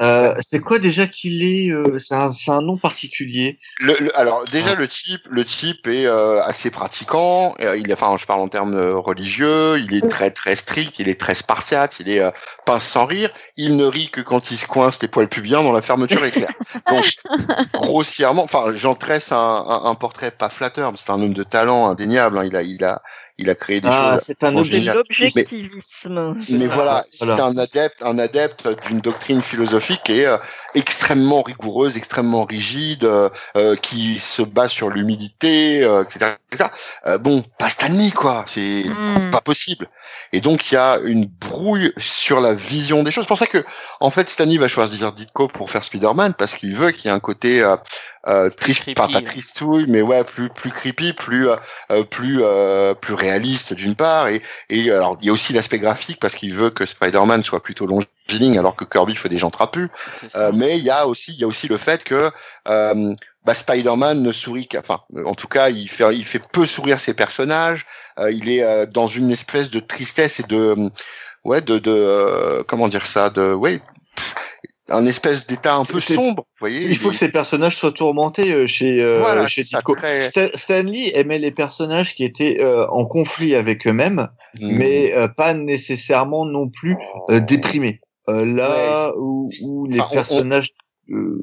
Euh, 0.00 0.34
c'est 0.48 0.60
quoi 0.60 0.78
déjà 0.78 1.06
qu'il 1.08 1.42
est 1.42 1.72
euh, 1.72 1.98
C'est 1.98 2.14
un, 2.14 2.30
c'est 2.30 2.50
un 2.52 2.60
nom 2.62 2.78
particulier? 2.78 3.58
Le, 3.80 3.94
le- 3.98 4.16
alors 4.18 4.44
déjà 4.50 4.74
le 4.74 4.86
type, 4.86 5.22
le 5.30 5.44
type 5.44 5.86
est 5.88 6.06
euh, 6.06 6.40
assez 6.44 6.70
pratiquant. 6.70 7.54
euh, 7.60 7.76
il 7.76 7.90
est, 7.90 7.94
enfin, 7.94 8.16
je 8.18 8.24
parle 8.24 8.40
en 8.40 8.48
termes 8.48 8.74
euh, 8.74 8.96
religieux. 8.96 9.78
Il 9.80 9.94
est 9.94 10.08
très 10.08 10.30
très 10.30 10.54
strict. 10.56 10.98
Il 11.00 11.08
est 11.08 11.20
très 11.20 11.34
spartiate. 11.34 11.98
Il 12.00 12.08
est 12.08 12.20
euh, 12.20 12.30
pince 12.64 12.84
sans 12.84 13.06
rire. 13.06 13.30
Il 13.56 13.76
ne 13.76 13.84
rit 13.86 14.08
que 14.10 14.20
quand 14.20 14.50
il 14.52 14.56
se 14.58 14.66
coince 14.66 15.00
les 15.02 15.08
poils 15.08 15.28
pubiens 15.28 15.62
dans 15.62 15.72
la 15.72 15.82
fermeture 15.82 16.24
éclair. 16.24 16.50
Donc 16.88 17.04
grossièrement, 17.72 18.44
enfin, 18.44 18.72
j'en 18.74 18.94
tresse 18.94 19.32
un, 19.32 19.36
un, 19.36 19.84
un 19.86 19.94
portrait 19.94 20.30
pas 20.30 20.48
flatteur. 20.48 20.92
mais 20.92 20.98
C'est 21.04 21.10
un 21.12 21.20
homme 21.20 21.34
de 21.34 21.42
talent 21.42 21.88
indéniable. 21.88 22.38
hein. 22.38 22.44
Il 22.44 22.56
a, 22.56 22.62
il 22.62 22.84
a, 22.84 23.02
il 23.38 23.48
a 23.50 23.54
créé 23.54 23.80
des 23.80 23.88
Ah, 23.90 24.12
choses. 24.14 24.22
c'est 24.26 24.42
un. 24.44 24.50
C'est 26.40 26.54
Mais 26.58 26.66
ça, 26.66 26.74
voilà, 26.74 27.04
voilà. 27.20 27.36
c'est 27.36 27.42
un 27.42 27.56
adepte, 27.56 28.02
un 28.02 28.18
adepte 28.18 28.68
d'une 28.88 29.00
doctrine 29.00 29.40
philosophique 29.42 30.10
et 30.10 30.26
euh, 30.26 30.36
extrêmement 30.74 31.42
rigoureuse, 31.42 31.96
extrêmement 31.96 32.44
rigide, 32.44 33.04
euh, 33.04 33.28
euh, 33.56 33.76
qui 33.76 34.18
se 34.20 34.42
base 34.42 34.70
sur 34.72 34.90
l'humilité, 34.90 35.82
euh, 35.84 36.02
etc. 36.02 36.32
etc. 36.52 36.70
Euh, 37.06 37.18
bon, 37.18 37.44
pas 37.58 37.70
Stanley 37.70 38.10
quoi, 38.10 38.44
c'est 38.46 38.84
Hmm. 38.88 39.30
pas 39.30 39.40
possible. 39.40 39.88
Et 40.32 40.40
donc 40.40 40.70
il 40.70 40.74
y 40.74 40.78
a 40.78 40.98
une 41.04 41.26
brouille 41.26 41.92
sur 41.96 42.40
la 42.40 42.54
vision 42.54 43.02
des 43.02 43.10
choses. 43.10 43.24
C'est 43.24 43.28
pour 43.28 43.38
ça 43.38 43.46
que 43.46 43.64
en 44.00 44.10
fait 44.10 44.28
Stanley 44.28 44.58
va 44.58 44.68
choisir 44.68 45.12
Ditko 45.12 45.48
pour 45.48 45.70
faire 45.70 45.84
Spider-Man 45.84 46.34
parce 46.34 46.54
qu'il 46.54 46.74
veut 46.74 46.90
qu'il 46.90 47.06
y 47.06 47.08
ait 47.08 47.16
un 47.16 47.20
côté 47.20 47.62
euh, 48.28 48.46
euh, 48.46 48.50
triste, 48.50 48.82
Creepy, 48.82 48.94
pas 48.94 49.06
ouais. 49.08 49.22
tristouille, 49.22 49.86
mais 49.88 50.02
ouais 50.02 50.24
plus 50.24 50.48
plus 50.50 50.70
creepy, 50.70 51.12
plus 51.12 51.48
euh, 51.48 51.56
euh, 51.90 52.04
plus 52.04 52.40
euh, 52.42 52.94
plus 52.94 53.14
réaliste 53.14 53.72
d'une 53.74 53.94
part 53.94 54.28
et 54.28 54.42
et 54.68 54.90
alors 54.90 55.16
il 55.20 55.26
y 55.26 55.30
a 55.30 55.32
aussi 55.32 55.52
l'aspect 55.52 55.78
graphique 55.78 56.18
parce 56.20 56.34
qu'il 56.34 56.54
veut 56.54 56.70
que 56.70 56.86
Spider-Man 56.86 57.42
soit 57.42 57.62
plutôt 57.62 57.86
longiligne 57.86 58.58
alors 58.58 58.76
que 58.76 58.84
Kirby 58.84 59.16
fait 59.16 59.28
des 59.28 59.38
gens 59.38 59.50
trapus. 59.50 59.88
Euh, 60.36 60.52
mais 60.54 60.78
il 60.78 60.84
y 60.84 60.90
a 60.90 61.06
aussi 61.06 61.32
il 61.32 61.38
y 61.38 61.44
a 61.44 61.46
aussi 61.46 61.68
le 61.68 61.76
fait 61.76 62.04
que 62.04 62.30
euh, 62.68 63.14
bah, 63.44 63.54
Spider-Man 63.54 64.22
ne 64.22 64.32
sourit 64.32 64.68
qu'à, 64.68 64.80
enfin 64.80 65.00
en 65.24 65.34
tout 65.34 65.48
cas 65.48 65.70
il 65.70 65.88
fait 65.88 66.14
il 66.14 66.24
fait 66.24 66.42
peu 66.52 66.66
sourire 66.66 67.00
ses 67.00 67.14
personnages. 67.14 67.86
Euh, 68.18 68.30
il 68.30 68.48
est 68.48 68.62
euh, 68.62 68.86
dans 68.86 69.06
une 69.06 69.30
espèce 69.30 69.70
de 69.70 69.80
tristesse 69.80 70.40
et 70.40 70.44
de 70.44 70.74
euh, 70.76 70.88
ouais 71.44 71.60
de 71.60 71.78
de 71.78 71.90
euh, 71.90 72.62
comment 72.66 72.88
dire 72.88 73.06
ça 73.06 73.30
de 73.30 73.54
ouais 73.54 73.80
un 74.90 75.06
espèce 75.06 75.46
d'état 75.46 75.74
un 75.74 75.84
peu 75.84 76.00
sombre. 76.00 76.44
Vous 76.46 76.60
voyez 76.60 76.80
Il 76.86 76.96
faut 76.96 77.10
que 77.10 77.16
ces 77.16 77.30
personnages 77.30 77.76
soient 77.76 77.92
tourmentés 77.92 78.52
euh, 78.52 78.66
chez 78.66 79.02
euh, 79.02 79.18
Voilà, 79.20 79.46
chez 79.46 79.62
Ditko. 79.62 79.96
Stanley 80.54 81.12
aimait 81.14 81.38
les 81.38 81.50
personnages 81.50 82.14
qui 82.14 82.24
étaient 82.24 82.56
euh, 82.60 82.86
en 82.88 83.04
conflit 83.06 83.54
avec 83.54 83.86
eux-mêmes, 83.86 84.28
Hmm. 84.58 84.76
mais 84.78 85.12
euh, 85.14 85.28
pas 85.28 85.52
nécessairement 85.54 86.46
non 86.46 86.68
plus 86.68 86.96
euh, 87.30 87.38
déprimés. 87.40 88.00
Euh, 88.30 88.44
là 88.46 89.12
où, 89.16 89.50
où 89.62 89.86
les 89.86 90.00
Enfin, 90.00 90.08
on- 90.08 90.12
on- 90.12 90.14
personnages, 90.14 90.70
euh, 91.10 91.42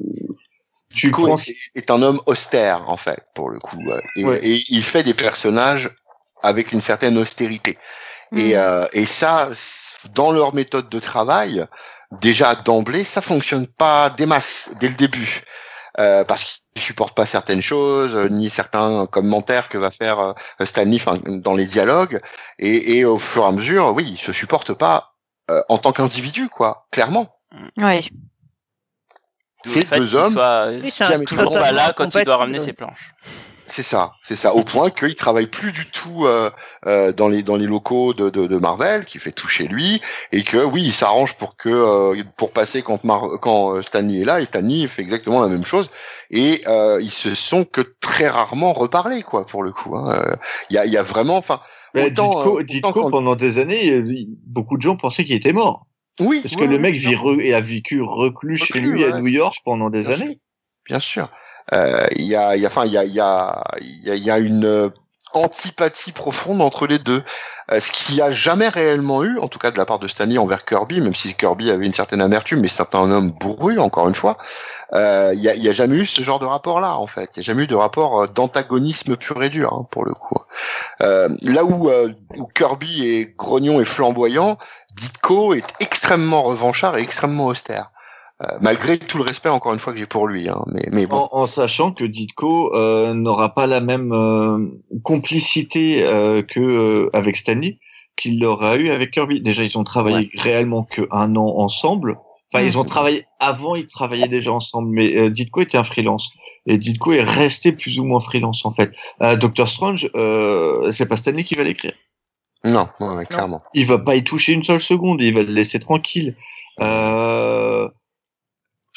tu 0.94 1.06
Ditko 1.06 1.26
prends, 1.26 1.36
est, 1.36 1.54
est 1.76 1.90
un 1.90 2.02
homme 2.02 2.20
austère 2.26 2.88
en 2.90 2.96
fait 2.96 3.20
pour 3.34 3.50
le 3.50 3.58
coup 3.58 3.78
et, 4.16 4.24
Ouais. 4.24 4.40
et 4.42 4.62
il 4.68 4.82
fait 4.82 5.02
des 5.02 5.14
personnages 5.14 5.90
avec 6.42 6.72
une 6.72 6.80
certaine 6.80 7.16
austérité 7.18 7.78
et, 8.34 8.54
Hmm. 8.54 8.56
euh, 8.56 8.86
et 8.92 9.06
ça 9.06 9.50
dans 10.14 10.32
leur 10.32 10.54
méthode 10.54 10.88
de 10.88 10.98
travail 10.98 11.64
déjà 12.12 12.54
d'emblée 12.54 13.04
ça 13.04 13.20
fonctionne 13.20 13.66
pas 13.66 14.10
des 14.10 14.26
masses 14.26 14.70
dès 14.80 14.88
le 14.88 14.94
début 14.94 15.42
euh, 15.98 16.24
parce 16.24 16.60
qu'ils 16.74 16.82
supportent 16.82 17.16
pas 17.16 17.26
certaines 17.26 17.62
choses 17.62 18.16
euh, 18.16 18.28
ni 18.28 18.50
certains 18.50 19.06
commentaires 19.06 19.68
que 19.68 19.78
va 19.78 19.90
faire 19.90 20.20
euh, 20.20 20.64
Stanley 20.64 20.96
enfin, 20.96 21.18
dans 21.26 21.54
les 21.54 21.66
dialogues 21.66 22.20
et, 22.58 22.98
et 22.98 23.04
au 23.04 23.18
fur 23.18 23.42
et 23.44 23.46
à 23.46 23.52
mesure 23.52 23.94
oui 23.94 24.04
ils 24.08 24.18
se 24.20 24.32
supportent 24.32 24.74
pas 24.74 25.14
euh, 25.50 25.62
en 25.68 25.78
tant 25.78 25.92
qu'individu 25.92 26.48
quoi 26.48 26.86
clairement 26.90 27.28
Oui. 27.78 28.10
D'où 29.64 29.72
c'est 29.72 29.90
deux 29.90 30.06
qu'il 30.06 30.16
hommes 30.16 30.32
soit 30.32 30.68
Oui, 30.68 30.92
un 31.00 31.24
toujours 31.24 31.52
pas 31.52 31.72
là 31.72 31.92
quand 31.96 32.14
il 32.14 32.24
doit 32.24 32.36
ramener 32.36 32.60
ses 32.60 32.72
planches. 32.72 33.14
C'est 33.76 33.82
ça, 33.82 34.12
c'est 34.22 34.36
ça. 34.36 34.54
Au 34.54 34.62
point 34.62 34.88
qu'il 34.88 35.14
travaille 35.14 35.48
plus 35.48 35.70
du 35.70 35.84
tout 35.90 36.24
euh, 36.24 36.48
euh, 36.86 37.12
dans 37.12 37.28
les 37.28 37.42
dans 37.42 37.56
les 37.56 37.66
locaux 37.66 38.14
de, 38.14 38.30
de, 38.30 38.46
de 38.46 38.56
Marvel, 38.56 39.04
qui 39.04 39.18
fait 39.18 39.32
tout 39.32 39.48
chez 39.48 39.68
lui, 39.68 40.00
et 40.32 40.44
que 40.44 40.56
oui, 40.64 40.82
il 40.82 40.94
s'arrange 40.94 41.34
pour 41.36 41.58
que 41.58 41.68
euh, 41.68 42.22
pour 42.38 42.52
passer 42.52 42.80
quand 42.80 43.04
Mar 43.04 43.38
quand 43.42 43.82
Stanley 43.82 44.20
est 44.22 44.24
là, 44.24 44.40
et 44.40 44.46
Stanley 44.46 44.86
fait 44.86 45.02
exactement 45.02 45.42
la 45.42 45.48
même 45.48 45.66
chose, 45.66 45.90
et 46.30 46.64
ils 47.02 47.10
se 47.10 47.34
sont 47.34 47.64
que 47.64 47.82
très 48.00 48.28
rarement 48.28 48.72
reparlés 48.72 49.22
quoi 49.22 49.44
pour 49.44 49.62
le 49.62 49.72
coup. 49.72 49.94
hein. 49.94 50.24
Il 50.70 50.74
y 50.74 50.78
a 50.78 50.86
il 50.86 50.92
y 50.92 50.96
a 50.96 51.02
vraiment, 51.02 51.36
enfin 51.36 51.60
Ditko, 51.94 52.92
quand- 52.94 53.10
pendant 53.10 53.34
des 53.34 53.58
années, 53.58 54.02
beaucoup 54.46 54.78
de 54.78 54.82
gens 54.82 54.96
pensaient 54.96 55.24
qu'il 55.26 55.34
était 55.36 55.52
mort. 55.52 55.86
oui, 56.20 56.40
Parce 56.42 56.54
oui, 56.54 56.62
que 56.62 56.70
le 56.70 56.78
mec 56.78 56.94
vit 56.94 57.14
re- 57.14 57.42
et 57.42 57.52
a 57.52 57.60
vécu 57.60 58.00
reclus 58.00 58.56
chez 58.56 58.80
lui 58.80 59.04
à. 59.04 59.20
New 59.20 59.26
York 59.26 59.58
pendant 59.66 59.90
des 59.90 60.00
Bien 60.04 60.14
sûr. 60.16 60.22
années. 60.24 60.40
bien 60.86 61.00
sûr. 61.00 61.28
Euh, 61.74 62.06
Il 62.16 62.24
y 62.24 62.36
a, 62.36 62.54
enfin, 62.66 62.84
il 62.86 62.92
y 62.92 62.98
a, 62.98 63.04
y 63.04 63.20
a, 63.20 63.64
y 64.04 64.30
a, 64.30 64.38
une 64.38 64.64
euh, 64.64 64.88
antipathie 65.34 66.12
profonde 66.12 66.60
entre 66.62 66.86
les 66.86 66.98
deux. 66.98 67.22
Euh, 67.72 67.80
ce 67.80 67.90
qu'il 67.90 68.14
n'y 68.14 68.22
a 68.22 68.30
jamais 68.30 68.68
réellement 68.68 69.24
eu, 69.24 69.38
en 69.40 69.48
tout 69.48 69.58
cas 69.58 69.72
de 69.72 69.78
la 69.78 69.84
part 69.84 69.98
de 69.98 70.06
Stanley 70.06 70.38
envers 70.38 70.64
Kirby, 70.64 71.00
même 71.00 71.14
si 71.16 71.34
Kirby 71.34 71.70
avait 71.70 71.86
une 71.86 71.94
certaine 71.94 72.20
amertume, 72.20 72.60
mais 72.60 72.68
c'est 72.68 72.94
un 72.94 73.10
homme 73.10 73.32
bourru, 73.32 73.78
encore 73.80 74.08
une 74.08 74.14
fois. 74.14 74.38
euh, 74.94 75.32
Il 75.34 75.40
n'y 75.40 75.48
a, 75.48 75.70
a 75.70 75.72
jamais 75.72 75.96
eu 75.96 76.06
ce 76.06 76.22
genre 76.22 76.38
de 76.38 76.46
rapport-là, 76.46 76.96
en 76.96 77.08
fait. 77.08 77.30
Il 77.34 77.40
n'y 77.40 77.44
a 77.44 77.46
jamais 77.46 77.64
eu 77.64 77.66
de 77.66 77.74
rapport 77.74 78.22
euh, 78.22 78.26
d'antagonisme 78.28 79.16
pur 79.16 79.42
et 79.42 79.50
dur, 79.50 79.72
hein, 79.74 79.86
pour 79.90 80.04
le 80.04 80.14
coup. 80.14 80.36
Euh, 81.02 81.28
là 81.42 81.64
où, 81.64 81.90
euh, 81.90 82.12
où 82.36 82.46
Kirby 82.46 83.04
est 83.06 83.36
grognon 83.36 83.80
et 83.80 83.84
flamboyant, 83.84 84.58
Ditko 84.94 85.54
est 85.54 85.66
extrêmement 85.80 86.44
revanchard 86.44 86.96
et 86.96 87.02
extrêmement 87.02 87.46
austère. 87.46 87.90
Euh, 88.42 88.46
malgré 88.60 88.98
tout 88.98 89.16
le 89.16 89.24
respect 89.24 89.48
encore 89.48 89.72
une 89.72 89.78
fois 89.78 89.94
que 89.94 89.98
j'ai 89.98 90.06
pour 90.06 90.26
lui, 90.26 90.48
hein, 90.48 90.62
mais, 90.66 90.86
mais 90.92 91.06
bon. 91.06 91.16
En, 91.16 91.40
en 91.40 91.44
sachant 91.46 91.92
que 91.92 92.04
Ditko 92.04 92.74
euh, 92.74 93.14
n'aura 93.14 93.54
pas 93.54 93.66
la 93.66 93.80
même 93.80 94.12
euh, 94.12 94.58
complicité 95.02 96.04
euh, 96.04 96.42
que 96.42 96.60
euh, 96.60 97.10
avec 97.14 97.36
Stanley 97.36 97.78
qu'il 98.16 98.40
l'aura 98.40 98.76
eu 98.76 98.90
avec 98.90 99.10
Kirby. 99.12 99.40
Déjà, 99.40 99.62
ils 99.62 99.78
ont 99.78 99.84
travaillé 99.84 100.30
réellement 100.36 100.82
que 100.84 101.02
un 101.10 101.36
an 101.36 101.54
ensemble. 101.56 102.18
Enfin, 102.52 102.64
ils 102.64 102.78
ont 102.78 102.84
travaillé 102.84 103.26
avant, 103.40 103.74
ils 103.74 103.86
travaillaient 103.86 104.28
déjà 104.28 104.52
ensemble, 104.52 104.88
mais 104.90 105.16
euh, 105.16 105.30
Ditko 105.30 105.62
était 105.62 105.76
un 105.76 105.84
freelance 105.84 106.30
et 106.66 106.78
Ditko 106.78 107.12
est 107.12 107.24
resté 107.24 107.72
plus 107.72 107.98
ou 107.98 108.04
moins 108.04 108.20
freelance 108.20 108.64
en 108.64 108.72
fait. 108.72 108.92
Euh, 109.22 109.36
Doctor 109.36 109.68
Strange, 109.68 110.08
euh, 110.14 110.90
c'est 110.92 111.06
pas 111.06 111.16
Stanley 111.16 111.42
qui 111.44 111.54
va 111.54 111.64
l'écrire. 111.64 111.92
Non, 112.64 112.86
ouais, 113.00 113.26
clairement. 113.26 113.62
Il 113.74 113.86
va 113.86 113.98
pas 113.98 114.16
y 114.16 114.24
toucher 114.24 114.52
une 114.52 114.64
seule 114.64 114.80
seconde, 114.80 115.20
il 115.22 115.34
va 115.34 115.42
le 115.42 115.52
laisser 115.52 115.78
tranquille. 115.80 116.36
Euh, 116.80 117.88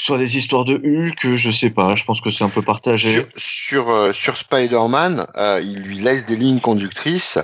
Sur 0.02 0.18
les 0.18 0.38
histoires 0.38 0.64
de 0.64 0.76
Hulk, 0.76 1.36
je 1.36 1.52
sais 1.52 1.70
pas, 1.70 1.93
je 1.95 2.06
pense 2.06 2.22
que 2.22 2.32
c'est 2.32 2.45
un 2.45 2.50
peu 2.50 2.62
partagé. 2.62 3.12
Sur, 3.12 3.28
sur, 3.36 3.89
euh, 3.89 4.14
sur 4.14 4.38
Spider-Man, 4.38 5.28
euh, 5.36 5.60
il 5.62 5.82
lui 5.82 6.00
laisse 6.00 6.26
des 6.26 6.38
lignes 6.38 6.62
conductrices 6.62 7.38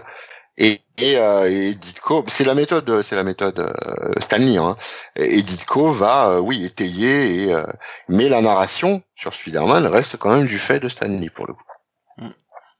et, 0.57 0.79
et, 0.97 1.17
euh, 1.17 1.51
et 1.51 1.75
Ditko, 1.75 2.23
c'est 2.29 2.45
la 2.45 2.53
méthode, 2.53 3.01
c'est 3.01 3.17
la 3.17 3.23
méthode 3.23 3.59
euh, 3.59 4.13
Stanley. 4.19 4.57
Hein, 4.57 4.77
et 5.17 5.41
Ditko 5.41 5.91
va, 5.91 6.29
euh, 6.29 6.39
oui, 6.39 6.63
étayer. 6.63 7.43
Et, 7.43 7.53
euh, 7.53 7.65
mais 8.07 8.29
la 8.29 8.41
narration 8.41 9.03
sur 9.17 9.33
Spider-Man 9.33 9.85
reste 9.87 10.15
quand 10.15 10.33
même 10.33 10.47
du 10.47 10.57
fait 10.57 10.79
de 10.79 10.87
Stanley 10.87 11.29
pour 11.29 11.47
le 11.47 11.53
coup. 11.53 12.31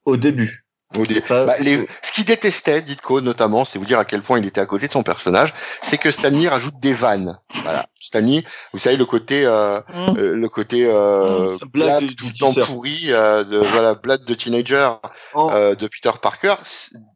Au 0.06 0.16
début. 0.16 0.65
Au 0.98 1.06
dé- 1.06 1.22
Pas- 1.22 1.46
bah, 1.46 1.56
les- 1.60 1.86
ce 2.02 2.12
qu'il 2.12 2.26
détestait, 2.26 2.82
Ditko 2.82 3.22
notamment, 3.22 3.66
c'est 3.66 3.80
vous 3.80 3.86
dire 3.86 4.00
à 4.00 4.06
quel 4.06 4.22
point 4.22 4.40
il 4.40 4.46
était 4.48 4.62
à 4.62 4.66
côté 4.66 4.88
de 4.88 4.92
son 4.92 5.04
personnage, 5.04 5.54
c'est 5.82 5.98
que 5.98 6.12
Stanley 6.12 6.48
rajoute 6.48 6.80
des 6.80 6.94
vannes. 6.94 7.38
Voilà, 7.64 7.86
Stanley, 8.00 8.44
vous 8.74 8.80
savez 8.80 8.96
le 8.98 9.06
côté, 9.06 9.46
euh, 9.46 9.80
Mm. 9.94 10.18
euh, 10.18 10.36
le 10.36 10.50
côté 10.50 10.86
euh, 10.86 11.50
Mmh, 11.50 11.58
blague 11.74 11.88
blague 12.00 12.08
de- 12.10 12.14
tout 12.14 12.26
le 12.28 12.40
temps 12.40 12.54
pourri, 12.66 13.06
euh, 13.10 13.44
de 13.44 13.58
voilà, 13.58 13.96
blague 13.96 14.24
de 14.26 14.34
teenager 14.34 14.90
En- 15.34 15.50
euh, 15.52 15.76
de 15.76 15.88
Peter 15.88 16.12
Parker. 16.22 16.56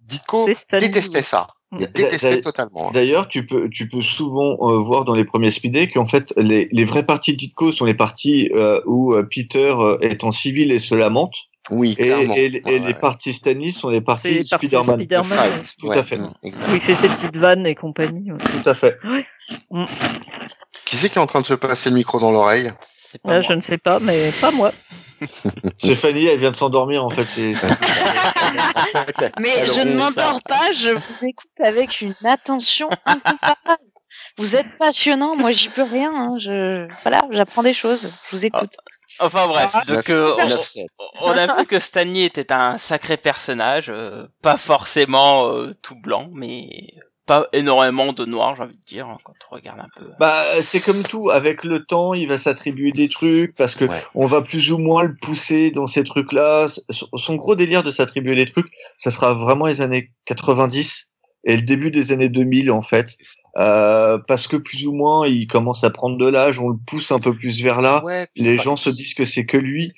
Ditko 0.07 0.47
détestait 0.80 1.21
ça. 1.21 1.47
Il 1.71 1.84
Mm. 1.84 1.91
détestait 1.93 2.17
D'ailleurs- 2.30 2.41
totalement. 2.41 2.89
D'ailleurs, 2.91 3.27
tu 3.27 3.45
peux, 3.45 3.69
tu 3.69 3.88
peux 3.88 4.01
souvent 4.01 4.57
euh, 4.61 4.80
voir 4.80 5.05
dans 5.05 5.13
les 5.13 5.23
premiers 5.23 5.51
speedés 5.51 5.88
qu'en 5.88 6.07
fait, 6.07 6.34
les, 6.36 6.67
les 6.71 6.84
vraies 6.84 7.05
parties 7.05 7.34
de 7.34 7.38
Ditko 7.38 7.71
sont 7.71 7.86
les 7.86 7.93
parties 7.93 8.49
euh, 8.55 8.80
où 8.88 9.13
euh, 9.13 9.21
Peter 9.21 9.75
euh, 9.77 9.97
est 10.01 10.23
en 10.23 10.32
civil 10.32 10.71
et 10.71 10.80
se 10.80 10.95
lamente. 10.95 11.36
Oui, 11.72 11.95
Et, 11.97 12.03
clairement. 12.05 12.36
et, 12.36 12.45
et 12.45 12.61
Ouais, 12.65 12.72
les 12.80 12.80
ouais. 12.80 12.93
parties 12.93 13.34
Stanley 13.34 13.72
sont 13.72 13.89
les 13.89 14.01
parties 14.01 14.45
Spider-Man. 14.45 14.99
Ouais, 15.01 15.17
ouais. 15.17 15.61
tout 15.80 15.88
ouais, 15.88 15.97
à 15.97 16.03
fait. 16.03 16.17
mm, 16.17 16.34
exact. 16.43 16.70
Où 16.70 16.76
il 16.76 16.82
fait 16.82 16.95
ses 16.95 17.09
petites 17.09 17.38
vannes 17.38 17.65
et 17.67 17.76
compagnie. 17.76 18.32
ouais. 18.32 18.38
Tout 18.39 18.70
à 18.70 18.74
fait. 18.74 18.97
Qui 20.86 20.97
c'est 20.97 21.09
qui 21.09 21.17
est 21.17 21.22
en 21.22 21.28
train 21.28 21.41
de 21.41 21.45
se 21.45 21.53
passer 21.53 21.89
le 21.89 21.95
micro 21.95 22.20
dans 22.20 22.32
l'oreille? 22.32 22.63
Là, 22.65 22.72
moi. 23.24 23.41
je 23.41 23.53
ne 23.53 23.61
sais 23.61 23.78
pas, 23.78 23.99
mais 23.99 24.32
pas 24.39 24.51
moi. 24.51 24.72
C'est 25.80 25.95
Fanny, 25.95 26.26
elle 26.28 26.39
vient 26.39 26.51
de 26.51 26.55
s'endormir 26.55 27.03
en 27.03 27.09
fait. 27.09 27.26
Mais 29.39 29.65
je 29.65 29.82
ne 29.82 29.95
m'endors 29.97 30.41
pas, 30.43 30.72
je 30.74 30.89
vous 30.89 31.26
écoute 31.28 31.49
avec 31.61 32.01
une 32.01 32.15
attention 32.24 32.89
incomparable. 33.05 33.84
Vous 34.38 34.55
êtes 34.55 34.78
passionnant, 34.78 35.36
moi 35.36 35.51
j'y 35.51 35.70
peux 35.70 35.84
rien. 35.84 36.11
hein, 36.15 36.38
Je 36.39 36.88
voilà, 37.03 37.26
j'apprends 37.32 37.63
des 37.63 37.74
choses. 37.74 38.11
Je 38.30 38.36
vous 38.36 38.45
écoute. 38.45 38.78
Enfin 39.20 39.47
bref, 39.47 39.72
Ah, 39.74 39.84
donc 39.86 40.09
euh, 40.09 40.36
on, 41.22 41.32
a 41.32 41.57
vu 41.59 41.65
que 41.65 41.80
Stanley 41.80 42.24
était 42.26 42.51
un 42.51 42.78
sacré 42.78 43.17
personnage, 43.17 43.89
euh, 43.89 44.28
pas 44.41 44.57
forcément 44.57 45.51
euh, 45.51 45.74
tout 45.82 45.95
blanc, 45.95 46.30
mais 46.34 46.88
pas 47.26 47.47
énormément 47.53 48.11
de 48.11 48.26
noir, 48.26 48.55
j'ai 48.55 48.63
envie 48.63 48.74
de 48.74 48.84
dire, 48.86 49.07
hein, 49.07 49.17
quand 49.24 49.34
on 49.51 49.55
regarde 49.55 49.80
un 49.82 49.88
peu. 49.95 50.09
Bah, 50.20 50.43
c'est 50.63 50.80
comme 50.80 51.03
tout. 51.03 51.30
Avec 51.30 51.63
le 51.63 51.86
temps, 51.86 52.15
il 52.15 52.28
va 52.28 52.39
s'attribuer 52.39 52.91
des 52.91 53.07
trucs 53.07 53.55
parce 53.55 53.76
que 53.76 53.86
Ouais. 53.86 54.01
on 54.15 54.26
va 54.26 54.41
plus 54.41 54.72
ou 54.72 54.80
moins 54.80 55.03
le 55.03 55.15
pousser 55.22 55.70
dans 55.70 55.86
ces 55.86 56.03
trucs-là. 56.03 56.65
Son- 56.89 57.07
Son 57.15 57.36
gros 57.36 57.53
délire 57.55 57.84
de 57.84 57.91
s'attribuer 57.91 58.34
des 58.34 58.47
trucs, 58.47 58.72
ça 58.97 59.11
sera 59.11 59.36
vraiment 59.36 59.67
les 59.67 59.82
années 59.82 60.11
90 60.26 61.09
et 61.43 61.55
le 61.55 61.61
début 61.61 61.91
des 61.91 62.11
années 62.11 62.29
2000 62.29 62.71
en 62.71 62.81
fait. 62.81 63.17
Euh, 63.57 64.17
parce 64.27 64.47
que 64.47 64.57
plus 64.57 64.85
ou 64.87 64.93
moins, 64.93 65.27
il 65.27 65.47
commence 65.47 65.83
à 65.83 65.89
prendre 65.89 66.17
de 66.17 66.27
l'âge, 66.27 66.59
on 66.59 66.69
le 66.69 66.77
pousse 66.77 67.11
un 67.11 67.19
peu 67.19 67.35
plus 67.35 67.61
vers 67.61 67.81
là. 67.81 68.03
Ouais, 68.05 68.27
Les 68.35 68.57
gens 68.57 68.75
se 68.75 68.89
disent 68.89 69.13
que 69.13 69.25
c'est 69.25 69.45
que 69.45 69.57
lui. 69.57 69.93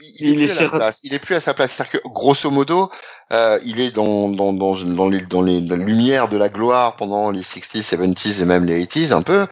Il, 0.00 0.28
il 0.28 0.40
est 0.40 0.44
est 0.44 0.46
plus 0.46 0.50
à 0.50 0.54
sur- 0.54 0.62
la 0.62 0.70
place. 0.70 0.98
Il 1.02 1.14
est 1.14 1.18
plus 1.18 1.34
à 1.34 1.40
sa 1.40 1.54
place. 1.54 1.72
C'est-à-dire 1.72 2.00
que 2.00 2.08
grosso 2.08 2.50
modo, 2.50 2.90
euh, 3.32 3.58
il 3.64 3.80
est 3.80 3.90
dans 3.90 4.28
dans 4.30 4.52
dans 4.52 4.74
dans 4.76 5.08
les 5.08 5.20
dans 5.26 5.42
les 5.42 5.60
la 5.60 5.76
lumière 5.76 6.28
de 6.28 6.36
la 6.36 6.48
gloire 6.48 6.96
pendant 6.96 7.30
les 7.30 7.42
60s, 7.42 7.82
70s 7.82 8.40
et 8.40 8.44
même 8.44 8.64
les 8.64 8.78
80s 8.86 9.12
un 9.12 9.22
peu. 9.22 9.46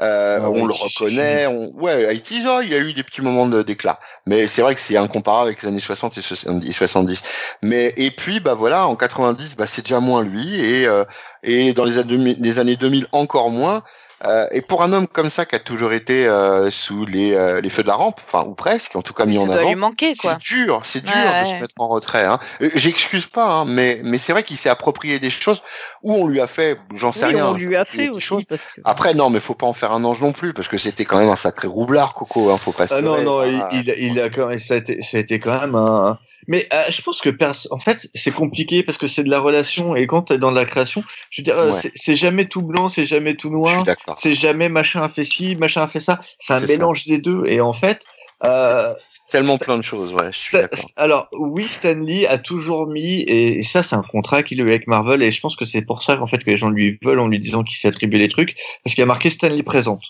Euh, 0.00 0.38
Ah 0.42 0.50
on 0.50 0.64
le 0.66 0.72
reconnaît. 0.72 1.46
On... 1.46 1.70
Ouais, 1.80 2.06
80s, 2.14 2.46
oh, 2.48 2.60
il 2.62 2.70
y 2.70 2.74
a 2.74 2.78
eu 2.78 2.92
des 2.94 3.02
petits 3.02 3.22
moments 3.22 3.46
de- 3.46 3.62
d'éclat. 3.62 3.98
Mais 4.26 4.46
c'est 4.48 4.62
vrai 4.62 4.74
que 4.74 4.80
c'est 4.80 4.96
incomparable 4.96 5.48
avec 5.48 5.62
les 5.62 5.68
années 5.68 5.80
60 5.80 6.16
et 6.18 6.20
70. 6.22 6.72
70. 6.72 7.22
Mais 7.62 7.92
et 7.96 8.10
puis 8.10 8.40
bah 8.40 8.54
voilà, 8.54 8.86
en 8.86 8.96
90, 8.96 9.56
bah 9.56 9.66
c'est 9.66 9.82
déjà 9.82 10.00
moins 10.00 10.24
lui 10.24 10.54
et 10.60 10.86
euh, 10.86 11.04
et 11.42 11.72
dans 11.72 11.84
les 11.84 11.98
années 11.98 12.08
2000, 12.08 12.36
les 12.40 12.58
années 12.58 12.76
2000 12.76 13.06
encore 13.12 13.50
moins. 13.50 13.82
Euh, 14.26 14.46
et 14.52 14.60
pour 14.60 14.82
un 14.82 14.92
homme 14.92 15.08
comme 15.08 15.30
ça 15.30 15.46
qui 15.46 15.56
a 15.56 15.58
toujours 15.58 15.92
été 15.94 16.26
euh, 16.26 16.68
sous 16.68 17.06
les, 17.06 17.32
euh, 17.34 17.60
les 17.62 17.70
feux 17.70 17.82
de 17.82 17.88
la 17.88 17.94
rampe, 17.94 18.20
enfin 18.22 18.44
ou 18.46 18.54
presque, 18.54 18.94
en 18.94 19.00
tout 19.00 19.14
cas 19.14 19.24
mis 19.24 19.36
Ça 19.36 19.42
en 19.42 19.46
doit 19.46 19.54
avant, 19.56 19.68
lui 19.70 19.76
manquer 19.76 20.12
quoi. 20.14 20.32
c'est 20.32 20.38
dur, 20.40 20.80
c'est 20.84 21.02
dur 21.02 21.14
Ouais, 21.14 21.42
de 21.42 21.46
ouais. 21.48 21.54
se 21.56 21.60
mettre 21.62 21.74
en 21.78 21.88
retrait. 21.88 22.24
Hein. 22.26 22.38
J'excuse 22.74 23.24
pas, 23.26 23.46
hein, 23.46 23.64
mais 23.66 24.00
mais 24.04 24.18
c'est 24.18 24.32
vrai 24.32 24.42
qu'il 24.42 24.58
s'est 24.58 24.68
approprié 24.68 25.18
des 25.18 25.30
choses 25.30 25.62
où 26.02 26.12
on 26.14 26.26
lui 26.26 26.40
a 26.42 26.46
fait, 26.46 26.76
j'en 26.94 27.12
sais 27.12 27.26
Oui, 27.26 27.34
rien. 27.36 27.46
on 27.48 27.54
lui 27.54 27.76
a 27.76 27.84
fait 27.86 28.10
aussi. 28.10 28.26
choses. 28.26 28.44
Parce 28.46 28.66
que... 28.66 28.82
Après 28.84 29.14
non, 29.14 29.30
mais 29.30 29.40
faut 29.40 29.54
pas 29.54 29.66
en 29.66 29.72
faire 29.72 29.92
un 29.92 30.04
ange 30.04 30.20
non 30.20 30.32
plus 30.32 30.52
parce 30.52 30.68
que 30.68 30.76
c'était 30.76 31.06
quand 31.06 31.18
même 31.18 31.30
un 31.30 31.36
sacré 31.36 31.66
roublard, 31.68 32.12
Coco. 32.12 32.50
Hein, 32.50 32.58
faut 32.58 32.72
pas. 32.72 32.86
se 32.88 32.94
Ah 32.94 33.00
non 33.00 33.22
non, 33.22 33.42
il, 33.44 33.62
il, 33.72 33.94
il 34.12 34.20
a 34.20 34.28
quand 34.28 34.48
même, 34.48 34.58
ça 34.58 34.74
a 34.74 34.76
été, 34.76 35.00
ça 35.00 35.16
a 35.16 35.20
été 35.20 35.38
quand 35.40 35.58
même 35.58 35.74
un. 35.74 36.18
Mais 36.46 36.68
euh, 36.74 36.82
je 36.90 37.00
pense 37.00 37.20
que 37.20 37.30
pers- 37.30 37.66
en 37.70 37.78
fait 37.78 38.08
c'est 38.14 38.32
compliqué 38.32 38.82
parce 38.82 38.98
que 38.98 39.06
c'est 39.06 39.24
de 39.24 39.30
la 39.30 39.40
relation 39.40 39.94
et 39.96 40.06
quand 40.06 40.22
t'es 40.22 40.36
dans 40.38 40.50
de 40.50 40.56
la 40.56 40.64
création, 40.66 41.02
je 41.30 41.40
veux 41.40 41.44
dire, 41.44 41.56
Ouais. 41.58 41.90
c'est- 41.94 42.16
jamais 42.16 42.44
tout 42.46 42.62
blanc, 42.62 42.88
c'est 42.90 43.06
jamais 43.06 43.34
tout 43.34 43.48
Je 43.48 43.52
noir. 43.54 43.84
suis 43.84 44.09
c'est 44.16 44.34
jamais 44.34 44.68
machin 44.68 45.02
a 45.02 45.08
fait 45.08 45.24
ci, 45.24 45.56
machin 45.56 45.82
a 45.82 45.86
fait 45.86 46.00
ça. 46.00 46.20
C'est 46.38 46.54
un 46.54 46.60
ça. 46.60 46.66
mélange 46.66 47.04
des 47.06 47.18
deux. 47.18 47.44
Et 47.46 47.60
en 47.60 47.72
fait, 47.72 48.02
euh, 48.44 48.94
Tellement 49.30 49.58
plein 49.58 49.78
de 49.78 49.84
choses, 49.84 50.12
ouais. 50.12 50.32
Je 50.32 50.38
suis 50.38 50.56
alors 50.96 51.28
oui, 51.32 51.62
Stanley 51.62 52.26
a 52.26 52.36
toujours 52.38 52.88
mis, 52.88 53.20
et, 53.20 53.58
et 53.58 53.62
ça 53.62 53.82
c'est 53.84 53.94
un 53.94 54.02
contrat 54.02 54.42
qu'il 54.42 54.60
a 54.60 54.64
eu 54.64 54.68
avec 54.68 54.88
Marvel, 54.88 55.22
et 55.22 55.30
je 55.30 55.40
pense 55.40 55.54
que 55.54 55.64
c'est 55.64 55.82
pour 55.82 56.02
ça 56.02 56.16
qu'en 56.16 56.26
fait 56.26 56.38
que 56.38 56.50
les 56.50 56.56
gens 56.56 56.70
lui 56.70 56.98
veulent 57.02 57.20
en 57.20 57.28
lui 57.28 57.38
disant 57.38 57.62
qu'il 57.62 57.76
s'est 57.76 57.86
attribué 57.86 58.18
les 58.18 58.28
trucs, 58.28 58.56
parce 58.82 58.94
qu'il 58.94 59.02
a 59.04 59.06
marqué 59.06 59.30
Stanley 59.30 59.62
présente. 59.62 60.02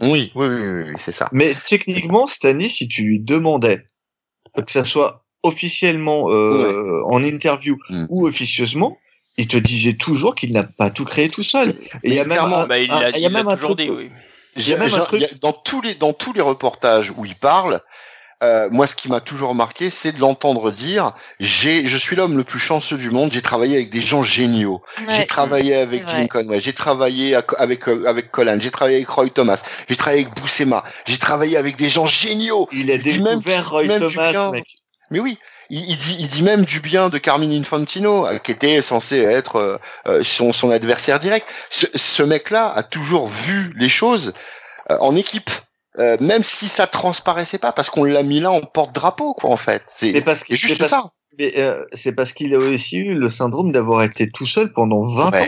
Oui, 0.00 0.32
oui, 0.34 0.46
oui, 0.46 0.56
oui, 0.60 0.82
oui, 0.88 0.94
c'est 0.98 1.12
ça. 1.12 1.28
Mais 1.32 1.54
techniquement, 1.68 2.26
Stanley, 2.26 2.68
si 2.70 2.88
tu 2.88 3.02
lui 3.02 3.20
demandais 3.20 3.84
que 4.56 4.72
ça 4.72 4.84
soit 4.84 5.24
officiellement 5.42 6.30
euh, 6.32 7.02
en 7.06 7.22
interview 7.22 7.76
Mm. 7.90 8.06
ou 8.08 8.26
officieusement, 8.26 8.96
il 9.36 9.48
te 9.48 9.56
disait 9.56 9.94
toujours 9.94 10.34
qu'il 10.34 10.52
n'a 10.52 10.64
pas 10.64 10.90
tout 10.90 11.04
créé 11.04 11.28
tout 11.28 11.42
seul. 11.42 11.70
Et 12.02 12.10
il 12.10 12.14
y 12.14 12.18
a 12.20 12.24
même 12.24 12.32
clairement, 12.38 12.58
un- 12.62 12.66
bah, 12.66 12.78
il 12.78 12.90
un- 12.90 13.10
y 13.10 13.26
a 13.26 13.28
même 13.30 13.48
un 13.48 13.54
toujours 13.54 13.74
truc- 13.76 13.86
dit, 13.86 13.90
oui. 13.90 14.10
Il 14.56 14.68
y 14.68 14.72
a 14.72 14.76
même 14.76 14.94
un 14.94 14.98
truc- 15.00 15.22
a- 15.24 15.26
dans 15.40 15.52
tous 15.52 15.80
les 15.80 15.94
dans 15.94 16.12
tous 16.12 16.32
les 16.32 16.40
reportages 16.40 17.12
où 17.16 17.24
il 17.24 17.34
parle, 17.34 17.80
euh, 18.44 18.68
moi 18.70 18.86
ce 18.86 18.94
qui 18.94 19.08
m'a 19.08 19.20
toujours 19.20 19.52
marqué, 19.54 19.90
c'est 19.90 20.12
de 20.12 20.20
l'entendre 20.20 20.70
dire 20.70 21.10
j'ai 21.40 21.86
je 21.86 21.96
suis 21.96 22.14
l'homme 22.14 22.36
le 22.36 22.44
plus 22.44 22.60
chanceux 22.60 22.96
du 22.96 23.10
monde, 23.10 23.32
j'ai 23.32 23.42
travaillé 23.42 23.74
avec 23.74 23.90
des 23.90 24.00
gens 24.00 24.22
géniaux. 24.22 24.80
J'ai 25.08 25.26
travaillé 25.26 25.74
avec. 25.74 26.06
Jim 26.08 26.26
Conway, 26.28 26.60
j'ai 26.60 26.72
travaillé 26.72 27.34
à- 27.34 27.42
avec 27.58 27.88
euh, 27.88 28.04
avec 28.06 28.30
Colin, 28.30 28.60
j'ai 28.60 28.70
travaillé 28.70 28.98
avec 28.98 29.08
Roy 29.08 29.30
Thomas, 29.30 29.60
j'ai 29.88 29.96
travaillé 29.96 30.22
avec 30.22 30.36
Boussema, 30.40 30.84
j'ai 31.04 31.18
travaillé 31.18 31.56
avec 31.56 31.74
des 31.76 31.88
gens 31.88 32.06
géniaux. 32.06 32.68
Il 32.70 32.92
a 32.92 32.98
même 32.98 33.02
découvert 33.02 33.62
du- 33.62 33.68
Roy 33.68 33.84
même 33.84 34.00
Thomas, 34.12 34.50
mec. 34.52 34.64
Mais 35.10 35.18
oui, 35.18 35.36
il, 35.70 35.88
il 35.90 35.96
dit 35.96 36.16
il 36.18 36.28
dit 36.28 36.42
même 36.42 36.64
du 36.64 36.80
bien 36.80 37.08
de 37.08 37.18
Carmine 37.18 37.52
Infantino, 37.52 38.26
euh, 38.26 38.38
qui 38.38 38.52
était 38.52 38.82
censé 38.82 39.18
être 39.18 39.56
euh, 39.56 39.76
euh, 40.08 40.22
son 40.22 40.52
son 40.52 40.70
adversaire 40.70 41.18
direct. 41.20 41.46
Ce, 41.70 41.86
ce 41.94 42.22
mec-là 42.22 42.72
a 42.74 42.82
toujours 42.82 43.28
vu 43.28 43.72
les 43.76 43.88
choses 43.88 44.32
euh, 44.90 44.96
en 45.00 45.14
équipe. 45.16 45.50
euh, 46.00 46.16
même 46.20 46.42
si 46.42 46.66
ça 46.68 46.86
transparaissait 46.88 47.58
pas, 47.58 47.70
parce 47.72 47.88
qu'on 47.88 48.02
l'a 48.04 48.22
mis 48.24 48.40
là 48.40 48.50
en 48.50 48.60
porte-drapeau, 48.60 49.32
quoi, 49.34 49.50
en 49.50 49.56
fait. 49.56 49.82
C'est 49.86 50.20
parce 50.22 50.42
que 50.42 50.56
juste 50.56 50.78
parce- 50.78 50.90
ça. 50.90 51.04
Mais 51.38 51.52
euh, 51.58 51.84
c'est 51.92 52.12
parce 52.12 52.32
qu'il 52.32 52.52
a 52.54 52.58
aussi 52.58 52.96
eu 52.98 53.14
le 53.14 53.28
syndrome 53.28 53.70
d'avoir 53.72 54.02
été 54.02 54.28
tout 54.30 54.46
seul 54.46 54.72
pendant 54.72 55.02
20 55.02 55.30
Ouais. 55.32 55.40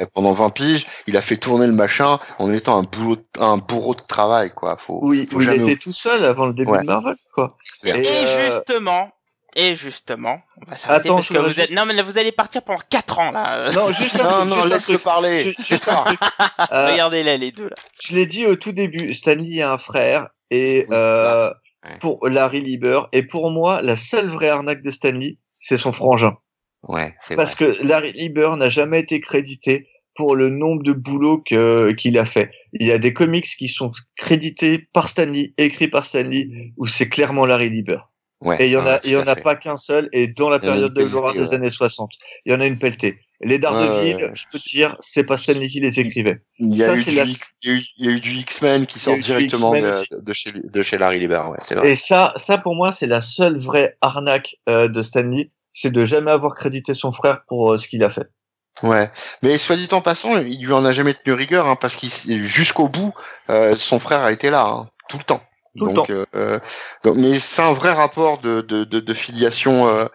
ans. 0.00 0.06
Pendant 0.12 0.32
20 0.34 0.50
piges, 0.50 0.86
il 1.06 1.16
a 1.16 1.22
fait 1.22 1.38
tourner 1.38 1.66
le 1.66 1.72
machin 1.72 2.18
en 2.38 2.52
étant 2.52 2.78
un 2.78 2.82
boulot, 2.82 3.16
un 3.40 3.56
bourreau 3.56 3.94
de 3.94 4.02
travail, 4.02 4.50
quoi. 4.54 4.76
Faut, 4.76 4.98
Oui, 5.02 5.26
faut 5.30 5.38
où 5.38 5.40
il 5.42 5.48
était 5.50 5.76
tout 5.76 5.92
seul 5.92 6.22
avant 6.26 6.44
le 6.44 6.52
début 6.52 6.72
Ouais. 6.72 6.80
de 6.82 6.84
Marvel, 6.86 7.16
quoi. 7.34 7.48
Et, 7.82 7.88
Et 7.90 8.06
euh, 8.06 8.50
justement, 8.50 9.08
et 9.56 9.74
justement, 9.74 10.38
on 10.60 10.70
va 10.70 10.76
s'arrêter 10.76 11.08
Attends, 11.08 11.16
parce 11.16 11.28
je 11.28 11.32
que 11.34 11.38
vous 11.38 11.60
êtes, 11.60 11.70
non 11.70 11.84
mais 11.86 11.94
là 11.94 12.02
vous 12.02 12.18
allez 12.18 12.30
partir 12.30 12.62
pendant 12.62 12.80
4 12.88 13.18
ans 13.18 13.30
là. 13.32 13.70
Non, 13.72 13.90
juste 13.90 14.20
un 14.20 14.24
Non, 14.44 14.46
truc, 14.46 14.48
non, 14.50 14.64
laisse-le 14.66 14.98
parler. 14.98 15.54
Juste 15.58 15.88
un 15.88 16.04
truc. 16.04 16.20
Euh, 16.72 16.90
Regardez 16.92 17.22
là 17.22 17.36
les 17.36 17.52
deux 17.52 17.68
là. 17.68 17.76
je 18.02 18.14
l'ai 18.14 18.26
dit 18.26 18.46
au 18.46 18.56
tout 18.56 18.72
début, 18.72 19.12
Stanley 19.12 19.60
a 19.62 19.72
un 19.72 19.78
frère 19.78 20.28
et 20.50 20.84
Oui, 20.88 20.94
euh, 20.96 21.48
ouais. 21.84 21.98
pour 22.00 22.28
Larry 22.28 22.60
Lieber 22.60 23.00
et 23.12 23.22
pour 23.22 23.50
moi 23.50 23.82
la 23.82 23.96
seule 23.96 24.28
vraie 24.28 24.48
arnaque 24.48 24.82
de 24.82 24.90
Stanley, 24.90 25.38
c'est 25.60 25.76
son 25.78 25.92
frangin. 25.92 26.36
Ouais, 26.82 27.14
c'est 27.20 27.34
vrai. 27.34 27.36
Parce 27.36 27.54
que 27.54 27.76
Larry 27.82 28.12
Lieber 28.12 28.50
n'a 28.56 28.68
jamais 28.68 29.00
été 29.00 29.20
crédité 29.20 29.88
pour 30.14 30.34
le 30.36 30.48
nombre 30.50 30.82
de 30.82 30.92
boulots 30.92 31.42
que 31.46 31.92
qu'il 31.92 32.18
a 32.18 32.24
fait. 32.24 32.50
Il 32.72 32.86
y 32.86 32.92
a 32.92 32.98
des 32.98 33.12
comics 33.12 33.44
qui 33.44 33.68
sont 33.68 33.90
crédités 34.16 34.88
par 34.92 35.08
Stanley, 35.08 35.52
écrits 35.58 35.88
par 35.88 36.04
Stanley, 36.04 36.48
où 36.78 36.86
c'est 36.86 37.08
clairement 37.08 37.44
Larry 37.46 37.70
Lieber. 37.70 37.98
Ouais, 38.42 38.62
Et 38.62 38.66
il 38.66 38.72
y 38.72 38.76
en 38.76 38.84
ouais, 38.84 38.90
a, 38.90 39.00
il 39.04 39.10
y 39.12 39.14
tout 39.14 39.20
en 39.20 39.26
a 39.26 39.34
pas 39.36 39.56
qu'un 39.56 39.76
seul. 39.78 40.08
Et 40.12 40.28
dans 40.28 40.50
la 40.50 40.58
période 40.58 40.92
de 40.92 41.02
gloire 41.04 41.32
des 41.32 41.40
ouais. 41.48 41.54
années 41.54 41.70
60, 41.70 42.10
il 42.44 42.52
y 42.52 42.54
en 42.54 42.60
a 42.60 42.66
une 42.66 42.78
pelletée. 42.78 43.18
Les 43.40 43.58
Daredevil, 43.58 44.30
je 44.34 44.44
peux 44.50 44.58
te 44.58 44.68
dire, 44.68 44.96
c'est 45.00 45.24
pas 45.24 45.36
Stanley 45.38 45.68
qui 45.68 45.80
les 45.80 46.00
écrivait. 46.00 46.40
Il 46.58 46.74
y, 46.76 46.82
a 46.82 46.86
Ça, 46.86 46.94
eu 46.96 47.02
du, 47.04 47.10
la- 47.16 47.24
X- 47.24 47.40
il, 47.62 47.70
y 47.70 47.72
a 47.72 47.76
eu, 47.76 47.82
il 47.98 48.06
y 48.06 48.08
a 48.08 48.12
eu 48.12 48.20
du 48.20 48.30
X-Men 48.32 48.86
qui 48.86 48.98
sort 48.98 49.16
directement 49.18 49.72
de, 49.72 50.32
chez, 50.32 50.52
de 50.52 50.82
chez 50.82 50.98
Larry 50.98 51.18
Lieber, 51.18 51.42
ouais, 51.50 51.58
c'est 51.66 51.74
vrai. 51.74 51.90
Et 51.90 51.96
ça, 51.96 52.32
ça 52.36 52.58
pour 52.58 52.74
moi, 52.74 52.92
c'est 52.92 53.06
la 53.06 53.20
seule 53.20 53.58
vraie 53.58 53.96
arnaque 54.00 54.56
euh, 54.68 54.88
de 54.88 55.02
Stanley, 55.02 55.50
c'est 55.72 55.90
de 55.92 56.04
jamais 56.06 56.30
avoir 56.30 56.54
crédité 56.54 56.94
son 56.94 57.12
frère 57.12 57.40
pour 57.46 57.72
euh, 57.72 57.78
ce 57.78 57.88
qu'il 57.88 58.02
a 58.04 58.10
fait. 58.10 58.26
Ouais, 58.82 59.10
mais 59.42 59.56
soit 59.58 59.76
dit 59.76 59.88
en 59.92 60.00
passant, 60.02 60.38
il 60.38 60.64
lui 60.64 60.72
en 60.72 60.84
a 60.84 60.92
jamais 60.92 61.14
tenu 61.14 61.34
rigueur, 61.34 61.66
hein, 61.66 61.76
parce 61.76 61.96
qu'il 61.96 62.10
jusqu'au 62.44 62.88
bout, 62.88 63.12
euh, 63.50 63.74
son 63.74 63.98
frère 63.98 64.22
a 64.22 64.32
été 64.32 64.50
là. 64.50 64.66
Hein. 64.66 64.88
tout 65.08 65.16
le 65.18 65.24
temps. 65.24 65.42
Tout 65.76 65.86
le 65.86 65.92
donc, 65.94 66.10
euh, 66.10 66.58
donc, 67.04 67.16
mais 67.16 67.38
c'est 67.38 67.62
un 67.62 67.72
vrai 67.72 67.92
rapport 67.92 68.38
de, 68.38 68.60
de, 68.60 68.84
de, 68.84 69.00
de 69.00 69.14
filiation 69.14 69.86
euh, 69.88 70.06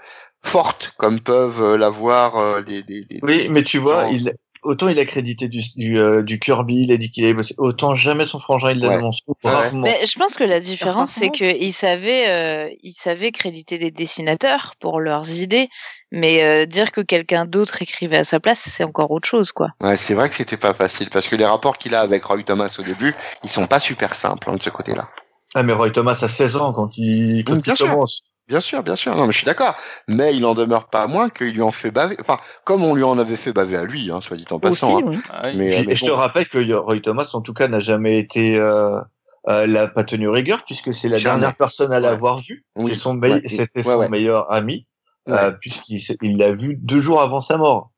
forte, 0.43 0.93
comme 0.97 1.19
peuvent 1.19 1.61
euh, 1.61 1.77
l'avoir 1.77 2.37
euh, 2.37 2.61
les- 2.67 2.83
Oui, 3.23 3.47
mais 3.49 3.63
tu 3.63 3.77
vois, 3.77 4.03
gens. 4.03 4.11
il, 4.11 4.33
autant 4.63 4.89
il 4.89 4.99
a 4.99 5.05
crédité 5.05 5.47
du, 5.47 5.61
du, 5.75 5.97
euh, 5.99 6.21
du 6.23 6.39
Kirby, 6.39 6.83
il 6.83 6.91
a 6.91 6.97
dit 6.97 7.09
qu'il 7.11 7.23
avait 7.25 7.33
bossé, 7.33 7.55
autant 7.57 7.95
jamais 7.95 8.25
son 8.25 8.39
frangin 8.39 8.71
il 8.71 8.79
l'a 8.79 8.89
Ouais. 8.89 8.95
annoncé, 8.95 9.21
Ouais. 9.27 9.51
rarement. 9.51 9.81
Mais 9.83 10.05
je 10.05 10.17
pense 10.19 10.35
que 10.35 10.43
la 10.43 10.59
différence, 10.59 11.11
c'est 11.11 11.29
qu'il 11.29 11.73
savait, 11.73 12.27
euh, 12.29 12.69
il 12.83 12.93
savait 12.93 13.31
créditer 13.31 13.77
des 13.77 13.89
dessinateurs 13.91 14.73
pour 14.79 14.99
leurs 14.99 15.29
idées, 15.31 15.67
mais 16.11 16.43
euh, 16.43 16.65
dire 16.65 16.91
que 16.91 17.01
quelqu'un 17.01 17.45
d'autre 17.45 17.81
écrivait 17.81 18.17
à 18.17 18.23
sa 18.23 18.39
place, 18.39 18.59
c'est 18.59 18.83
encore 18.83 19.09
autre 19.11 19.27
chose, 19.27 19.51
quoi. 19.51 19.69
Ouais, 19.81 19.97
c'est 19.97 20.13
vrai 20.13 20.29
que 20.29 20.35
c'était 20.35 20.57
pas 20.57 20.73
facile 20.73 21.09
parce 21.09 21.27
que 21.27 21.35
les 21.35 21.45
rapports 21.45 21.77
qu'il 21.77 21.95
a 21.95 22.01
avec 22.01 22.23
Roy 22.25 22.43
Thomas 22.43 22.75
au 22.79 22.83
début, 22.83 23.13
ils 23.43 23.49
sont 23.49 23.65
pas 23.67 23.79
super 23.79 24.13
simples 24.13 24.49
hein, 24.49 24.55
de 24.55 24.61
ce 24.63 24.69
côté-là. 24.69 25.07
Ah, 25.55 25.63
mais 25.63 25.73
Roy 25.73 25.89
Thomas 25.91 26.17
a 26.21 26.27
16 26.27 26.55
ans 26.55 26.71
quand 26.73 26.97
il, 26.97 27.43
quand 27.43 27.53
Oui, 27.53 27.61
il 27.65 27.75
sûr. 27.75 27.87
commence. 27.89 28.21
Bien 28.47 28.59
sûr, 28.59 28.83
bien 28.83 28.95
sûr. 28.95 29.15
Non, 29.15 29.27
mais 29.27 29.31
je 29.31 29.37
suis 29.37 29.45
d'accord. 29.45 29.75
Mais 30.09 30.35
il 30.35 30.45
en 30.45 30.53
demeure 30.55 30.89
pas 30.89 31.07
moins 31.07 31.29
qu'il 31.29 31.51
lui 31.53 31.61
en 31.61 31.71
fait 31.71 31.91
baver. 31.91 32.17
Enfin, 32.19 32.37
comme 32.65 32.83
on 32.83 32.95
lui 32.95 33.03
en 33.03 33.17
avait 33.17 33.35
fait 33.37 33.53
baver 33.53 33.77
à 33.77 33.83
lui, 33.85 34.11
hein, 34.11 34.19
soit 34.19 34.35
dit 34.35 34.45
en 34.49 34.55
Aussi, 34.55 34.61
passant. 34.61 34.97
hein. 34.99 35.03
oui. 35.05 35.17
Ah 35.29 35.41
oui. 35.45 35.51
Mais, 35.55 35.69
Puis, 35.77 35.85
mais 35.87 35.93
et 35.93 35.95
je 35.95 36.05
te 36.05 36.11
rappelle 36.11 36.47
que 36.49 36.73
Roy 36.73 36.99
Thomas, 36.99 37.29
en 37.33 37.41
tout 37.41 37.53
cas, 37.53 37.67
n'a 37.69 37.79
jamais 37.79 38.17
été, 38.17 38.57
euh, 38.57 38.99
euh, 39.47 39.67
l'a 39.67 39.87
pas 39.87 40.03
tenu 40.03 40.27
rigueur 40.27 40.63
puisque 40.65 40.93
c'est 40.93 41.07
la 41.07 41.17
Jamais. 41.17 41.39
dernière 41.39 41.55
personne 41.55 41.91
à 41.93 41.95
Ouais. 41.95 42.01
l'avoir 42.01 42.39
vu. 42.41 42.65
Oui. 42.75 42.91
C'est 42.91 42.97
son 42.97 43.17
Ouais. 43.19 43.41
C'était 43.45 43.69
Ouais, 43.79 43.83
son 43.83 43.99
ouais. 43.99 44.09
meilleur 44.09 44.51
ami, 44.51 44.85
Ouais. 45.27 45.33
euh, 45.37 45.51
puisqu'il 45.51 46.01
il 46.21 46.37
l'a 46.37 46.51
vu 46.53 46.75
deux 46.81 46.99
jours 46.99 47.21
avant 47.21 47.39
sa 47.41 47.57
mort 47.57 47.91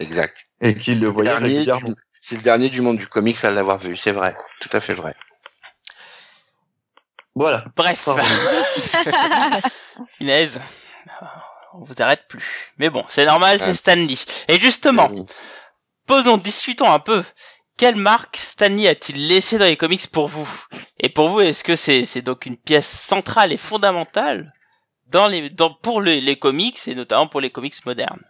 exact. 0.00 0.44
et 0.60 0.74
qu'il 0.74 1.00
le 1.00 1.08
voyait 1.08 1.30
Dernier 1.30 1.46
régulièrement. 1.54 1.90
C'est 2.20 2.36
le 2.36 2.42
dernier 2.42 2.68
du 2.68 2.80
monde 2.80 2.96
du 2.98 3.06
comics 3.06 3.42
à 3.44 3.50
l'avoir 3.50 3.78
vu. 3.78 3.96
C'est 3.96 4.12
vrai. 4.12 4.36
Tout 4.60 4.70
à 4.72 4.80
fait 4.80 4.94
vrai. 4.94 5.14
Voilà. 7.34 7.64
Bref. 7.76 8.08
Inès, 10.20 10.58
on 11.74 11.84
vous 11.84 11.94
arrête 11.98 12.26
plus. 12.28 12.72
Mais 12.78 12.90
bon, 12.90 13.04
c'est 13.08 13.26
normal, 13.26 13.58
c'est. 13.60 13.74
Stanley. 13.74 14.14
Et 14.48 14.60
justement, 14.60 15.10
posons, 16.06 16.36
discutons 16.36 16.90
un 16.90 17.00
peu. 17.00 17.24
Quelle 17.76 17.96
marque 17.96 18.36
Stanley 18.36 18.86
a-t-il 18.86 19.26
laissé 19.26 19.58
dans 19.58 19.64
les 19.64 19.76
comics 19.76 20.06
pour 20.08 20.28
vous? 20.28 20.48
Et 21.00 21.08
pour 21.08 21.28
vous, 21.28 21.40
est-ce 21.40 21.64
que 21.64 21.74
c'est 21.74 22.06
c'est 22.06 22.22
donc 22.22 22.46
une 22.46 22.56
pièce 22.56 22.88
centrale 22.88 23.52
et 23.52 23.56
fondamentale 23.56 24.52
dans 25.08 25.26
les 25.26 25.50
dans 25.50 25.74
pour 25.74 26.00
les, 26.00 26.20
les 26.20 26.38
comics 26.38 26.78
et 26.86 26.94
notamment 26.94 27.26
pour 27.26 27.40
les 27.40 27.50
comics 27.50 27.84
modernes? 27.84 28.22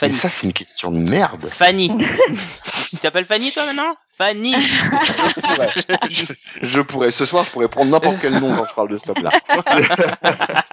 Mais 0.00 0.08
Fanny. 0.08 0.14
ça, 0.14 0.30
c'est 0.30 0.46
une 0.46 0.52
question 0.52 0.90
de 0.90 0.98
merde. 0.98 1.46
Fanny. 1.50 1.88
tu 2.90 2.96
t'appelles 2.96 3.26
Fanny 3.26 3.52
toi 3.52 3.66
maintenant? 3.66 3.94
Fanny. 4.18 4.52
je, 6.10 6.24
je 6.60 6.80
pourrais, 6.80 7.12
ce 7.12 7.24
soir, 7.24 7.44
je 7.44 7.50
pourrais 7.50 7.68
prendre 7.68 7.90
n'importe 7.92 8.16
quel 8.20 8.32
nom 8.40 8.54
quand 8.56 8.66
je 8.68 8.74
parle 8.74 8.90
de 8.90 8.98
ce 8.98 9.04
top-là. 9.04 9.30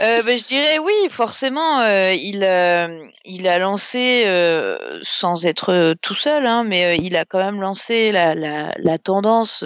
Euh, 0.00 0.22
ben, 0.22 0.38
je 0.38 0.44
dirais 0.44 0.78
oui, 0.78 0.92
forcément, 1.10 1.80
euh, 1.80 2.12
il, 2.12 2.44
euh, 2.44 3.04
il 3.24 3.48
a 3.48 3.58
lancé, 3.58 4.22
euh, 4.26 5.00
sans 5.02 5.44
être 5.44 5.96
tout 6.02 6.14
seul, 6.14 6.46
hein, 6.46 6.62
mais 6.62 6.84
euh, 6.84 6.94
il 7.02 7.16
a 7.16 7.24
quand 7.24 7.40
même 7.40 7.60
lancé 7.60 8.12
la, 8.12 8.36
la, 8.36 8.72
la 8.78 8.98
tendance 8.98 9.64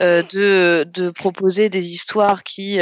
de, 0.00 0.84
de 0.84 1.10
proposer 1.10 1.68
des 1.68 1.88
histoires 1.88 2.44
qui, 2.44 2.78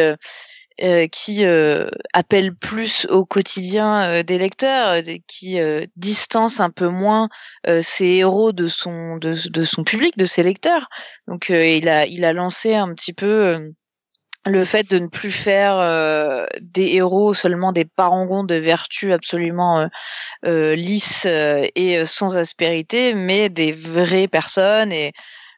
euh, 0.83 1.07
qui 1.07 1.45
euh, 1.45 1.87
appellent 2.13 2.55
plus 2.55 3.07
au 3.11 3.25
quotidien 3.25 4.09
euh, 4.09 4.23
des 4.23 4.39
lecteurs, 4.39 5.03
qui 5.29 5.59
distancent 5.97 6.61
un 6.61 6.71
peu 6.71 6.89
moins 6.89 7.29
ses 7.83 8.07
héros 8.07 8.53
de 8.53 8.69
son, 8.69 9.17
de, 9.17 9.37
de 9.49 9.65
son 9.65 9.85
public, 9.85 10.17
de 10.17 10.25
ses 10.25 10.43
lecteurs. 10.43 10.89
Donc 11.29 11.49
il, 11.49 11.89
a, 11.89 12.07
il 12.07 12.25
a 12.25 12.33
lancé 12.33 12.75
un 12.75 12.93
petit 12.95 13.13
peu... 13.13 13.71
le 14.47 14.65
fait 14.67 14.91
de 14.91 14.99
ne 14.99 15.07
plus 15.07 15.31
faire 15.31 15.77
des 16.61 16.97
héros 16.97 17.33
seulement 17.33 17.73
des 17.73 17.87
parangons 17.87 18.45
de 18.45 18.57
vertu 18.57 19.13
absolument 19.13 19.89
lisses 20.43 21.27
et 21.27 22.05
sans 22.05 22.37
aspérité, 22.37 23.15
mais 23.15 23.49
des 23.49 23.73
vraies 23.73 24.29
personnes 24.29 24.93
et 24.93 25.13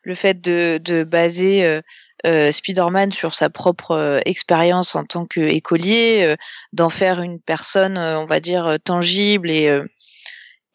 le 0.06 0.14
fait 0.14 0.40
de, 0.40 0.78
de 0.78 1.02
baser 1.02 1.64
euh, 1.64 1.82
euh, 2.26 2.52
Spider-Man 2.52 3.10
sur 3.10 3.34
sa 3.34 3.50
propre 3.50 3.90
euh, 3.90 4.20
expérience 4.24 4.94
en 4.94 5.04
tant 5.04 5.26
qu'écolier, 5.26 6.20
euh, 6.22 6.36
d'en 6.72 6.90
faire 6.90 7.20
une 7.20 7.40
personne, 7.40 7.98
euh, 7.98 8.20
on 8.20 8.24
va 8.24 8.38
dire, 8.38 8.78
tangible 8.84 9.50
et, 9.50 9.68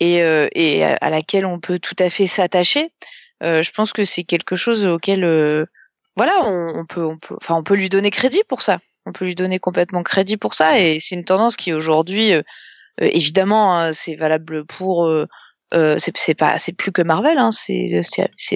et, 0.02 0.18
et 0.18 0.84
à 0.84 1.10
laquelle 1.10 1.46
on 1.46 1.60
peut 1.60 1.80
tout 1.80 1.96
à 2.00 2.10
fait 2.10 2.28
s'attacher. 2.28 2.92
Je 3.42 3.72
pense 3.72 3.94
que 3.94 4.04
c'est 4.04 4.24
quelque 4.24 4.56
chose 4.56 4.86
auquel 4.86 5.22
voilà, 6.16 6.44
on, 6.44 6.86
peut, 6.86 7.06
on 7.06 7.18
peut, 7.18 7.36
on 7.50 7.64
peut 7.64 7.76
lui 7.76 7.90
donner 7.90 8.12
crédit 8.12 8.44
pour 8.48 8.62
ça. 8.62 8.80
On 9.06 9.14
peut 9.14 9.26
lui 9.26 9.36
donner 9.36 9.60
complètement 9.60 10.04
crédit 10.04 10.38
pour 10.38 10.54
ça, 10.54 10.80
et 10.80 11.00
c'est 11.00 11.16
une 11.16 11.24
tendance 11.24 11.56
qui 11.56 11.74
aujourd'hui, 11.74 12.34
évidemment, 13.00 13.78
hein, 13.78 13.94
c'est 13.94 14.16
valable 14.16 14.66
pour. 14.66 15.10
Euh, 15.74 15.96
c'est 15.98 16.34
pas, 16.34 16.60
c'est 16.60 16.74
plus 16.74 16.92
que 16.92 17.02
Marvel. 17.02 17.38
Hein, 17.38 17.52
c'est, 17.52 17.90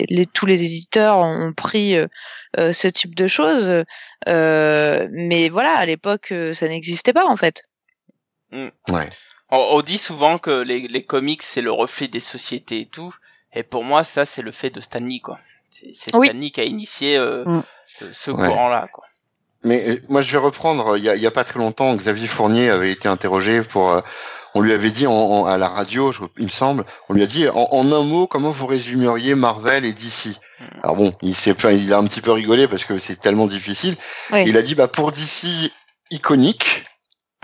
les, 0.09 0.25
tous 0.25 0.45
les 0.45 0.63
éditeurs 0.63 1.17
ont 1.19 1.53
pris 1.53 1.95
euh, 1.95 2.07
euh, 2.59 2.73
ce 2.73 2.87
type 2.89 3.15
de 3.15 3.27
choses, 3.27 3.83
euh, 4.27 5.07
mais 5.11 5.49
voilà, 5.49 5.75
à 5.77 5.85
l'époque, 5.85 6.33
ça 6.53 6.67
n'existait 6.67 7.13
pas 7.13 7.25
en 7.25 7.37
fait. 7.37 7.63
Ouais. 8.51 9.09
On, 9.51 9.57
on 9.57 9.81
dit 9.81 9.97
souvent 9.97 10.37
que 10.37 10.61
les, 10.61 10.87
les 10.87 11.03
comics 11.05 11.43
c'est 11.43 11.61
le 11.61 11.71
reflet 11.71 12.07
des 12.07 12.19
sociétés 12.19 12.81
et 12.81 12.85
tout, 12.87 13.13
et 13.53 13.63
pour 13.63 13.83
moi 13.83 14.03
ça 14.03 14.25
c'est 14.25 14.41
le 14.41 14.51
fait 14.51 14.69
de 14.69 14.79
Stanley 14.79 15.19
quoi. 15.19 15.39
C'est 15.71 15.91
c'est 15.93 16.15
Oui. 16.15 16.27
Stanley 16.27 16.49
qui 16.51 16.61
a 16.61 16.63
initié 16.63 17.17
euh, 17.17 17.43
Mm. 17.45 17.63
ce- 17.85 18.13
ce 18.13 18.31
Ouais. 18.31 18.47
courant-là 18.47 18.87
quoi. 18.91 19.05
Mais 19.63 19.89
euh, 19.89 19.95
moi, 20.09 20.21
je 20.21 20.31
vais 20.31 20.37
reprendre. 20.37 20.95
Il 20.97 21.03
y 21.03 21.09
a, 21.09 21.15
y 21.15 21.25
a 21.25 21.31
pas 21.31 21.43
très 21.43 21.59
longtemps, 21.59 21.95
Xavier 21.95 22.27
Fournier 22.27 22.69
avait 22.69 22.91
été 22.91 23.07
interrogé 23.07 23.61
pour. 23.61 23.99
On 24.55 24.61
lui 24.61 24.73
avait 24.73 24.89
dit 24.89 25.05
en, 25.05 25.11
en- 25.13 25.45
à 25.45 25.57
la 25.59 25.67
radio, 25.67 26.11
je- 26.11 26.21
il 26.37 26.45
me 26.45 26.49
semble, 26.49 26.83
on 27.09 27.13
lui 27.13 27.21
a 27.21 27.27
dit 27.27 27.47
en, 27.49 27.67
en 27.71 27.91
un 27.91 28.03
mot 28.03 28.25
comment 28.25 28.49
vous 28.51 28.65
résumeriez 28.65 29.35
Marvel 29.35 29.85
et 29.85 29.93
DC. 29.93 30.37
Hmm. 30.59 30.63
Alors 30.83 30.95
bon, 30.95 31.13
il 31.21 31.35
s'est, 31.35 31.51
enfin, 31.51 31.71
il 31.71 31.93
a 31.93 31.97
un 31.97 32.05
petit 32.07 32.21
peu 32.21 32.31
rigolé 32.31 32.67
parce 32.67 32.85
que 32.85 32.97
c'est 32.97 33.17
tellement 33.19 33.45
difficile. 33.47 33.95
Oui. 34.31 34.43
Il 34.47 34.57
a 34.57 34.61
dit 34.63 34.73
bah 34.73 34.87
pour 34.87 35.11
DC 35.11 35.45
iconique, 36.11 36.83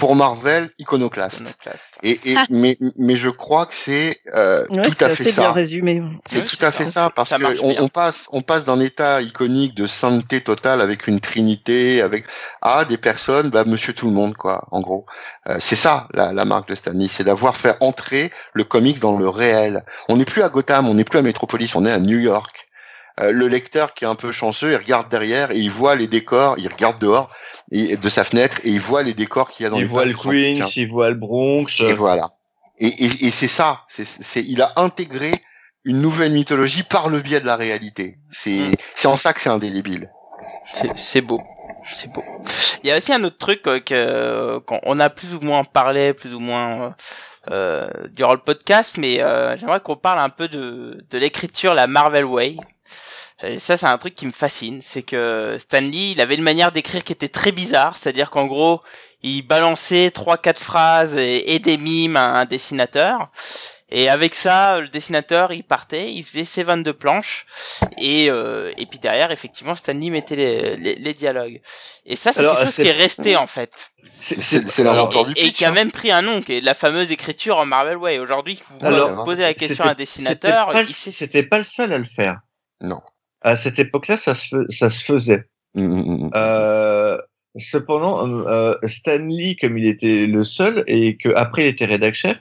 pour 0.01 0.15
Marvel 0.15 0.69
iconoclaste. 0.79 1.41
Iconoclaste. 1.41 1.91
Et, 2.01 2.19
et 2.31 2.35
mais 2.49 2.75
mais 2.97 3.15
je 3.15 3.29
crois 3.29 3.67
que 3.67 3.75
c'est 3.75 4.17
euh, 4.33 4.65
Ouais, 4.69 4.81
tout 4.81 5.03
à 5.03 5.09
fait 5.09 5.25
bien 5.25 5.31
ça. 5.31 5.51
résumé. 5.51 6.01
C'est 6.27 6.39
Oui, 6.39 6.43
tout 6.45 6.57
à 6.65 6.71
fait 6.71 6.85
ça. 6.85 7.11
parce 7.15 7.29
Ça 7.29 7.37
que 7.37 7.45
on 7.83 7.87
passe 7.87 8.27
on 8.31 8.41
passe 8.41 8.65
d'un 8.65 8.79
état 8.79 9.21
iconique 9.21 9.75
de 9.75 9.85
sainteté 9.85 10.41
totale 10.41 10.81
avec 10.81 11.05
une 11.05 11.19
trinité 11.19 12.01
avec 12.01 12.25
à 12.63 12.83
des 12.83 12.97
personnes 12.97 13.51
bah 13.51 13.63
monsieur 13.65 13.93
tout 13.93 14.07
le 14.07 14.13
monde 14.13 14.33
quoi 14.35 14.67
en 14.71 14.81
gros 14.81 15.05
Euh, 15.49 15.57
c'est 15.59 15.75
ça 15.75 16.07
la, 16.13 16.33
la 16.33 16.45
marque 16.45 16.67
de 16.69 16.75
Stanley 16.75 17.07
c'est 17.07 17.23
d'avoir 17.23 17.55
fait 17.55 17.75
entrer 17.79 18.31
le 18.53 18.63
comics 18.63 18.99
dans 18.99 19.17
le 19.17 19.29
réel 19.29 19.83
on 20.09 20.17
n'est 20.17 20.25
plus 20.33 20.41
à 20.43 20.49
Gotham 20.49 20.87
on 20.89 20.95
n'est 20.95 21.03
plus 21.11 21.19
à 21.19 21.21
Metropolis 21.21 21.75
on 21.75 21.85
est 21.85 21.91
à 21.91 21.99
New 21.99 22.19
York 22.19 22.69
Euh, 23.19 23.31
le 23.31 23.47
lecteur 23.49 23.93
qui 23.93 24.05
est 24.05 24.07
un 24.07 24.15
peu 24.15 24.31
chanceux 24.31 24.71
il 24.71 24.77
regarde 24.77 25.09
derrière 25.09 25.51
et 25.51 25.57
il 25.57 25.69
voit 25.69 25.95
les 25.95 26.07
décors 26.07 26.55
il 26.57 26.69
regarde 26.69 26.97
dehors 26.99 27.29
et, 27.69 27.97
de 27.97 28.09
sa 28.09 28.23
fenêtre 28.23 28.57
et 28.63 28.69
il 28.69 28.79
voit 28.79 29.03
les 29.03 29.13
décors 29.13 29.51
qu'il 29.51 29.65
y 29.65 29.67
a 29.67 29.69
dans 29.69 29.75
Il 29.75 29.81
les 29.81 29.87
voit 29.87 30.05
le 30.05 30.13
Queens, 30.13 30.65
il 30.77 30.87
voit 30.87 31.09
le 31.09 31.15
Bronx. 31.15 31.65
et 31.81 31.91
voilà. 31.93 32.29
Et, 32.79 32.87
et, 32.87 33.25
et 33.27 33.29
c'est 33.31 33.47
ça. 33.49 33.81
C'est, 33.89 34.05
c'est, 34.05 34.41
il 34.43 34.61
a 34.61 34.71
intégré 34.77 35.31
une 35.83 36.01
nouvelle 36.01 36.31
mythologie 36.31 36.83
par 36.83 37.09
le 37.09 37.19
biais 37.21 37.39
de 37.41 37.45
la 37.45 37.55
réalité. 37.55 38.17
C'est, 38.29 38.51
Mm. 38.51 38.71
c'est 38.95 39.07
en 39.07 39.17
ça 39.17 39.33
que 39.33 39.41
c'est 39.41 39.49
indélébile. 39.49 40.09
C'est- 40.73 40.91
C'est 40.95 41.21
beau. 41.21 41.41
C'est 41.91 42.11
beau. 42.11 42.23
Il 42.83 42.89
y 42.89 42.91
a 42.93 42.97
aussi 42.97 43.11
un 43.13 43.23
autre 43.23 43.37
truc 43.37 43.67
euh, 43.67 43.79
que 43.81 44.59
qu'on 44.59 44.79
on 44.83 44.99
a 44.99 45.09
plus 45.09 45.33
ou 45.35 45.39
moins 45.41 45.63
parlé, 45.63 46.13
plus 46.13 46.33
ou 46.33 46.39
moins 46.39 46.81
euh, 46.81 46.89
euh, 47.51 48.07
durant 48.11 48.33
le 48.33 48.39
podcast, 48.41 48.97
mais 48.97 49.21
euh, 49.21 49.57
j'aimerais 49.57 49.79
qu'on 49.81 49.95
parle 49.97 50.19
un 50.19 50.29
peu 50.29 50.47
de, 50.47 51.03
de 51.09 51.17
l'écriture, 51.17 51.73
la 51.73 51.87
Marvel 51.87 52.25
Way. 52.25 52.57
Et 53.43 53.57
ça, 53.59 53.75
c'est 53.77 53.87
un 53.87 53.97
truc 53.97 54.13
qui 54.15 54.27
me 54.27 54.31
fascine, 54.31 54.81
c'est 54.83 55.01
que 55.01 55.55
Stanley, 55.59 56.11
il 56.11 56.21
avait 56.21 56.35
une 56.35 56.43
manière 56.43 56.71
d'écrire 56.71 57.03
qui 57.03 57.11
était 57.13 57.27
très 57.27 57.51
bizarre, 57.51 57.97
c'est-à-dire 57.97 58.29
qu'en 58.29 58.45
gros, 58.45 58.81
il 59.23 59.41
balançait 59.41 60.11
trois, 60.11 60.37
quatre 60.37 60.61
phrases 60.61 61.15
et, 61.17 61.53
et 61.55 61.59
des 61.59 61.77
mimes 61.77 62.17
à 62.17 62.23
un 62.25 62.45
dessinateur. 62.45 63.29
Et 63.93 64.09
avec 64.09 64.35
ça, 64.35 64.79
le 64.79 64.87
dessinateur, 64.87 65.51
il 65.51 65.63
partait, 65.63 66.13
il 66.13 66.23
faisait 66.23 66.45
ses 66.45 66.63
22 66.63 66.93
planches, 66.93 67.45
et, 67.97 68.29
euh, 68.29 68.71
et 68.77 68.85
puis 68.85 68.99
derrière, 68.99 69.31
effectivement, 69.31 69.75
Stanley 69.75 70.09
mettait 70.11 70.37
les, 70.37 70.77
les, 70.77 70.95
les 70.95 71.13
dialogues. 71.13 71.59
Et 72.05 72.15
ça, 72.15 72.31
c'est 72.31 72.41
quelque 72.41 72.65
chose 72.65 72.75
qui 72.75 72.87
est 72.87 72.91
resté, 72.91 73.35
en 73.35 73.47
fait. 73.47 73.91
C'est 74.19 74.41
c'est 74.69 74.83
l'inventeur 74.83 75.25
du 75.25 75.33
Et, 75.35 75.39
et 75.41 75.43
pitch. 75.47 75.57
qui 75.57 75.65
a 75.65 75.69
hein. 75.69 75.71
même 75.73 75.91
pris 75.91 76.09
un 76.11 76.21
nom, 76.21 76.41
qui 76.41 76.57
est 76.57 76.61
la 76.61 76.73
fameuse 76.73 77.11
écriture 77.11 77.57
en 77.57 77.65
Marvel 77.65 77.97
Way. 77.97 78.19
Aujourd'hui, 78.19 78.61
vous 78.79 79.25
posez 79.25 79.41
la 79.41 79.53
question 79.55 79.83
à 79.83 79.87
un 79.87 79.89
C'était 79.89 80.03
dessinateur, 80.03 80.71
pas, 80.71 80.83
le- 80.83 80.87
c'était 80.89 81.43
pas 81.43 81.57
le 81.57 81.63
seul 81.65 81.91
à 81.91 81.97
le 81.97 82.05
faire. 82.05 82.37
Non. 82.81 83.01
À 83.41 83.55
cette 83.55 83.79
époque-là, 83.79 84.17
ça 84.17 84.35
se, 84.35 84.47
fais- 84.49 84.69
ça 84.69 84.89
se 84.89 85.03
faisait. 85.03 85.45
Mm, 85.75 85.83
mm, 85.85 86.25
mm. 86.25 86.29
Euh, 86.35 87.17
cependant, 87.57 88.27
euh, 88.47 88.75
Stanley, 88.83 89.55
comme 89.59 89.77
il 89.77 89.87
était 89.87 90.27
le 90.27 90.43
seul 90.43 90.83
et 90.87 91.17
que 91.17 91.29
après 91.35 91.63
il 91.65 91.67
était 91.67 91.85
rédac 91.85 92.13
chef 92.13 92.37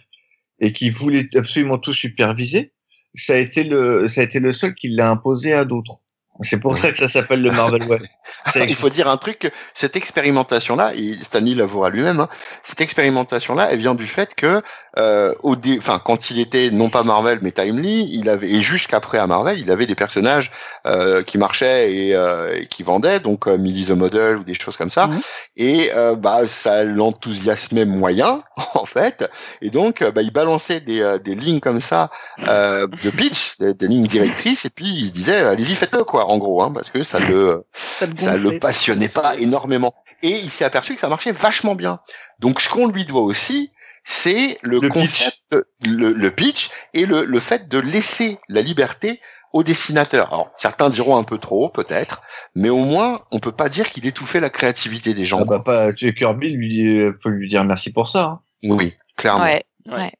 et 0.61 0.73
qui 0.73 0.91
voulait 0.91 1.29
absolument 1.37 1.79
tout 1.79 1.93
superviser, 1.93 2.73
ça 3.15 3.35
a 3.35 3.37
été 3.37 3.65
le, 3.65 4.09
ça 4.09 4.21
a 4.21 4.25
été 4.25 4.41
le 4.41 4.53
seul 4.53 4.75
qui 4.75 4.89
l'a 4.89 5.09
imposé 5.11 5.53
à 5.53 5.65
d'autres. 5.65 6.01
C'est 6.43 6.59
pour 6.59 6.79
ça 6.79 6.91
que 6.91 6.99
ça 6.99 7.09
s'appelle 7.09 7.43
le 7.43 7.51
Marvel 7.51 7.83
Way. 7.85 7.99
Ça 8.47 8.65
Il 8.65 8.75
faut 8.75 8.89
dire 8.89 9.09
un 9.09 9.17
truc, 9.19 9.51
cette 9.75 9.97
expérimentation-là, 9.97 10.93
et 10.95 11.15
Stanley 11.21 11.55
l'avouera 11.55 11.91
lui-même, 11.91 12.21
hein, 12.21 12.29
cette 12.62 12.81
expérimentation-là, 12.81 13.69
elle 13.71 13.81
vient 13.81 13.95
du 13.95 14.07
fait 14.07 14.35
que, 14.35 14.62
euh, 14.99 15.35
au 15.43 15.57
dé... 15.57 15.77
enfin, 15.79 16.01
quand 16.03 16.31
il 16.31 16.39
était 16.39 16.71
non 16.71 16.89
pas 16.89 17.03
Marvel 17.03 17.41
mais 17.43 17.51
Timely, 17.51 18.09
il 18.12 18.29
avait 18.29 18.49
et 18.49 18.62
jusqu'après 18.62 19.19
à 19.19 19.27
Marvel, 19.27 19.59
il 19.59 19.71
avait 19.71 19.85
des 19.87 19.95
personnages 19.97 20.51
euh, 20.87 21.23
qui 21.23 21.39
marchaient 21.39 21.93
et, 21.93 22.15
euh, 22.15 22.57
et 22.61 22.67
qui 22.69 22.83
vendaient, 22.83 23.21
donc 23.21 23.47
euh, 23.47 23.59
Millie 23.59 23.87
the 23.87 23.91
Model 23.91 24.37
ou 24.39 24.45
des 24.45 24.55
choses 24.55 24.77
comme 24.77 24.91
ça, 24.91 25.09
Mhm. 25.09 25.21
et 25.57 25.91
euh, 25.97 26.15
bah 26.15 26.47
ça 26.47 26.85
l'enthousiasmait 26.85 27.85
moyen 27.85 28.43
en 28.75 28.87
fait, 28.87 29.29
et 29.61 29.71
donc 29.71 30.03
euh, 30.03 30.11
bah, 30.12 30.23
il 30.23 30.33
balançait 30.33 30.81
des, 30.81 31.01
euh, 31.03 31.19
des 31.19 31.35
lignes 31.35 31.61
comme 31.61 31.81
ça 31.81 32.11
euh, 32.49 32.87
de 32.87 33.11
pitch, 33.11 33.59
des, 33.59 33.75
des 33.75 33.89
lignes 33.89 34.07
directrices, 34.07 34.65
et 34.65 34.71
puis 34.71 34.87
il 34.87 35.11
disait 35.12 35.41
allez-y 35.43 35.75
faites-le 35.75 36.05
quoi, 36.05 36.30
en 36.31 36.39
gros, 36.39 36.62
hein, 36.62 36.73
parce 36.73 36.90
que 36.90 37.02
ça 37.02 37.19
le 37.28 37.65
Ça, 37.73 38.36
le 38.36 38.59
passionnait 38.59 39.09
pas 39.09 39.36
énormément. 39.36 39.94
Et 40.23 40.31
il 40.39 40.51
s'est 40.51 40.65
aperçu 40.65 40.94
que 40.94 41.01
ça 41.01 41.09
marchait 41.09 41.32
vachement 41.32 41.74
bien. 41.74 42.01
Donc 42.39 42.61
ce 42.61 42.69
qu'on 42.69 42.89
lui 42.89 43.05
doit 43.05 43.23
aussi, 43.23 43.73
c'est 44.05 44.59
le, 44.62 44.78
Le 44.81 44.89
concept, 44.89 45.39
Le, 45.86 46.12
le 46.12 46.31
pitch 46.31 46.70
et 46.94 47.07
le, 47.07 47.24
le 47.24 47.40
fait 47.40 47.69
de 47.69 47.78
laisser 47.78 48.39
la 48.48 48.62
liberté 48.62 49.20
au 49.52 49.62
dessinateur. 49.62 50.32
Alors 50.32 50.51
certains 50.59 50.90
diront 50.90 51.16
un 51.16 51.24
peu 51.24 51.39
trop, 51.39 51.69
peut-être, 51.69 52.23
mais 52.55 52.69
au 52.69 52.85
moins 52.85 53.20
on 53.32 53.40
peut 53.40 53.52
pas 53.52 53.69
dire 53.69 53.90
qu'il 53.90 54.07
étouffait 54.07 54.40
la 54.40 54.51
créativité 54.51 55.12
des 55.15 55.24
gens. 55.24 55.40
Ah 55.43 55.44
bah 55.44 55.62
pas 55.65 55.93
tu- 55.93 56.15
Kirby 56.15 56.51
lui 56.51 57.02
faut 57.23 57.31
lui 57.31 57.48
dire 57.48 57.65
merci 57.65 57.93
pour 57.93 58.09
ça. 58.09 58.24
hein. 58.24 58.40
Oui, 58.65 58.94
clairement. 59.16 59.44
Ouais. 59.44 59.65
Ouais. 59.86 60.12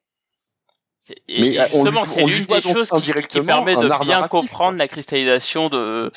Et, 1.27 1.41
Mais, 1.41 1.59
euh, 1.59 1.63
justement, 1.71 2.03
c'est 2.03 2.25
l'une 2.25 2.45
des 2.45 2.61
choses 2.61 2.89
qui, 2.89 3.41
permet 3.41 3.75
de 3.75 3.79
bien 3.79 3.89
narratif, 3.89 4.27
comprendre 4.29 4.77
la 4.77 4.87
cristallisation 4.87 5.69
de 5.69 6.11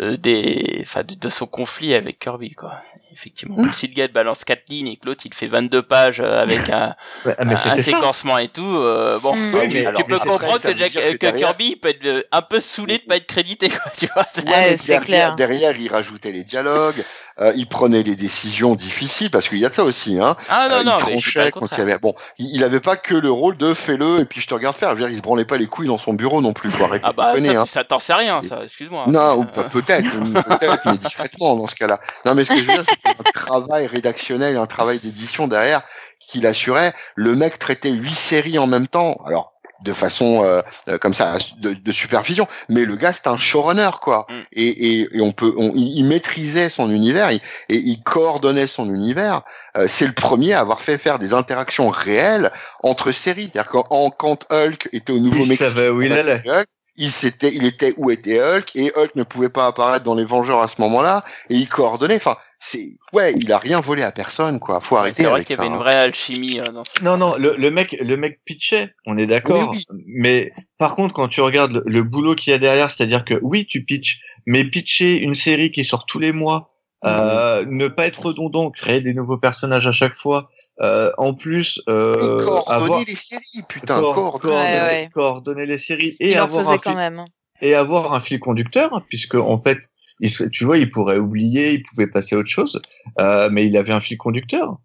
euh, 0.00 0.16
des, 0.16 0.78
enfin, 0.82 1.02
de, 1.02 1.14
de 1.14 1.28
son 1.28 1.46
conflit 1.46 1.94
avec 1.94 2.18
Kirby, 2.18 2.52
quoi. 2.54 2.82
Effectivement, 3.12 3.56
Mm. 3.58 3.72
si 3.72 3.86
le 3.88 3.94
gars 3.94 4.08
balance 4.08 4.44
quatre 4.44 4.68
lignes 4.68 4.86
et 4.88 4.96
que 4.96 5.06
l'autre 5.06 5.22
il 5.24 5.34
fait 5.34 5.46
22 5.46 5.82
pages 5.82 6.20
euh, 6.20 6.40
avec 6.42 6.68
un, 6.70 6.94
Ouais, 7.26 7.34
un, 7.38 7.48
un 7.50 7.82
séquencement 7.82 8.38
et 8.38 8.48
tout, 8.48 8.62
euh, 8.64 9.18
bon, 9.20 9.34
Mm. 9.34 9.68
tu- 9.70 9.86
alors, 9.86 10.04
peux 10.06 10.14
mais 10.14 10.18
comprendre 10.20 10.38
vrai, 10.58 10.58
que, 10.60 10.68
veut 10.68 10.74
Jack- 10.78 10.90
dire 10.92 11.02
que 11.02 11.12
que 11.12 11.16
derrière- 11.18 11.48
Kirby 11.48 11.66
il 11.72 11.76
peut 11.76 11.88
être 11.88 12.04
euh, 12.04 12.22
un 12.32 12.42
peu 12.42 12.60
saoulé 12.60 12.98
de 12.98 13.02
pas 13.04 13.16
être 13.16 13.26
crédité, 13.26 13.68
quoi, 13.68 13.80
tu 13.98 14.06
vois. 14.14 14.24
Ouais, 14.36 14.42
Ouais, 14.44 14.70
mais 14.70 14.76
c'est 14.76 14.86
derrière, 14.88 15.04
clair. 15.04 15.34
derrière, 15.34 15.76
il 15.76 15.90
rajoutait 15.90 16.32
les 16.32 16.44
dialogues, 16.44 17.02
euh, 17.40 17.52
il 17.56 17.66
prenait 17.66 18.02
les 18.02 18.16
décisions 18.16 18.74
difficiles, 18.74 19.30
parce 19.30 19.48
qu'il 19.48 19.58
y 19.58 19.64
a 19.66 19.68
de 19.70 19.74
ça 19.74 19.84
aussi, 19.84 20.18
hein. 20.20 20.36
Ah 20.48 20.68
non, 20.70 20.76
Euh, 20.76 20.82
non, 20.84 20.96
il 20.96 21.00
tranchait 21.00 21.40
quand 21.40 21.44
il 21.44 21.46
y 21.48 21.50
contraire. 21.60 21.80
avait. 21.80 21.98
Bon, 21.98 22.14
il, 22.38 22.54
il 22.54 22.64
avait 22.64 22.80
pas 22.80 22.96
que 22.96 23.14
le 23.14 23.30
rôle 23.30 23.56
de 23.56 23.74
fais-le 23.74 24.20
et 24.20 24.24
puis 24.24 24.40
je 24.40 24.46
te 24.46 24.54
regarde 24.54 24.76
faire. 24.76 24.90
Je 24.90 24.94
veux 24.96 25.00
dire, 25.00 25.08
il 25.10 25.16
se 25.16 25.22
branlait 25.22 25.44
pas 25.44 25.56
les 25.56 25.66
couilles 25.66 25.86
dans 25.88 25.98
son 25.98 26.12
bureau 26.14 26.40
non 26.40 26.52
plus. 26.52 26.70
Faut 26.70 26.84
arrêter 26.84 27.04
Ah 27.06 27.12
bah, 27.12 27.32
ça, 27.34 27.60
hein. 27.60 27.66
ça 27.66 27.84
t'en 27.84 27.98
sais 27.98 28.14
rien, 28.14 28.40
ça, 28.42 28.62
excuse-moi. 28.64 29.04
Non, 29.08 29.42
Euh, 29.42 29.62
peut-être, 29.64 30.08
peut-être, 30.44 30.80
mais 30.86 30.96
discrètement 30.98 31.56
dans 31.56 31.66
ce 31.66 31.74
cas-là. 31.76 31.98
Non, 32.26 32.34
mais 32.34 32.44
ce 32.44 32.50
que 32.50 32.56
je 32.58 32.62
veux 32.62 32.72
dire, 32.72 32.84
un 33.04 33.30
travail 33.32 33.86
rédactionnel, 33.86 34.56
un 34.56 34.66
travail 34.66 34.98
d'édition 34.98 35.48
derrière 35.48 35.82
qu'il 36.20 36.46
assurait. 36.46 36.92
Le 37.14 37.34
mec 37.34 37.58
traitait 37.58 37.90
huit 37.90 38.14
séries 38.14 38.58
en 38.58 38.66
même 38.66 38.86
temps. 38.86 39.16
Alors, 39.26 39.52
de 39.82 39.94
façon 39.94 40.44
euh, 40.44 40.60
euh, 40.88 40.98
comme 40.98 41.14
ça, 41.14 41.38
de, 41.58 41.72
de 41.72 41.92
supervision. 41.92 42.46
Mais 42.68 42.84
le 42.84 42.96
gars, 42.96 43.14
c'est 43.14 43.26
un 43.26 43.38
showrunner, 43.38 43.90
quoi. 44.02 44.26
Mm. 44.28 44.34
Et, 44.52 44.68
et, 44.68 45.08
et 45.16 45.20
on 45.22 45.32
peut, 45.32 45.54
on- 45.56 45.72
il 45.74 46.04
maîtrisait 46.04 46.68
son 46.68 46.90
univers 46.90 47.30
il- 47.30 47.40
et 47.70 47.76
il 47.76 48.02
coordonnait 48.02 48.66
son 48.66 48.86
univers. 48.94 49.40
Euh, 49.78 49.86
c'est 49.88 50.06
le 50.06 50.12
premier 50.12 50.52
à 50.52 50.60
avoir 50.60 50.82
fait 50.82 50.98
faire 50.98 51.18
des 51.18 51.32
interactions 51.32 51.88
réelles 51.88 52.50
entre 52.82 53.10
séries. 53.10 53.48
C'est-à-dire 53.50 53.70
qu'en 53.70 54.10
quand 54.10 54.44
Hulk 54.52 54.90
était 54.92 55.12
au 55.12 55.16
Il 55.16 55.22
Nouveau-Mexique, 55.22 55.66
savait 55.66 55.88
où 55.88 56.02
il 56.02 56.12
allait. 56.12 56.42
Hulk, 56.46 56.66
il 56.96 57.10
s'était, 57.10 57.50
il 57.54 57.64
était 57.64 57.94
où 57.96 58.10
était 58.10 58.38
Hulk 58.42 58.72
et 58.74 58.92
Hulk 58.94 59.14
ne 59.14 59.22
pouvait 59.22 59.48
pas 59.48 59.66
apparaître 59.66 60.04
dans 60.04 60.14
les 60.14 60.26
Vengeurs 60.26 60.60
à 60.60 60.68
ce 60.68 60.78
moment-là 60.82 61.24
et 61.48 61.54
il 61.54 61.66
coordonnait. 61.66 62.16
Enfin, 62.16 62.36
c'est 62.62 62.92
ouais, 63.14 63.32
il 63.36 63.50
a 63.52 63.58
rien 63.58 63.80
volé 63.80 64.02
à 64.02 64.12
personne 64.12 64.60
quoi. 64.60 64.80
Faut 64.80 64.96
arrêter 64.96 65.22
C'est 65.22 65.24
vrai 65.24 65.34
avec 65.36 65.46
qu'il 65.46 65.54
y 65.54 65.56
ça. 65.56 65.62
avait 65.62 65.68
une 65.70 65.76
hein. 65.76 65.82
vraie 65.82 65.94
alchimie 65.96 66.60
euh, 66.60 66.66
dans 66.66 66.84
ce 66.84 67.02
Non, 67.02 67.16
non, 67.16 67.34
le, 67.38 67.54
le 67.58 67.70
mec, 67.70 67.96
le 68.00 68.16
mec 68.16 68.40
pitchait, 68.44 68.94
on 69.06 69.16
est 69.16 69.26
d'accord. 69.26 69.70
Oui, 69.72 69.84
Mais 70.06 70.52
par 70.78 70.94
contre, 70.94 71.14
quand 71.14 71.28
tu 71.28 71.40
regardes 71.40 71.76
le, 71.76 71.82
le 71.86 72.02
boulot 72.02 72.34
qu'il 72.34 72.50
y 72.52 72.54
a 72.54 72.58
derrière, 72.58 72.90
c'est-à-dire 72.90 73.24
que 73.24 73.34
oui, 73.42 73.66
tu 73.66 73.82
pitches, 73.84 74.20
mais 74.46 74.64
pitcher 74.64 75.16
une 75.16 75.34
série 75.34 75.72
qui 75.72 75.84
sort 75.84 76.04
tous 76.06 76.18
les 76.18 76.32
mois, 76.32 76.68
euh, 77.06 77.64
ne 77.66 77.88
pas 77.88 78.06
être 78.06 78.26
redondant, 78.26 78.70
créer 78.70 79.00
des 79.00 79.14
nouveaux 79.14 79.38
personnages 79.38 79.86
à 79.86 79.92
chaque 79.92 80.14
fois, 80.14 80.50
euh, 80.82 81.10
en 81.16 81.32
plus 81.32 81.80
euh, 81.88 82.40
Et 82.42 82.44
coordonner 82.44 82.84
avoir 82.84 83.04
les 83.06 83.16
séries, 83.16 83.62
putain, 83.70 83.98
coor- 84.00 84.14
coordonner. 84.14 84.40
coordonner, 84.54 84.80
Ouais, 84.80 84.80
ouais. 84.82 85.10
coordonner 85.14 85.64
les 85.66 85.78
séries 85.78 86.14
et 86.20 86.32
Il 86.32 86.38
en 86.38 86.42
avoir 86.44 86.62
faisait 86.64 86.74
un 86.74 86.78
quand 86.78 86.90
fil, 86.90 86.98
même. 86.98 87.24
et 87.62 87.74
avoir 87.74 88.12
un 88.12 88.20
fil 88.20 88.38
conducteur, 88.38 89.02
puisque 89.08 89.36
en 89.36 89.58
fait, 89.58 89.78
il 90.20 90.30
serait- 90.30 90.50
tu 90.50 90.64
vois, 90.64 90.78
il 90.78 90.90
pourrait 90.90 91.18
oublier, 91.18 91.72
il 91.74 91.82
pouvait 91.82 92.06
passer 92.06 92.36
à 92.36 92.38
autre 92.38 92.48
chose, 92.48 92.80
euh, 93.20 93.48
mais 93.50 93.66
il 93.66 93.76
avait 93.76 93.92
un 93.92 94.00
fil 94.00 94.16
conducteur. 94.16 94.78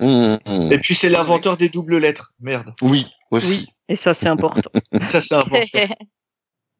Mmh, 0.00 0.36
mmh. 0.46 0.72
Et 0.72 0.78
puis 0.78 0.94
c'est 0.94 1.08
l'inventeur 1.08 1.56
des 1.56 1.68
doubles 1.68 1.98
lettres, 1.98 2.32
merde. 2.40 2.74
Oui, 2.82 3.06
aussi. 3.30 3.46
Oui. 3.48 3.66
Et 3.88 3.96
ça, 3.96 4.14
c'est 4.14 4.28
important. 4.28 4.70
Ça 5.10 5.20
c'est 5.20 5.34
important. 5.34 5.66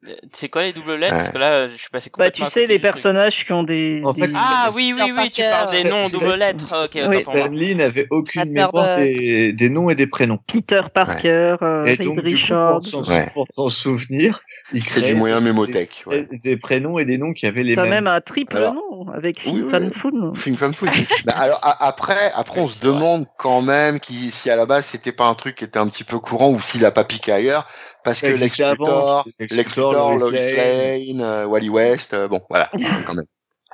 Euh, 0.07 0.13
C'est 0.33 0.49
quoi 0.49 0.63
les 0.63 0.73
doubles 0.73 0.95
lettres? 0.95 1.13
Ouais. 1.15 1.19
Parce 1.21 1.33
que 1.33 1.37
là, 1.37 1.67
je 1.67 1.75
suis 1.75 1.89
passé 1.89 2.09
Bah, 2.09 2.25
complètement 2.25 2.45
tu 2.45 2.49
à 2.49 2.51
sais, 2.51 2.65
les 2.65 2.79
personnages 2.79 3.45
qui 3.45 3.51
ont 3.53 3.63
des. 3.63 4.01
En 4.05 4.13
fait, 4.13 4.27
des- 4.27 4.33
Ah 4.37 4.69
oui, 4.75 4.93
oui, 4.95 5.11
oui, 5.17 5.29
tu 5.29 5.41
Peter 5.41 5.49
parles 5.49 5.71
des 5.71 5.83
Parker. 5.83 5.89
noms, 5.89 6.05
C'est- 6.05 6.17
double 6.17 6.33
lettres. 6.35 6.83
Ok, 6.85 6.99
Oui. 7.09 7.19
Stanley 7.21 7.75
n'avait 7.75 8.07
aucune 8.09 8.51
mémoire 8.51 8.97
de- 8.97 9.01
des, 9.03 9.53
des 9.53 9.69
noms 9.69 9.89
et 9.89 9.95
des 9.95 10.07
prénoms. 10.07 10.39
Peter 10.47 10.81
Parker, 10.93 11.55
euh, 11.61 11.85
Et 11.85 11.91
Reed 11.91 12.01
donc, 12.03 12.15
du 12.15 12.21
coup, 12.21 12.25
Richards. 12.27 12.79
pour 12.79 12.85
s'en 12.85 13.03
Ouais. 13.03 13.69
souvenir, 13.69 14.41
il 14.73 14.83
crée 14.83 15.01
du 15.01 15.15
moyen 15.15 15.39
des, 15.39 15.45
mémothèque. 15.45 16.03
Ouais. 16.05 16.27
des- 16.31 16.37
des 16.37 16.57
prénoms 16.57 16.99
et 16.99 17.05
des 17.05 17.17
noms 17.17 17.33
qui 17.33 17.45
avaient 17.45 17.63
les 17.63 17.75
T'as 17.75 17.83
mêmes. 17.83 17.91
même 18.05 18.07
un 18.07 18.21
triple 18.21 18.57
Alors- 18.57 18.73
nom 18.75 19.07
avec 19.13 19.41
Oui, 19.45 19.51
Phil 19.53 19.65
oui. 19.71 19.89
Foon. 19.93 20.33
Film 20.35 20.57
fan 20.57 20.73
food. 20.73 20.89
Bah, 21.25 21.33
alors 21.35 21.59
après, 21.79 22.31
après 22.35 22.61
on 22.61 22.67
se 22.67 22.79
demande 22.79 23.25
quand 23.37 23.61
même 23.61 23.99
qui, 23.99 24.31
si 24.31 24.49
à 24.49 24.55
la 24.55 24.65
base 24.65 24.85
c'était 24.85 25.11
pas 25.11 25.27
un 25.27 25.33
truc 25.33 25.55
qui 25.55 25.63
était 25.63 25.79
un 25.79 25.87
petit 25.87 26.03
peu 26.03 26.19
courant 26.19 26.49
ou 26.49 26.61
s'il 26.61 26.85
a 26.85 26.91
pas 26.91 27.03
piqué 27.03 27.31
ailleurs, 27.31 27.67
parce 28.07 28.21
que 28.21 28.27
Lex 28.27 28.57
Luthor, 28.57 29.27
Lex 29.37 29.53
Luthor, 29.75 30.17
Lois 30.17 30.31
Lane. 30.31 30.55
Lane, 30.55 31.21
euh, 31.21 31.45
Wally 31.45 31.67
West, 31.67 32.13
euh, 32.13 32.29
bon 32.29 32.41
voilà, 32.49 32.69
quand 33.05 33.15
même. 33.15 33.25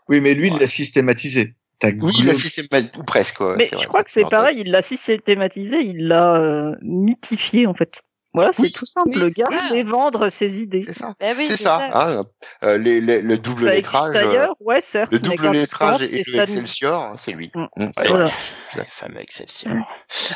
Oui, 0.10 0.22
mais 0.22 0.34
lui, 0.34 0.48
il 0.48 0.58
l'a 0.58 0.68
systématisé. 0.68 1.54
T'as 1.78 1.92
Oui, 1.92 2.14
il 2.18 2.30
a 2.30 2.34
glo- 2.34 2.42
systématisé 2.42 2.98
ou 2.98 3.04
presque. 3.04 3.40
ouais, 3.42 3.56
Mais 3.58 3.68
je 3.72 3.76
vrai. 3.76 3.86
crois 3.86 4.04
que 4.04 4.10
c'est 4.10 4.28
pareil, 4.28 4.58
il 4.62 4.72
l'a 4.72 4.82
systématisé, 4.82 5.78
il 5.82 6.08
l'a 6.08 6.36
euh, 6.38 6.76
mythifié 6.82 7.68
en 7.68 7.76
fait. 7.76 8.02
Voilà, 8.34 8.52
c'est 8.52 8.64
Oui. 8.64 8.72
tout 8.72 8.86
simple. 8.86 9.10
Oui, 9.10 9.20
le 9.20 9.30
c'est 9.30 9.42
gars 9.42 9.52
sait 9.52 9.84
vendre 9.84 10.30
ses 10.30 10.62
idées. 10.62 10.84
C'est 10.88 10.94
ça. 10.94 11.14
Oui, 11.38 11.46
c'est 11.48 11.58
ça. 11.58 11.90
Hein, 11.94 12.24
euh, 12.64 12.78
les, 12.78 13.00
les- 13.00 13.22
le 13.22 13.38
double 13.38 13.66
Ça 13.66 13.76
lettrage. 13.76 14.16
euh, 14.16 14.30
ailleurs, 14.30 14.56
ouais, 14.60 14.82
certes. 14.82 15.12
le 15.12 15.20
double 15.20 15.52
lettrage 15.52 16.02
et, 16.02 16.08
c'est. 16.08 16.20
Excelsior, 16.38 17.14
c'est 17.20 17.32
lui. 17.34 17.52
Mm. 17.54 17.62
Mm, 17.78 17.84
ouais. 17.84 18.08
Voilà. 18.08 18.30
Le 18.76 18.84
fameux 18.88 19.20
Excelsior. 19.22 19.74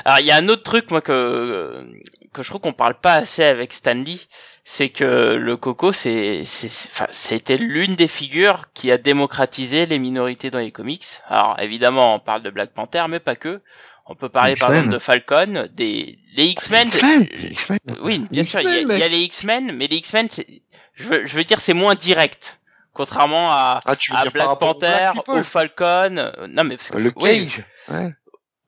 Alors, 0.06 0.20
il 0.20 0.26
y 0.28 0.32
a 0.32 0.36
un 0.36 0.48
autre 0.48 0.62
truc, 0.64 0.92
moi, 0.92 1.02
que, 1.02 1.86
que 2.34 2.44
je 2.44 2.50
trouve 2.50 2.62
qu'on 2.62 2.74
parle 2.74 3.00
pas 3.00 3.14
assez 3.16 3.44
avec 3.44 3.74
Stanley, 3.74 4.18
c'est 4.64 4.90
que 4.90 5.34
le 5.34 5.58
Coco, 5.58 5.92
c'est, 5.92 6.42
c'est, 6.44 6.70
c'est- 6.70 6.90
enfin, 6.92 7.36
été 7.36 7.58
l'une 7.58 7.96
des 7.96 8.08
figures 8.08 8.66
qui 8.76 8.92
a 8.92 8.98
démocratisé 9.00 9.88
les 9.88 9.98
minorités 9.98 10.52
dans 10.52 10.60
les 10.60 10.72
comics. 10.72 11.06
Alors, 11.28 11.60
évidemment, 11.60 12.14
on 12.14 12.20
parle 12.20 12.44
de 12.44 12.52
Black 12.52 12.74
Panther, 12.76 13.06
mais 13.10 13.20
pas 13.20 13.36
que. 13.36 13.62
On 14.10 14.16
peut 14.16 14.30
parler, 14.30 14.56
par 14.56 14.74
exemple, 14.74 14.94
de 14.94 15.00
Falcon, 15.00 15.68
des, 15.74 16.18
les 16.36 16.46
X-Men. 16.46 16.88
X-Men. 16.88 17.80
Euh, 17.90 17.96
Oui, 18.02 18.20
bien 18.32 18.44
sûr, 18.46 18.62
il 18.62 18.68
y, 18.70 18.72
a- 18.92 18.98
il 18.98 19.04
y 19.06 19.10
les 19.10 19.20
X-Men, 19.20 19.72
mais 19.74 19.88
les 19.88 19.98
X-Men, 19.98 20.28
c'est, 20.30 20.48
je 20.94 21.10
veux, 21.10 21.26
je 21.26 21.36
veux 21.36 21.44
dire, 21.44 21.60
c'est 21.60 21.74
moins 21.74 21.96
direct. 21.96 22.60
Contrairement 22.94 23.52
à, 23.52 23.80
Ah, 23.86 23.96
à 24.16 24.30
Black 24.30 24.50
au 24.50 24.56
Panther, 24.56 25.12
Black 25.14 25.28
au 25.30 25.44
Falcon. 25.44 26.16
euh, 26.18 26.48
Non, 26.50 26.64
mais 26.64 26.78
parce 26.78 26.90
que- 26.90 26.98
Le 26.98 27.12
oui. 27.18 27.46
Cage. 27.46 27.64
Ouais. 27.90 28.12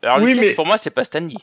Alors, 0.03 0.17
le 0.19 0.25
Oui, 0.25 0.35
Cage, 0.35 0.45
mais- 0.45 0.53
pour 0.53 0.65
moi, 0.65 0.77
c'est 0.77 0.89
pas 0.91 1.03
Stanley. 1.03 1.35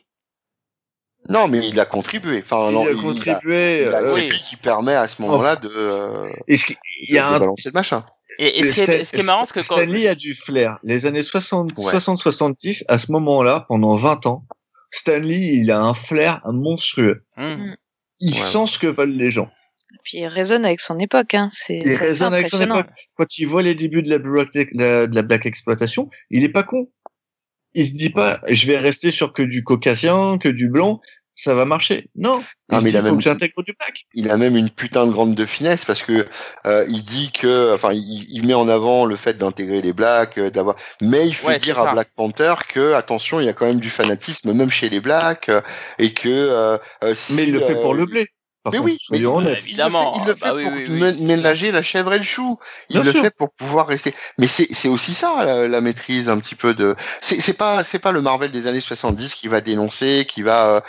Non, 1.28 1.48
mais 1.48 1.58
il 1.66 1.80
a 1.80 1.84
contribué. 1.86 2.40
Enfin, 2.44 2.68
il 2.68 2.74
non, 2.74 2.86
a 2.86 2.90
il- 2.90 2.96
contribué. 3.02 3.82
il 3.82 3.88
a- 3.94 3.98
euh, 4.02 4.14
oui. 4.14 4.28
lui 4.30 4.38
qui 4.42 4.54
permet 4.56 4.94
à 4.94 5.08
ce 5.08 5.20
moment-là 5.22 5.56
de, 5.56 5.68
euh, 5.74 6.30
est-ce 6.46 6.66
qu'il 6.66 6.76
de, 6.76 7.14
y 7.14 7.18
a 7.18 7.28
de 7.30 7.34
un 7.34 7.38
balancer 7.40 7.68
le 7.70 7.72
machin. 7.72 8.04
Et, 8.38 8.58
et 8.60 8.64
ce, 8.64 8.74
qui 8.74 8.80
est, 8.80 8.84
Stan- 8.84 9.04
ce 9.04 9.10
qui 9.12 9.20
est 9.20 9.24
marrant, 9.24 9.44
c'est 9.44 9.54
que 9.54 9.66
quand, 9.66 9.76
Stanley 9.76 10.06
a 10.08 10.14
du 10.14 10.34
flair. 10.34 10.78
Les 10.82 11.06
années 11.06 11.22
60, 11.22 11.72
Ouais. 11.78 11.92
60-70, 11.94 12.84
à 12.88 12.98
ce 12.98 13.10
moment-là, 13.12 13.64
pendant 13.68 13.96
20 13.96 14.26
ans, 14.26 14.44
Stanley, 14.90 15.38
il 15.54 15.70
a 15.70 15.80
un 15.80 15.94
flair 15.94 16.40
monstrueux. 16.44 17.24
Hmm. 17.36 17.72
Il 18.20 18.32
Ouais. 18.34 18.36
sent 18.40 18.66
ce 18.66 18.78
que 18.78 18.86
veulent 18.86 19.10
les 19.16 19.30
gens. 19.30 19.50
Puis 20.04 20.18
il 20.18 20.26
résonne 20.26 20.64
avec 20.64 20.80
son 20.80 20.98
époque. 20.98 21.34
Hein. 21.34 21.48
C'est 21.52 21.78
Il 21.84 21.94
résonne 21.94 22.32
avec 22.34 22.48
son 22.48 22.60
époque. 22.60 22.86
Quand 23.16 23.38
il 23.38 23.46
voit 23.46 23.62
les 23.62 23.74
débuts 23.74 24.02
de 24.02 24.10
la 24.10 24.18
Black, 24.18 24.52
de 24.52 25.14
la 25.14 25.22
Black 25.22 25.46
Exploitation, 25.46 26.08
il 26.30 26.44
est 26.44 26.48
pas 26.48 26.62
con. 26.62 26.88
Il 27.74 27.86
se 27.86 27.92
dit 27.92 28.10
pas, 28.10 28.40
je 28.48 28.66
vais 28.66 28.78
rester 28.78 29.10
sur 29.10 29.32
que 29.32 29.42
du 29.42 29.62
caucasien, 29.64 30.38
que 30.38 30.48
du 30.48 30.68
blanc, 30.68 31.00
ça 31.36 31.54
va 31.54 31.64
marcher. 31.66 32.08
Non. 32.16 32.42
Ah, 32.72 32.78
il 32.80 32.84
mais 32.84 32.90
il 32.90 32.96
a 32.96 33.00
faut 33.00 33.06
même- 33.06 33.16
que 33.18 33.22
j'intègre 33.22 33.62
du 33.62 33.72
black. 33.78 34.06
il 34.14 34.28
a 34.30 34.36
même 34.36 34.56
une 34.56 34.70
putain 34.70 35.06
de 35.06 35.12
grande 35.12 35.34
de 35.36 35.44
finesse 35.44 35.84
parce 35.84 36.02
que 36.02 36.26
euh, 36.66 36.84
il 36.88 37.04
dit 37.04 37.30
que, 37.30 37.72
enfin, 37.74 37.92
il, 37.92 38.26
il 38.28 38.44
met 38.46 38.54
en 38.54 38.68
avant 38.68 39.04
le 39.04 39.14
fait 39.14 39.34
d'intégrer 39.34 39.82
les 39.82 39.92
blacks, 39.92 40.38
euh, 40.38 40.50
d'avoir, 40.50 40.74
mais 41.00 41.28
il 41.28 41.34
fait 41.34 41.46
Ouais, 41.46 41.58
dire 41.58 41.78
à. 41.78 41.92
Black 41.92 42.08
Panther 42.16 42.54
que 42.68 42.94
attention, 42.94 43.38
il 43.38 43.46
y 43.46 43.48
a 43.48 43.52
quand 43.52 43.66
même 43.66 43.78
du 43.80 43.90
fanatisme 43.90 44.52
même 44.52 44.70
chez 44.70 44.88
les 44.88 45.00
blacks 45.00 45.48
euh, 45.50 45.60
et 45.98 46.12
que. 46.12 46.28
euh, 46.28 46.78
euh, 47.04 47.14
si, 47.14 47.34
Mais 47.34 47.44
il 47.44 47.52
le 47.52 47.60
fait 47.60 47.76
euh, 47.76 47.80
pour 47.82 47.94
le 47.94 48.06
blé. 48.06 48.26
Par 48.66 48.72
Mais 48.72 48.78
contre, 48.78 48.90
oui, 48.92 48.98
mais. 49.10 49.18
Évidemment, 49.18 49.42
Il 49.42 49.48
le 49.48 49.56
fait, 49.60 49.74
il 50.16 50.24
le 50.26 50.34
pour 50.62 50.72
oui, 50.72 50.82
mé- 50.88 51.14
oui. 51.18 51.22
ménager 51.24 51.70
la 51.72 51.82
chèvre 51.82 52.12
et 52.14 52.18
le 52.18 52.24
chou. 52.24 52.58
Il 52.88 53.00
Bien 53.00 53.02
le 53.02 53.12
sûr. 53.12 53.20
fait 53.20 53.30
pour 53.30 53.50
pouvoir 53.52 53.86
rester. 53.86 54.14
Mais 54.38 54.46
c'est 54.48 54.88
aussi 54.88 55.14
ça 55.14 55.44
la, 55.44 55.68
la 55.68 55.80
maîtrise 55.80 56.28
un 56.28 56.38
petit 56.38 56.54
peu 56.56 56.74
de. 56.74 56.94
C'est 57.20 57.52
pas 57.56 57.84
c'est 57.84 57.98
pas 57.98 58.12
le 58.12 58.22
Marvel 58.22 58.50
des 58.50 58.66
années 58.66 58.80
70 58.80 59.34
qui 59.34 59.48
va 59.48 59.60
dénoncer, 59.60 60.26
qui 60.28 60.42
va 60.42 60.76
euh, 60.76 60.80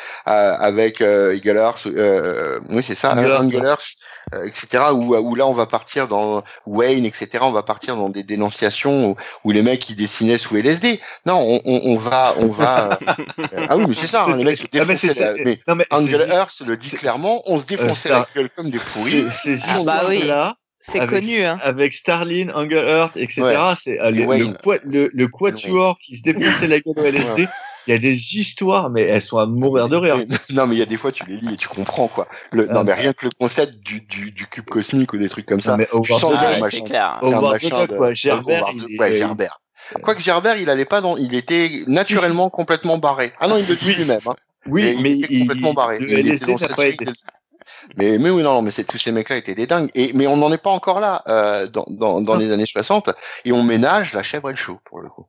avec 0.60 1.02
euh, 1.02 1.36
Eagle 1.36 1.58
Earth, 1.58 1.88
euh, 1.88 2.60
oui 2.70 2.84
c'est 2.84 2.96
ça, 2.96 3.16
Eagle 3.16 3.30
Earth, 3.30 3.50
Eagle 3.50 3.66
Earth, 3.66 3.96
euh, 4.34 4.46
etc. 4.46 4.86
Où, 4.94 5.16
où 5.16 5.36
là 5.36 5.48
on 5.48 5.54
va 5.54 5.66
partir 5.66 6.08
dans 6.08 6.44
Wayne, 6.66 7.06
etc. 7.06 7.30
On 7.42 7.52
va 7.52 7.64
partir 7.64 7.96
dans 7.96 8.10
des 8.10 8.24
dénonciations 8.24 9.10
où, 9.12 9.16
où 9.44 9.52
les 9.52 9.62
mecs 9.62 9.90
ils 9.90 9.96
dessinaient 9.96 10.38
sous 10.38 10.56
LSD. 10.58 11.00
Non, 11.26 11.40
on, 11.40 11.62
on, 11.66 11.82
on 11.94 11.98
va 11.98 12.36
on 12.40 12.48
va. 12.48 13.00
euh, 13.08 13.66
ah 13.70 13.78
oui 13.78 13.86
mais 13.88 13.96
c'est 13.96 14.08
ça, 14.08 14.26
hein, 14.28 14.36
les 14.38 14.44
mecs 14.44 14.58
se 14.58 14.64
Ah, 14.64 14.68
mais 14.74 14.86
défonçaient. 14.96 15.08
c'est- 15.08 15.20
la- 15.20 15.34
mais 15.44 15.60
non, 15.68 15.76
mais 15.76 15.86
Angel 15.92 16.28
Earth 16.32 16.60
le 16.68 16.78
dit 16.78 16.92
clairement, 16.92 17.42
on 17.46 17.60
se 17.60 17.66
défonçait 17.66 18.10
la 18.10 18.28
gueule 18.36 18.50
comme 18.56 18.70
des 18.70 18.80
pourris. 18.80 19.26
C'est 19.30 19.58
ces 19.58 19.64
Ah, 19.70 19.78
bah 19.86 20.02
oui. 20.08 20.18
histoires-là, 20.18 20.56
C'est 20.80 21.06
connu, 21.08 21.44
hein. 21.44 21.56
avec 21.64 21.94
Starlin, 21.94 22.50
Hunger 22.54 22.86
Earth, 22.88 23.18
etc. 23.18 23.42
Ouais. 23.42 23.56
C'est 23.82 24.00
euh, 24.02 24.12
le, 24.12 24.24
le, 24.26 24.80
le, 24.86 25.10
le 25.14 25.28
quatuor 25.28 25.98
qui 26.00 26.18
se 26.18 26.24
défonçait 26.24 26.68
la 26.68 26.80
gueule 26.80 26.96
au 26.98 27.04
LSD. 27.04 27.44
Ouais. 27.44 27.48
Il 27.88 27.92
y 27.92 27.94
a 27.96 28.00
des 28.00 28.38
histoires, 28.38 28.90
mais 28.90 29.02
elles 29.04 29.22
sont 29.22 29.38
à 29.38 29.46
mourir 29.46 29.88
de 29.88 29.96
rire. 29.96 30.18
non, 30.52 30.68
mais 30.68 30.76
il 30.76 30.80
y 30.80 30.82
a 30.82 30.86
des 30.86 30.98
fois, 30.98 31.12
tu 31.12 31.24
les 31.26 31.38
lis 31.38 31.54
et 31.54 31.58
tu 31.58 31.68
comprends, 31.70 32.08
quoi. 32.08 32.28
Le, 32.52 32.68
Ah, 32.70 32.74
non, 32.74 32.80
mais 32.84 32.92
bah. 32.92 32.96
rien 32.96 33.14
que 33.14 33.26
le 33.26 33.32
concept 33.40 33.76
du, 33.80 34.02
du, 34.02 34.32
du 34.32 34.46
cube 34.48 34.66
cosmique 34.66 35.14
ou 35.14 35.18
des 35.18 35.30
trucs 35.30 35.46
comme 35.46 35.62
ça. 35.62 35.72
Non, 35.72 35.78
mais 35.78 35.88
tu 36.04 36.14
sens 36.14 36.34
Ah, 36.38 36.52
ouais, 36.52 36.60
machin- 36.60 36.78
c'est 36.78 36.84
clair. 36.84 37.20
machin 37.24 37.86
de- 37.86 37.96
quoi. 37.96 38.14
Gerbert, 38.14 38.66
il 38.76 39.00
ouais, 39.00 39.18
Gerbert. 39.18 39.62
Quoique 40.04 40.22
Gerbert, 40.22 40.58
il 40.58 40.70
allait 40.70 40.86
pas 40.86 41.00
dans, 41.02 41.16
il 41.18 41.34
était 41.34 41.84
naturellement 41.88 42.50
complètement 42.50 42.98
barré. 42.98 43.32
Ah 43.40 43.48
non, 43.48 43.58
il 43.58 43.68
le 43.68 43.76
dit 43.76 43.94
lui-même, 43.94 44.20
hein. 44.26 44.36
Oui, 44.66 44.84
Et 44.84 44.92
il 44.94 45.02
mais 45.02 45.18
était 45.20 45.28
il, 45.34 45.40
complètement 45.48 45.74
barré. 45.74 45.98
Il 46.02 46.28
était 46.28 46.46
dans 46.46 46.58
cette 46.58 46.76
Mais, 47.96 48.18
mais 48.18 48.30
oui, 48.30 48.44
non, 48.44 48.62
mais 48.62 48.72
c'est, 48.72 48.84
tous 48.84 48.98
ces 48.98 49.12
mecs-là 49.14 49.38
étaient 49.38 49.56
des 49.56 49.66
dingues. 49.68 49.90
Et, 49.96 50.12
mais 50.14 50.28
on 50.28 50.36
n'en 50.38 50.52
est 50.52 50.58
pas 50.58 50.70
encore 50.72 51.00
là, 51.00 51.24
euh, 51.30 51.68
dans, 51.68 51.86
dans, 51.90 52.22
dans 52.22 52.36
les 52.36 52.52
années 52.52 52.66
60. 52.66 53.10
Et 53.46 53.52
on 53.54 53.64
ménage 53.64 54.14
la 54.14 54.24
chèvre 54.24 54.50
et 54.50 54.54
le 54.54 54.58
chou, 54.58 54.78
pour 54.86 55.00
le 55.00 55.10
coup. 55.10 55.26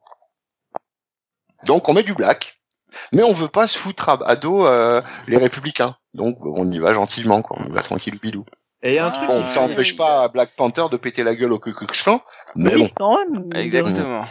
Donc, 1.67 1.89
on 1.89 1.95
met 1.95 2.03
du 2.03 2.15
black. 2.15 2.55
Mais 3.13 3.23
on 3.23 3.33
veut 3.35 3.49
pas 3.49 3.67
se 3.67 3.79
foutre 3.79 4.09
à, 4.09 4.19
à 4.27 4.37
dos, 4.37 4.67
euh, 4.67 5.03
les 5.27 5.37
républicains. 5.37 5.97
Donc, 6.15 6.39
on 6.45 6.71
y 6.71 6.79
va 6.79 6.93
gentiment, 6.95 7.43
quoi. 7.43 7.59
On 7.61 7.69
y 7.69 7.73
va 7.73 7.83
tranquille 7.83 8.19
bidou. 8.21 8.45
Et 8.83 8.93
il 8.93 8.95
y 8.95 8.99
a 8.99 9.07
un 9.07 9.09
Ah, 9.09 9.17
truc. 9.17 9.29
Bon, 9.29 9.41
ouais. 9.41 9.47
ça 9.53 9.61
empêche 9.61 9.97
pas 9.97 10.29
Black 10.29 10.51
Panther 10.57 10.85
de 10.91 10.97
péter 10.97 11.23
la 11.23 11.35
gueule 11.35 11.53
au 11.53 11.59
Ku 11.59 11.73
Klux 11.73 11.87
Klan. 11.89 12.21
Mais 12.57 12.75
oui, 12.75 12.83
bon. 12.83 12.89
quand 12.97 13.19
même. 13.19 13.45
Exactement. 13.55 14.25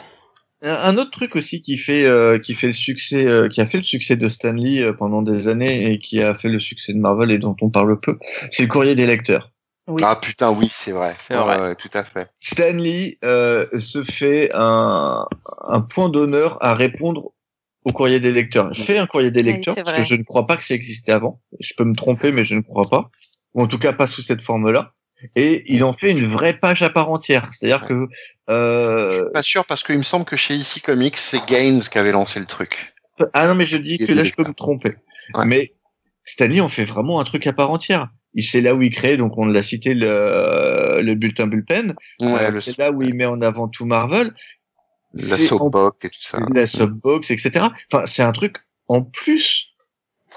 Un 0.63 0.97
autre 0.97 1.11
truc 1.11 1.35
aussi 1.35 1.61
qui 1.61 1.77
fait 1.77 2.05
euh, 2.05 2.39
qui 2.39 2.55
fait 2.55 2.65
le 2.65 2.73
succès 2.73 3.27
euh, 3.27 3.47
qui 3.47 3.61
a 3.61 3.67
fait 3.67 3.77
le 3.77 3.83
succès 3.83 4.15
de 4.15 4.27
Stan 4.27 4.53
Lee 4.53 4.81
euh, 4.81 4.91
pendant 4.91 5.21
des 5.21 5.49
années 5.49 5.91
et 5.91 5.99
qui 5.99 6.19
a 6.19 6.33
fait 6.33 6.49
le 6.49 6.57
succès 6.57 6.93
de 6.93 6.97
Marvel 6.97 7.29
et 7.29 7.37
dont 7.37 7.55
on 7.61 7.69
parle 7.69 7.99
peu, 7.99 8.17
c'est 8.49 8.63
le 8.63 8.69
courrier 8.69 8.95
des 8.95 9.05
lecteurs. 9.05 9.51
Oui. 9.87 10.01
Ah 10.03 10.17
putain, 10.21 10.51
oui, 10.51 10.69
c'est 10.71 10.91
vrai. 10.91 11.13
C'est 11.25 11.35
vrai. 11.35 11.75
Tout 11.75 11.89
à 11.93 12.03
fait. 12.03 12.29
Stan 12.39 12.73
Lee 12.73 13.17
euh, 13.23 13.65
se 13.77 14.03
fait 14.03 14.49
un, 14.53 15.25
un 15.67 15.81
point 15.81 16.09
d'honneur 16.09 16.57
à 16.63 16.73
répondre 16.73 17.31
au 17.85 17.93
courrier 17.93 18.19
des 18.19 18.33
lecteurs. 18.33 18.69
Il 18.73 18.83
fait 18.83 18.97
un 18.97 19.05
courrier 19.05 19.31
des 19.31 19.43
lecteurs 19.43 19.75
parce 19.75 19.89
vrai. 19.89 20.01
que 20.01 20.03
je 20.03 20.15
ne 20.15 20.23
crois 20.23 20.45
pas 20.45 20.57
que 20.57 20.63
ça 20.63 20.73
existait 20.73 21.13
avant. 21.13 21.41
Je 21.61 21.73
peux 21.77 21.85
me 21.85 21.95
tromper, 21.95 22.33
mais 22.33 22.43
je 22.43 22.53
ne 22.55 22.61
crois 22.61 22.89
pas. 22.89 23.09
Ou 23.53 23.61
en 23.61 23.67
tout 23.67 23.79
cas 23.79 23.93
pas 23.93 24.07
sous 24.07 24.21
cette 24.21 24.43
forme-là. 24.43 24.93
Et 25.35 25.63
il 25.67 25.83
en 25.85 25.93
fait 25.93 26.11
une 26.11 26.27
vraie 26.27 26.59
page 26.59 26.83
à 26.83 26.89
part 26.89 27.09
entière. 27.09 27.49
C'est-à-dire 27.51 27.87
que 27.87 28.07
euh, 28.49 29.29
Pas 29.33 29.41
sûr 29.41 29.65
parce 29.65 29.83
qu'il 29.83 29.97
me 29.97 30.03
semble 30.03 30.25
que 30.25 30.35
chez 30.35 30.53
IC 30.53 30.83
Comics, 30.83 31.17
c'est 31.17 31.43
Gaines 31.47 31.81
qui 31.81 31.97
avait 31.97 32.11
lancé 32.11 32.39
le 32.39 32.45
truc. 32.45 32.93
Ah 33.33 33.47
non, 33.47 33.55
mais 33.55 33.65
je 33.65 33.77
dis 33.77 33.97
que 33.97 34.11
là, 34.11 34.23
je 34.23 34.33
peux 34.33 34.43
me 34.43 34.53
tromper. 34.53 34.91
Ouais. 35.33 35.45
Mais 35.45 35.73
Stanley 36.23 36.59
en 36.59 36.69
fait 36.69 36.83
vraiment 36.83 37.19
un 37.19 37.23
truc 37.23 37.47
à 37.47 37.53
part 37.53 37.71
entière. 37.71 38.09
Il 38.37 38.43
c'est 38.43 38.61
là 38.61 38.73
où 38.75 38.81
il 38.81 38.91
crée, 38.91 39.17
donc 39.17 39.37
on 39.37 39.45
l'a 39.45 39.63
cité 39.63 39.93
le, 39.95 40.99
le 41.01 41.13
bulletin 41.15 41.47
bullpen. 41.47 41.93
Ouais, 42.21 42.27
Euh, 42.51 42.61
c'est 42.61 42.77
là 42.77 42.91
où 42.91 43.01
il 43.01 43.13
met 43.15 43.25
en 43.25 43.41
avant 43.41 43.67
tout 43.67 43.85
Marvel. 43.85 44.31
la 45.13 45.35
en- 45.35 45.37
soapbox 45.39 46.05
et 46.05 46.09
tout 46.09 46.21
ça. 46.21 46.39
la 46.53 46.67
subbox, 46.67 47.31
etc. 47.31 47.65
Enfin, 47.91 48.03
c'est 48.05 48.21
un 48.23 48.31
truc 48.31 48.57
en 48.87 49.01
plus. 49.03 49.67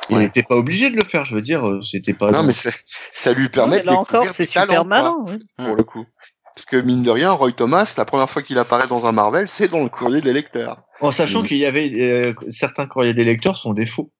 Il 0.08 0.16
Ouais. 0.16 0.22
n'était 0.22 0.42
pas 0.42 0.56
obligé 0.56 0.88
de 0.88 0.96
le 0.96 1.04
faire. 1.04 1.24
Je 1.26 1.34
veux 1.34 1.42
dire, 1.42 1.66
euh, 1.68 1.82
c'était 1.82 2.14
pas. 2.14 2.30
Non, 2.30 2.42
mais 2.42 2.54
ça 3.12 3.32
lui 3.34 3.44
Non, 3.44 3.48
permet 3.50 3.80
de 3.80 3.86
là 3.86 3.92
découvrir 3.92 4.20
encore, 4.22 4.32
c'est 4.32 4.44
des 4.44 4.50
talents, 4.50 4.66
super 4.68 4.80
quoi, 4.82 4.88
malin. 4.88 5.16
oui. 5.26 5.38
pour 5.66 5.76
le 5.76 5.82
coup. 5.84 6.06
Parce 6.56 6.64
que 6.66 6.76
mine 6.78 7.02
de 7.02 7.10
rien, 7.10 7.30
Roy 7.32 7.52
Thomas, 7.52 7.92
la 7.98 8.04
première 8.06 8.28
fois 8.30 8.42
qu'il 8.42 8.58
apparaît 8.58 8.86
dans 8.86 9.06
un 9.06 9.12
Marvel, 9.12 9.46
c'est 9.48 9.68
dans 9.68 9.82
le 9.82 9.88
courrier 9.90 10.20
des 10.22 10.32
lecteurs. 10.32 10.82
en 11.02 11.10
sachant 11.12 11.42
Mm. 11.42 11.46
qu'il 11.46 11.56
y 11.58 11.64
avait 11.66 11.90
euh, 11.96 12.34
certains 12.50 12.86
courriers 12.86 13.14
des 13.14 13.24
lecteurs 13.24 13.56
sont 13.56 13.72
des 13.72 13.86
faux. 13.86 14.10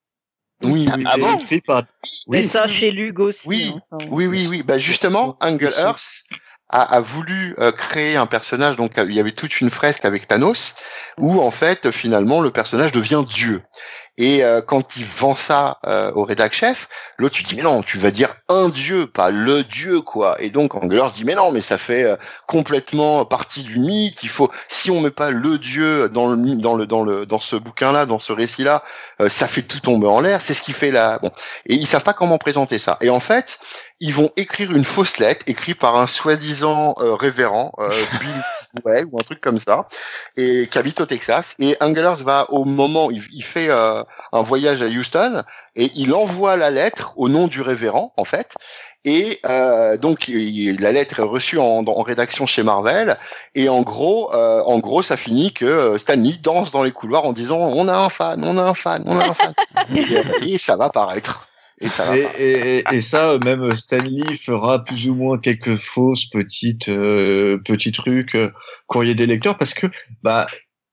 Oui, 0.63 0.87
oui, 0.95 1.05
ah 1.07 1.17
bon 1.17 1.39
par. 1.67 1.85
Oui. 2.27 2.45
ça, 2.45 2.67
chez 2.69 2.91
Lug 2.91 3.19
aussi. 3.21 3.49
Oui. 3.49 3.73
hein, 3.93 3.99
Oui, 4.11 4.27
oui, 4.27 4.47
oui. 4.51 4.63
Bah 4.63 4.79
justement, 4.79 5.37
Angle 5.41 5.73
Earth 5.79 6.25
a, 6.69 6.83
a 6.83 7.01
voulu 7.01 7.55
euh, 7.59 7.73
créer 7.73 8.17
un 8.17 8.27
personnage. 8.27 8.77
Donc 8.77 8.93
il 8.97 9.15
y 9.15 9.21
avait 9.21 9.33
toute 9.33 9.61
une 9.61 9.71
fresque 9.71 10.05
avec 10.05 10.29
Thanos, 10.29 10.75
où 11.19 11.41
en 11.41 11.51
fait 11.51 11.91
finalement 11.91 12.41
le 12.41 12.51
personnage 12.51 12.93
devient 12.93 13.25
Dieu. 13.27 13.63
Et 14.19 14.45
euh, 14.45 14.61
quand 14.61 14.97
il 14.97 15.05
vend 15.05 15.35
ça 15.35 15.79
euh, 15.87 16.13
au 16.15 16.25
rédac 16.25 16.53
chef, 16.53 16.89
l'autre 17.17 17.35
tu 17.35 17.43
dis 17.43 17.57
mais 17.57 17.63
non, 17.63 17.83
tu 17.83 17.99
vas 17.99 18.11
dire 18.11 18.35
un 18.49 18.69
dieu, 18.69 19.07
pas 19.07 19.31
le 19.31 19.63
dieu 19.65 20.01
quoi. 20.01 20.37
Et 20.41 20.51
donc 20.51 20.75
Angle 20.75 20.97
Earth 20.97 21.15
dit 21.15 21.25
mais 21.25 21.35
non, 21.35 21.51
mais 21.53 21.61
ça 21.61 21.79
fait 21.79 22.05
euh, 22.05 22.17
complètement 22.47 23.25
partie 23.25 23.63
du 23.63 23.79
mythe. 23.79 24.23
Il 24.23 24.29
faut 24.29 24.51
si 24.69 24.91
on 24.91 25.01
met 25.01 25.11
pas 25.11 25.31
le 25.31 25.59
dieu 25.59 26.09
dans 26.09 26.29
le 26.29 26.57
dans 26.57 26.75
le 26.75 26.87
dans 26.87 27.03
le 27.03 27.25
dans 27.25 27.41
ce 27.41 27.57
bouquin 27.57 27.93
là, 27.93 28.05
dans 28.05 28.19
ce 28.19 28.33
récit 28.33 28.65
là, 28.65 28.83
ça 29.29 29.49
fait 29.49 29.63
tout 29.63 29.81
tomber 29.81 30.07
en 30.07 30.21
l'air. 30.21 30.41
C'est 30.43 30.55
ce 30.55 30.63
qui 30.63 30.73
fait 30.73 30.91
la 30.91 31.19
bon. 31.19 31.31
Et 31.67 31.75
ils 31.75 31.87
savent 31.87 32.05
pas 32.05 32.15
comment 32.15 32.39
présenter 32.39 32.79
ça. 32.79 32.99
Et 33.01 33.11
en 33.11 33.21
fait, 33.21 33.59
ils 34.01 34.15
vont 34.15 34.31
écrire 34.37 34.71
une 34.73 34.85
fausse 34.85 35.19
lettre 35.19 35.45
écrite 35.47 35.79
par 35.79 35.97
un 35.97 36.07
soi-disant 36.07 36.95
euh, 37.01 37.15
révérend, 37.15 37.73
euh, 37.81 37.91
Bill 38.21 38.83
ouais, 38.85 39.05
ou 39.11 39.19
un 39.19 39.23
truc 39.23 39.41
comme 39.41 39.59
ça, 39.59 39.89
et 40.37 40.69
qui 40.71 40.79
habite 40.79 41.01
au 41.01 41.07
Texas. 41.07 41.55
Et 41.59 41.77
Engelers 41.81 42.23
va 42.25 42.47
au 42.51 42.65
moment, 42.65 43.11
il, 43.11 43.23
il 43.33 43.43
fait 43.45 43.69
euh, 43.71 44.03
un 44.33 44.43
voyage 44.43 44.81
à 44.83 44.87
Houston 44.87 45.43
et 45.77 45.91
il 45.95 46.15
envoie 46.15 46.57
la 46.57 46.71
lettre 46.71 47.13
au 47.17 47.29
nom 47.29 47.47
du 47.47 47.61
révérend 47.63 48.13
en 48.17 48.25
fait. 48.25 48.55
Et 49.05 49.41
euh, 49.47 49.97
donc 49.97 50.29
il- 50.29 50.81
la 50.81 50.93
lettre 50.93 51.21
est 51.21 51.23
reçue 51.25 51.59
en, 51.59 51.85
en 51.87 52.03
rédaction 52.03 52.47
chez 52.47 52.63
Marvel 52.63 53.17
et 53.55 53.69
en 53.69 53.81
gros, 53.83 54.33
euh, 54.35 54.63
en 54.65 54.79
gros, 54.79 55.03
ça 55.03 55.17
finit 55.17 55.53
que 55.53 55.65
euh, 55.65 55.99
Stanley 55.99 56.35
danse 56.43 56.71
dans 56.71 56.83
les 56.83 56.93
couloirs 56.93 57.25
en 57.27 57.33
disant 57.33 57.59
on 57.59 57.89
a 57.89 57.95
un 57.97 58.09
fan, 58.11 58.43
on 58.45 58.57
a 58.59 58.63
un 58.63 58.75
fan, 58.75 59.03
on 59.07 59.19
a 59.19 59.25
un 59.29 59.35
fan. 59.35 59.53
et, 59.95 60.53
et 60.55 60.59
ça 60.59 60.77
va 60.77 60.91
paraître. 60.91 61.47
Et 61.81 61.89
ça 61.89 62.05
va 62.07 62.17
Et, 62.19 62.23
paraître. 62.23 62.41
et, 62.41 62.79
et- 62.79 62.85
et 62.93 63.01
ça, 63.01 63.31
euh, 63.31 63.39
même 63.39 63.75
Stanley 63.75 64.35
fera 64.37 64.85
plus 64.85 65.09
ou 65.09 65.15
moins 65.15 65.39
quelques 65.39 65.77
fausses 65.77 66.27
petites 66.27 66.89
euh, 66.89 67.59
petits 67.65 67.93
trucs 67.93 68.35
euh, 68.35 68.51
courrier 68.87 69.15
des 69.15 69.27
lecteurs 69.27 69.57
parce 69.59 69.73
que 69.75 69.87
bah 70.23 70.47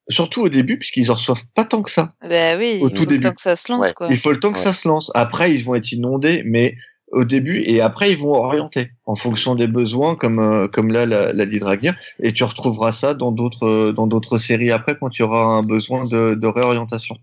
surtout 0.10 0.42
au 0.44 0.50
début 0.50 0.78
puisqu'ils 0.80 1.12
en 1.12 1.16
reçoivent 1.16 1.44
pas 1.54 1.66
tant 1.66 1.82
que 1.82 1.92
ça. 1.92 2.14
Bah 2.22 2.56
oui, 2.58 2.80
Au 2.82 2.88
il 2.88 2.92
tout 2.92 2.98
faut 3.00 3.02
le 3.04 3.06
début. 3.08 3.24
temps 3.26 3.34
que 3.34 3.42
ça 3.42 3.56
se 3.58 3.70
lance, 3.72 3.88
Ouais. 3.88 3.94
quoi. 3.94 4.08
Il 4.10 4.18
faut 4.18 4.32
le 4.32 4.40
temps 4.40 4.52
que 4.54 4.58
Ouais. 4.60 4.64
ça 4.64 4.72
se 4.74 4.88
lance. 4.88 5.12
Après, 5.16 5.54
ils 5.54 5.64
vont 5.66 5.76
être 5.76 5.92
inondés, 5.92 6.44
mais 6.46 6.76
au 7.14 7.24
début 7.24 7.62
et 7.66 7.80
après 7.80 8.12
ils 8.12 8.18
vont 8.18 8.34
orienter 8.34 8.90
en 9.06 9.16
fonction 9.16 9.56
des 9.56 9.68
besoins, 9.68 10.16
comme 10.16 10.40
euh, 10.40 10.68
comme 10.68 10.92
là 10.92 11.06
l'a, 11.06 11.32
l'a 11.34 11.46
dit 11.46 11.60
Dragnir. 11.60 11.96
Et 12.22 12.32
tu 12.34 12.44
retrouveras 12.46 12.92
ça 12.94 13.14
dans 13.14 13.32
d'autres 13.34 13.66
euh, 13.68 13.92
dans 13.94 14.08
d'autres 14.08 14.38
séries 14.38 14.72
après 14.72 14.98
quand 15.00 15.10
tu 15.10 15.24
auras 15.24 15.44
un 15.44 15.62
besoin 15.64 16.04
de, 16.06 16.34
de 16.36 16.48
réorientation. 16.48 17.16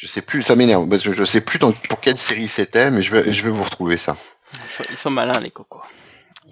Je 0.00 0.06
sais 0.06 0.22
plus, 0.22 0.42
ça 0.42 0.56
m'énerve. 0.56 0.86
Je 0.98 1.24
sais 1.24 1.42
plus 1.42 1.58
dans, 1.58 1.72
pour 1.72 2.00
quelle 2.00 2.16
série 2.16 2.48
c'était, 2.48 2.90
mais 2.90 3.02
je 3.02 3.14
vais, 3.14 3.32
je 3.32 3.42
vais 3.42 3.50
vous 3.50 3.62
retrouver 3.62 3.98
ça. 3.98 4.16
Ils 4.64 4.70
sont, 4.70 4.82
ils 4.90 4.96
sont 4.96 5.10
malins, 5.10 5.38
les 5.40 5.50
cocos. 5.50 5.82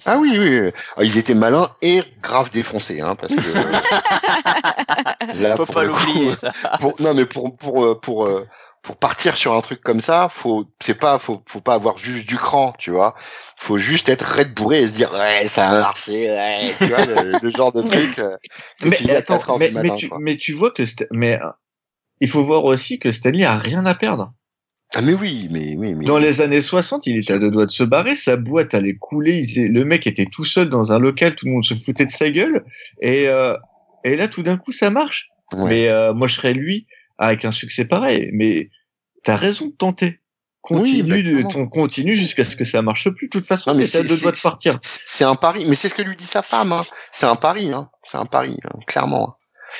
Ah 0.05 0.19
oui, 0.19 0.37
oui. 0.39 0.61
oui. 0.61 0.71
Ah, 0.97 1.05
ils 1.05 1.17
étaient 1.17 1.35
malins 1.35 1.67
et 1.81 2.03
grave 2.23 2.51
défoncés, 2.51 3.01
hein, 3.01 3.15
parce 3.17 3.35
que. 3.35 3.41
là, 5.43 5.57
Faut 5.57 5.67
pas 5.67 5.85
l'oublier, 5.85 6.35
ça. 6.41 6.53
pour- 6.81 6.95
non, 7.01 7.15
mais 7.15 7.27
pour 7.27 7.57
pour 7.57 7.85
euh, 7.85 7.95
pour 7.99 8.27
euh, 8.27 8.47
pour 8.83 8.97
partir 8.97 9.37
sur 9.37 9.55
un 9.55 9.61
truc 9.61 9.81
comme 9.81 10.01
ça, 10.01 10.29
faut 10.29 10.67
c'est 10.81 10.95
pas 10.95 11.19
faut 11.19 11.43
faut 11.47 11.61
pas 11.61 11.75
avoir 11.75 11.99
juste 11.99 12.27
du 12.29 12.37
cran, 12.37 12.75
tu 12.79 12.91
vois. 12.91 13.15
Faut 13.57 13.79
juste 13.79 14.09
être 14.09 14.25
red 14.37 14.55
bourré 14.55 14.83
et 14.83 14.87
se 14.87 14.93
dire 14.93 15.13
ouais 15.13 15.49
ça 15.49 15.71
a 15.71 15.81
marché, 15.81 16.31
ouais, 16.31 16.75
tu 16.79 16.87
vois 16.87 17.05
le, 17.05 17.39
le 17.43 17.51
genre 17.51 17.73
de 17.73 17.83
truc. 17.91 18.19
euh, 18.19 18.37
que 18.81 18.89
Mais, 18.89 18.97
tu 18.97 19.05
dis 19.05 19.11
à 19.11 19.23
4 19.23 19.45
attends, 19.45 19.59
mais, 19.59 19.69
du 19.69 19.75
mais 19.75 19.83
matin, 19.83 19.97
tu, 19.97 20.09
quoi. 20.09 20.19
mais 20.21 20.37
tu 20.37 20.53
vois 20.53 20.71
que 20.71 20.83
mais 21.11 21.39
il 22.21 22.29
faut 22.29 22.45
voir 22.45 22.65
aussi 22.65 22.99
que 22.99 23.11
Stanley 23.13 23.45
a 23.45 23.57
rien 23.57 23.85
à 23.87 23.95
perdre. 23.95 24.33
Ah 24.95 25.03
mais 25.03 25.13
oui, 25.13 25.49
mais 25.51 25.75
oui, 25.77 25.95
mais. 25.95 26.05
Dans 26.07 26.19
les 26.19 26.41
années 26.41 26.63
60, 26.63 27.07
il 27.07 27.19
était 27.19 27.35
à 27.35 27.39
deux 27.39 27.51
doigts 27.51 27.67
de 27.67 27.71
se 27.71 27.85
barrer, 27.85 28.15
sa 28.17 28.37
boîte 28.39 28.73
allait 28.73 28.95
couler, 28.97 29.39
il 29.47 29.73
le 29.73 29.85
mec 29.85 30.07
était 30.07 30.25
tout 30.25 30.47
seul 30.47 30.71
dans 30.71 30.93
un 30.93 30.99
local, 30.99 31.35
tout 31.35 31.45
le 31.47 31.53
monde 31.53 31.65
se 31.65 31.75
foutait 31.75 32.07
de 32.07 32.11
sa 32.11 32.31
gueule, 32.31 32.65
et, 33.03 33.29
euh, 33.29 33.55
et 34.05 34.17
là 34.17 34.29
tout 34.29 34.43
d'un 34.43 34.57
coup 34.57 34.73
ça 34.73 34.91
marche. 34.91 35.29
Ouais. 35.53 35.69
Mais 35.69 35.89
euh, 35.89 36.15
moi 36.15 36.27
je 36.27 36.37
serais 36.37 36.55
lui 36.55 36.87
avec 37.19 37.45
un 37.45 37.51
succès 37.51 37.85
pareil, 37.85 38.31
mais 38.33 38.71
t'as 39.25 39.37
raison 39.37 39.67
de 39.67 39.73
tenter. 39.73 40.21
Oui, 40.71 40.99
Continue, 41.03 41.23
de, 41.23 41.43
ton- 41.49 41.67
continue 41.67 42.15
jusqu'à 42.17 42.45
ce 42.45 42.55
que 42.57 42.65
ça 42.65 42.83
marche 42.83 43.09
plus. 43.11 43.29
De 43.29 43.31
toute 43.31 43.47
façon, 43.47 43.71
Non, 43.73 43.77
mais 43.79 43.87
c'est- 43.87 44.05
deux 44.05 44.19
doigts 44.19 44.33
de 44.33 44.41
partir. 44.41 44.79
c'est- 44.83 45.01
C'est 45.07 45.25
un 45.25 45.35
pari, 45.35 45.65
mais 45.69 45.75
c'est 45.77 45.89
ce 45.89 45.95
que 45.95 46.03
lui 46.03 46.15
dit 46.17 46.27
sa 46.27 46.43
femme. 46.43 46.73
Hein. 46.73 46.85
C'est 47.13 47.25
un 47.27 47.37
pari, 47.37 47.73
hein. 47.73 47.89
C'est 48.05 48.19
un 48.19 48.27
pari, 48.27 48.57
hein, 48.65 48.79
clairement. 48.87 49.37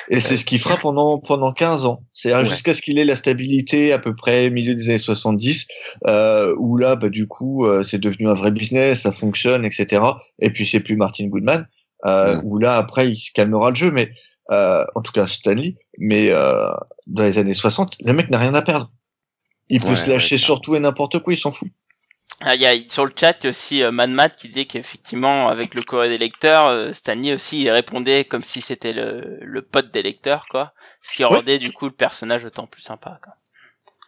Et 0.09 0.19
c'est 0.19 0.37
ce 0.37 0.45
qu'il 0.45 0.59
fera 0.59 0.77
pendant 0.77 1.17
pendant 1.19 1.51
15 1.51 1.85
ans. 1.85 2.03
C'est-à-dire 2.13 2.43
Ouais. 2.43 2.49
jusqu'à 2.49 2.73
ce 2.73 2.81
qu'il 2.81 2.99
ait 2.99 3.05
la 3.05 3.15
stabilité 3.15 3.91
à 3.91 3.99
peu 3.99 4.15
près 4.15 4.49
milieu 4.49 4.75
des 4.75 4.89
années 4.89 4.97
70, 4.97 5.65
euh, 6.07 6.53
où 6.59 6.77
là, 6.77 6.95
bah, 6.95 7.09
du 7.09 7.27
coup, 7.27 7.65
euh, 7.65 7.83
c'est 7.83 7.97
devenu 7.99 8.27
un 8.27 8.33
vrai 8.35 8.51
business, 8.51 9.01
ça 9.01 9.11
fonctionne, 9.11 9.65
etc. 9.65 10.01
Et 10.39 10.51
puis 10.51 10.65
c'est 10.65 10.79
plus 10.79 10.95
Martin 10.95 11.27
Goodman, 11.27 11.67
euh, 12.05 12.35
Ouais. 12.35 12.41
où 12.45 12.59
là 12.59 12.77
après 12.77 13.09
il 13.09 13.17
se 13.17 13.31
calmera 13.33 13.69
le 13.71 13.75
jeu, 13.75 13.91
mais 13.91 14.11
euh, 14.51 14.83
en 14.95 15.01
tout 15.01 15.11
cas 15.11 15.27
Stanley. 15.27 15.75
Mais 15.97 16.29
euh, 16.29 16.67
dans 17.07 17.23
les 17.23 17.37
années 17.37 17.53
60, 17.53 17.95
le 18.05 18.13
mec 18.13 18.29
n'a 18.29 18.37
rien 18.37 18.53
à 18.53 18.61
perdre. 18.61 18.91
Il 19.69 19.79
peut 19.81 19.89
Ouais, 19.89 19.95
se 19.95 20.09
lâcher 20.09 20.37
sur 20.37 20.61
tout 20.61 20.75
et 20.75 20.79
n'importe 20.79 21.19
quoi, 21.19 21.33
il 21.33 21.37
s'en 21.37 21.51
fout. 21.51 21.67
Ah, 22.41 22.55
il 22.55 22.61
y 22.61 22.65
a 22.65 22.73
sur 22.87 23.05
le 23.05 23.11
chat 23.13 23.37
il 23.41 23.43
y 23.43 23.47
a 23.47 23.49
aussi 23.49 23.83
euh, 23.83 23.91
Mad 23.91 24.09
Mad 24.09 24.35
qui 24.35 24.47
disait 24.47 24.65
qu'effectivement 24.65 25.49
avec 25.49 25.73
le 25.73 25.81
courrier 25.81 26.09
des 26.09 26.17
lecteurs, 26.17 26.67
euh, 26.67 26.93
Stanley 26.93 27.33
aussi 27.33 27.61
il 27.61 27.69
répondait 27.69 28.23
comme 28.23 28.43
si 28.43 28.61
c'était 28.61 28.93
le, 28.93 29.39
le 29.41 29.61
pote 29.61 29.91
des 29.91 30.01
lecteurs 30.01 30.45
quoi, 30.49 30.73
ce 31.01 31.15
qui 31.15 31.25
rendait 31.25 31.59
du 31.59 31.73
coup 31.73 31.85
le 31.85 31.91
personnage 31.91 32.45
autant 32.45 32.65
plus 32.65 32.81
sympa. 32.81 33.19
Quoi. 33.21 33.33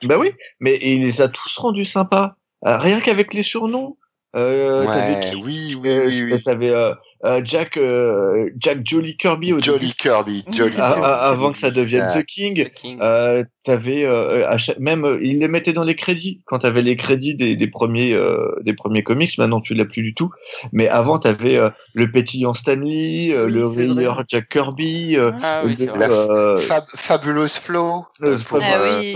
Bah 0.04 0.18
oui, 0.18 0.32
mais 0.60 0.80
il 0.82 1.02
les 1.02 1.22
a 1.22 1.28
tous 1.28 1.58
rendus 1.58 1.86
sympas. 1.86 2.36
Euh, 2.66 2.78
rien 2.78 3.02
qu'avec 3.02 3.34
les 3.34 3.44
surnoms. 3.44 3.98
Euh, 4.34 4.86
t'avais 4.86 5.14
Ouais, 5.16 5.30
qui 5.30 5.36
oui, 5.36 5.76
oui, 5.82 5.90
Euh, 5.90 6.06
oui, 6.08 6.24
oui. 6.32 6.42
T'avais 6.42 6.70
euh, 6.70 6.94
euh, 7.26 7.42
Jack, 7.44 7.76
euh, 7.76 8.50
Jack 8.58 8.80
Jolly 8.86 9.18
Kirby 9.18 9.52
au 9.52 9.62
Jolly 9.62 9.88
début, 9.88 9.94
Kirby, 9.96 10.46
Jolly 10.52 10.74
a- 10.78 10.94
Kirby. 10.94 11.02
a- 11.04 11.16
avant 11.30 11.52
que 11.52 11.58
ça 11.58 11.70
devienne. 11.70 12.08
The 12.16 12.24
King. 12.26 12.64
The 12.64 12.70
King. 12.70 13.00
Euh, 13.02 13.44
t'avais 13.64 14.06
euh, 14.06 14.58
chaque- 14.58 14.80
même 14.80 15.20
il 15.22 15.40
les 15.40 15.50
mettait 15.50 15.74
dans 15.74 15.84
les 15.84 15.96
crédits 15.96 16.42
quand 16.46 16.60
t'avais 16.60 16.82
les 16.82 16.96
crédits 16.96 17.36
des, 17.36 17.58
des 17.58 17.68
premiers 17.68 18.14
euh, 18.14 18.56
des 18.62 18.74
premiers 18.74 19.04
comics. 19.04 19.38
Maintenant 19.38 19.60
tu 19.60 19.74
l'as 19.74 19.84
plus 19.86 20.02
du 20.02 20.14
tout. 20.14 20.30
Mais 20.72 20.88
avant 20.88 21.20
t'avais 21.20 21.58
euh, 21.58 21.70
le 21.94 22.10
pétillant 22.10 22.54
Stanley, 22.54 23.34
euh, 23.34 23.48
Oui, 23.48 23.52
le 23.52 23.66
rieur 23.68 24.24
Jack 24.30 24.48
Kirby. 24.48 25.18
Euh, 25.18 25.32
Ah 25.44 25.62
oui, 25.66 25.76
le- 25.78 25.92
euh, 25.92 26.58
Fab- 26.58 26.86
Fabulous 26.96 27.50
Flow. 27.50 28.06
le- 28.22 28.42
pour, 28.46 28.60
Ah 28.62 28.80
oui. 28.82 29.14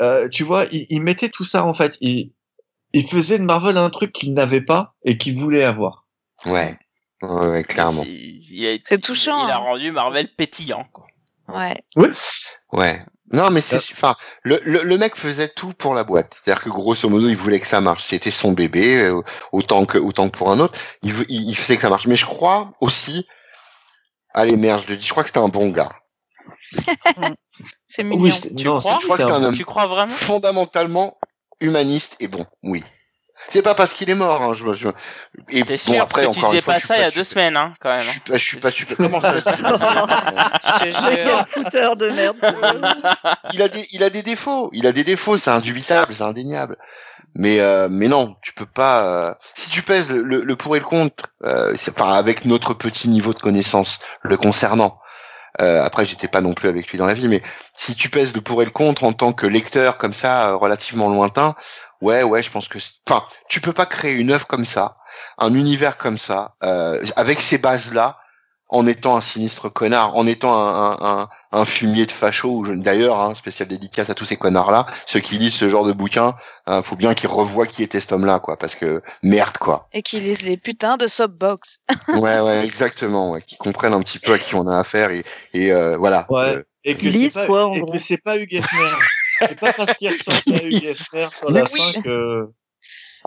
euh, 0.00 0.28
tu 0.28 0.42
vois, 0.42 0.64
il, 0.72 0.86
il 0.90 1.00
mettait 1.02 1.28
tout 1.28 1.44
ça 1.44 1.64
en 1.64 1.72
fait. 1.72 1.96
Il, 2.00 2.32
il 2.92 3.06
faisait 3.08 3.38
de 3.38 3.44
Marvel 3.44 3.76
un 3.78 3.90
truc 3.90 4.12
qu'il 4.12 4.34
n'avait 4.34 4.60
pas 4.60 4.94
et 5.04 5.16
qu'il 5.18 5.38
voulait 5.38 5.64
avoir. 5.64 6.06
Ouais. 6.46 6.78
Ouais, 7.22 7.46
ouais, 7.48 7.64
clairement. 7.64 8.04
C'est 8.84 9.00
touchant, 9.00 9.46
Il 9.46 9.50
a 9.50 9.56
hein. 9.56 9.58
rendu 9.58 9.92
Marvel 9.92 10.28
pétillant 10.34 10.84
quoi. 10.92 11.06
Ouais. 11.48 11.74
Ouais. 12.72 13.00
Non, 13.32 13.50
mais 13.50 13.60
c'est, 13.60 13.76
Euh. 13.76 13.92
enfin, 13.92 14.16
le, 14.42 14.60
le, 14.64 14.82
le 14.82 14.98
mec 14.98 15.14
faisait 15.16 15.48
tout 15.48 15.72
pour 15.72 15.94
la 15.94 16.02
boîte. 16.02 16.36
C'est-à-dire 16.42 16.62
que 16.64 16.68
grosso 16.70 17.08
modo, 17.08 17.28
il 17.28 17.36
voulait 17.36 17.60
que 17.60 17.66
ça 17.66 17.80
marche. 17.80 18.02
C'était 18.02 18.30
son 18.32 18.52
bébé, 18.52 19.02
euh, 19.02 19.20
autant 19.52 19.84
que, 19.84 19.98
autant 19.98 20.28
que 20.28 20.36
pour 20.36 20.50
un 20.50 20.58
autre. 20.58 20.76
Il, 21.02 21.12
veu- 21.12 21.26
il, 21.28 21.48
il 21.48 21.56
faisait 21.56 21.76
que 21.76 21.82
ça 21.82 21.90
marche. 21.90 22.08
Mais 22.08 22.16
je 22.16 22.24
crois 22.26 22.72
aussi, 22.80 23.26
allez 24.34 24.56
merde, 24.56 24.82
je 24.84 24.90
le 24.92 24.96
dis, 24.96 25.04
je 25.06 25.10
crois 25.12 25.22
que 25.22 25.28
c'était 25.28 25.38
un 25.38 25.48
bon 25.48 25.68
gars. 25.70 25.90
C'est 27.84 28.02
mignon. 28.04 28.22
Oui, 28.22 28.32
Tu 28.56 28.64
non, 28.64 28.78
crois 28.78 28.94
c'est- 28.94 29.00
Je 29.00 29.04
crois 29.04 29.16
que 29.16 29.22
c'est 29.22 29.28
c'est 29.28 29.34
un 29.34 29.44
homme 29.44 29.56
Tu 29.56 29.64
crois 29.64 29.86
vraiment? 29.86 30.08
Fondamentalement 30.12 31.18
humaniste 31.60 32.16
et 32.20 32.28
bon, 32.28 32.46
oui. 32.62 32.84
C'est 33.48 33.62
pas 33.62 33.74
parce 33.74 33.94
qu'il 33.94 34.10
est 34.10 34.14
mort, 34.14 34.42
hein, 34.42 34.52
je, 34.52 34.74
je- 34.74 34.88
et 35.48 35.62
T'es 35.64 35.76
bon 35.76 35.78
sûr 35.78 36.02
après 36.02 36.24
Parce 36.24 36.36
que 36.36 36.40
tu 36.40 36.44
encore 36.44 36.50
une 36.52 36.58
disais 36.58 36.60
fois, 36.62 36.74
pas 36.74 36.80
ça 36.80 36.96
il 36.98 37.00
y 37.00 37.04
a 37.04 37.10
deux 37.10 37.24
super- 37.24 37.26
semaines 37.42 37.56
hein 37.56 37.72
quand 37.80 37.88
même. 37.88 38.00
Je 38.00 38.08
hein. 38.08 38.10
suis 38.12 38.20
pas, 38.20 38.36
je 38.36 38.44
suis 38.44 38.56
pas 38.58 38.70
super. 38.70 38.96
Comment 38.98 39.20
ça 39.22 39.34
quel 40.78 40.94
fouteur 41.46 41.96
de 41.96 42.10
merde. 42.10 42.36
il 43.54 43.62
a 43.62 43.68
des, 43.68 43.86
il 43.92 44.02
a 44.02 44.10
des 44.10 44.22
défauts. 44.22 44.68
Il 44.74 44.86
a 44.86 44.92
des 44.92 45.04
défauts, 45.04 45.38
c'est 45.38 45.50
indubitable, 45.50 46.12
c'est 46.12 46.22
indéniable. 46.22 46.76
Mais, 47.34 47.60
euh, 47.60 47.88
mais 47.90 48.08
non, 48.08 48.34
tu 48.42 48.52
peux 48.52 48.66
pas. 48.66 49.04
euh, 49.04 49.34
si 49.54 49.70
tu 49.70 49.80
pèses 49.82 50.10
le, 50.10 50.22
le, 50.22 50.42
le 50.42 50.56
pour 50.56 50.76
et 50.76 50.80
le 50.80 50.84
contre, 50.84 51.24
euh, 51.44 51.72
c'est- 51.76 51.98
enfin 51.98 52.12
avec 52.12 52.44
notre 52.44 52.74
petit 52.74 53.08
niveau 53.08 53.32
de 53.32 53.38
connaissance 53.38 54.00
le 54.22 54.36
concernant. 54.36 54.98
Euh, 55.60 55.84
après, 55.84 56.04
j'étais 56.04 56.28
pas 56.28 56.40
non 56.40 56.54
plus 56.54 56.68
avec 56.68 56.88
lui 56.88 56.98
dans 56.98 57.06
la 57.06 57.14
vie, 57.14 57.28
mais 57.28 57.42
si 57.74 57.94
tu 57.94 58.08
pèses 58.08 58.34
le 58.34 58.40
pour 58.40 58.62
et 58.62 58.64
le 58.64 58.70
contre 58.70 59.04
en 59.04 59.12
tant 59.12 59.32
que 59.32 59.46
lecteur 59.46 59.98
comme 59.98 60.14
ça, 60.14 60.50
euh, 60.50 60.56
relativement 60.56 61.08
lointain, 61.08 61.54
ouais, 62.00 62.22
ouais, 62.22 62.42
je 62.42 62.50
pense 62.50 62.68
que. 62.68 62.78
Enfin, 63.08 63.24
tu 63.48 63.60
peux 63.60 63.72
pas 63.72 63.86
créer 63.86 64.12
une 64.12 64.30
œuvre 64.30 64.46
comme 64.46 64.64
ça, 64.64 64.96
un 65.38 65.54
univers 65.54 65.98
comme 65.98 66.18
ça, 66.18 66.54
euh, 66.62 67.04
avec 67.16 67.40
ces 67.40 67.58
bases-là, 67.58 68.18
en 68.72 68.86
étant 68.86 69.16
un 69.16 69.20
sinistre 69.20 69.68
connard, 69.68 70.16
en 70.16 70.26
étant 70.26 70.54
un, 70.56 70.92
un, 70.92 70.96
un, 71.20 71.28
un 71.52 71.64
fumier 71.64 72.06
de 72.06 72.12
facho. 72.12 72.64
D'ailleurs, 72.68 73.20
hein, 73.20 73.34
spécial 73.34 73.68
dédicace 73.68 74.08
à 74.10 74.14
tous 74.14 74.24
ces 74.24 74.36
connards-là, 74.36 74.86
ceux 75.06 75.20
qui 75.20 75.38
lisent 75.38 75.54
ce 75.56 75.68
genre 75.68 75.84
de 75.84 75.92
bouquin, 75.92 76.34
hein, 76.66 76.82
faut 76.82 76.96
bien 76.96 77.14
qu'ils 77.14 77.28
revoient 77.30 77.66
qui 77.66 77.82
était 77.82 78.00
cet 78.00 78.12
homme-là, 78.12 78.38
quoi, 78.38 78.56
parce 78.56 78.76
que 78.76 79.02
merde, 79.22 79.58
quoi. 79.58 79.88
Et 79.92 80.02
qui 80.02 80.20
lisent 80.20 80.42
les 80.42 80.56
putains 80.56 80.96
de 80.96 81.06
Subbox. 81.08 81.80
Ouais, 82.08 82.40
ouais, 82.40 82.64
exactement, 82.64 83.32
ouais, 83.32 83.42
qui 83.42 83.56
comprennent 83.56 83.92
un 83.94 84.00
petit 84.02 84.18
peu 84.18 84.32
à 84.32 84.38
qui 84.38 84.54
on 84.54 84.66
a 84.66 84.78
affaire 84.78 85.10
et, 85.10 85.24
et 85.52 85.72
euh, 85.72 85.96
voilà. 85.96 86.26
Ouais. 86.30 86.56
Euh, 86.56 86.62
Et 86.84 86.94
que 86.94 87.06
Lise, 87.08 87.32
c'est 87.34 87.40
pas, 87.40 87.46
quoi, 87.46 87.66
en 87.68 87.74
et 87.74 87.80
gros. 87.80 87.92
que 87.92 87.98
c'est 87.98 88.16
pas 88.22 88.36
Hugh 88.38 88.54
Hefner. 88.54 88.88
c'est 89.40 89.58
pas 89.60 89.72
parce 89.72 89.94
qu'il 89.94 90.08
ressemble 90.10 90.56
à 90.56 90.62
Hugh 90.64 90.84
Hefner 90.84 91.26
sur 91.38 91.50
la 91.50 91.62
Oui. 91.72 91.80
fin 91.92 92.00
que. 92.02 92.48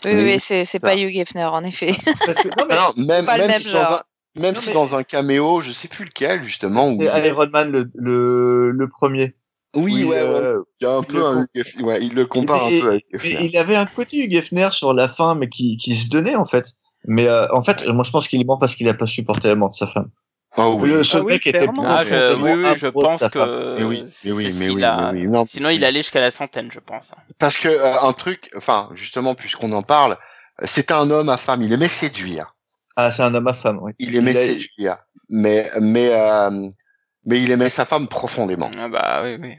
Oui, 0.06 0.12
Oui. 0.16 0.24
oui, 0.24 0.40
c'est 0.40 0.66
c'est 0.66 0.80
pas 0.80 0.96
Hugh 0.96 1.16
Hefner, 1.18 1.46
en 1.46 1.64
effet. 1.64 1.96
Parce 2.26 2.40
que 2.40 2.48
non, 2.48 2.66
mais 2.68 2.76
non, 2.76 3.06
même, 3.06 3.26
pas 3.26 3.38
le 3.38 3.48
même 3.48 3.60
si 3.62 3.72
dans 3.72 3.82
genre. 3.84 3.92
un, 3.94 4.02
même 4.36 4.54
Non, 4.56 4.60
si 4.62 4.68
mais- 4.70 4.74
dans 4.74 4.96
un 4.96 5.04
caméo, 5.04 5.62
je 5.62 5.72
sais 5.72 5.88
plus 5.88 6.06
lequel 6.06 6.44
justement. 6.44 6.88
Où... 6.90 6.98
c'est 7.00 7.28
Iron 7.28 7.48
Man 7.52 7.72
le, 7.72 7.90
le, 7.96 8.72
le 8.72 8.88
premier. 8.90 9.36
Oui, 9.76 10.04
ouais, 10.04 10.18
euh, 10.20 10.62
Il 10.80 10.84
y 10.84 10.88
a 10.88 10.92
un 10.98 11.02
il 11.02 11.08
peu 11.08 11.18
le 11.18 11.24
un 11.26 11.48
Hugh 11.56 11.82
ouais, 11.82 12.04
il 12.04 12.14
le 12.14 12.26
compare 12.28 12.68
Et- 12.70 12.78
un 12.78 12.82
peu 12.82 12.88
avec 12.90 13.06
il 13.42 13.58
avait 13.58 13.76
un 13.76 13.88
côté 13.88 14.18
Hugh 14.24 14.36
Hefner 14.36 14.70
sur 14.72 14.94
la 14.94 15.08
fin, 15.08 15.34
mais 15.34 15.50
qui, 15.50 15.78
qui 15.78 15.96
se 15.96 16.10
donnait 16.10 16.36
en 16.36 16.46
fait. 16.46 16.74
Mais 17.06 17.28
euh, 17.28 17.48
en 17.52 17.62
fait, 17.64 17.86
moi 17.88 18.04
je 18.04 18.12
pense 18.12 18.28
qu'il 18.28 18.40
est 18.40 18.44
mort 18.46 18.60
parce 18.60 18.76
qu'il 18.76 18.88
a 18.88 18.94
pas 18.94 19.08
supporté 19.08 19.48
la 19.48 19.56
mort 19.56 19.72
de 19.72 19.76
sa 19.76 19.88
femme. 19.88 20.10
Oh 20.58 20.78
oui. 20.80 20.90
Le 20.90 21.02
ce 21.04 21.18
Ah 21.18 21.22
oui, 21.22 21.34
mec 21.34 21.48
était. 21.48 21.68
Ah, 21.84 22.04
je, 22.06 22.36
oui, 22.36 22.52
oui, 22.64 22.78
je 22.78 22.86
pense 22.88 23.28
que. 23.28 23.80
Mais 23.80 23.84
oui, 23.86 24.06
mais 24.24 24.32
oui, 24.32 24.52
c'est 24.54 24.60
mais 24.60 24.66
qu'il 24.68 24.76
oui, 24.76 24.84
a- 24.84 25.12
mais 25.12 25.22
oui. 25.22 25.28
Non, 25.28 25.48
Sinon, 25.50 25.70
il 25.70 25.84
allait 25.84 26.02
jusqu'à 26.04 26.22
la 26.22 26.30
centaine, 26.30 26.70
je 26.72 26.80
pense. 26.80 27.10
Parce 27.40 27.58
que 27.58 27.68
euh, 27.68 28.02
un 28.04 28.14
truc, 28.14 28.52
enfin 28.56 28.90
justement, 28.94 29.34
puisqu'on 29.34 29.72
en 29.72 29.82
parle, 29.82 30.16
c'était 30.62 30.94
un 30.94 31.10
homme 31.10 31.30
à 31.30 31.38
femme. 31.38 31.64
Il 31.64 31.74
aimait 31.74 31.90
séduire. 31.90 32.54
Ah, 32.96 33.12
c'est 33.12 33.24
un 33.24 33.34
homme 33.34 33.48
à 33.48 33.54
femme, 33.54 33.80
oui. 33.82 33.94
Il 34.00 34.16
aimait 34.16 34.38
a- 34.38 34.42
séduire, 34.46 34.98
mais 35.30 35.70
mais 35.82 36.10
euh, 36.14 36.50
mais 37.26 37.42
il 37.42 37.52
aimait 37.52 37.70
sa 37.70 37.86
femme 37.86 38.08
profondément. 38.08 38.70
Ah 38.78 38.88
bah 38.90 39.22
oui, 39.24 39.38
oui. 39.42 39.56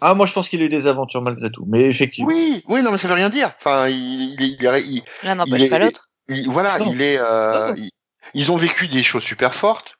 Ah, 0.00 0.14
moi 0.14 0.26
je 0.26 0.32
pense 0.32 0.48
qu'il 0.48 0.60
a 0.62 0.64
eu 0.64 0.68
des 0.68 0.86
aventures 0.88 1.22
malgré 1.22 1.48
tout. 1.50 1.64
Mais 1.68 1.82
effectivement. 1.82 2.28
Oui, 2.32 2.64
oui, 2.68 2.82
non, 2.82 2.90
mais 2.90 2.98
ça 2.98 3.06
veut 3.06 3.14
rien 3.14 3.30
dire. 3.30 3.52
Enfin, 3.60 3.86
il, 3.88 4.32
il, 4.40 4.40
il, 4.40 4.56
il- 4.60 5.02
L'un 5.22 5.34
il 5.34 5.36
n'empêche 5.36 5.70
pas 5.70 5.78
l'autre. 5.78 6.08
il- 6.28 6.48
voilà, 6.50 6.78
Non. 6.80 6.90
il 6.92 7.00
est. 7.02 7.18
euh, 7.20 7.72
il- 7.76 7.90
ils 8.34 8.50
ont 8.50 8.56
vécu 8.56 8.88
des 8.88 9.02
choses 9.04 9.22
super 9.22 9.54
fortes. 9.54 9.94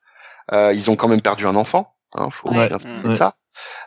Euh, 0.53 0.73
ils 0.75 0.91
ont 0.91 0.97
quand 0.97 1.07
même 1.09 1.21
perdu 1.23 1.47
un 1.47 1.55
enfant. 1.55 1.95
Hein, 2.15 2.31
faut 2.31 2.49
Ouais. 2.51 2.69
bien 2.69 2.79
se 2.81 2.89
dire 3.07 3.17
ça. 3.17 3.35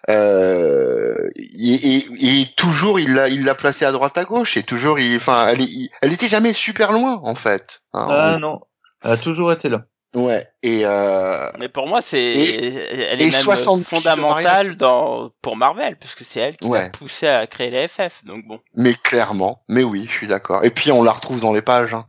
Euh, 0.10 1.28
et, 1.36 1.98
et, 1.98 2.42
et 2.42 2.46
toujours 2.56 3.00
il 3.00 3.14
l'a 3.14 3.28
il 3.30 3.44
l'a 3.44 3.56
placé 3.56 3.84
à 3.86 3.92
droite 3.92 4.18
à 4.18 4.24
gauche 4.24 4.58
et 4.58 4.64
toujours 4.64 5.00
il 5.00 5.16
enfin 5.18 5.48
elle 5.50 5.62
est- 5.62 5.90
elle 6.02 6.14
était 6.14 6.28
jamais 6.28 6.54
super 6.54 6.92
loin 6.92 7.20
en 7.24 7.36
fait. 7.36 7.82
Hein, 7.94 8.08
Ah 8.10 8.38
non. 8.40 8.62
Elle 9.06 9.12
a 9.12 9.18
toujours 9.18 9.52
été 9.52 9.70
là. 9.70 9.86
Ouais. 10.16 10.48
Et 10.64 10.82
euh, 10.86 11.50
Mais 11.60 11.68
pour 11.68 11.88
moi, 11.88 12.02
c'est, 12.02 12.18
elle 12.34 13.22
est 13.22 13.26
même 13.26 13.32
60 13.32 13.80
piges 13.80 13.84
de 13.84 13.90
fondamentale 13.90 14.78
dans, 14.78 15.30
pour 15.42 15.58
Marvel, 15.58 15.98
puisque 15.98 16.24
c'est 16.24 16.40
elle 16.40 16.58
qui 16.58 16.68
Ouais. 16.68 16.80
a 16.86 16.90
poussé 16.90 17.28
à 17.28 17.46
créer 17.48 17.70
les 17.70 17.88
FF. 17.88 18.24
Donc 18.24 18.46
bon. 18.48 18.60
mais 18.76 18.94
clairement, 18.94 19.64
mais 19.70 19.84
oui, 19.84 20.06
je 20.08 20.14
suis 20.14 20.28
d'accord. 20.28 20.64
Et 20.64 20.70
puis 20.72 20.92
on 20.92 21.04
la 21.04 21.12
retrouve 21.12 21.40
dans 21.42 21.54
les 21.54 21.62
pages. 21.62 21.94
Hein. 21.94 22.06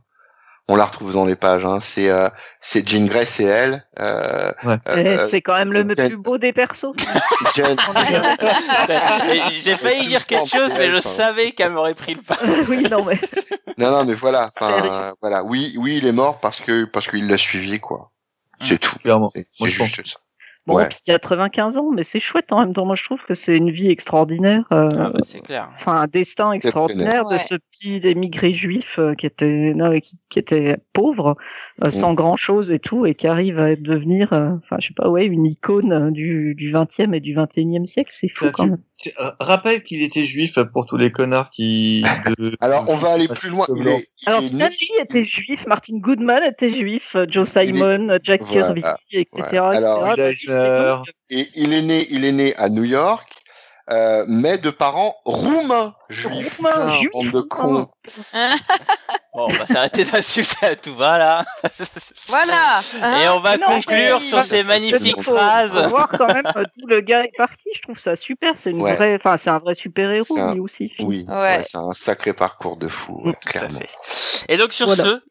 On 0.69 0.75
la 0.75 0.85
retrouve 0.85 1.13
dans 1.13 1.25
les 1.25 1.37
pages. 1.37 1.63
Hein. 1.65 1.79
C'est 1.81 2.09
euh, 2.09 2.27
c'est 2.59 2.87
Jean 2.87 3.05
Grey, 3.05 3.25
c'est 3.25 3.45
elle. 3.45 3.85
Euh, 3.99 4.51
Ouais. 4.65 4.77
euh, 4.89 4.95
Eh, 4.97 5.07
euh, 5.07 5.27
c'est 5.27 5.41
quand 5.41 5.53
même 5.53 5.71
le 5.71 5.85
plus 5.95 6.17
beau 6.17 6.37
des 6.37 6.51
persos. 6.51 6.91
J'ai 9.61 9.77
failli 9.77 10.07
dire 10.07 10.25
quelque 10.25 10.49
chose, 10.49 10.71
mais 10.77 10.93
je 10.93 10.99
savais 10.99 11.51
qu'elle 11.51 11.71
m'aurait 11.71 11.93
pris 11.93 12.15
le 12.15 12.21
pas. 12.21 12.37
oui, 12.69 12.81
non, 12.89 13.05
mais. 13.05 13.19
non, 13.77 13.91
non, 13.91 14.05
mais 14.05 14.13
voilà. 14.13 14.51
Euh, 14.61 15.13
voilà. 15.21 15.43
Oui, 15.43 15.73
oui, 15.77 15.97
il 16.01 16.05
est 16.07 16.11
mort 16.11 16.39
parce 16.39 16.59
que 16.59 16.83
parce 16.85 17.07
qu'il 17.07 17.27
l'a 17.27 17.37
suivi, 17.37 17.79
quoi. 17.79 18.11
C'est 18.61 18.79
tout. 18.79 18.97
Clairement. 18.99 19.31
Moi, 19.59 19.69
je 19.69 19.77
pense. 19.77 19.89
ça. 19.89 20.19
Bon, 20.67 20.75
Ouais. 20.75 20.89
95 21.05 21.77
ans, 21.77 21.89
mais 21.95 22.03
c'est 22.03 22.19
chouette 22.19 22.51
en 22.51 22.59
même 22.59 22.73
temps. 22.73 22.85
Moi, 22.85 22.95
je 22.95 23.03
trouve 23.05 23.23
que 23.25 23.33
c'est 23.33 23.55
une 23.55 23.71
vie 23.71 23.89
extraordinaire. 23.89 24.65
euh, 24.73 24.89
Ah 24.99 25.09
bah, 25.13 25.19
c'est 25.25 25.39
clair. 25.39 25.69
Enfin, 25.75 25.93
un 25.93 26.07
destin 26.07 26.51
extraordinaire 26.51 27.25
Ouais. 27.25 27.35
de 27.35 27.39
ce 27.39 27.55
petit 27.55 28.05
émigré 28.05 28.53
juif 28.53 28.99
euh, 28.99 29.13
qui 29.15 29.25
était 29.25 29.71
non, 29.73 29.97
qui, 29.99 30.17
qui 30.29 30.39
était 30.39 30.75
pauvre, 30.93 31.37
euh, 31.85 31.89
sans 31.89 32.13
grand 32.13 32.35
chose 32.35 32.71
et 32.71 32.79
tout, 32.79 33.05
et 33.05 33.15
qui 33.15 33.27
arrive 33.27 33.57
à 33.59 33.75
devenir, 33.77 34.33
euh, 34.33 34.49
enfin, 34.63 34.75
je 34.79 34.87
sais 34.87 34.93
pas, 34.93 35.09
ouais, 35.09 35.25
une 35.25 35.45
icône 35.45 35.91
euh, 35.93 36.11
du 36.11 36.53
du 36.55 36.71
20e 36.71 37.13
et 37.15 37.21
du 37.21 37.33
21e 37.33 37.85
siècle. 37.85 38.11
C'est 38.13 38.27
fou 38.27 38.45
Ah, 38.49 38.51
quand 38.53 38.65
même. 38.65 38.77
tu- 38.97 39.09
euh, 39.21 39.31
Rappelle 39.39 39.83
qu'il 39.83 40.01
était 40.03 40.25
juif 40.25 40.59
pour 40.73 40.85
tous 40.85 40.97
les 40.97 41.11
connards 41.11 41.49
qui. 41.49 42.03
de- 42.37 42.55
Alors, 42.59 42.83
on 42.89 42.95
va 42.97 43.11
aller 43.13 43.29
plus 43.29 43.49
loin. 43.49 43.65
Il 43.69 43.83
blanc. 43.83 43.97
est, 43.97 44.07
il 44.23 44.29
Alors, 44.29 44.43
Stanley 44.43 44.69
né- 44.69 45.03
était 45.03 45.23
juif, 45.23 45.65
Martin 45.65 45.97
Goodman 45.99 46.43
était 46.43 46.69
juif, 46.73 47.15
euh, 47.15 47.25
Joe 47.29 47.47
est- 47.55 47.65
Simon, 47.67 48.09
euh, 48.09 48.17
Jack 48.21 48.41
Voilà. 48.43 48.73
Kirby, 48.73 48.83
etc. 49.13 49.43
Ouais. 49.53 49.57
Alors, 49.77 50.13
etc. 50.17 50.56
Et 51.29 51.49
il 51.55 51.73
est 51.73 51.81
né, 51.81 52.07
il 52.09 52.25
est 52.25 52.31
né 52.31 52.55
à 52.57 52.69
New 52.69 52.83
York. 52.83 53.33
euh, 53.89 54.25
mais 54.27 54.57
de 54.57 54.69
parents 54.69 55.15
roumains. 55.23 55.95
Juifs, 56.09 56.57
Roumains, 56.57 56.71
putain, 56.71 56.91
juifs, 56.93 57.09
bande 57.13 57.31
de 57.31 57.41
cons. 57.41 57.87
Bon, 59.33 59.45
on 59.49 59.53
va 59.53 59.67
s'arrêter 59.67 60.03
d'insulter 60.03 60.65
à 60.65 60.75
tout 60.75 60.95
va 60.95 61.17
là. 61.19 61.45
Voilà. 62.27 62.81
Hein 63.01 63.21
Et 63.21 63.29
on 63.29 63.39
va 63.39 63.55
non, 63.57 63.67
conclure 63.67 64.21
sur 64.21 64.43
ces 64.43 64.63
magnifiques 64.63 65.21
phrases. 65.21 65.71
faut 65.71 65.89
voir 65.89 66.09
quand 66.09 66.27
même 66.33 66.47
euh, 66.55 66.63
d'où 66.75 66.87
le 66.87 67.01
gars 67.01 67.23
est 67.23 67.37
parti. 67.37 67.69
Je 67.75 67.81
trouve 67.83 67.99
ça 67.99 68.15
super. 68.15 68.57
C'est 68.57 68.71
une 68.71 68.81
Ouais. 68.81 68.95
vraie, 68.95 69.15
enfin, 69.15 69.37
c'est 69.37 69.51
un 69.51 69.59
vrai 69.59 69.75
super 69.75 70.09
héros 70.11 70.37
un- 70.39 70.53
lui 70.53 70.59
aussi. 70.59 70.91
Oui, 70.99 71.25
Ouais. 71.29 71.35
ouais, 71.35 71.63
c'est 71.63 71.77
un 71.77 71.93
sacré 71.93 72.33
parcours 72.33 72.77
de 72.77 72.87
fou, 72.87 73.31
clairement. 73.45 73.79
Et 74.49 74.57
donc 74.57 74.73
sur 74.73 74.87
Voilà. 74.87 75.03
ce, 75.03 75.21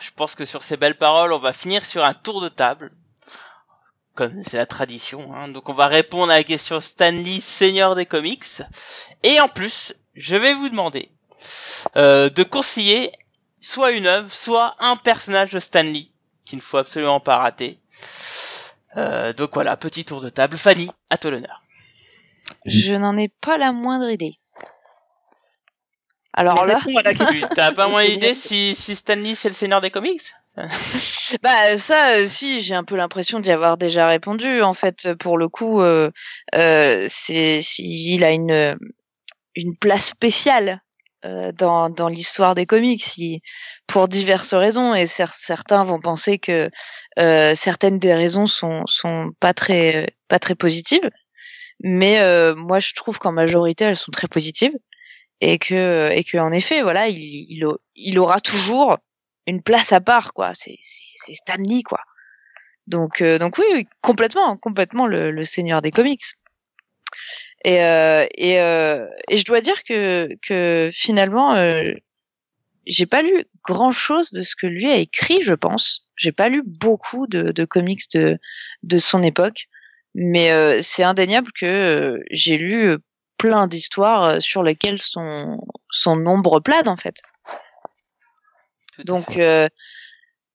je 0.00 0.10
pense 0.16 0.34
que 0.36 0.44
sur 0.44 0.62
ces 0.62 0.76
belles 0.76 0.96
paroles, 0.96 1.32
on 1.32 1.40
va 1.40 1.52
finir 1.52 1.84
sur 1.84 2.04
un 2.04 2.14
tour 2.14 2.40
de 2.40 2.48
table. 2.48 2.92
Comme 4.18 4.42
c'est 4.42 4.56
la 4.56 4.66
tradition. 4.66 5.32
Hein. 5.32 5.46
Donc 5.46 5.68
on 5.68 5.72
va 5.72 5.86
répondre 5.86 6.32
à 6.32 6.38
la 6.38 6.42
question 6.42 6.80
Stanley, 6.80 7.38
seigneur 7.38 7.94
des 7.94 8.04
comics. 8.04 8.62
Et 9.22 9.38
en 9.38 9.48
plus, 9.48 9.94
je 10.16 10.34
vais 10.34 10.54
vous 10.54 10.68
demander 10.68 11.12
euh, 11.94 12.28
de 12.28 12.42
conseiller 12.42 13.12
soit 13.60 13.92
une 13.92 14.08
œuvre, 14.08 14.32
soit 14.32 14.74
un 14.80 14.96
personnage 14.96 15.52
de 15.52 15.60
Stanley 15.60 16.08
qu'il 16.44 16.58
ne 16.58 16.62
faut 16.62 16.78
absolument 16.78 17.20
pas 17.20 17.36
rater. 17.36 17.78
Euh, 18.96 19.32
donc 19.32 19.50
voilà, 19.54 19.76
petit 19.76 20.04
tour 20.04 20.20
de 20.20 20.30
table. 20.30 20.56
Fanny, 20.56 20.90
à 21.10 21.16
toi 21.16 21.30
l'honneur. 21.30 21.62
Je 22.64 22.94
n'en 22.94 23.16
ai 23.16 23.28
pas 23.28 23.56
la 23.56 23.70
moindre 23.70 24.10
idée. 24.10 24.40
Alors 26.32 26.66
Mais 26.66 26.72
là, 26.72 27.12
t'as 27.54 27.70
pas 27.70 27.86
moins 27.88 28.02
idée 28.02 28.34
si, 28.34 28.74
si 28.74 28.96
Stanley 28.96 29.36
c'est 29.36 29.48
le 29.48 29.54
seigneur 29.54 29.80
des 29.80 29.92
comics? 29.92 30.34
bah 31.42 31.78
ça, 31.78 32.16
euh, 32.16 32.26
si, 32.26 32.62
j'ai 32.62 32.74
un 32.74 32.84
peu 32.84 32.96
l'impression 32.96 33.40
d'y 33.40 33.50
avoir 33.50 33.76
déjà 33.76 34.08
répondu. 34.08 34.62
En 34.62 34.74
fait, 34.74 35.12
pour 35.14 35.38
le 35.38 35.48
coup, 35.48 35.80
euh, 35.82 36.10
euh, 36.54 37.06
c'est, 37.10 37.60
il 37.78 38.24
a 38.24 38.30
une 38.30 38.50
euh, 38.52 38.74
une 39.56 39.76
place 39.76 40.06
spéciale 40.06 40.82
euh, 41.24 41.52
dans 41.52 41.90
dans 41.90 42.08
l'histoire 42.08 42.54
des 42.54 42.66
comics, 42.66 43.04
pour 43.86 44.08
diverses 44.08 44.54
raisons. 44.54 44.94
Et 44.94 45.06
cer- 45.06 45.32
certains 45.34 45.84
vont 45.84 46.00
penser 46.00 46.38
que 46.38 46.70
euh, 47.18 47.54
certaines 47.54 47.98
des 47.98 48.14
raisons 48.14 48.46
sont 48.46 48.82
sont 48.86 49.30
pas 49.40 49.54
très 49.54 50.08
pas 50.28 50.38
très 50.38 50.54
positives, 50.54 51.10
mais 51.80 52.20
euh, 52.20 52.54
moi 52.56 52.80
je 52.80 52.92
trouve 52.94 53.18
qu'en 53.18 53.32
majorité 53.32 53.84
elles 53.84 53.96
sont 53.96 54.12
très 54.12 54.28
positives 54.28 54.74
et 55.40 55.58
que 55.58 56.10
et 56.12 56.24
que 56.24 56.38
en 56.38 56.52
effet 56.52 56.82
voilà 56.82 57.08
il 57.08 57.18
il, 57.50 57.64
il 57.96 58.18
aura 58.18 58.40
toujours 58.40 58.98
une 59.48 59.62
place 59.62 59.92
à 59.92 60.00
part 60.00 60.32
quoi. 60.34 60.52
C'est 60.54 61.34
Stanley 61.34 61.82
quoi. 61.82 62.00
Donc 62.86 63.20
euh, 63.20 63.38
donc 63.38 63.58
oui, 63.58 63.88
complètement 64.02 64.56
complètement 64.56 65.06
le, 65.06 65.42
seigneur 65.42 65.82
des 65.82 65.90
comics. 65.90 66.22
Et 67.64 67.82
euh, 67.82 68.26
et 68.34 68.60
euh, 68.60 69.06
et 69.28 69.36
je 69.36 69.44
dois 69.44 69.60
dire 69.60 69.82
que 69.84 70.28
que 70.46 70.90
finalement 70.92 71.54
j'ai 72.86 73.06
pas 73.06 73.22
lu 73.22 73.44
grand 73.64 73.92
chose 73.92 74.30
de 74.32 74.42
ce 74.42 74.54
que 74.54 74.66
lui 74.66 74.86
a 74.86 74.96
écrit 74.96 75.42
je 75.42 75.54
pense. 75.54 76.06
J'ai 76.16 76.32
pas 76.32 76.48
lu 76.48 76.62
beaucoup 76.64 77.26
de, 77.26 77.52
de 77.52 77.64
comics 77.64 78.10
de 78.14 78.38
de 78.82 78.98
son 78.98 79.22
époque. 79.22 79.68
Mais 80.14 80.50
c'est 80.82 81.04
indéniable 81.04 81.52
que 81.52 82.22
j'ai 82.30 82.58
lu 82.58 82.96
plein 83.36 83.66
d'histoires 83.66 84.42
sur 84.42 84.62
lesquelles 84.62 85.00
son 85.00 85.58
son 85.90 86.26
ombre 86.26 86.60
plane 86.60 86.88
en 86.88 86.96
fait 86.96 87.22
donc, 89.04 89.36
euh, 89.38 89.68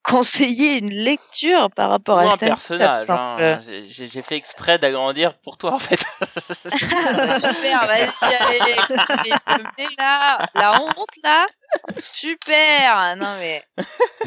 conseiller 0.04 0.80
une 0.80 0.90
lecture 0.92 1.70
par 1.72 1.90
rapport 1.90 2.18
Ou 2.18 2.28
à 2.28 2.34
un 2.34 2.38
personnage. 2.38 3.10
hein. 3.10 3.38
semble- 3.40 3.88
J'ai- 3.90 4.22
fait 4.22 4.36
exprès 4.36 4.78
d'agrandir 4.78 5.38
pour 5.40 5.58
toi 5.58 5.74
en 5.76 5.80
fait. 5.80 5.96
Ah, 6.66 7.40
super, 7.40 7.86
vas-y, 7.88 8.10
allez, 8.22 8.60
allez, 8.60 9.32
te 9.32 9.82
mets 9.82 9.88
là, 9.98 10.46
la 10.56 10.74
honte 10.82 11.16
là, 11.24 11.48
super. 11.98 13.16
Non 13.18 13.36
mais, 13.40 13.64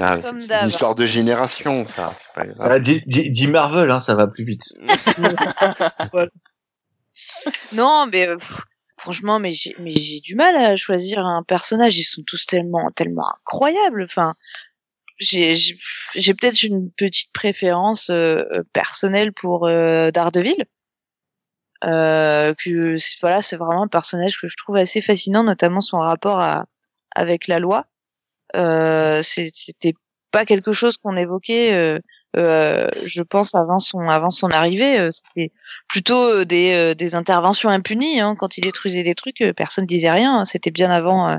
Ah, 0.00 0.16
Comme 0.22 0.40
c'est 0.40 0.48
d'hab. 0.48 0.62
une 0.62 0.68
histoire 0.70 0.94
de 0.94 1.04
génération, 1.04 1.86
ça. 1.86 2.14
c'est 2.20 2.32
pas 2.34 2.46
grave. 2.46 2.68
Ah, 2.72 2.78
dis, 2.78 3.02
dis- 3.06 3.30
dis 3.30 3.46
Marvel, 3.46 3.90
hein, 3.90 4.00
ça 4.00 4.14
va 4.14 4.26
plus 4.28 4.44
vite. 4.44 4.62
non 7.72 8.06
mais, 8.06 8.28
euh, 8.28 8.36
pff, 8.36 8.62
franchement, 9.06 9.38
mais 9.38 9.52
j'ai, 9.52 10.20
du 10.20 10.34
mal 10.34 10.56
à 10.56 10.74
choisir 10.74 11.24
un 11.24 11.44
personnage. 11.44 11.96
Ils 11.96 12.02
sont 12.02 12.24
tous 12.26 12.44
tellement, 12.44 12.88
incroyables. 12.88 14.02
Enfin, 14.02 14.34
j'ai, 15.20 15.54
peut-être 16.16 16.64
une 16.64 16.90
petite 16.90 17.32
préférence 17.32 18.10
euh, 18.10 18.42
euh, 18.50 18.62
personnelle 18.72 19.32
pour 19.32 19.68
euh, 19.68 20.10
Daredevil. 20.10 20.64
Euh, 21.84 22.52
voilà, 23.20 23.42
c'est 23.42 23.56
vraiment 23.56 23.84
un 23.84 23.88
personnage 23.88 24.40
que 24.40 24.48
je 24.48 24.56
trouve 24.56 24.74
assez 24.74 25.00
fascinant, 25.00 25.44
notamment 25.44 25.80
son 25.80 25.98
rapport 25.98 26.44
avec 27.14 27.46
la 27.46 27.60
loi. 27.60 27.86
Euh, 28.56 29.22
c'est- 29.22 29.54
c'était 29.54 29.94
pas 30.32 30.44
quelque 30.44 30.72
chose 30.72 30.96
qu'on 30.96 31.16
évoquait, 31.16 32.00
euh, 32.36 32.88
je 33.04 33.22
pense 33.22 33.54
avant 33.54 33.78
son 33.78 34.08
avant 34.08 34.30
son 34.30 34.50
arrivée. 34.50 34.98
euh, 34.98 35.10
C'était 35.10 35.52
plutôt 35.88 36.22
euh, 36.22 36.44
des 36.44 36.72
euh, 36.72 36.94
des 36.94 37.14
interventions 37.14 37.68
impunies. 37.70 38.20
Hein, 38.20 38.36
quand 38.38 38.58
il 38.58 38.62
détruisait 38.62 39.02
des 39.02 39.14
trucs, 39.14 39.42
personne 39.56 39.86
disait 39.86 40.10
rien. 40.10 40.40
hein, 40.40 40.44
C'était 40.44 40.70
bien 40.70 40.90
avant 40.90 41.28
euh, 41.28 41.38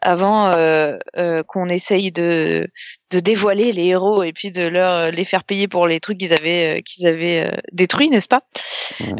avant 0.00 0.48
euh, 0.48 0.96
euh, 1.16 1.42
qu'on 1.42 1.68
essaye 1.68 2.12
de 2.12 2.68
de 3.10 3.20
dévoiler 3.20 3.72
les 3.72 3.86
héros 3.86 4.22
et 4.22 4.32
puis 4.32 4.50
de 4.50 4.66
leur 4.66 5.10
les 5.10 5.24
faire 5.24 5.44
payer 5.44 5.68
pour 5.68 5.86
les 5.86 6.00
trucs 6.00 6.18
qu'ils 6.18 6.34
avaient 6.34 6.82
qu'ils 6.84 7.06
avaient 7.06 7.46
euh, 7.46 7.56
détruits, 7.72 8.10
n'est-ce 8.10 8.28
pas? 8.28 8.42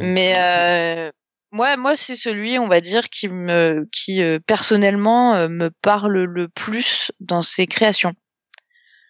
Mais 0.01 0.35
euh, 0.37 1.11
moi, 1.51 1.77
moi, 1.79 1.97
c'est 1.97 2.17
celui, 2.17 2.59
on 2.59 2.69
va 2.69 2.81
dire, 2.81 3.09
qui 3.09 3.29
me, 3.29 3.89
qui 3.91 4.23
euh, 4.23 4.39
personnellement 4.47 5.35
euh, 5.35 5.49
me 5.49 5.71
parle 5.83 6.19
le 6.25 6.49
plus 6.49 7.11
dans 7.21 7.41
ses 7.43 7.67
créations 7.67 8.13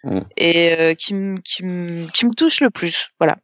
Mm. 0.04 0.18
et 0.36 0.72
euh, 0.78 0.94
qui, 0.94 1.14
me- 1.14 1.38
qui, 1.40 1.64
me- 1.64 2.06
qui 2.12 2.26
me 2.26 2.34
touche 2.34 2.60
le 2.60 2.70
plus, 2.70 3.08
voilà, 3.18 3.36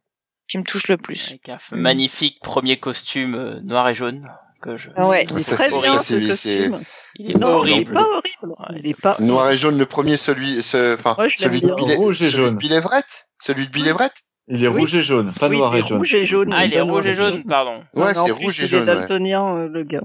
qui 0.49 0.59
me 0.59 0.63
touche 0.63 0.89
le 0.89 0.97
plus. 0.97 1.29
Avec 1.31 1.49
un 1.49 1.57
f- 1.57 1.75
Mm. 1.75 1.81
magnifique 1.81 2.39
premier 2.43 2.79
costume 2.79 3.35
euh, 3.35 3.61
noir 3.63 3.89
et 3.89 3.95
jaune 3.95 4.29
que 4.63 4.77
je. 4.77 4.91
Ouais. 4.97 5.27
Il 5.31 5.39
est 5.39 5.43
très 5.45 5.69
c'est- 5.71 5.79
bien 5.79 5.99
c'est- 6.01 6.21
ce 6.21 6.35
c'est- 6.35 6.59
costume. 6.69 6.81
Il 7.17 7.31
est 7.31 7.35
Non, 7.35 7.63
il 7.65 7.69
est 7.71 7.73
horrible. 7.75 7.93
pas 7.95 8.03
horrible. 8.09 8.55
Ouais. 8.59 8.77
Il 8.81 8.87
est 8.89 9.01
pas. 9.01 9.17
Noir 9.21 9.51
et 9.51 9.57
jaune, 9.57 9.79
le 9.79 9.87
premier, 9.87 10.17
celui, 10.17 10.63
ce, 10.63 10.95
enfin, 10.95 11.15
Ouais, 11.23 11.29
celui 11.37 11.61
de. 11.61 11.73
Bill, 11.75 11.95
Rouge 11.97 12.23
et 12.23 12.31
celui 12.31 12.45
jaune. 12.45 12.55
de 12.55 12.59
Bill 12.59 12.73
Everett, 12.73 13.29
celui 13.41 13.67
de 13.67 13.71
Bill 13.73 13.87
Everett? 13.89 14.13
Il 14.49 14.63
est 14.63 14.69
Oui. 14.69 14.81
rouge 14.81 14.95
et 14.95 15.03
jaune, 15.03 15.33
pas 15.33 15.49
Oui, 15.49 15.57
noir 15.57 15.73
c'est 15.75 15.81
et 15.81 15.85
jaune. 15.87 15.99
rouge 15.99 16.15
et 16.15 16.25
jaune. 16.27 16.53
Ah, 16.55 16.65
il 16.67 16.75
est 16.75 16.81
rouge 16.83 17.07
et 17.07 17.13
jaune, 17.15 17.45
pardon. 17.45 17.83
Ouais, 17.97 18.13
c'est 18.15 18.31
rouge 18.31 18.63
et 18.63 18.67
jaune. 18.67 18.81
ouais. 18.81 18.87
daltonien, 18.87 19.57
euh, 19.57 19.69
le 19.69 19.85
gars. 19.85 20.01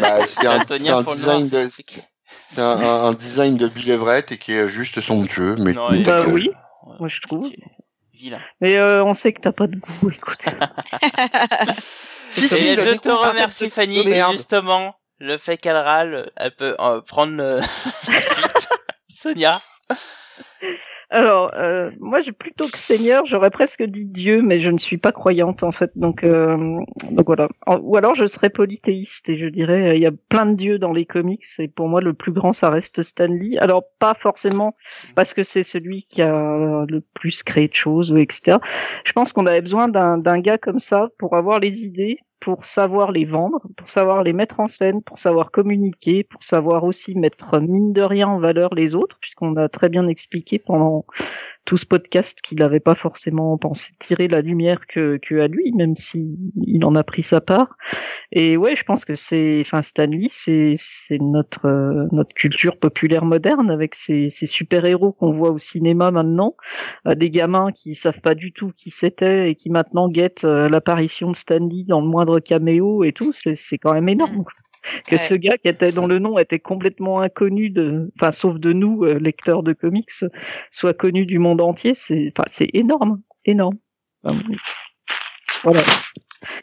Bah, 0.00 0.26
c'est 0.26 0.46
un, 0.48 0.64
c'est 0.66 0.88
un 0.90 1.02
pour 1.04 1.12
le 1.12 1.18
design 1.18 1.48
noir. 1.48 1.64
de, 1.64 1.68
c'est 2.50 2.60
un, 2.62 2.80
un- 2.80 3.04
un 3.06 3.12
design 3.12 3.56
de 3.56 3.68
Bill 3.68 3.90
Everett 3.90 4.32
et 4.32 4.38
qui 4.38 4.52
est 4.52 4.68
juste 4.68 5.00
somptueux, 5.00 5.54
mais 5.58 5.72
Non, 5.72 5.92
il 5.92 6.02
Bah 6.02 6.22
oui. 6.26 6.50
Ouais, 6.86 6.96
Moi, 7.00 7.08
je 7.08 7.20
trouve. 7.20 7.50
Vilain. 8.14 8.40
Mais 8.60 8.76
euh, 8.76 9.04
on 9.04 9.14
sait 9.14 9.32
que 9.32 9.40
t'as 9.40 9.52
pas 9.52 9.66
de 9.66 9.76
goût, 9.76 10.10
écoute. 10.10 10.44
Si, 12.30 12.46
si, 12.48 12.54
Et 12.68 12.76
je 12.76 12.94
te 12.98 13.08
remercie 13.08 13.64
de- 13.64 13.70
Fanny, 13.70 14.02
justement, 14.32 14.94
le 15.18 15.38
fait 15.38 15.56
qu'elle 15.56 15.76
râle, 15.78 16.30
elle 16.36 16.54
peut 16.54 16.76
euh, 16.78 17.00
prendre 17.00 17.34
le... 17.36 17.60
Sonia. 19.14 19.60
Alors, 21.10 21.52
euh, 21.54 21.90
moi, 22.00 22.20
j'ai 22.20 22.32
plutôt 22.32 22.66
que 22.66 22.78
Seigneur, 22.78 23.24
j'aurais 23.24 23.50
presque 23.50 23.82
dit 23.82 24.04
Dieu, 24.04 24.42
mais 24.42 24.60
je 24.60 24.70
ne 24.70 24.78
suis 24.78 24.98
pas 24.98 25.12
croyante 25.12 25.62
en 25.62 25.72
fait, 25.72 25.90
donc 25.96 26.22
euh, 26.22 26.78
donc 27.10 27.26
voilà. 27.26 27.48
Ou 27.80 27.96
alors 27.96 28.14
je 28.14 28.26
serais 28.26 28.50
polythéiste 28.50 29.28
et 29.30 29.36
je 29.36 29.46
dirais 29.46 29.88
euh, 29.88 29.94
il 29.94 30.02
y 30.02 30.06
a 30.06 30.12
plein 30.28 30.46
de 30.46 30.54
dieux 30.54 30.78
dans 30.78 30.92
les 30.92 31.06
comics 31.06 31.44
et 31.58 31.68
pour 31.68 31.88
moi 31.88 32.00
le 32.02 32.12
plus 32.12 32.32
grand 32.32 32.52
ça 32.52 32.68
reste 32.68 33.02
Stanley. 33.02 33.56
Alors 33.58 33.84
pas 33.98 34.14
forcément 34.14 34.74
parce 35.14 35.32
que 35.32 35.42
c'est 35.42 35.62
celui 35.62 36.02
qui 36.02 36.20
a 36.20 36.84
le 36.86 37.00
plus 37.14 37.42
créé 37.42 37.68
de 37.68 37.74
choses 37.74 38.12
ou 38.12 38.18
etc. 38.18 38.58
Je 39.04 39.12
pense 39.12 39.32
qu'on 39.32 39.46
avait 39.46 39.62
besoin 39.62 39.88
d'un 39.88 40.40
gars 40.40 40.58
comme 40.58 40.78
ça 40.78 41.08
pour 41.18 41.36
avoir 41.36 41.58
les 41.58 41.84
idées, 41.86 42.18
pour 42.40 42.64
savoir 42.64 43.12
les 43.12 43.24
vendre, 43.24 43.60
pour 43.76 43.90
savoir 43.90 44.22
les 44.22 44.32
mettre 44.32 44.60
en 44.60 44.66
scène, 44.66 45.02
pour 45.02 45.18
savoir 45.18 45.50
communiquer, 45.50 46.24
pour 46.24 46.42
savoir 46.42 46.84
aussi 46.84 47.16
mettre 47.16 47.58
mine 47.60 47.92
de 47.92 48.02
rien 48.02 48.28
en 48.28 48.38
valeur 48.38 48.74
les 48.74 48.94
autres, 48.94 49.18
puisqu'on 49.20 49.56
a 49.56 49.68
très 49.68 49.88
bien 49.88 50.06
expliqué 50.06 50.58
pendant 50.58 51.04
tout 51.68 51.76
ce 51.76 51.84
podcast 51.84 52.40
qu'il 52.40 52.60
n'avait 52.60 52.80
pas 52.80 52.94
forcément 52.94 53.58
pensé 53.58 53.92
tirer 53.98 54.26
la 54.26 54.40
lumière 54.40 54.86
que, 54.86 55.18
que 55.20 55.38
à 55.38 55.48
lui, 55.48 55.70
même 55.76 55.96
si 55.96 56.38
il 56.66 56.82
en 56.86 56.94
a 56.94 57.02
pris 57.02 57.22
sa 57.22 57.42
part. 57.42 57.76
Et 58.32 58.56
ouais, 58.56 58.74
je 58.74 58.84
pense 58.84 59.04
que 59.04 59.14
c'est, 59.14 59.58
enfin 59.60 59.82
Stanley, 59.82 60.28
c'est 60.30 60.72
c'est 60.76 61.18
notre 61.20 61.66
euh, 61.66 62.06
notre 62.10 62.32
culture 62.34 62.78
populaire 62.78 63.26
moderne 63.26 63.70
avec 63.70 63.94
ces, 63.94 64.30
ces 64.30 64.46
super 64.46 64.86
héros 64.86 65.12
qu'on 65.12 65.32
voit 65.32 65.50
au 65.50 65.58
cinéma 65.58 66.10
maintenant, 66.10 66.56
Euh, 67.06 67.14
des 67.14 67.28
gamins 67.28 67.70
qui 67.70 67.94
savent 67.94 68.22
pas 68.22 68.34
du 68.34 68.50
tout 68.52 68.72
qui 68.74 68.90
c'était 68.90 69.50
et 69.50 69.54
qui 69.54 69.68
maintenant 69.68 70.08
guettent 70.08 70.44
euh, 70.44 70.70
l'apparition 70.70 71.30
de 71.30 71.36
Stanley 71.36 71.84
dans 71.86 72.00
le 72.00 72.08
moindre 72.08 72.40
caméo 72.40 73.04
et 73.04 73.12
tout. 73.12 73.32
C'est 73.34 73.56
c'est 73.56 73.76
quand 73.76 73.92
même 73.92 74.08
énorme. 74.08 74.42
Que 75.06 75.12
Ouais. 75.12 75.18
ce 75.18 75.34
gars 75.34 75.56
qui 75.58 75.68
était 75.68 75.92
dont 75.92 76.06
le 76.06 76.18
nom 76.18 76.38
était 76.38 76.58
complètement 76.58 77.20
inconnu 77.20 77.70
de, 77.70 78.10
enfin 78.16 78.30
sauf 78.30 78.58
de 78.58 78.72
nous 78.72 79.04
euh, 79.04 79.18
lecteurs 79.18 79.62
de 79.62 79.72
comics, 79.72 80.10
soit 80.70 80.94
connu 80.94 81.26
du 81.26 81.38
monde 81.38 81.60
entier, 81.60 81.94
c'est, 81.94 82.32
enfin 82.36 82.44
c'est 82.50 82.68
énorme, 82.74 83.20
énorme. 83.44 83.76
Voilà. 85.64 85.82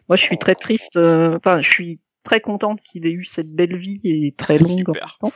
Moi, 0.08 0.16
je 0.16 0.24
suis 0.24 0.38
très 0.38 0.56
triste. 0.56 0.98
euh, 0.98 1.38
Enfin, 1.38 1.62
je 1.62 1.70
suis 1.70 2.00
très 2.24 2.40
contente 2.42 2.80
qu'il 2.82 3.06
ait 3.06 3.12
eu 3.12 3.26
cette 3.26 3.54
belle 3.54 3.76
vie 3.78 4.00
et 4.04 4.34
très 4.38 4.58
longue 4.58 4.90
en 4.90 5.30
temps. 5.30 5.34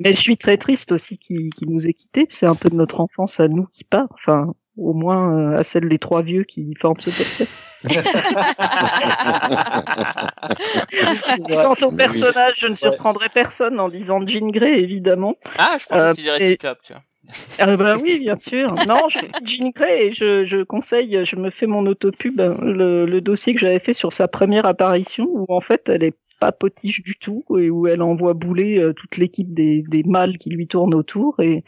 Mais 0.00 0.12
je 0.12 0.20
suis 0.20 0.36
très 0.36 0.56
triste 0.56 0.92
aussi 0.92 1.18
qu'il 1.18 1.52
qu'il 1.52 1.70
nous 1.70 1.86
ait 1.86 1.92
quittés. 1.92 2.26
C'est 2.30 2.46
un 2.46 2.54
peu 2.54 2.68
de 2.70 2.74
notre 2.74 3.00
enfance 3.00 3.38
à 3.38 3.48
nous 3.48 3.66
qui 3.66 3.84
part. 3.84 4.08
Enfin, 4.14 4.54
au 4.78 4.92
moins 4.92 5.54
euh, 5.54 5.58
à 5.58 5.62
celle 5.62 5.88
des 5.88 5.98
trois 5.98 6.22
vieux 6.22 6.44
qui 6.44 6.74
forment 6.78 7.00
ce 7.00 7.10
podcast. 7.10 7.60
Quant 11.48 11.86
au 11.86 11.92
personnage, 11.92 12.54
je 12.58 12.66
ne 12.68 12.74
surprendrai 12.74 13.28
personne 13.28 13.80
en 13.80 13.88
disant 13.88 14.20
Jean 14.26 14.48
Grey, 14.50 14.78
évidemment. 14.80 15.34
Ah, 15.58 15.76
je 15.80 15.86
pensais 15.86 16.00
Euh, 16.02 16.10
que 16.12 16.16
tu 16.16 16.22
dirais 16.22 16.42
et- 16.42 16.48
Cyclope, 16.50 16.78
tu 16.82 16.92
vois. 16.92 17.02
Ah 17.58 17.76
bah 17.76 17.96
oui, 18.00 18.20
bien 18.20 18.36
sûr. 18.36 18.72
Non, 18.86 19.08
je 19.08 19.18
dis 19.42 19.56
Jean 19.56 19.70
Grey 19.70 20.06
et 20.06 20.12
je, 20.12 20.44
je 20.44 20.62
conseille, 20.62 21.24
je 21.24 21.34
me 21.36 21.50
fais 21.50 21.66
mon 21.66 21.84
autopub, 21.86 22.38
le, 22.38 23.04
le 23.04 23.20
dossier 23.20 23.52
que 23.52 23.58
j'avais 23.60 23.80
fait 23.80 23.92
sur 23.94 24.12
sa 24.12 24.28
première 24.28 24.64
apparition, 24.64 25.26
où 25.28 25.44
en 25.48 25.60
fait 25.60 25.88
elle 25.88 26.04
est 26.04 26.14
pas 26.38 26.52
potiche 26.52 27.02
du 27.02 27.16
tout 27.16 27.44
et 27.58 27.70
où 27.70 27.86
elle 27.86 28.02
envoie 28.02 28.34
bouler 28.34 28.78
euh, 28.78 28.92
toute 28.92 29.16
l'équipe 29.16 29.52
des, 29.52 29.82
des 29.88 30.02
mâles 30.04 30.38
qui 30.38 30.50
lui 30.50 30.66
tournent 30.66 30.94
autour 30.94 31.38
et, 31.40 31.64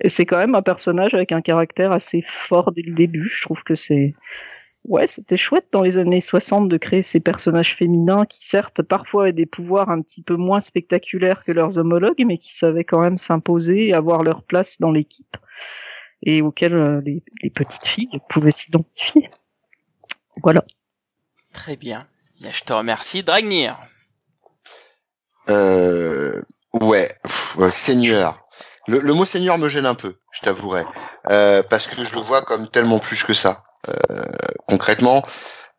et 0.00 0.08
c'est 0.08 0.26
quand 0.26 0.38
même 0.38 0.54
un 0.54 0.62
personnage 0.62 1.14
avec 1.14 1.32
un 1.32 1.40
caractère 1.40 1.92
assez 1.92 2.22
fort 2.22 2.72
dès 2.72 2.82
le 2.82 2.94
début. 2.94 3.28
Je 3.28 3.42
trouve 3.42 3.62
que 3.64 3.74
c'est 3.74 4.14
ouais, 4.84 5.06
c'était 5.06 5.36
chouette 5.36 5.66
dans 5.72 5.82
les 5.82 5.98
années 5.98 6.20
60 6.20 6.68
de 6.68 6.76
créer 6.76 7.02
ces 7.02 7.20
personnages 7.20 7.74
féminins 7.74 8.24
qui 8.26 8.46
certes 8.46 8.82
parfois 8.82 9.24
avaient 9.24 9.32
des 9.32 9.46
pouvoirs 9.46 9.90
un 9.90 10.00
petit 10.02 10.22
peu 10.22 10.36
moins 10.36 10.60
spectaculaires 10.60 11.44
que 11.44 11.52
leurs 11.52 11.78
homologues, 11.78 12.24
mais 12.26 12.38
qui 12.38 12.56
savaient 12.56 12.84
quand 12.84 13.00
même 13.00 13.16
s'imposer 13.16 13.88
et 13.88 13.94
avoir 13.94 14.22
leur 14.22 14.42
place 14.42 14.78
dans 14.78 14.90
l'équipe 14.90 15.36
et 16.24 16.42
auxquels 16.42 16.74
euh, 16.74 17.00
les, 17.04 17.22
les 17.42 17.50
petites 17.50 17.86
filles 17.86 18.20
pouvaient 18.28 18.50
s'identifier. 18.50 19.28
Voilà. 20.42 20.64
Très. 21.52 21.76
Bien, 21.76 22.06
Je 22.40 22.64
te 22.64 22.72
remercie. 22.72 23.22
Dragnir. 23.22 23.78
Euh, 25.50 26.40
ouais, 26.72 27.10
ouais, 27.56 27.70
Seigneur. 27.70 28.40
Le, 28.86 28.98
le 28.98 29.14
mot 29.14 29.24
Seigneur 29.24 29.56
me 29.58 29.68
gêne 29.68 29.86
un 29.86 29.94
peu, 29.94 30.16
je 30.30 30.40
t'avouerai, 30.42 30.84
euh, 31.30 31.62
parce 31.62 31.86
que 31.86 32.04
je 32.04 32.14
le 32.14 32.20
vois 32.20 32.42
comme 32.42 32.68
tellement 32.68 32.98
plus 32.98 33.22
que 33.22 33.32
ça. 33.32 33.62
Euh, 33.88 34.24
concrètement, 34.68 35.24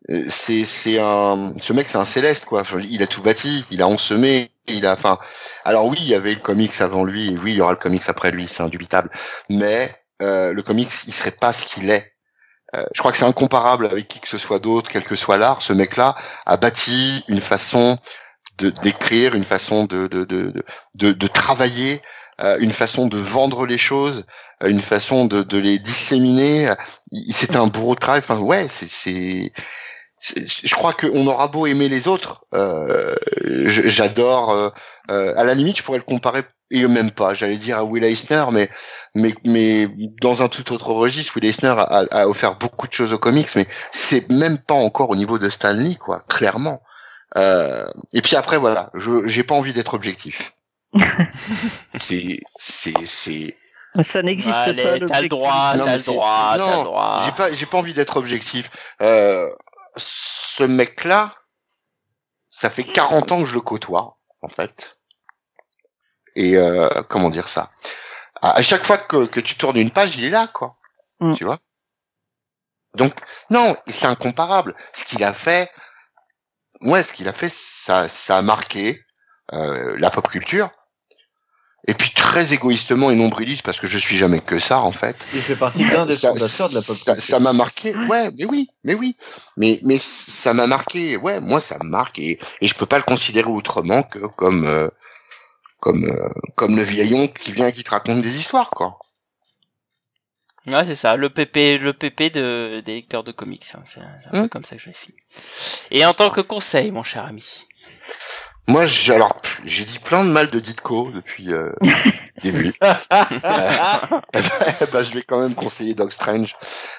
euh, 0.10 0.26
c'est 0.28 0.66
c'est 0.66 1.00
un, 1.00 1.54
ce 1.60 1.72
mec 1.74 1.88
c'est 1.88 2.00
un 2.00 2.06
céleste 2.06 2.46
quoi. 2.46 2.64
Il 2.90 3.04
a 3.04 3.08
tout 3.08 3.22
bâti, 3.22 3.64
il 3.70 3.84
a 3.84 3.88
ensemé, 3.88 4.52
il 4.68 4.88
a, 4.88 4.94
enfin, 4.94 5.20
alors 5.66 5.86
oui, 5.86 5.98
il 6.02 6.08
y 6.08 6.16
avait 6.16 6.34
le 6.34 6.40
comics 6.40 6.82
avant 6.82 7.04
lui, 7.04 7.32
et 7.32 7.38
oui, 7.38 7.52
il 7.52 7.58
y 7.58 7.62
aura 7.62 7.74
le 7.74 7.78
comics 7.78 8.04
après 8.08 8.32
lui, 8.32 8.48
c'est 8.48 8.64
indubitable. 8.64 9.12
Mais 9.50 9.96
euh, 10.24 10.52
le 10.54 10.64
comics, 10.64 10.92
il 11.06 11.14
serait 11.14 11.32
pas 11.32 11.54
ce 11.54 11.66
qu'il 11.66 11.90
est. 11.92 12.12
Euh, 12.76 12.84
je 12.94 13.00
crois 13.00 13.12
que 13.12 13.18
c'est 13.18 13.26
incomparable 13.26 13.86
avec 13.86 14.08
qui 14.08 14.20
que 14.20 14.28
ce 14.28 14.38
soit 14.40 14.60
d'autre, 14.60 14.90
quel 14.92 15.04
que 15.04 15.16
soit 15.16 15.38
l'art. 15.38 15.62
Ce 15.62 15.74
mec-là 15.74 16.16
a 16.48 16.58
bâti 16.58 17.24
une 17.28 17.42
façon 17.42 17.98
d'écrire, 18.58 19.36
une 19.36 19.44
façon 19.44 19.86
de 19.86 20.08
de 20.08 20.24
de 20.26 20.54
de, 20.96 21.12
de, 21.12 21.28
travailler, 21.28 22.02
euh, 22.42 22.58
une 22.60 22.72
façon 22.72 23.08
de 23.08 23.18
vendre 23.18 23.66
les 23.66 23.78
choses, 23.78 24.26
euh, 24.64 24.70
une 24.70 24.80
façon 24.82 25.26
de 25.26 25.44
de 25.44 25.58
les 25.58 25.80
disséminer. 25.80 26.74
C'était 27.32 27.58
un 27.58 27.68
bourreau 27.68 27.96
de 27.96 28.00
travail. 28.00 28.20
Enfin 28.20 28.40
ouais, 28.40 28.68
c'est 28.70 28.90
c'est 28.90 29.52
c'est- 30.20 30.68
je 30.68 30.76
crois 30.76 30.94
qu'on 30.94 31.28
aura 31.28 31.48
beau 31.48 31.66
aimer 31.68 31.90
les 31.90 32.08
autres, 32.08 32.46
euh, 32.54 33.16
j'adore. 33.66 34.52
euh, 34.52 34.70
euh, 35.12 35.34
à 35.38 35.44
la 35.44 35.54
limite, 35.54 35.78
je 35.78 35.84
pourrais 35.84 36.00
le 36.00 36.04
comparer 36.04 36.42
et 36.72 36.88
même 36.88 37.12
pas. 37.12 37.34
J'allais 37.36 37.58
dire 37.58 37.78
à 37.78 37.84
Will 37.84 38.04
Eisner, 38.04 38.46
mais 38.52 38.70
mais 39.14 39.34
mais 39.46 39.88
dans 40.22 40.42
un 40.42 40.48
tout 40.48 40.74
autre 40.74 40.90
registre. 40.92 41.34
Will 41.36 41.46
Eisner 41.46 41.70
a, 41.78 42.06
a, 42.12 42.28
offert 42.28 42.58
beaucoup 42.58 42.88
de 42.88 42.94
choses 42.94 43.14
aux 43.14 43.20
comics, 43.20 43.48
mais 43.56 43.68
c'est 43.92 44.30
même 44.32 44.58
pas 44.58 44.74
encore 44.74 45.10
au 45.12 45.16
niveau 45.16 45.38
de 45.40 45.50
Stan 45.50 45.74
Lee, 45.74 45.98
quoi. 45.98 46.22
Clairement. 46.28 46.82
Euh, 47.38 47.86
et 48.14 48.22
puis 48.22 48.36
après, 48.36 48.58
voilà, 48.58 48.90
je 48.94 49.28
j'ai 49.28 49.44
pas 49.44 49.56
envie 49.56 49.74
d'être 49.74 49.94
objectif. 49.94 50.54
c'est 51.96 52.40
c'est 52.58 52.94
c'est 53.04 53.58
Ça 54.02 54.22
n'existe 54.22 54.54
pas. 54.54 54.74
t'as 54.74 55.22
le 55.22 55.28
droit, 55.28 55.74
t'as 55.76 55.98
le 55.98 56.04
droit, 56.04 56.54
t'as 56.54 56.58
non, 56.58 56.78
le 56.80 56.84
droit. 56.84 57.22
j'ai 57.26 57.32
pas 57.32 57.52
j'ai 57.52 57.66
pas 57.66 57.78
envie 57.78 57.94
d'être 57.94 58.18
objectif. 58.18 58.70
Euh, 59.02 59.50
ce 59.98 60.64
mec-là, 60.64 61.34
ça 62.50 62.70
fait 62.70 62.84
40 62.84 63.32
ans 63.32 63.42
que 63.42 63.50
je 63.50 63.54
le 63.54 63.62
côtoie, 63.62 64.18
en 64.42 64.48
fait. 64.48 64.98
Et 66.36 66.58
euh, 66.58 66.90
comment 67.10 67.30
dire 67.30 67.50
ça? 67.50 67.70
À, 68.42 68.58
à 68.58 68.62
chaque 68.62 68.86
fois 68.86 68.98
que, 68.98 69.26
que 69.26 69.40
tu 69.40 69.56
tournes 69.56 69.78
une 69.78 69.92
page, 69.92 70.16
il 70.16 70.26
est 70.26 70.30
là, 70.30 70.48
quoi. 70.48 70.76
Mm. 71.20 71.36
Tu 71.36 71.44
vois? 71.44 71.60
Donc 72.96 73.14
non, 73.50 73.76
c'est 73.88 74.08
incomparable. 74.08 74.76
Ce 74.94 75.04
qu'il 75.04 75.24
a 75.24 75.34
fait, 75.34 75.70
ouais, 76.82 77.04
ce 77.04 77.14
qu'il 77.14 77.28
a 77.28 77.34
fait, 77.34 77.52
ça 77.52 78.08
ça 78.08 78.38
a 78.38 78.42
marqué 78.42 79.02
euh, 79.54 79.96
la 80.00 80.10
pop 80.10 80.28
culture. 80.28 80.70
Et 81.88 81.94
puis 81.94 82.12
très 82.16 82.52
égoïstement 82.52 83.12
et 83.12 83.16
nombriliste 83.16 83.62
parce 83.62 83.80
que 83.80 83.86
je 83.86 84.00
suis 84.00 84.18
jamais 84.18 84.40
que 84.40 84.58
ça 84.58 84.80
en 84.80 84.92
fait. 84.92 85.16
Il 85.36 85.42
fait 85.42 85.56
partie 85.56 85.88
d'un 85.88 86.06
des 86.08 86.16
fondateurs 86.16 86.70
de 86.70 86.74
la 86.74 86.82
pop 86.82 86.96
culture. 86.96 87.22
Ça 87.22 87.40
m'a 87.40 87.54
marqué, 87.54 87.96
ouais, 87.96 88.32
mais 88.38 88.46
oui, 88.46 88.70
mais 88.84 88.96
oui, 88.96 89.16
mais 89.56 89.80
mais 89.84 89.98
ça 90.00 90.54
m'a 90.56 90.66
marqué, 90.66 91.16
ouais, 91.18 91.40
moi 91.40 91.62
ça 91.62 91.78
me 91.84 91.88
marque 91.90 92.18
et, 92.18 92.40
et 92.62 92.68
je 92.68 92.74
peux 92.74 92.88
pas 92.88 92.98
le 92.98 93.04
considérer 93.04 93.50
autrement 93.50 94.02
que 94.02 94.20
comme 94.20 94.66
euh, 94.66 94.90
comme 95.80 96.04
euh, 96.06 96.30
comme 96.56 96.76
le 96.76 96.82
vieillon 96.84 97.28
qui 97.28 97.52
vient 97.52 97.68
et 97.68 97.74
qui 97.74 97.84
te 97.84 97.92
raconte 97.92 98.22
des 98.24 98.36
histoires 98.36 98.72
quoi. 98.72 98.98
Ouais, 100.68 100.86
c'est 100.86 100.96
ça, 100.96 101.16
le 101.16 101.30
PP, 101.30 101.78
le 101.80 101.94
PP 101.94 102.34
de, 102.34 102.82
des 102.86 102.96
lecteurs 102.96 103.24
de 103.24 103.32
comics. 103.32 103.66
hein. 103.76 103.84
C'est 103.86 104.00
c'est 104.22 104.28
un 104.30 104.32
peu 104.32 104.38
Hum. 104.40 104.50
comme 104.50 104.64
ça 104.66 104.76
que 104.76 104.82
je 104.82 104.88
l'ai 104.88 104.94
fait. 104.94 105.14
Et 105.92 106.06
en 106.06 106.14
tant 106.14 106.30
que 106.32 106.42
conseil, 106.42 106.92
mon 106.92 107.04
cher 107.04 107.26
ami. 107.26 107.66
Moi, 108.68 108.88
j'ai 108.88 109.14
alors 109.14 109.40
j'ai 109.64 109.86
dit 109.86 110.00
plein 110.00 110.24
de 110.26 110.30
mal 110.32 110.50
de 110.50 110.60
Ditko 110.60 111.12
depuis 111.14 111.54
euh, 111.54 111.70
le 111.82 112.42
début. 112.42 112.74
Eh 114.34 114.40
ben, 114.42 114.88
bah, 114.92 115.02
je 115.04 115.12
vais 115.14 115.22
quand 115.22 115.40
même 115.40 115.54
conseiller 115.56 115.94
Doc 115.94 116.12
Strange. 116.12 116.56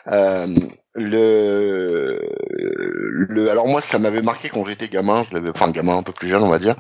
Euh, 0.07 0.47
le, 0.95 2.21
le, 3.29 3.51
alors 3.51 3.67
moi, 3.69 3.81
ça 3.81 3.99
m'avait 3.99 4.23
marqué 4.23 4.49
quand 4.49 4.65
j'étais 4.65 4.89
gamin, 4.89 5.25
je 5.29 5.35
l'avais, 5.35 5.51
enfin 5.51 5.71
gamin 5.71 5.97
un 5.97 6.03
peu 6.03 6.13
plus 6.13 6.29
jeune, 6.29 6.43
on 6.43 6.49
va 6.49 6.59
dire. 6.59 6.75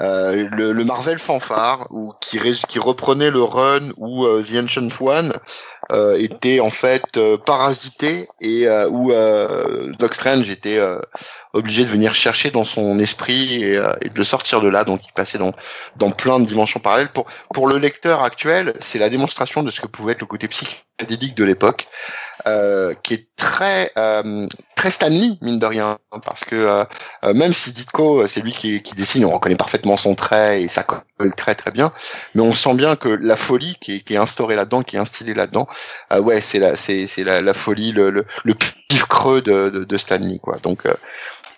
Euh, 0.00 0.48
le, 0.50 0.72
le 0.72 0.84
Marvel 0.84 1.18
fanfare, 1.18 1.86
ou 1.90 2.12
qui, 2.20 2.38
ré- 2.38 2.52
qui 2.68 2.78
reprenait 2.78 3.30
le 3.30 3.42
run 3.42 3.90
où 3.98 4.24
euh, 4.24 4.42
The 4.42 4.56
Ancient 4.64 4.88
One 5.00 5.32
euh, 5.92 6.16
était 6.18 6.60
en 6.60 6.70
fait 6.70 7.16
euh, 7.16 7.36
parasité 7.36 8.28
et 8.40 8.66
euh, 8.66 8.88
où 8.88 9.12
euh, 9.12 9.92
Doc 9.98 10.14
Strange 10.14 10.50
était 10.50 10.78
euh, 10.78 10.98
obligé 11.52 11.84
de 11.84 11.90
venir 11.90 12.14
chercher 12.14 12.50
dans 12.50 12.64
son 12.64 12.98
esprit 12.98 13.62
et, 13.62 13.76
euh, 13.76 13.92
et 14.00 14.08
de 14.08 14.16
le 14.16 14.24
sortir 14.24 14.60
de 14.60 14.68
là. 14.68 14.84
Donc 14.84 15.00
il 15.06 15.12
passait 15.12 15.38
dans 15.38 15.52
dans 15.96 16.10
plein 16.10 16.40
de 16.40 16.46
dimensions 16.46 16.80
parallèles. 16.80 17.08
Pour 17.08 17.26
pour 17.52 17.68
le 17.68 17.78
lecteur 17.78 18.22
actuel, 18.22 18.74
c'est 18.80 18.98
la 18.98 19.08
démonstration 19.08 19.62
de 19.62 19.70
ce 19.70 19.80
que 19.80 19.86
pouvait 19.86 20.12
être 20.12 20.20
le 20.20 20.26
côté 20.26 20.48
psychédélique 20.48 21.34
de 21.34 21.44
l'époque, 21.44 21.86
qui 23.02 23.14
est 23.14 23.26
très 23.36 23.92
très 24.84 24.90
Stanley 24.90 25.38
mine 25.40 25.58
de 25.58 25.64
rien, 25.64 25.96
hein, 26.12 26.18
parce 26.26 26.44
que 26.44 26.54
euh, 26.54 26.84
euh, 27.24 27.32
même 27.32 27.54
si 27.54 27.72
Ditko 27.72 28.20
euh, 28.20 28.26
c'est 28.26 28.42
lui 28.42 28.52
qui, 28.52 28.82
qui 28.82 28.94
dessine, 28.94 29.24
on 29.24 29.30
reconnaît 29.30 29.56
parfaitement 29.56 29.96
son 29.96 30.14
trait 30.14 30.60
et 30.60 30.68
ça 30.68 30.82
colle 30.82 31.34
très 31.34 31.54
très 31.54 31.70
bien, 31.70 31.90
mais 32.34 32.42
on 32.42 32.52
sent 32.52 32.74
bien 32.74 32.94
que 32.94 33.08
la 33.08 33.34
folie 33.36 33.76
qui 33.80 33.96
est, 33.96 34.00
qui 34.00 34.12
est 34.12 34.18
instaurée 34.18 34.56
là-dedans, 34.56 34.82
qui 34.82 34.96
est 34.96 34.98
instillée 34.98 35.32
là-dedans, 35.32 35.66
euh, 36.12 36.20
ouais 36.20 36.42
c'est 36.42 36.58
la 36.58 36.76
c'est 36.76 37.06
c'est 37.06 37.24
la, 37.24 37.40
la 37.40 37.54
folie, 37.54 37.92
le 37.92 38.10
le, 38.10 38.26
le 38.44 38.54
pif 38.54 39.04
creux 39.06 39.40
de, 39.40 39.70
de, 39.70 39.84
de 39.84 39.96
Stanley 39.96 40.38
quoi. 40.38 40.58
Donc 40.62 40.84
euh, 40.84 40.92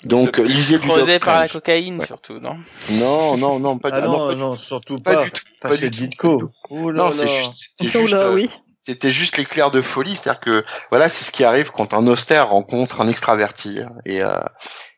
donc 0.04 0.38
lisez 0.38 0.78
du 0.78 0.86
Doc 0.86 0.98
Creusé 0.98 1.18
par 1.18 1.40
la 1.40 1.48
cocaïne, 1.48 1.98
Ouais. 1.98 2.06
surtout, 2.06 2.38
non? 2.38 2.56
Non 2.90 3.36
non 3.36 3.58
non 3.58 3.76
pas 3.78 3.88
Ah 3.92 4.02
du- 4.02 4.06
non, 4.06 4.28
pas 4.28 4.34
non, 4.36 4.54
du- 4.54 4.62
surtout 4.62 5.00
pas 5.00 5.14
pas. 5.14 5.24
du 5.24 5.30
tout. 5.32 5.42
Pas 5.60 5.70
pas 5.70 5.76
chez 5.76 5.90
du 5.90 5.98
tout, 5.98 6.06
Ditko. 6.10 6.50
Ouh 6.70 6.90
là 6.92 7.02
Non, 7.02 7.10
c'est 7.10 7.26
juste, 7.26 7.70
c'est 7.80 7.88
juste, 7.88 8.12
là, 8.12 8.30
oui. 8.30 8.48
C'était 8.86 9.10
juste 9.10 9.36
l'éclair 9.36 9.70
de 9.72 9.82
folie, 9.82 10.14
c'est-à-dire 10.14 10.40
que 10.40 10.64
voilà, 10.90 11.08
c'est 11.08 11.24
ce 11.24 11.30
qui 11.32 11.42
arrive 11.44 11.72
quand 11.72 11.92
un 11.92 12.06
austère 12.06 12.48
rencontre 12.50 13.00
un 13.00 13.08
extraverti 13.08 13.80
et 14.04 14.22
euh, 14.22 14.38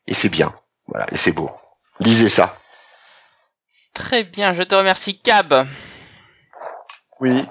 et 0.06 0.12
c'est 0.14 0.28
bien, 0.28 0.54
voilà, 0.86 1.06
et 1.10 1.16
c'est 1.16 1.32
beau. 1.32 1.50
Lisez 2.00 2.28
ça. 2.28 2.56
Très 3.94 4.24
bien, 4.24 4.52
je 4.52 4.62
te 4.62 4.74
remercie, 4.74 5.18
Cab. 5.18 5.66
Oui. 7.20 7.44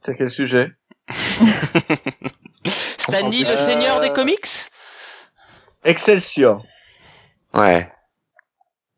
C'est 0.00 0.14
quel 0.14 0.30
sujet? 0.30 0.70
Stanley, 2.98 3.40
le 3.42 3.48
Euh, 3.50 3.66
seigneur 3.66 4.00
des 4.00 4.10
comics? 4.12 4.70
Excelsior. 5.84 6.64
Ouais. 7.52 7.90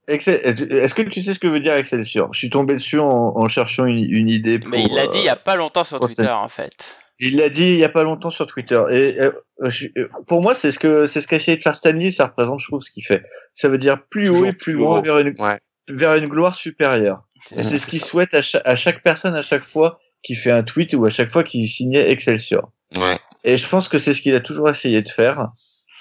Excel- 0.08 0.40
Est-ce 0.72 0.94
que 0.94 1.02
tu 1.02 1.20
sais 1.22 1.34
ce 1.34 1.40
que 1.40 1.48
veut 1.48 1.60
dire 1.60 1.74
Excelsior? 1.74 2.32
Je 2.32 2.38
suis 2.38 2.50
tombé 2.50 2.74
dessus 2.74 3.00
en, 3.00 3.32
en 3.36 3.46
cherchant 3.48 3.86
une, 3.86 3.98
une 4.08 4.30
idée 4.30 4.58
pour. 4.58 4.70
Mais 4.70 4.84
il 4.84 4.94
l'a 4.94 5.06
dit 5.08 5.18
il 5.18 5.24
y 5.24 5.28
a 5.28 5.36
pas 5.36 5.56
longtemps 5.56 5.84
sur 5.84 5.98
Twitter, 6.00 6.28
en 6.28 6.48
fait. 6.48 6.72
Il 7.18 7.36
l'a 7.38 7.48
dit 7.48 7.62
il 7.64 7.78
y 7.78 7.84
a 7.84 7.88
pas 7.88 8.04
longtemps 8.04 8.30
sur 8.30 8.46
Twitter. 8.46 8.80
Et 8.90 9.20
euh, 9.20 9.32
je- 9.64 9.86
euh, 9.98 10.08
pour 10.28 10.42
moi, 10.42 10.54
c'est 10.54 10.70
ce 10.70 10.78
que 10.78 11.06
c'est 11.06 11.20
ce 11.20 11.26
qu'a 11.26 11.36
essayé 11.36 11.56
de 11.56 11.62
faire 11.62 11.74
Stanley. 11.74 12.12
Ça 12.12 12.26
représente, 12.26 12.60
je 12.60 12.66
trouve, 12.66 12.80
ce 12.80 12.90
qu'il 12.90 13.04
fait. 13.04 13.22
Ça 13.54 13.68
veut 13.68 13.78
dire 13.78 13.96
plus 14.10 14.28
haut 14.28 14.44
et 14.44 14.52
plus 14.52 14.56
plus 14.58 14.72
loin 14.74 14.98
haut. 14.98 15.02
vers 15.02 15.18
une 15.18 15.34
Ouais. 15.38 15.58
vers 15.88 16.14
une 16.14 16.28
gloire 16.28 16.54
supérieure. 16.54 17.22
Et 17.56 17.62
c'est 17.62 17.78
ce 17.78 17.86
qu'il 17.86 18.02
souhaite 18.02 18.34
à 18.34 18.42
chaque, 18.42 18.62
à 18.66 18.74
chaque 18.74 19.02
personne 19.02 19.34
à 19.36 19.42
chaque 19.42 19.62
fois 19.62 19.98
qui 20.24 20.34
fait 20.34 20.50
un 20.50 20.62
tweet 20.64 20.94
ou 20.94 21.04
à 21.04 21.10
chaque 21.10 21.30
fois 21.30 21.42
qu'il 21.44 21.66
signait 21.68 22.10
Excelsior. 22.10 22.72
Ouais. 22.96 23.18
Et 23.44 23.56
je 23.56 23.68
pense 23.68 23.88
que 23.88 23.98
c'est 23.98 24.12
ce 24.12 24.20
qu'il 24.20 24.34
a 24.34 24.40
toujours 24.40 24.68
essayé 24.68 25.00
de 25.00 25.08
faire. 25.08 25.48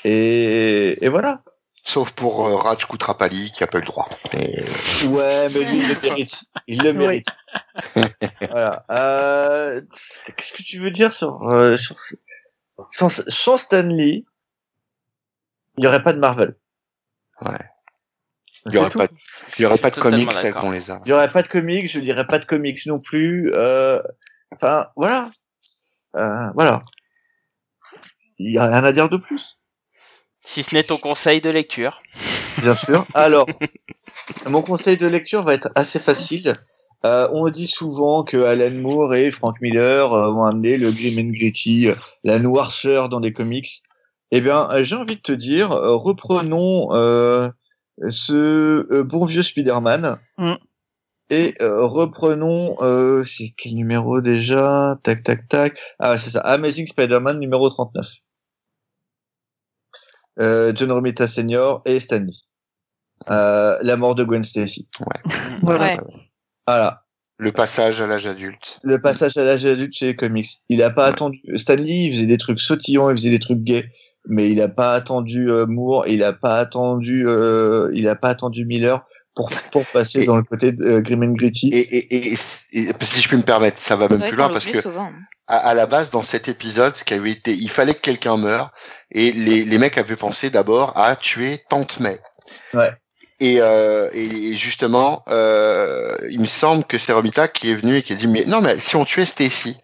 Et, 0.03 0.98
et 1.03 1.07
voilà. 1.10 1.41
Sauf 1.88 2.14
pour 2.14 2.48
euh, 2.48 2.56
Raj 2.56 2.86
Kutrapali 2.88 3.52
qui 3.52 3.64
a 3.64 3.68
pas 3.68 3.78
eu 3.78 3.82
le 3.82 3.88
droit. 3.88 4.10
Et- 4.34 4.60
Ouais, 5.07 5.48
mais 5.53 5.64
lui, 5.64 5.78
il 5.78 5.88
le 5.88 6.02
mérite. 6.02 6.44
Il 6.68 6.82
le 6.84 6.94
mérite. 6.94 7.28
voilà. 8.49 8.84
Euh, 8.90 9.82
Qu'est-ce 10.36 10.52
que 10.53 10.64
tu 10.64 10.80
veux 10.80 10.90
dire 10.90 11.14
sur, 11.14 11.44
euh, 11.48 11.78
sur 11.78 11.95
sans, 12.91 13.10
sans 13.10 13.57
Stanley, 13.57 14.26
il 15.78 15.82
n'y 15.82 15.86
aurait 15.88 16.02
pas 16.03 16.14
de 16.14 16.18
Marvel. 16.20 16.56
Ouais. 17.41 17.52
Il 18.66 18.70
y 18.70 18.72
C'est 18.72 18.78
aurait 18.80 18.90
pas, 18.90 19.07
aurait 19.68 19.78
de 19.91 19.99
comics 19.99 20.30
tels 20.41 20.53
qu'on 20.56 20.72
les 20.72 20.90
a. 20.90 20.99
Il 21.06 21.10
y 21.10 21.14
aurait 21.14 21.32
pas 21.32 21.44
de 21.44 21.48
comics, 21.48 21.88
je 21.88 21.99
dirais 21.99 22.26
pas 22.26 22.40
de 22.40 22.45
comics 22.45 22.84
non 22.88 22.98
plus. 22.99 23.52
Euh, 23.53 24.02
Enfin, 24.52 24.88
voilà. 24.95 25.30
Euh, 26.16 26.49
voilà. 26.56 26.84
Il 28.40 28.53
y 28.53 28.57
a 28.57 28.68
rien 28.68 28.84
à 28.84 28.91
dire 28.91 29.10
de 29.10 29.18
plus. 29.18 29.60
Si 30.46 30.64
ce 30.64 30.74
n'est 30.76 30.84
ton 30.84 30.98
conseil 30.98 31.42
de 31.42 31.50
lecture. 31.50 32.02
Bien 32.62 32.76
sûr. 32.76 33.06
Alors, 33.14 33.48
mon 34.48 34.62
conseil 34.62 34.96
de 34.96 35.08
lecture 35.08 35.44
va 35.44 35.54
être 35.56 35.70
assez 35.76 36.00
facile. 36.00 36.54
Euh, 37.04 37.28
on 37.34 37.50
dit 37.50 37.68
souvent 37.68 38.24
que 38.24 38.38
Alan 38.38 38.72
Moore 38.72 39.16
et 39.16 39.30
Frank 39.32 39.56
Miller 39.62 40.14
euh, 40.14 40.32
ont 40.32 40.46
amené 40.46 40.78
le 40.78 40.92
grim 40.92 41.20
and 41.20 41.32
gritty, 41.34 41.90
euh, 41.90 41.96
la 42.24 42.40
noirceur 42.40 43.10
dans 43.10 43.20
les 43.20 43.34
comics. 43.34 43.84
Eh 44.32 44.40
bien, 44.42 44.70
euh, 44.72 44.84
j'ai 44.84 44.96
envie 44.96 45.16
de 45.16 45.22
te 45.22 45.32
dire, 45.34 45.72
euh, 45.72 45.96
reprenons 45.96 46.88
euh, 46.94 47.50
ce 48.10 48.88
euh, 48.92 49.04
bon 49.04 49.26
vieux 49.26 49.44
Spider-Man 49.44 50.18
Mm. 50.38 50.54
et 51.30 51.54
euh, 51.62 51.86
reprenons, 51.86 52.76
euh, 52.82 53.24
c'est 53.24 53.54
quel 53.58 53.74
numéro 53.76 54.22
déjà? 54.22 54.98
Tac, 55.04 55.24
tac, 55.24 55.48
tac. 55.48 55.80
Ah, 56.00 56.18
c'est 56.18 56.32
ça, 56.32 56.42
Amazing 56.42 56.88
Spider-Man 56.88 57.40
numéro 57.40 57.70
39. 57.70 58.06
Euh, 60.40 60.74
John 60.76 60.91
Romita 60.91 61.28
Senior 61.28 61.82
et 61.86 61.99
Stanley. 61.99 62.34
Euh, 63.30 63.78
la 63.82 63.95
mort 63.98 64.16
de 64.16 64.24
Gwen 64.24 64.44
Stacy. 64.44 64.90
Voilà. 65.62 65.84
Ouais. 65.84 65.99
Voilà. 66.68 67.05
Le 67.38 67.52
passage 67.52 67.99
à 68.02 68.07
l'âge 68.07 68.28
adulte. 68.28 68.80
Le 68.84 69.02
passage 69.02 69.36
à 69.36 69.44
l'âge 69.44 69.66
adulte 69.66 69.94
chez 69.94 70.06
les 70.07 70.16
comics. 70.16 70.48
Il 70.70 70.82
a 70.82 70.90
pas 70.90 71.03
Ouais. 71.03 71.10
attendu. 71.10 71.41
Stanley, 71.56 72.06
il 72.06 72.14
faisait 72.14 72.26
des 72.28 72.38
trucs 72.38 72.60
sautillants, 72.62 73.10
il 73.10 73.18
faisait 73.18 73.30
des 73.30 73.40
trucs 73.40 73.62
gays, 73.62 73.90
mais 74.28 74.49
il 74.49 74.62
a 74.62 74.70
pas 74.70 74.94
attendu 74.94 75.49
euh, 75.49 75.66
Moore, 75.66 76.07
il 76.07 76.24
a 76.24 76.32
pas 76.32 76.57
attendu, 76.60 77.26
euh, 77.28 77.90
il 77.94 78.07
a 78.07 78.16
pas 78.16 78.30
attendu 78.30 78.66
Miller 78.66 79.03
pour 79.36 79.49
pour 79.72 79.86
passer 79.88 80.22
Et- 80.22 80.26
dans 80.26 80.38
le 80.38 80.44
côté 80.44 80.72
de, 80.72 80.82
euh, 80.86 81.02
grim 81.02 81.24
and 81.24 81.34
gritty. 81.34 81.68
Et, 81.74 81.80
et, 81.98 82.16
et, 82.16 82.32
et- 82.32 82.36
si 82.38 83.22
je 83.22 83.28
puis 83.28 83.36
me 83.38 83.44
permettre, 83.44 83.80
ça 83.80 83.98
va 83.98 84.07
même 84.07 84.22
plus 84.22 84.38
loin 84.38 84.48
parce 84.48 84.66
que 84.66 84.80
souvent. 84.82 85.10
à, 85.49 85.57
à 85.57 85.74
la 85.74 85.88
base, 85.88 86.10
dans 86.12 86.24
cet 86.24 86.48
épisode, 86.48 86.95
ce 86.95 87.03
qui 87.03 87.14
avait 87.16 87.32
été, 87.32 87.53
il 87.53 87.70
fallait 87.70 87.94
que 87.95 87.99
quelqu'un 88.02 88.38
meure 88.38 88.72
et 89.12 89.34
les, 89.34 89.66
les 89.66 89.78
mecs 89.78 89.98
avaient 89.98 90.16
pensé 90.16 90.49
d'abord 90.49 90.98
à 90.98 91.18
tuer 91.18 91.60
Tante 91.70 91.99
May. 91.99 92.18
Ouais. 92.74 92.91
Et, 93.40 93.57
euh, 93.60 94.10
et 94.14 94.56
justement, 94.56 95.24
euh, 95.30 96.16
il 96.30 96.40
me 96.40 96.45
semble 96.45 96.86
que 96.86 96.98
c'est 96.98 97.12
Romita 97.12 97.48
qui 97.48 97.72
est 97.72 97.76
venu 97.76 97.98
et 97.98 98.02
qui 98.02 98.14
a 98.14 98.16
dit 98.16 98.28
mais 98.28 98.45
non 98.45 98.62
mais 98.62 98.78
si 98.80 98.95
on 98.95 99.03
tuait 99.06 99.26
Stacy 99.26 99.78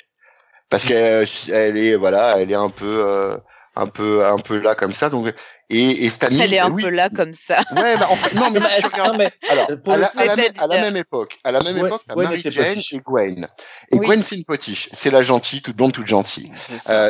parce 0.69 0.86
qu'elle 0.86 1.28
elle 1.52 1.78
est 1.78 1.95
voilà, 1.95 2.36
elle 2.38 2.49
est 2.52 2.56
un 2.56 2.69
peu 2.69 3.03
euh, 3.06 3.36
un 3.76 3.88
peu 3.88 4.26
un 4.26 4.38
peu 4.38 4.57
là 4.60 4.73
comme 4.76 4.94
ça 4.94 5.10
donc 5.10 5.34
et, 5.73 6.03
et 6.06 6.10
Stanley 6.10 6.44
Elle 6.44 6.53
est 6.53 6.60
un 6.60 6.69
oui, 6.69 6.84
peu 6.84 6.90
là 6.90 7.10
comme 7.10 7.34
ça. 7.34 7.57
Ouais, 7.78 7.95
bah, 7.98 8.07
en 8.10 8.15
fait, 8.18 8.36
non 8.36 8.49
mais 8.52 8.60
est-ce- 8.60 8.88
regardes- 8.88 9.11
non, 9.14 9.18
mais 9.18 9.32
alors, 9.49 9.68
à 9.69 9.98
la, 9.98 10.07
à 10.18 10.26
la 10.26 10.36
même, 10.36 10.45
à 10.57 10.68
la 10.68 10.73
c'est-à-dire- 10.76 10.82
même 10.82 10.98
époque, 10.98 11.38
à 11.45 11.52
la 11.53 11.61
même 11.61 11.78
époque, 11.78 12.02
Mary 12.14 12.41
Jane 12.45 12.65
potiche. 12.73 12.94
et 12.94 12.99
Gwen. 12.99 13.48
Et 13.90 13.95
Oui. 13.98 14.06
Gwen, 14.06 14.22
c'est 14.22 14.36
une 14.36 14.44
potiche. 14.44 14.90
C'est 14.91 15.11
la 15.11 15.23
gentille, 15.23 15.61
toute 15.61 15.78
blonde, 15.78 15.94
toute 15.94 16.07
gentille. 16.07 16.52
Euh, 16.90 17.10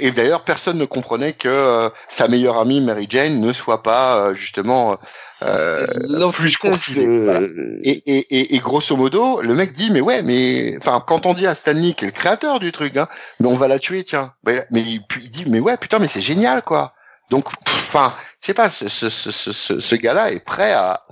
et 0.00 0.10
d'ailleurs, 0.10 0.42
personne 0.42 0.78
ne 0.78 0.84
comprenait 0.84 1.32
que 1.32 1.46
euh, 1.48 1.90
sa 2.08 2.26
meilleure 2.26 2.58
amie, 2.58 2.80
Mary 2.80 3.06
Jane, 3.08 3.38
ne 3.40 3.52
soit 3.52 3.84
pas, 3.84 4.16
euh, 4.16 4.34
justement, 4.34 4.96
euh, 5.46 6.30
plus 6.32 6.56
voilà. 6.60 7.40
Et, 7.84 7.90
et, 7.90 8.38
et, 8.38 8.54
et 8.54 8.58
grosso 8.58 8.96
modo, 8.96 9.40
le 9.40 9.54
mec 9.54 9.72
dit, 9.72 9.90
mais 9.90 10.00
ouais, 10.00 10.22
mais, 10.22 10.76
enfin, 10.78 11.02
quand 11.06 11.26
on 11.26 11.34
dit 11.34 11.46
à 11.46 11.54
Stanley, 11.54 11.94
qui 11.94 12.04
est 12.04 12.08
le 12.08 12.12
créateur 12.12 12.60
du 12.60 12.72
truc, 12.72 12.96
hein, 12.96 13.08
mais 13.40 13.48
on 13.48 13.56
va 13.56 13.68
la 13.68 13.78
tuer, 13.78 14.04
tiens. 14.04 14.34
Mais, 14.44 14.66
mais 14.70 14.80
il, 14.80 15.02
il 15.20 15.30
dit, 15.30 15.44
mais 15.46 15.60
ouais, 15.60 15.76
putain, 15.76 15.98
mais 15.98 16.08
c'est 16.08 16.20
génial, 16.20 16.62
quoi. 16.62 16.94
Donc, 17.30 17.46
enfin, 17.66 18.14
je 18.40 18.46
sais 18.46 18.54
pas, 18.54 18.68
ce, 18.68 18.88
ce, 18.88 19.08
ce, 19.08 19.30
ce, 19.30 19.78
ce 19.78 19.94
gars-là 19.94 20.32
est 20.32 20.44
prêt 20.44 20.72
à, 20.72 21.06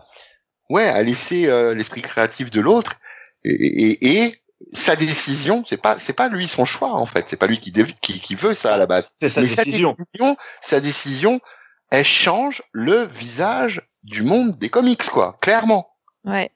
ouais, 0.69 0.87
à 0.87 1.03
laisser 1.03 1.47
euh, 1.47 1.75
l'esprit 1.75 2.03
créatif 2.03 2.51
de 2.51 2.61
l'autre 2.61 2.93
et, 3.45 3.53
et, 3.53 4.25
et 4.25 4.43
sa 4.73 4.97
décision, 4.97 5.65
c'est 5.67 5.81
pas, 5.81 5.99
c'est 5.99 6.13
pas 6.13 6.29
lui 6.29 6.47
son 6.47 6.67
choix 6.67 6.93
en 6.93 7.07
fait, 7.07 7.25
c'est 7.29 7.37
pas 7.37 7.47
lui 7.47 7.59
qui, 7.59 7.73
qui, 7.73 8.21
qui 8.21 8.35
veut 8.35 8.53
ça 8.53 8.75
à 8.75 8.77
la 8.77 8.85
base. 8.87 9.09
C'est 9.19 9.31
sa 9.31 9.41
décision, 9.41 9.97
sa 10.61 10.81
décision, 10.81 11.41
elle 11.91 12.05
change 12.05 12.63
le 12.73 13.07
visage 13.07 13.81
du 14.03 14.23
monde 14.23 14.59
des 14.59 14.69
comics, 14.71 15.05
quoi, 15.09 15.39
clairement. 15.41 15.91
Ouais. 16.25 16.51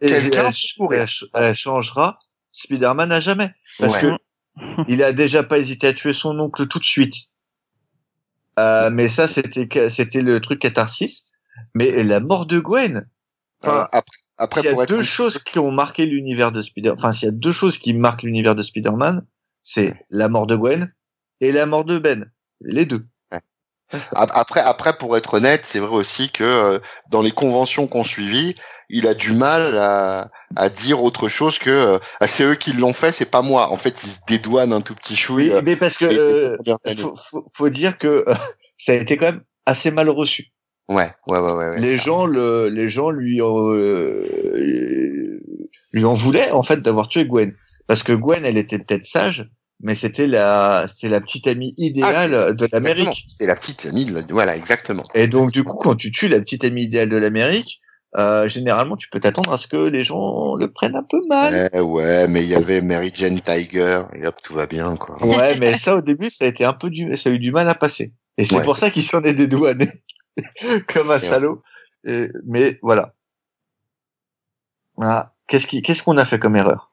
Et 0.00 0.08
Quelqu'un 0.08 0.40
elle, 0.40 0.46
elle 0.92 0.98
ch- 1.08 1.24
elle 1.34 1.54
changera 1.54 2.18
Spider-Man 2.52 3.12
à 3.12 3.20
jamais. 3.20 3.52
Parce 3.78 3.94
Ouais. 3.94 4.00
que 4.00 4.84
il 4.88 5.02
a 5.02 5.12
déjà 5.12 5.42
pas 5.42 5.58
hésité 5.58 5.88
à 5.88 5.92
tuer 5.92 6.12
son 6.12 6.38
oncle 6.38 6.66
tout 6.66 6.78
de 6.78 6.84
suite. 6.84 7.14
Euh, 8.58 8.90
mais 8.92 9.08
ça, 9.08 9.26
c'était 9.26 9.88
c'était 9.88 10.20
le 10.20 10.40
truc 10.40 10.58
catharsis. 10.60 11.26
Mais 11.74 12.02
la 12.02 12.20
mort 12.20 12.46
de 12.46 12.58
Gwen. 12.58 13.08
Enfin, 13.62 13.80
Euh, 13.80 13.84
après, 13.92 14.16
après 14.38 14.60
s'il 14.62 14.70
y 14.70 14.74
a 14.74 14.82
être 14.82 14.88
deux 14.88 15.02
choses 15.02 15.38
qui 15.38 15.58
ont 15.58 15.70
marqué 15.70 16.06
l'univers 16.06 16.50
de 16.52 16.62
Spider, 16.62 16.90
enfin 16.90 17.12
s'il 17.12 17.26
y 17.26 17.28
a 17.28 17.32
deux 17.34 17.52
choses 17.52 17.78
qui 17.78 17.92
marquent 17.94 18.22
l'univers 18.22 18.54
de 18.54 18.62
Spider-Man, 18.62 19.26
c'est 19.62 19.94
la 20.10 20.28
mort 20.28 20.46
de 20.46 20.56
Gwen 20.56 20.92
et 21.40 21.52
la 21.52 21.66
mort 21.66 21.84
de 21.84 21.98
Ben. 21.98 22.30
Les 22.62 22.86
deux. 22.86 23.06
Ap- 24.14 24.30
Après, 24.34 24.60
après, 24.60 24.92
pour 24.92 25.16
être 25.16 25.34
honnête, 25.34 25.62
c'est 25.64 25.78
vrai 25.80 25.94
aussi 25.96 26.30
que 26.30 26.44
euh, 26.44 26.78
dans 27.10 27.22
les 27.22 27.30
conventions 27.32 27.86
qu'on 27.86 28.04
suivit, 28.04 28.54
il 28.88 29.06
a 29.06 29.14
du 29.14 29.32
mal 29.32 29.76
à, 29.78 30.30
à 30.56 30.68
dire 30.68 31.02
autre 31.02 31.28
chose 31.28 31.58
que 31.58 31.70
euh, 31.70 31.98
Ah, 32.20 32.26
c'est 32.26 32.44
eux 32.44 32.54
qui 32.54 32.72
l'ont 32.72 32.92
fait, 32.92 33.12
c'est 33.12 33.24
pas 33.26 33.42
moi. 33.42 33.70
En 33.70 33.76
fait, 33.76 34.00
il 34.02 34.08
se 34.08 34.18
dédouane 34.26 34.72
un 34.72 34.80
tout 34.80 34.94
petit 34.94 35.16
chouille. 35.16 35.48
Oui, 35.50 35.52
euh, 35.52 35.62
mais 35.64 35.76
parce 35.76 35.96
que 35.96 36.04
euh, 36.06 36.56
faut, 36.96 37.16
faut, 37.16 37.46
faut 37.52 37.68
dire 37.68 37.98
que 37.98 38.08
euh, 38.28 38.34
ça 38.76 38.92
a 38.92 38.96
été 38.96 39.16
quand 39.16 39.26
même 39.26 39.42
assez 39.66 39.90
mal 39.90 40.08
reçu. 40.08 40.46
Ouais, 40.88 41.12
ouais, 41.28 41.38
ouais, 41.38 41.52
ouais. 41.52 41.68
ouais. 41.68 41.80
les 41.80 41.98
gens 41.98 42.26
le 42.26 42.68
les 42.68 42.88
gens 42.88 43.10
lui 43.10 43.40
en, 43.40 43.54
euh, 43.72 45.40
lui 45.92 46.04
en 46.04 46.14
voulaient 46.14 46.50
en 46.50 46.62
fait 46.62 46.78
d'avoir 46.82 47.06
tué 47.06 47.26
Gwen 47.26 47.54
parce 47.86 48.02
que 48.02 48.12
Gwen 48.12 48.44
elle 48.44 48.58
était 48.58 48.78
peut-être 48.78 49.04
sage 49.04 49.48
mais 49.82 49.94
c'était 49.94 50.26
la 50.26 50.84
c'était 50.86 51.08
la 51.08 51.20
petite 51.20 51.46
amie 51.46 51.72
idéale 51.78 52.34
Ah, 52.34 52.52
de 52.52 52.68
l'Amérique 52.72 53.24
C'est 53.28 53.46
la 53.46 53.54
petite 53.56 53.86
amie 53.86 54.04
de 54.04 54.14
la- 54.14 54.22
Voilà, 54.28 54.56
exactement. 54.56 55.04
et 55.14 55.26
donc 55.26 55.52
du 55.52 55.64
coup 55.64 55.76
quand 55.76 55.94
tu 55.94 56.10
tues 56.10 56.28
la 56.28 56.40
petite 56.40 56.64
amie 56.64 56.82
idéale 56.84 57.08
de 57.08 57.16
l'Amérique 57.16 57.80
euh, 58.18 58.48
généralement 58.48 58.96
tu 58.96 59.08
peux 59.08 59.20
t'attendre 59.20 59.52
à 59.52 59.56
ce 59.56 59.66
que 59.68 59.76
les 59.76 60.02
gens 60.02 60.54
le 60.56 60.66
prennent 60.72 60.96
un 60.96 61.04
peu 61.08 61.20
mal 61.28 61.70
Eh 61.72 61.80
ouais, 61.80 62.26
mais 62.28 62.42
il 62.42 62.48
y 62.48 62.54
avait 62.56 62.80
Mary 62.82 63.12
Jane 63.14 63.40
Tiger, 63.40 64.02
et 64.14 64.26
hop, 64.26 64.34
tout 64.42 64.54
va 64.54 64.66
bien, 64.66 64.96
quoi. 64.96 65.16
ouais 65.24 65.56
mais 65.58 65.76
ça 65.78 65.94
au 65.96 66.00
début 66.02 66.28
ça 66.30 66.44
a 66.44 66.48
été 66.48 66.64
un 66.64 66.72
peu 66.72 66.90
du 66.90 67.16
ça 67.16 67.30
a 67.30 67.32
eu 67.32 67.38
du 67.38 67.52
mal 67.52 67.68
à 67.68 67.74
passer 67.74 68.12
et 68.36 68.44
c'est 68.44 68.56
Ouais. 68.56 68.62
pour 68.64 68.78
ça 68.78 68.90
qu'il 68.90 69.02
s'en 69.04 69.22
est 69.22 69.34
dédouané 69.34 69.88
comme 70.92 71.10
un 71.10 71.18
Et 71.18 71.22
ouais. 71.22 71.28
salaud 71.28 71.62
Et- 72.04 72.28
mais 72.46 72.78
voilà 72.82 73.14
voilà 74.96 75.34
qu'est-ce 75.46 75.66
qui 75.66 75.80
qu'est-ce 75.82 76.02
qu'on 76.02 76.16
a 76.18 76.24
fait 76.24 76.38
comme 76.38 76.56
erreur? 76.56 76.92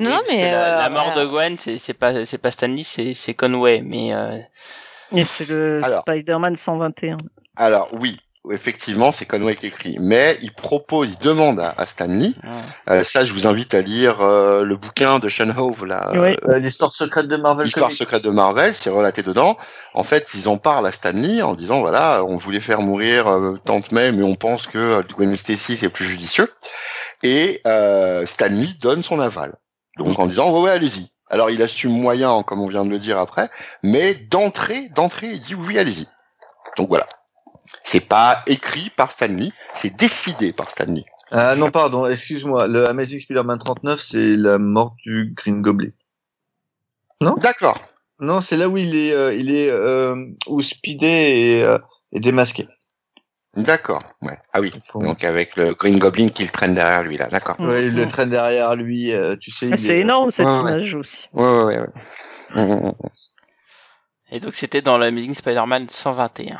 Non, 0.00 0.20
mais, 0.28 0.50
la, 0.50 0.76
euh, 0.76 0.78
la 0.82 0.88
mort 0.90 1.04
voilà. 1.12 1.22
de 1.22 1.26
Gwen, 1.26 1.56
c'est 1.58 1.78
c'est 1.78 1.94
pas 1.94 2.24
c'est 2.24 2.38
pas 2.38 2.50
Stanley, 2.50 2.82
c'est 2.84 3.14
c'est 3.14 3.34
Conway, 3.34 3.80
mais 3.84 4.12
euh, 4.14 4.38
Et 5.14 5.24
c'est 5.24 5.48
le 5.48 5.80
Alors. 5.82 6.02
Spider-Man 6.02 6.54
121. 6.56 7.16
Alors, 7.56 7.88
oui, 7.92 8.18
effectivement, 8.52 9.10
c'est 9.10 9.24
Conway 9.24 9.56
qui 9.56 9.66
écrit. 9.68 9.96
Mais 10.00 10.36
il 10.42 10.52
propose, 10.52 11.08
il 11.12 11.18
demande 11.24 11.60
à, 11.60 11.74
à 11.78 11.86
Stanley, 11.86 12.28
ouais. 12.42 12.50
euh, 12.90 13.02
ça, 13.04 13.24
je 13.24 13.32
vous 13.32 13.46
invite 13.46 13.72
à 13.74 13.80
lire 13.80 14.20
euh, 14.20 14.64
le 14.64 14.76
bouquin 14.76 15.18
de 15.18 15.28
Sean 15.28 15.48
Hove, 15.56 15.86
là, 15.86 16.10
Oui. 16.14 16.36
euh, 16.48 16.58
l'histoire 16.58 16.92
secrète 16.92 17.26
de 17.28 17.36
Marvel 17.36 17.64
L'histoire 17.64 17.90
secrète 17.92 18.22
de 18.22 18.30
Marvel, 18.30 18.74
c'est 18.74 18.90
relaté 18.90 19.22
dedans. 19.22 19.56
En 19.94 20.04
fait, 20.04 20.26
ils 20.34 20.48
en 20.48 20.58
parlent 20.58 20.86
à 20.86 20.92
Stanley 20.92 21.40
en 21.42 21.54
disant 21.54 21.80
voilà, 21.80 22.22
on 22.24 22.36
voulait 22.36 22.60
faire 22.60 22.80
mourir 22.82 23.28
euh, 23.28 23.56
Tante 23.64 23.92
May, 23.92 24.12
mais 24.12 24.22
on 24.24 24.34
pense 24.34 24.66
que 24.66 25.02
Gwen 25.16 25.34
Stacy 25.36 25.76
c'est 25.78 25.88
plus 25.88 26.04
judicieux. 26.04 26.52
Et 27.24 27.60
euh, 27.66 28.24
Stanley 28.26 28.68
donne 28.80 29.02
son 29.02 29.18
aval. 29.18 29.54
Donc 29.96 30.18
en 30.18 30.26
disant 30.26 30.52
ouais 30.52 30.60
ouais 30.60 30.70
allez-y. 30.70 31.10
Alors 31.28 31.50
il 31.50 31.60
assume 31.62 31.92
moyen, 31.92 32.44
comme 32.44 32.60
on 32.60 32.68
vient 32.68 32.84
de 32.84 32.90
le 32.90 33.00
dire 33.00 33.18
après, 33.18 33.50
mais 33.82 34.14
d'entrée, 34.14 34.88
d'entrée, 34.90 35.30
il 35.32 35.40
dit 35.40 35.54
oui 35.54 35.78
allez-y. 35.78 36.06
Donc 36.76 36.88
voilà. 36.88 37.06
C'est 37.82 38.00
pas 38.00 38.42
écrit 38.46 38.90
par 38.90 39.10
Stanley, 39.10 39.50
c'est 39.74 39.96
décidé 39.96 40.52
par 40.52 40.70
Stanley. 40.70 41.02
Ah 41.30 41.56
non, 41.56 41.70
pardon, 41.70 42.06
excuse-moi. 42.06 42.68
Le 42.68 42.86
Amazing 42.86 43.18
Spider-Man 43.18 43.58
39, 43.58 44.00
c'est 44.00 44.36
la 44.36 44.58
mort 44.58 44.94
du 45.02 45.32
Green 45.34 45.62
Goblin. 45.62 45.90
D'accord. 47.38 47.78
Non, 48.20 48.40
c'est 48.40 48.56
là 48.56 48.68
où 48.68 48.76
il 48.76 48.94
est, 48.94 49.12
euh, 49.12 49.34
il 49.34 49.50
est 49.50 49.70
euh, 49.70 50.14
où 50.46 50.62
Speedy 50.62 51.06
est, 51.06 51.62
euh, 51.62 51.78
est 52.12 52.20
démasqué. 52.20 52.68
D'accord. 53.56 54.02
Ouais. 54.22 54.36
Ah 54.52 54.60
oui. 54.60 54.72
Donc 54.94 55.22
avec 55.24 55.56
le 55.56 55.74
Green 55.74 55.98
Goblin 55.98 56.28
qui 56.28 56.42
le 56.42 56.48
traîne 56.50 56.74
derrière 56.74 57.02
lui 57.04 57.16
là. 57.16 57.28
D'accord. 57.28 57.58
Ouais, 57.60 57.86
il 57.86 57.94
le 57.94 58.04
Mm. 58.04 58.08
traîne 58.08 58.30
derrière 58.30 58.74
lui, 58.74 59.12
euh, 59.12 59.36
tu 59.36 59.50
sais. 59.50 59.70
Ah, 59.72 59.76
C'est 59.76 59.96
est- 59.96 60.00
énorme 60.00 60.30
cette 60.30 60.46
Ouais, 60.46 60.60
image 60.60 60.94
aussi. 60.94 61.28
Ouais 61.32 61.64
ouais 61.64 61.78
ouais. 61.78 61.86
Mm, 62.56 62.60
mm, 62.62 62.86
mm. 62.88 62.92
Et 64.32 64.40
donc 64.40 64.54
c'était 64.54 64.82
dans 64.82 64.98
l'Amazing 64.98 65.34
Spider-Man 65.34 65.86
121. 65.88 66.58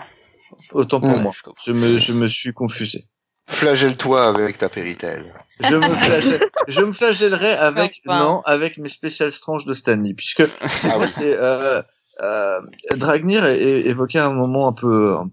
Autant 0.72 1.00
pour 1.00 1.10
Ouais. 1.10 1.20
moi. 1.20 1.32
Je 1.66 1.72
me, 1.72 1.98
je 1.98 2.12
me 2.12 2.28
suis 2.28 2.52
confusé. 2.52 3.06
Flagelle-toi 3.48 4.26
avec 4.28 4.58
ta 4.58 4.68
Péritel. 4.68 5.24
Je 5.60 5.74
me, 5.74 5.94
flagelle- 5.96 6.48
je 6.68 6.80
me 6.80 6.92
flagellerai 6.92 7.52
avec, 7.54 8.00
non, 8.06 8.40
avec 8.44 8.78
mes 8.78 8.88
spéciales 8.88 9.32
stranges 9.32 9.64
de 9.66 9.74
Stanley, 9.74 10.14
puisque 10.14 10.42
Ah 10.84 10.98
oui. 10.98 11.06
euh, 11.20 11.82
euh, 12.22 12.60
Dragnir 12.96 13.44
évoquait 13.46 14.20
un 14.20 14.32
moment 14.32 14.68
un 14.68 14.72
peu, 14.72 15.14
un 15.16 15.30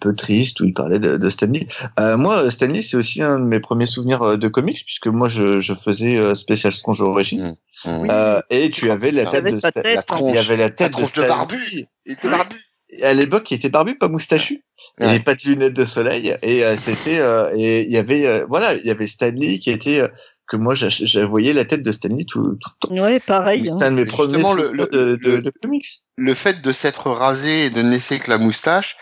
peu, 0.00 0.14
triste 0.14 0.60
où 0.60 0.64
il 0.64 0.72
parlait 0.74 0.98
de, 0.98 1.16
de 1.16 1.28
Stanley. 1.30 1.66
Euh, 2.00 2.16
moi, 2.16 2.50
Stanley, 2.50 2.82
c'est 2.82 2.96
aussi 2.96 3.22
un 3.22 3.38
de 3.38 3.44
mes 3.44 3.60
premiers 3.60 3.86
souvenirs 3.86 4.22
euh, 4.22 4.36
de 4.36 4.48
comics, 4.48 4.82
puisque 4.84 5.06
moi, 5.08 5.28
je, 5.28 5.58
je 5.58 5.74
faisais 5.74 6.16
euh, 6.18 6.34
Spécial 6.34 6.72
Strange 6.72 7.00
Origin. 7.02 7.54
Mmh. 7.84 8.06
Euh, 8.10 8.40
et 8.50 8.70
tu 8.70 8.90
avais 8.90 9.10
la 9.10 9.26
tête 9.26 9.44
de 9.44 9.50
sa 9.50 9.70
Stan- 9.70 9.82
tête, 9.82 9.94
La 9.94 10.00
hein. 10.00 10.02
tronche. 10.06 10.32
Il 10.32 10.38
avait 10.38 10.56
la 10.56 10.70
tête 10.70 10.88
de 10.88 10.92
tronche 10.92 11.12
de 11.12 11.22
Stanley. 11.22 11.28
barbu. 11.28 11.86
Il 12.06 12.12
était 12.12 12.28
barbu. 12.28 12.56
À 13.02 13.12
l'époque, 13.14 13.50
il 13.50 13.54
était 13.54 13.68
barbu, 13.68 13.96
pas 13.98 14.08
moustachu. 14.08 14.62
Il 14.98 15.04
Ouais. 15.04 15.10
avait 15.10 15.20
pas 15.20 15.34
de 15.34 15.40
lunettes 15.44 15.72
de 15.74 15.84
soleil. 15.84 16.36
Et 16.42 16.64
euh, 16.64 16.76
c'était, 16.76 17.18
euh, 17.18 17.50
et 17.56 17.82
il 17.82 17.92
y 17.92 17.96
avait, 17.96 18.26
euh, 18.26 18.46
voilà, 18.48 18.74
il 18.74 18.86
y 18.86 18.90
avait 18.90 19.06
Stanley 19.08 19.58
qui 19.58 19.70
était, 19.70 20.00
euh, 20.00 20.08
que 20.48 20.56
moi, 20.56 20.74
j'ai 20.76 21.24
voyé 21.24 21.52
la 21.52 21.64
tête 21.64 21.82
de 21.82 21.90
Stanley 21.90 22.22
tout, 22.24 22.54
tout 22.60 22.70
le 22.90 22.96
temps. 22.96 23.02
Ouais, 23.04 23.18
pareil. 23.18 23.68
hein. 23.68 23.76
C'est 23.80 23.86
un 23.86 23.90
de 23.90 23.96
mes 23.96 24.04
premiers 24.04 24.36
le- 24.38 24.44
souvenirs 24.44 24.70
le- 24.72 24.86
de, 24.86 25.16
de, 25.16 25.30
le- 25.32 25.42
de 25.42 25.52
comics. 25.60 25.84
le 26.16 26.34
fait 26.34 26.62
de 26.62 26.70
s'être 26.72 27.10
rasé 27.10 27.64
et 27.66 27.70
de 27.70 27.82
ne 27.82 27.90
laisser 27.90 28.20
que 28.20 28.30
la 28.30 28.38
moustache, 28.38 28.96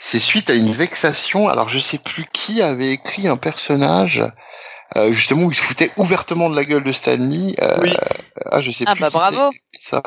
c'est 0.00 0.18
suite 0.18 0.50
à 0.50 0.54
une 0.54 0.72
vexation. 0.72 1.48
Alors 1.48 1.68
je 1.68 1.78
sais 1.78 1.98
plus 1.98 2.26
qui 2.32 2.60
avait 2.62 2.90
écrit 2.90 3.28
un 3.28 3.36
personnage 3.36 4.24
euh, 4.96 5.12
justement 5.12 5.44
où 5.44 5.50
il 5.52 5.54
se 5.54 5.60
foutait 5.62 5.92
ouvertement 5.96 6.50
de 6.50 6.56
la 6.56 6.64
gueule 6.64 6.82
de 6.82 6.90
Stanley. 6.90 7.54
Euh, 7.62 7.76
Oui. 7.82 7.94
Ah, 8.50 8.60
je 8.60 8.72
sais 8.72 8.84
Ah 8.88 8.94
plus. 8.94 9.02
bah 9.02 9.08
qui 9.08 9.12
bravo. 9.14 9.50
ça. 9.78 10.02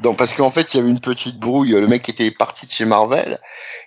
Donc 0.00 0.18
parce 0.18 0.34
qu'en 0.34 0.50
fait 0.50 0.74
il 0.74 0.76
y 0.76 0.80
avait 0.80 0.90
une 0.90 1.00
petite 1.00 1.38
brouille. 1.38 1.70
Le 1.70 1.86
mec 1.86 2.06
était 2.10 2.30
parti 2.30 2.66
de 2.66 2.70
chez 2.72 2.84
Marvel 2.84 3.38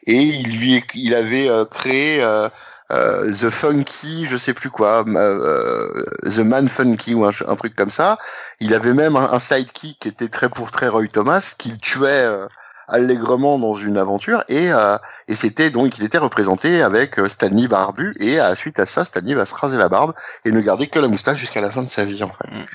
et 0.07 0.15
il 0.15 0.57
lui 0.57 0.84
il 0.95 1.14
avait 1.14 1.48
euh, 1.48 1.65
créé. 1.65 2.23
euh, 2.23 2.49
euh, 2.94 3.32
The 3.32 3.49
Funky, 3.49 4.26
je 4.26 4.36
sais 4.36 4.53
plus 4.53 4.69
quoi, 4.69 5.06
euh, 5.07 5.15
euh, 5.15 6.30
The 6.30 6.40
Man 6.40 6.68
Funky 6.68 7.14
ou 7.14 7.23
un, 7.26 7.32
truc 7.56 7.73
comme 7.73 7.90
ça. 7.90 8.18
Il 8.60 8.73
avait 8.76 8.94
même 8.94 9.15
un, 9.15 9.32
un 9.32 9.40
sidekick 9.40 9.98
qui 9.99 10.10
était 10.10 10.28
très 10.28 10.49
pour 10.49 10.72
très 10.72 10.90
Roy 10.90 11.07
Thomas, 11.07 11.53
qu'il 11.57 11.78
tuait 11.78 12.07
euh, 12.10 12.48
allègrement 12.91 13.57
dans 13.57 13.73
une 13.76 13.97
aventure 13.97 14.43
et, 14.49 14.72
euh, 14.72 14.97
et 15.27 15.35
c'était 15.35 15.69
donc 15.69 15.97
il 15.97 16.03
était 16.03 16.18
représenté 16.18 16.81
avec 16.84 17.18
euh, 17.19 17.27
Stanley 17.30 17.68
barbu 17.68 18.13
et 18.19 18.39
à 18.39 18.55
suite 18.55 18.80
à 18.80 18.85
ça 18.85 19.05
Stanley 19.05 19.34
va 19.34 19.45
se 19.45 19.55
raser 19.55 19.77
la 19.77 19.89
barbe 19.89 20.13
et 20.45 20.51
ne 20.51 20.59
garder 20.61 20.88
que 20.88 20.99
la 20.99 21.07
moustache 21.07 21.38
jusqu'à 21.38 21.61
la 21.61 21.72
fin 21.72 21.81
de 21.84 21.89
sa 21.89 22.05
vie 22.05 22.22
en 22.23 22.30
fait. 22.30 22.51
Mm. 22.51 22.65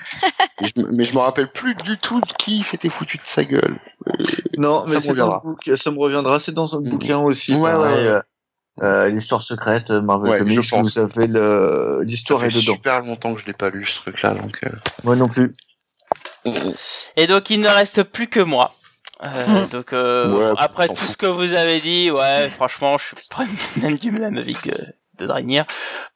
Je 0.76 0.82
me- 0.82 0.92
mais 0.92 1.04
je 1.04 1.12
me 1.14 1.18
rappelle 1.18 1.48
plus 1.52 1.74
du 1.74 1.98
tout 1.98 2.20
de 2.20 2.32
qui 2.38 2.62
s'était 2.62 2.88
foutu 2.88 3.18
de 3.18 3.22
sa 3.26 3.44
gueule. 3.44 3.76
Non, 4.56 4.86
Ça 4.86 4.92
mais 4.92 4.96
me 4.96 5.00
dans 5.00 5.04
le 5.04 5.08
reviendra. 5.10 5.40
book, 5.44 5.70
ça 5.76 5.90
me 5.90 5.98
reviendra. 5.98 6.40
C'est 6.40 6.52
dans 6.52 6.74
un 6.76 6.80
Mhm. 6.80 6.88
bouquin 6.88 7.18
aussi. 7.18 7.52
Ouais, 7.54 7.74
ouais, 7.74 7.76
ouais. 7.76 7.86
euh, 8.06 8.20
euh, 8.82 9.08
l'histoire 9.10 9.42
secrète 9.42 9.90
euh, 9.90 10.00
Marvel 10.00 10.30
Ouais, 10.30 10.38
Comics. 10.38 10.56
le 10.56 10.62
Ça 10.62 10.76
l'histoire 12.04 12.42
est 12.44 12.50
fait 12.50 12.58
dedans. 12.60 12.72
super 12.74 13.02
longtemps 13.02 13.34
que 13.34 13.40
je 13.42 13.46
l'ai 13.46 13.52
pas 13.52 13.68
lu 13.68 13.84
ce 13.84 13.98
truc 13.98 14.22
là 14.22 14.32
donc. 14.34 14.58
euh, 14.64 14.70
Moi 15.04 15.14
non 15.16 15.28
plus. 15.28 15.54
Et 17.16 17.26
donc 17.26 17.50
il 17.50 17.60
ne 17.60 17.68
reste 17.68 18.02
plus 18.04 18.28
que 18.28 18.40
moi. 18.40 18.74
Euh, 19.22 19.64
Mm. 19.64 19.68
donc 19.70 19.92
euh, 19.94 20.30
Ouais, 20.52 20.54
après 20.58 20.88
tout 20.88 20.96
ce 20.96 21.16
que 21.16 21.26
vous 21.26 21.52
avez 21.54 21.80
dit, 21.80 22.10
ouais, 22.10 22.50
franchement, 22.50 22.98
je 22.98 23.06
suis 23.06 23.16
pas 23.30 23.44
même 23.80 23.96
du 23.96 24.10
même 24.12 24.36
avis 24.36 24.54
que 24.54 24.70
de 25.18 25.26
Dragnir. 25.26 25.64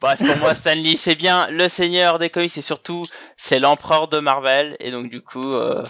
Bref, 0.02 0.18
pour 0.24 0.36
moi, 0.36 0.54
Stanley, 0.54 0.96
c'est 0.96 1.14
bien 1.14 1.48
le 1.48 1.68
seigneur 1.68 2.18
des 2.18 2.28
comics 2.28 2.56
et 2.58 2.60
surtout, 2.60 3.00
c'est 3.38 3.58
l'empereur 3.58 4.08
de 4.08 4.18
Marvel. 4.20 4.76
Et 4.80 4.90
donc 4.90 5.08
du 5.08 5.22
coup, 5.22 5.54
euh, 5.54 5.82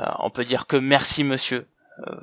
euh, 0.00 0.04
on 0.20 0.30
peut 0.30 0.46
dire 0.46 0.66
que 0.66 0.76
merci, 0.76 1.24
monsieur. 1.24 1.66
Euh, 2.06 2.14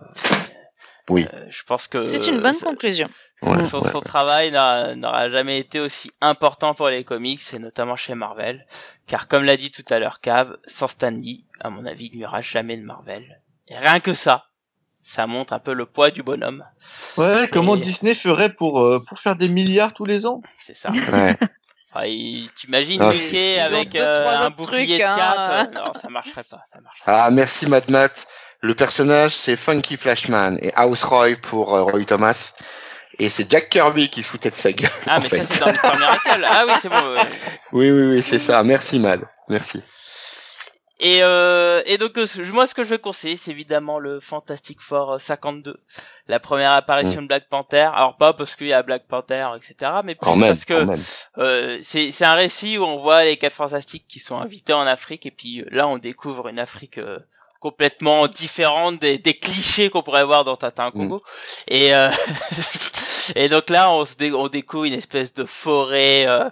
Oui. 1.09 1.27
euh, 1.33 1.45
je 1.49 1.61
pense 1.63 1.87
que 1.87 2.07
C'est 2.07 2.31
une 2.31 2.39
bonne 2.41 2.57
conclusion. 2.57 3.09
ouais, 3.43 3.65
son, 3.65 3.81
ouais. 3.81 3.91
son 3.91 4.01
travail 4.01 4.51
n'a- 4.51 4.95
n'aura 4.95 5.29
jamais 5.29 5.59
été 5.59 5.79
aussi 5.79 6.11
important 6.21 6.73
pour 6.73 6.89
les 6.89 7.03
comics 7.03 7.41
et 7.53 7.59
notamment 7.59 7.95
chez 7.95 8.15
Marvel, 8.15 8.65
car 9.05 9.27
comme 9.27 9.43
l'a 9.43 9.57
dit 9.57 9.69
tout 9.69 9.83
à 9.91 9.99
l'heure 9.99 10.21
Cave, 10.21 10.57
sans 10.65 10.87
Stanley, 10.87 11.41
à 11.59 11.69
mon 11.69 11.85
avis, 11.85 12.09
il 12.13 12.17
n'y 12.19 12.25
aura 12.25 12.41
jamais 12.41 12.77
de 12.77 12.83
Marvel. 12.83 13.41
Et 13.69 13.77
rien 13.77 13.99
que 13.99 14.13
ça, 14.13 14.45
ça 15.03 15.25
montre 15.27 15.53
un 15.53 15.59
peu 15.59 15.73
le 15.73 15.85
poids 15.85 16.11
du 16.11 16.23
bonhomme. 16.23 16.63
Ouais, 17.17 17.47
comment 17.51 17.75
Et- 17.75 17.79
Disney 17.79 18.13
ferait 18.15 18.53
pour 18.53 18.81
euh, 18.81 18.99
pour 19.07 19.19
faire 19.19 19.35
des 19.35 19.49
milliards 19.49 19.93
tous 19.93 20.05
les 20.05 20.25
ans? 20.25 20.41
C'est 20.65 20.75
ça. 20.75 20.89
Ouais. 20.91 21.35
Enfin, 21.91 22.05
il- 22.07 22.49
T'imagines 22.55 23.01
Ah, 23.01 23.11
Mickey 23.11 23.59
avec 23.59 23.91
deux, 23.91 23.99
euh, 23.99 24.37
un 24.45 24.49
bouclier 24.49 24.85
trucs, 24.87 24.99
de 24.99 25.03
hein. 25.03 25.15
cap 25.17 25.69
euh, 25.69 25.71
Non, 25.73 25.93
ça 25.99 26.09
marcherait 26.09 26.43
pas. 26.43 26.63
Ça 26.71 26.79
marcherait 26.81 27.05
pas. 27.05 27.25
Ah, 27.25 27.29
merci 27.31 27.67
Mad 27.67 27.89
Matt. 27.89 28.27
Le 28.61 28.73
personnage, 28.75 29.35
c'est 29.35 29.55
Funky 29.57 29.97
Flashman 29.97 30.57
et 30.61 30.73
House 30.75 31.03
Roy 31.03 31.35
pour 31.41 31.75
euh, 31.75 31.83
Roy 31.83 32.05
Thomas. 32.05 32.53
Et 33.19 33.29
c'est 33.29 33.49
Jack 33.51 33.69
Kirby 33.69 34.09
qui 34.09 34.23
se 34.23 34.29
foutait 34.29 34.49
de 34.49 34.55
sa 34.55 34.71
gueule. 34.71 34.89
Ah, 35.05 35.19
mais 35.19 35.27
fait. 35.29 35.43
ça, 35.43 35.53
c'est 35.53 35.59
dans 35.59 35.71
Mister 35.71 35.97
Miracle. 35.97 36.47
Ah 36.49 36.63
oui, 36.67 36.73
c'est 36.81 36.89
bon. 36.89 37.13
ouais. 37.13 37.21
Oui, 37.73 37.91
oui, 37.91 38.03
oui, 38.15 38.21
c'est 38.23 38.39
ça. 38.39 38.63
Merci 38.63 38.97
Mad. 38.99 39.21
Merci. 39.49 39.83
Et, 41.05 41.19
euh, 41.21 41.81
et 41.85 41.97
donc 41.97 42.17
euh, 42.17 42.25
moi 42.53 42.65
ce 42.65 42.73
que 42.73 42.83
je 42.83 42.89
vais 42.89 42.97
conseiller 42.97 43.35
c'est 43.35 43.51
évidemment 43.51 43.99
le 43.99 44.21
Fantastic 44.21 44.79
Four 44.81 45.11
euh, 45.13 45.17
52, 45.19 45.77
la 46.29 46.39
première 46.39 46.71
apparition 46.71 47.21
de 47.21 47.27
Black 47.27 47.49
Panther. 47.49 47.89
Alors 47.93 48.15
pas 48.15 48.31
parce 48.33 48.55
qu'il 48.55 48.67
y 48.67 48.73
a 48.73 48.81
Black 48.83 49.05
Panther 49.09 49.45
etc, 49.57 49.91
mais 50.05 50.15
plus 50.15 50.25
Quand 50.25 50.37
même. 50.37 50.47
parce 50.49 50.63
que 50.63 50.85
euh, 51.39 51.79
c'est 51.81 52.23
un 52.23 52.33
récit 52.33 52.77
où 52.77 52.83
on 52.85 52.99
voit 53.01 53.25
les 53.25 53.35
quatre 53.35 53.53
fantastiques 53.53 54.05
qui 54.07 54.19
sont 54.19 54.37
invités 54.37 54.71
en 54.73 54.87
Afrique 54.87 55.25
et 55.25 55.31
puis 55.31 55.59
euh, 55.61 55.65
là 55.71 55.87
on 55.89 55.97
découvre 55.97 56.47
une 56.47 56.57
Afrique 56.59 56.97
euh, 56.99 57.19
complètement 57.59 58.27
différente 58.27 58.99
des, 58.99 59.17
des 59.17 59.33
clichés 59.37 59.89
qu'on 59.89 60.03
pourrait 60.03 60.25
voir 60.25 60.43
dans 60.45 60.55
Tata 60.57 60.89
Congo 60.91 61.21
et 61.67 61.93
euh, 61.95 62.09
et 63.35 63.47
donc 63.49 63.69
là 63.69 63.91
on 63.91 64.03
se 64.05 64.15
dé- 64.15 64.33
on 64.33 64.47
découvre 64.49 64.83
une 64.85 64.93
espèce 64.93 65.33
de 65.33 65.45
forêt 65.45 66.25
euh, 66.27 66.49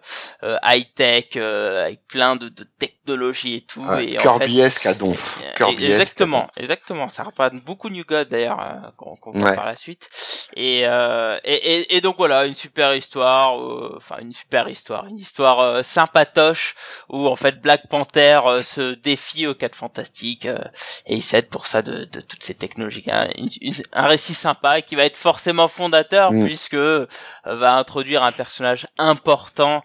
high 0.64 0.88
tech 0.96 1.36
avec 1.36 2.06
plein 2.08 2.36
de, 2.38 2.48
de 2.50 2.66
technologie 3.06 3.56
et 3.56 3.62
tout 3.62 3.82
Ouais, 3.84 4.06
et 4.06 4.18
en 4.20 4.22
fait, 4.22 4.28
Kirbyesque 4.46 4.86
à 4.86 4.94
donf. 4.94 5.40
euh, 5.44 5.66
à 5.66 5.70
Exactement, 5.72 6.48
exactement. 6.58 7.10
Ça 7.10 7.24
représente 7.24 7.64
beaucoup 7.64 7.90
New 7.90 8.04
God 8.06 8.30
d'ailleurs 8.30 8.60
euh, 8.62 8.90
qu'on 8.98 9.18
Ouais. 9.34 9.56
par 9.56 9.66
la 9.66 9.76
suite. 9.76 10.10
Et, 10.56 10.82
euh, 10.86 11.40
et, 11.44 11.54
et, 11.80 11.96
et 11.96 12.02
donc 12.02 12.18
voilà, 12.18 12.46
une 12.46 12.56
super 12.56 12.94
histoire, 12.94 13.58
euh, 13.60 13.94
enfin 13.98 14.18
une 14.22 14.34
super 14.34 14.68
histoire, 14.68 15.06
une 15.08 15.18
histoire 15.18 15.60
euh, 15.62 15.84
sympatoche 15.84 16.76
où 17.10 17.28
en 17.28 17.36
fait 17.36 17.60
Black 17.62 17.88
Panther 17.90 18.40
se 18.64 18.94
défie 18.96 19.48
aux 19.48 19.56
quatre 19.56 19.76
fantastiques 19.76 20.46
euh, 20.46 20.58
et 21.06 21.16
il 21.16 21.22
s'aide 21.22 21.48
pour 21.50 21.68
ça 21.68 21.82
de, 21.82 22.06
de 22.06 22.22
toutes 22.22 22.44
ces 22.44 22.54
technologies. 22.56 23.04
Un, 23.08 23.30
une- 23.38 23.50
une- 23.62 23.74
un 23.94 24.06
récit 24.08 24.34
sympa 24.34 24.82
qui 24.82 24.96
va 24.96 25.06
être 25.06 25.18
forcément 25.18 25.68
fondateur 25.68 26.32
Mm. 26.32 26.46
puisque 26.46 26.76
va 26.76 27.74
introduire 27.76 28.24
un 28.24 28.32
personnage 28.32 28.88
important 28.98 29.84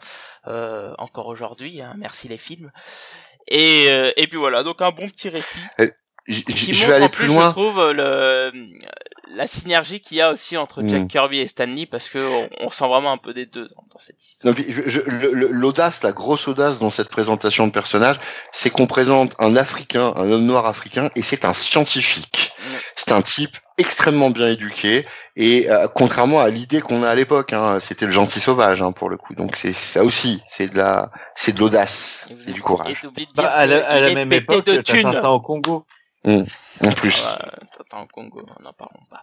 encore 0.98 1.26
aujourd'hui. 1.26 1.80
hein, 1.82 1.94
merci 1.98 2.28
les 2.28 2.36
films. 2.38 2.70
Et, 3.48 3.86
euh, 3.90 4.10
et 4.16 4.26
puis 4.26 4.38
voilà, 4.38 4.62
donc 4.62 4.82
un 4.82 4.90
bon 4.90 5.08
petit 5.08 5.28
récit. 5.28 5.58
J- 6.28 6.44
qui 6.44 6.56
j- 6.56 6.74
Je 6.74 6.86
vais 6.86 6.94
aller 6.94 7.04
en 7.04 7.08
plus 7.08 7.28
Je 7.28 7.32
loin. 7.32 7.52
trouve 7.52 7.78
euh, 7.78 7.92
le, 7.92 8.52
la 9.36 9.46
synergie 9.46 10.00
qu'il 10.00 10.16
y 10.16 10.20
a 10.20 10.32
aussi 10.32 10.56
entre 10.56 10.82
Jack 10.82 11.02
Mm. 11.02 11.06
Kirby 11.06 11.38
et 11.38 11.46
Stanley 11.46 11.86
parce 11.86 12.08
que 12.08 12.18
on, 12.18 12.48
on 12.66 12.68
sent 12.68 12.88
vraiment 12.88 13.12
un 13.12 13.18
peu 13.18 13.32
des 13.32 13.46
deux 13.46 13.68
dans, 13.68 13.84
dans 13.92 13.98
cette 14.00 14.20
histoire. 14.20 14.52
Je- 14.56 14.88
je- 14.88 15.00
L'audace, 15.52 16.02
la 16.02 16.10
grosse 16.10 16.48
audace 16.48 16.78
dans 16.80 16.90
cette 16.90 17.10
présentation 17.10 17.68
de 17.68 17.72
personnage, 17.72 18.16
c'est 18.52 18.70
qu'on 18.70 18.88
présente 18.88 19.36
un 19.38 19.54
Africain, 19.54 20.12
un 20.16 20.28
homme 20.32 20.46
noir 20.46 20.66
africain, 20.66 21.10
et 21.14 21.22
c'est 21.22 21.44
un 21.44 21.54
scientifique. 21.54 22.50
C'est 22.96 23.12
un 23.12 23.22
type 23.22 23.56
extrêmement 23.78 24.30
bien 24.30 24.48
éduqué, 24.48 25.06
et 25.36 25.70
euh, 25.70 25.86
contrairement 25.88 26.40
à 26.40 26.48
l'idée 26.48 26.80
qu'on 26.80 27.02
a 27.02 27.10
à 27.10 27.14
l'époque, 27.14 27.52
hein, 27.52 27.78
c'était 27.80 28.06
le 28.06 28.12
gentil 28.12 28.40
sauvage 28.40 28.80
hein, 28.82 28.92
pour 28.92 29.10
le 29.10 29.16
coup. 29.18 29.34
Donc 29.34 29.54
c'est 29.56 29.72
ça 29.74 30.02
aussi, 30.02 30.42
c'est 30.48 30.68
de 30.72 30.78
la, 30.78 31.10
c'est 31.34 31.52
de 31.52 31.60
l'audace, 31.60 32.26
Et 32.30 32.34
c'est 32.34 32.52
du 32.52 32.60
Et 32.60 32.62
courage. 32.62 33.02
dire 33.02 33.10
Bah, 33.34 33.48
à 33.54 33.66
la, 33.66 33.86
à 33.88 34.00
la 34.00 34.10
même 34.10 34.32
époque, 34.32 34.64
de 34.64 34.80
t'as 34.80 35.28
au 35.28 35.40
Congo. 35.40 35.84
En 36.84 36.90
plus. 36.92 37.24
Ouais, 37.24 37.46
Tintin 37.78 38.02
au 38.02 38.06
Congo, 38.12 38.42
n'en 38.62 38.72
parlons 38.72 39.00
pas. 39.10 39.22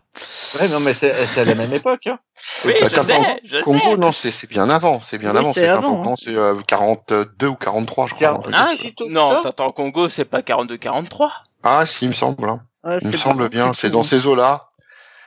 Ouais, 0.59 0.67
non, 0.69 0.80
mais 0.80 0.93
c'est 0.93 1.11
à 1.38 1.45
la 1.45 1.53
même 1.53 1.73
époque. 1.73 2.07
Hein. 2.07 2.17
Oui, 2.65 2.73
Bah, 2.81 2.88
je 2.89 2.95
Tintin 2.95 3.21
sais, 3.23 3.41
je 3.43 3.57
Congo, 3.59 3.80
sais. 3.91 3.97
non, 3.97 4.11
c'est 4.11 4.31
c'est 4.31 4.49
bien 4.49 4.69
avant, 4.69 5.01
c'est 5.03 5.17
bien 5.19 5.31
Oui, 5.31 5.38
avant. 5.38 5.53
c'est 5.53 5.67
avant, 5.67 5.81
Tintin 5.81 5.99
hein. 5.99 6.03
Congo, 6.03 6.15
c'est 6.17 6.35
euh, 6.35 6.55
42 6.65 7.47
ou 7.47 7.55
43, 7.55 8.07
je 8.07 8.13
crois. 8.15 8.41
Ah, 8.53 8.69
non, 9.09 9.41
Tintin 9.43 9.65
au 9.65 9.71
Congo, 9.73 10.09
c'est 10.09 10.25
pas 10.25 10.39
42-43. 10.41 11.30
Ah, 11.63 11.85
si, 11.85 12.05
il 12.05 12.09
me 12.09 12.13
semble. 12.13 12.47
hein. 12.49 12.61
Ouais, 12.84 12.97
Il 13.01 13.11
me 13.11 13.18
semble 13.18 13.49
bien, 13.49 13.73
c'est 13.73 13.89
dans 13.89 14.03
ces 14.03 14.27
eaux-là. 14.27 14.69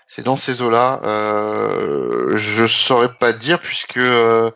C'est 0.09 0.23
dans 0.23 0.37
ces 0.37 0.63
eaux-là. 0.63 1.01
Euh, 1.05 2.37
je 2.37 2.67
saurais 2.67 3.09
pas 3.09 3.33
te 3.33 3.39
dire 3.39 3.59
puisque 3.61 3.97
euh, 3.97 4.51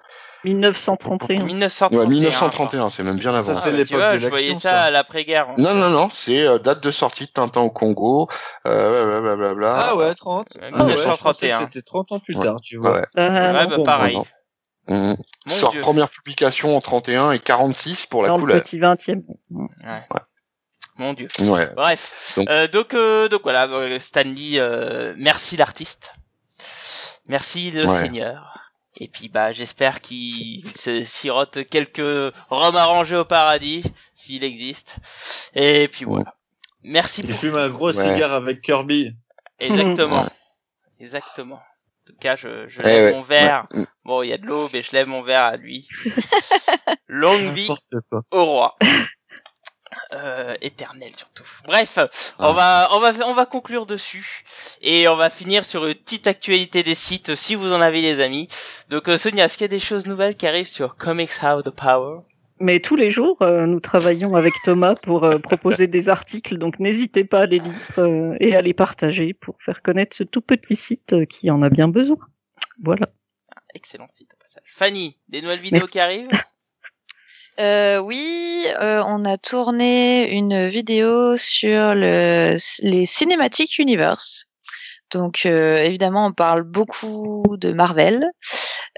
1931. 0.45 1.43
1931. 1.45 1.99
ouais, 1.99 2.07
1931, 2.07 2.89
c'est 2.89 3.03
même 3.03 3.17
bien 3.17 3.35
avant. 3.35 3.53
Ça, 3.53 3.53
Ah, 3.57 3.61
c'est 3.65 3.73
bah, 3.73 3.77
l'époque 3.79 4.13
de 4.15 4.19
je 4.21 4.29
voyais 4.29 4.47
l'action, 4.51 4.61
ça, 4.61 4.71
ça. 4.71 4.83
à 4.83 4.91
l'après-guerre. 4.91 5.49
hein. 5.51 5.55
Non, 5.59 5.75
non, 5.75 5.91
non, 5.91 6.09
c'est 6.13 6.47
euh, 6.47 6.59
date 6.59 6.83
de 6.83 6.91
sortie 6.91 7.27
de 7.27 7.31
Tintin 7.31 7.63
au 7.63 7.71
Congo. 7.71 8.29
Euh, 8.67 9.21
blablabla. 9.21 9.75
Ah 9.77 9.97
ouais, 9.97 10.15
30. 10.15 10.47
Euh, 10.63 10.71
Ah 10.73 10.85
ouais, 10.85 10.95
1931. 10.95 11.61
C'était 11.61 11.83
30 11.83 12.13
ans 12.13 12.21
plus 12.21 12.37
Ouais. 12.37 12.45
tard, 12.45 12.61
tu 12.63 12.77
vois. 12.77 12.93
Ouais. 12.93 13.05
Euh, 13.19 13.29
Ouais, 13.53 13.67
bah, 13.67 13.77
bon, 13.77 13.85
pareil. 13.85 14.19
Mon 14.89 15.17
Sort 15.47 15.71
Dieu. 15.73 15.81
première 15.83 16.09
publication 16.11 16.77
en 16.77 16.81
31 16.81 17.33
et 17.33 17.39
46 17.39 18.07
pour 18.07 18.23
la 18.23 18.29
dans 18.29 18.37
le 18.37 18.41
couleur. 18.43 18.63
petit 18.63 18.79
20e. 18.79 19.23
Mon 21.01 21.15
dieu. 21.15 21.29
Ouais. 21.39 21.67
Bref. 21.75 22.35
Donc- 22.37 22.51
Euh, 22.51 22.69
donc, 22.69 22.93
euh, 22.93 23.27
donc 23.29 23.41
voilà, 23.43 23.65
euh, 23.67 23.99
Stanley, 23.99 24.59
euh, 24.59 25.15
merci 25.17 25.57
l'artiste. 25.57 26.13
Merci 27.27 27.71
le 27.71 27.87
Ouais. 27.87 28.01
Seigneur. 28.01 28.59
Et 28.97 29.09
puis 29.09 29.31
bah 29.31 29.51
j'espère 29.51 30.03
qu'il 30.03 30.63
se 30.69 31.03
sirote 31.03 31.67
quelques 31.71 32.35
rhums 32.51 32.77
arrangés 32.77 33.17
au 33.17 33.25
paradis, 33.25 33.83
s'il 34.15 34.45
existe. 34.45 34.97
Et 35.55 35.89
puis 35.89 36.05
voilà. 36.05 36.35
Merci 36.83 37.23
Il 37.25 37.33
fume 37.33 37.57
un 37.57 37.71
gros 37.71 37.97
Ouais. 37.97 38.05
cigare 38.15 38.35
avec 38.35 38.61
Kirby. 38.61 39.15
Exactement. 39.59 40.25
Ouais. 40.25 40.29
Exactement. 41.01 41.57
En 41.57 42.07
tout 42.13 42.17
cas, 42.21 42.37
je, 42.37 42.69
je 42.69 42.81
Eh 42.81 42.85
lève 42.85 43.05
ouais, 43.07 43.13
mon 43.13 43.23
verre. 43.23 43.67
ouais. 43.73 43.85
Bon, 44.05 44.23
il 44.23 44.29
y 44.29 44.33
a 44.35 44.39
de 44.39 44.45
l'eau, 44.45 44.69
mais 44.73 44.83
je 44.83 44.93
lève 44.93 45.07
mon 45.07 45.23
verre 45.23 45.45
à 45.45 45.57
lui. 45.57 45.89
Longue 47.09 47.55
vie 47.55 47.69
au 48.33 48.45
roi. 48.45 48.77
Euh, 50.13 50.57
éternel 50.61 51.15
surtout. 51.15 51.45
Bref, 51.67 51.99
Ah. 51.99 52.09
on 52.41 52.53
va 52.53 52.89
on 52.93 52.99
va 52.99 53.13
on 53.29 53.33
va 53.33 53.47
conclure 53.47 53.87
dessus 53.87 54.43
et 54.83 55.07
on 55.07 55.15
va 55.15 55.31
finir 55.31 55.65
sur 55.65 55.87
une 55.87 55.95
petite 55.95 56.27
actualité 56.27 56.83
des 56.83 56.97
sites 56.97 57.37
si 57.37 57.55
vous 57.55 57.73
en 57.73 57.81
avez 57.81 58.01
les 58.01 58.19
amis. 58.19 58.49
Donc 58.89 59.09
euh, 59.09 59.17
Sonia, 59.19 59.45
est-ce 59.45 59.57
qu'il 59.57 59.65
y 59.65 59.67
a 59.67 59.69
des 59.69 59.79
choses 59.79 60.07
nouvelles 60.09 60.35
qui 60.35 60.49
arrivent 60.49 60.67
sur 60.67 60.97
Comics 60.97 61.31
How 61.43 61.63
the 61.63 61.71
Power? 61.71 62.23
Mais 62.59 62.81
tous 62.81 62.97
les 62.97 63.11
jours, 63.11 63.37
euh, 63.41 63.67
nous 63.67 63.79
travaillons 63.81 64.35
avec 64.35 64.53
Thomas 64.65 64.95
pour 64.97 65.23
euh, 65.25 65.39
proposer 65.39 65.87
des 65.87 66.09
articles, 66.09 66.59
donc 66.59 66.79
n'hésitez 66.81 67.23
pas 67.25 67.43
à 67.43 67.47
les 67.47 67.61
lire 67.61 67.73
euh, 67.99 68.35
et 68.41 68.57
à 68.57 68.61
les 68.63 68.75
partager 68.75 69.33
pour 69.33 69.55
faire 69.61 69.81
connaître 69.81 70.17
ce 70.17 70.25
tout 70.25 70.43
petit 70.43 70.75
site 70.77 71.13
euh, 71.13 71.25
qui 71.25 71.51
en 71.53 71.63
a 71.63 71.69
bien 71.71 71.87
besoin. 71.89 72.19
Voilà. 72.83 73.09
Excellent 73.75 74.09
site 74.11 74.35
au 74.35 74.37
passage. 74.43 74.65
Fanny, 74.67 75.17
des 75.29 75.41
nouvelles 75.41 75.61
vidéos 75.61 75.83
Merci. 75.83 75.93
qui 75.93 76.01
arrivent? 76.01 76.29
Euh, 77.61 77.99
oui, 77.99 78.65
euh, 78.81 79.03
on 79.07 79.27
a 79.27 79.37
tourné 79.37 80.33
une 80.33 80.67
vidéo 80.69 81.37
sur 81.37 81.95
le, 81.95 82.55
les 82.83 83.05
Cinematic 83.05 83.79
Universe. 83.79 84.47
Donc 85.13 85.43
euh, 85.45 85.79
évidemment, 85.79 86.27
on 86.27 86.33
parle 86.33 86.63
beaucoup 86.63 87.57
de 87.59 87.73
Marvel, 87.73 88.31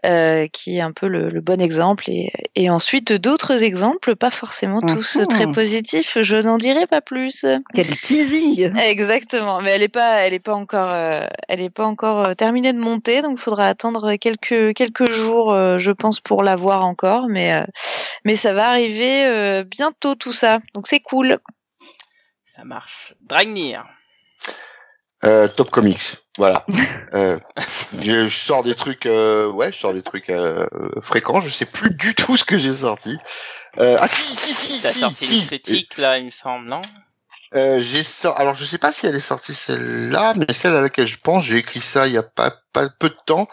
euh, 0.05 0.47
qui 0.49 0.79
est 0.79 0.81
un 0.81 0.93
peu 0.93 1.07
le, 1.07 1.31
le 1.31 1.41
bon 1.41 1.61
exemple, 1.61 2.11
et, 2.11 2.33
et 2.57 2.71
ensuite 2.71 3.13
d'autres 3.13 3.63
exemples, 3.63 4.17
pas 4.17 4.31
forcément 4.31 4.81
tous 4.81 5.19
très 5.29 5.51
positifs. 5.53 6.19
Je 6.21 6.37
n'en 6.37 6.59
dirai 6.59 6.87
pas 6.87 7.01
plus. 7.01 7.45
Quel 7.73 7.87
teasing 7.87 8.77
Exactement, 8.79 9.61
mais 9.61 9.71
elle 9.71 9.83
est 9.83 9.89
pas, 9.89 10.21
elle 10.23 10.35
est 10.35 10.41
pas 10.41 10.55
encore, 10.55 10.91
euh, 10.93 11.27
elle 11.49 11.61
est 11.61 11.71
pas 11.71 11.87
encore 11.87 12.27
euh, 12.27 12.35
terminée 12.35 12.73
de 12.73 12.79
monter, 12.81 13.23
donc 13.23 13.39
il 13.39 13.41
faudra 13.41 13.69
attendre 13.69 14.17
quelques 14.17 14.75
quelques 14.75 15.11
jours, 15.11 15.55
euh, 15.55 15.79
je 15.79 15.93
pense, 15.93 16.21
pour 16.21 16.43
la 16.43 16.57
voir 16.57 16.85
encore, 16.85 17.29
mais 17.29 17.53
euh, 17.55 17.63
mais 18.25 18.35
ça 18.35 18.53
va 18.53 18.71
arriver 18.71 19.25
euh, 19.27 19.63
bientôt 19.63 20.15
tout 20.15 20.33
ça, 20.33 20.59
donc 20.75 20.87
c'est 20.89 21.01
cool. 21.01 21.39
Ça 22.47 22.65
marche. 22.65 23.15
Dragnir. 23.23 23.87
Euh, 25.25 25.47
Top 25.49 25.71
Comics, 25.71 26.17
voilà. 26.37 26.67
euh, 27.15 27.39
je, 28.01 28.27
je 28.29 28.37
sors 28.39 28.65
des 28.65 28.75
trucs, 28.75 29.07
euh, 29.07 29.49
ouais, 29.51 29.71
je 29.71 29.79
sors 29.79 29.93
des 29.93 30.03
trucs 30.03 30.31
euh, 30.31 30.67
fréquents. 31.01 31.41
Je 31.41 31.49
sais 31.49 31.65
plus 31.67 31.91
du 31.91 32.15
tout 32.15 32.37
ce 32.37 32.45
que 32.45 32.59
j'ai 32.59 32.73
sorti. 32.75 33.17
Euh, 33.79 33.97
ah 34.01 34.09
si, 34.09 34.35
si, 34.37 34.53
si, 34.53 34.83
T'as 34.83 34.91
si, 34.91 34.99
sorti 35.01 35.27
si. 35.27 35.41
une 35.41 35.47
critique 35.47 35.97
là, 35.99 36.19
il 36.19 36.25
me 36.27 36.31
semble, 36.31 36.69
non? 36.69 36.81
Euh, 37.55 37.81
j'ai 37.81 38.03
sor- 38.03 38.39
Alors 38.41 38.55
je 38.55 38.65
sais 38.65 38.79
pas 38.79 38.93
si 38.93 39.07
elle 39.07 39.15
est 39.15 39.21
sortie 39.21 39.53
celle-là, 39.53 40.33
mais 40.37 40.53
celle 40.55 40.75
à 40.75 40.81
laquelle 40.81 41.07
je 41.07 41.19
pense, 41.23 41.45
j'ai 41.45 41.59
écrit 41.59 41.83
ça 41.83 42.07
il 42.07 42.15
y 42.15 42.19
a 42.19 42.23
pas, 42.23 42.51
pas 42.73 42.89
peu 42.89 43.11
de 43.11 43.17
temps, 43.27 43.47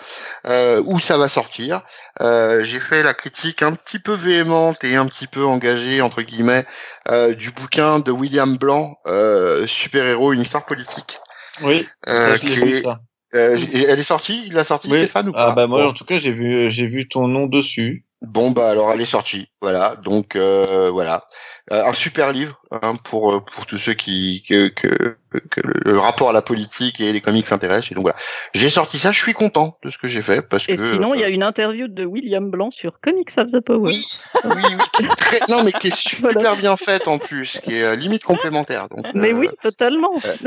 euh, 0.47 0.81
où 0.85 0.99
ça 0.99 1.17
va 1.17 1.27
sortir. 1.27 1.81
Euh, 2.21 2.63
j'ai 2.63 2.79
fait 2.79 3.03
la 3.03 3.13
critique 3.13 3.61
un 3.61 3.73
petit 3.75 3.99
peu 3.99 4.13
véhémente 4.13 4.83
et 4.85 4.95
un 4.95 5.05
petit 5.05 5.27
peu 5.27 5.45
engagée 5.45 6.01
entre 6.01 6.21
guillemets 6.21 6.65
euh, 7.11 7.35
du 7.35 7.51
bouquin 7.51 7.99
de 7.99 8.11
William 8.11 8.55
Blanc, 8.57 8.97
euh, 9.05 9.67
super 9.67 10.05
héros, 10.07 10.31
une 10.31 10.41
histoire 10.41 10.65
politique. 10.65 11.19
Oui, 11.63 11.87
Euh, 12.07 12.11
ça, 12.11 12.35
je 12.35 12.41
l'ai 12.43 12.47
qui 12.53 12.55
vu, 12.59 12.69
est- 12.77 12.81
ça. 12.83 12.99
euh, 13.35 13.57
elle 13.73 13.99
est 13.99 14.03
sortie, 14.03 14.43
il 14.47 14.53
l'a 14.53 14.63
sorti 14.63 14.87
Oui. 14.91 14.99
Stéphane 14.99 15.29
ou 15.29 15.31
pas? 15.33 15.49
Ah 15.49 15.51
bah 15.51 15.67
moi 15.67 15.83
Bon. 15.83 15.89
en 15.89 15.93
tout 15.93 16.05
cas 16.05 16.17
j'ai 16.19 16.31
vu 16.31 16.69
j'ai 16.71 16.87
vu 16.87 17.07
ton 17.07 17.27
nom 17.27 17.45
dessus. 17.47 18.05
Bon 18.21 18.51
bah 18.51 18.69
alors 18.69 18.91
elle 18.91 18.99
est 19.01 19.05
sortie, 19.05 19.47
voilà. 19.61 19.95
Donc 19.97 20.35
euh, 20.35 20.89
voilà, 20.91 21.25
Euh, 21.71 21.85
un 21.85 21.93
super 21.93 22.31
livre 22.33 22.59
hein, 22.71 22.95
pour 23.03 23.33
euh, 23.33 23.39
pour 23.39 23.65
tous 23.65 23.77
ceux 23.77 23.93
qui 23.93 24.43
que, 24.47 24.67
que 24.67 25.17
que 25.51 25.61
le 25.63 25.99
rapport 25.99 26.31
à 26.31 26.33
la 26.33 26.41
politique 26.41 26.99
et 27.01 27.13
les 27.13 27.21
comics 27.21 27.45
s'intéressent. 27.45 27.91
Et 27.91 27.95
donc 27.95 28.01
voilà, 28.03 28.17
j'ai 28.55 28.69
sorti 28.69 28.97
ça, 28.97 29.11
je 29.11 29.19
suis 29.19 29.33
content 29.33 29.77
de 29.83 29.91
ce 29.91 29.97
que 29.99 30.07
j'ai 30.07 30.23
fait 30.23 30.41
parce 30.41 30.67
Et 30.67 30.73
que 30.75 30.83
sinon, 30.83 31.13
il 31.13 31.21
y 31.21 31.23
a 31.23 31.27
euh, 31.27 31.31
une 31.31 31.43
interview 31.43 31.87
de 31.87 32.03
William 32.03 32.49
Blanc 32.49 32.71
sur 32.71 32.99
Comics 32.99 33.29
of 33.37 33.51
the 33.51 33.59
Power. 33.59 33.91
oui, 33.91 34.01
oui, 34.45 34.51
oui, 34.65 34.83
qui 34.93 35.03
est 35.03 35.15
très- 35.15 35.39
non 35.49 35.63
mais 35.63 35.71
qui 35.71 35.89
est 35.89 35.95
super 35.95 36.31
Voilà. 36.33 36.55
bien 36.55 36.75
faite 36.77 37.07
en 37.07 37.19
plus, 37.19 37.59
qui 37.63 37.75
est 37.75 37.83
euh, 37.83 37.95
limite 37.95 38.23
complémentaire. 38.23 38.87
Donc 38.89 39.05
Mais 39.13 39.31
euh, 39.31 39.37
oui, 39.37 39.49
totalement. 39.61 40.13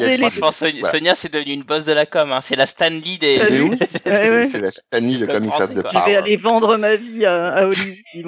les- 0.00 0.16
Franchement, 0.18 0.52
Sonia, 0.52 0.80
Voilà. 0.80 0.98
Sonia, 0.98 1.14
c'est 1.14 1.32
devenu 1.32 1.52
une 1.52 1.62
boss 1.64 1.84
de 1.84 1.92
la 1.92 2.06
com. 2.06 2.32
Hein. 2.32 2.40
C'est 2.40 2.56
la 2.56 2.66
Stanley 2.66 3.18
des. 3.20 3.34
Et 3.34 3.60
Ouais, 3.60 3.68
ouais. 4.06 4.48
C'est 4.50 4.60
la 4.60 4.70
Stanley 4.72 5.18
de 5.18 5.26
Comics 5.26 5.52
of 5.60 5.74
the 5.74 5.82
quoi. 5.82 5.90
Je 5.92 5.96
vais 5.98 6.02
Power. 6.04 6.16
aller 6.16 6.36
vendre 6.36 6.76
ma 6.78 6.96
vie 6.96 7.26
à, 7.26 7.48
à 7.48 7.64
Olivier. 7.66 8.02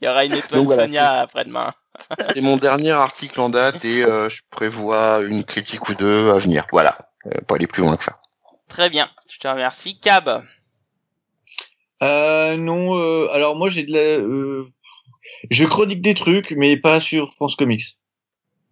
Il 0.00 0.06
y 0.06 0.08
aura 0.08 0.24
une 0.24 0.34
étoile 0.34 0.58
Donc 0.60 0.66
voilà, 0.66 0.86
Sonia 0.86 1.20
après-demain. 1.22 1.70
C'est 2.32 2.40
mon 2.40 2.56
dernier 2.56 2.92
article 2.92 3.40
en 3.40 3.48
date 3.48 3.84
et 3.84 4.04
euh, 4.04 4.28
je 4.28 4.42
prévois 4.50 5.20
une 5.22 5.44
critique 5.44 5.88
ou 5.88 5.94
deux 5.94 6.30
à 6.30 6.38
venir. 6.38 6.66
Voilà, 6.72 6.96
euh, 7.26 7.30
pas 7.46 7.56
aller 7.56 7.66
plus 7.66 7.82
loin 7.82 7.96
que 7.96 8.04
ça. 8.04 8.18
Très 8.68 8.90
bien, 8.90 9.10
je 9.28 9.38
te 9.38 9.48
remercie. 9.48 9.98
Cab, 10.00 10.42
Euh, 12.02 12.56
non, 12.56 12.96
euh, 12.98 13.28
alors 13.32 13.56
moi 13.56 13.68
j'ai 13.68 13.84
de 13.84 13.92
la, 13.92 13.98
euh, 13.98 14.66
je 15.50 15.64
chronique 15.64 16.02
des 16.02 16.14
trucs, 16.14 16.52
mais 16.52 16.76
pas 16.76 17.00
sur 17.00 17.32
France 17.32 17.56
Comics. 17.56 17.98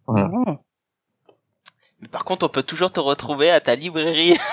Voilà. 0.07 0.29
Ah. 0.47 0.59
Mais 2.01 2.07
par 2.07 2.25
contre, 2.25 2.45
on 2.45 2.49
peut 2.49 2.63
toujours 2.63 2.91
te 2.91 2.99
retrouver 2.99 3.49
à 3.49 3.59
ta 3.59 3.75
librairie. 3.75 4.37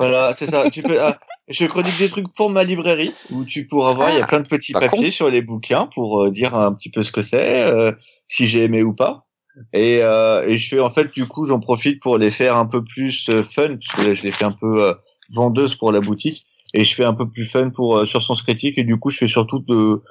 Voilà, 0.00 0.32
c'est 0.32 0.46
ça. 0.46 0.70
Tu 0.70 0.84
peux, 0.84 1.02
ah, 1.02 1.18
je 1.48 1.66
chronique 1.66 1.98
des 1.98 2.08
trucs 2.08 2.32
pour 2.32 2.50
ma 2.50 2.62
librairie 2.62 3.12
où 3.32 3.44
tu 3.44 3.66
pourras 3.66 3.94
voir. 3.94 4.10
Il 4.10 4.18
y 4.18 4.22
a 4.22 4.26
plein 4.26 4.38
de 4.38 4.46
petits 4.46 4.72
papiers 4.72 5.10
sur 5.10 5.28
les 5.28 5.42
bouquins 5.42 5.88
pour 5.92 6.22
euh, 6.22 6.30
dire 6.30 6.54
un 6.54 6.72
petit 6.72 6.88
peu 6.88 7.02
ce 7.02 7.10
que 7.10 7.20
c'est, 7.20 7.64
euh, 7.64 7.90
si 8.28 8.46
j'ai 8.46 8.62
aimé 8.62 8.84
ou 8.84 8.94
pas. 8.94 9.26
Et, 9.72 10.00
euh, 10.02 10.46
et 10.46 10.56
je 10.56 10.68
fais 10.68 10.80
en 10.80 10.90
fait 10.90 11.12
du 11.12 11.26
coup 11.26 11.46
j'en 11.46 11.58
profite 11.58 12.00
pour 12.00 12.18
les 12.18 12.30
faire 12.30 12.56
un 12.56 12.66
peu 12.66 12.84
plus 12.84 13.28
euh, 13.28 13.42
fun 13.42 13.76
parce 13.76 13.92
que 13.92 14.08
là 14.08 14.14
je 14.14 14.22
les 14.22 14.30
fais 14.30 14.44
un 14.44 14.52
peu 14.52 14.84
euh, 14.84 14.94
vendeuse 15.30 15.74
pour 15.74 15.90
la 15.92 16.00
boutique 16.00 16.46
et 16.74 16.84
je 16.84 16.94
fais 16.94 17.04
un 17.04 17.14
peu 17.14 17.28
plus 17.28 17.44
fun 17.44 17.70
pour 17.70 17.96
euh, 17.96 18.04
sur 18.04 18.22
Sens 18.22 18.42
Critique 18.42 18.78
et 18.78 18.84
du 18.84 18.98
coup 18.98 19.10
je 19.10 19.18
fais 19.18 19.28
surtout 19.28 19.58
de 19.60 20.02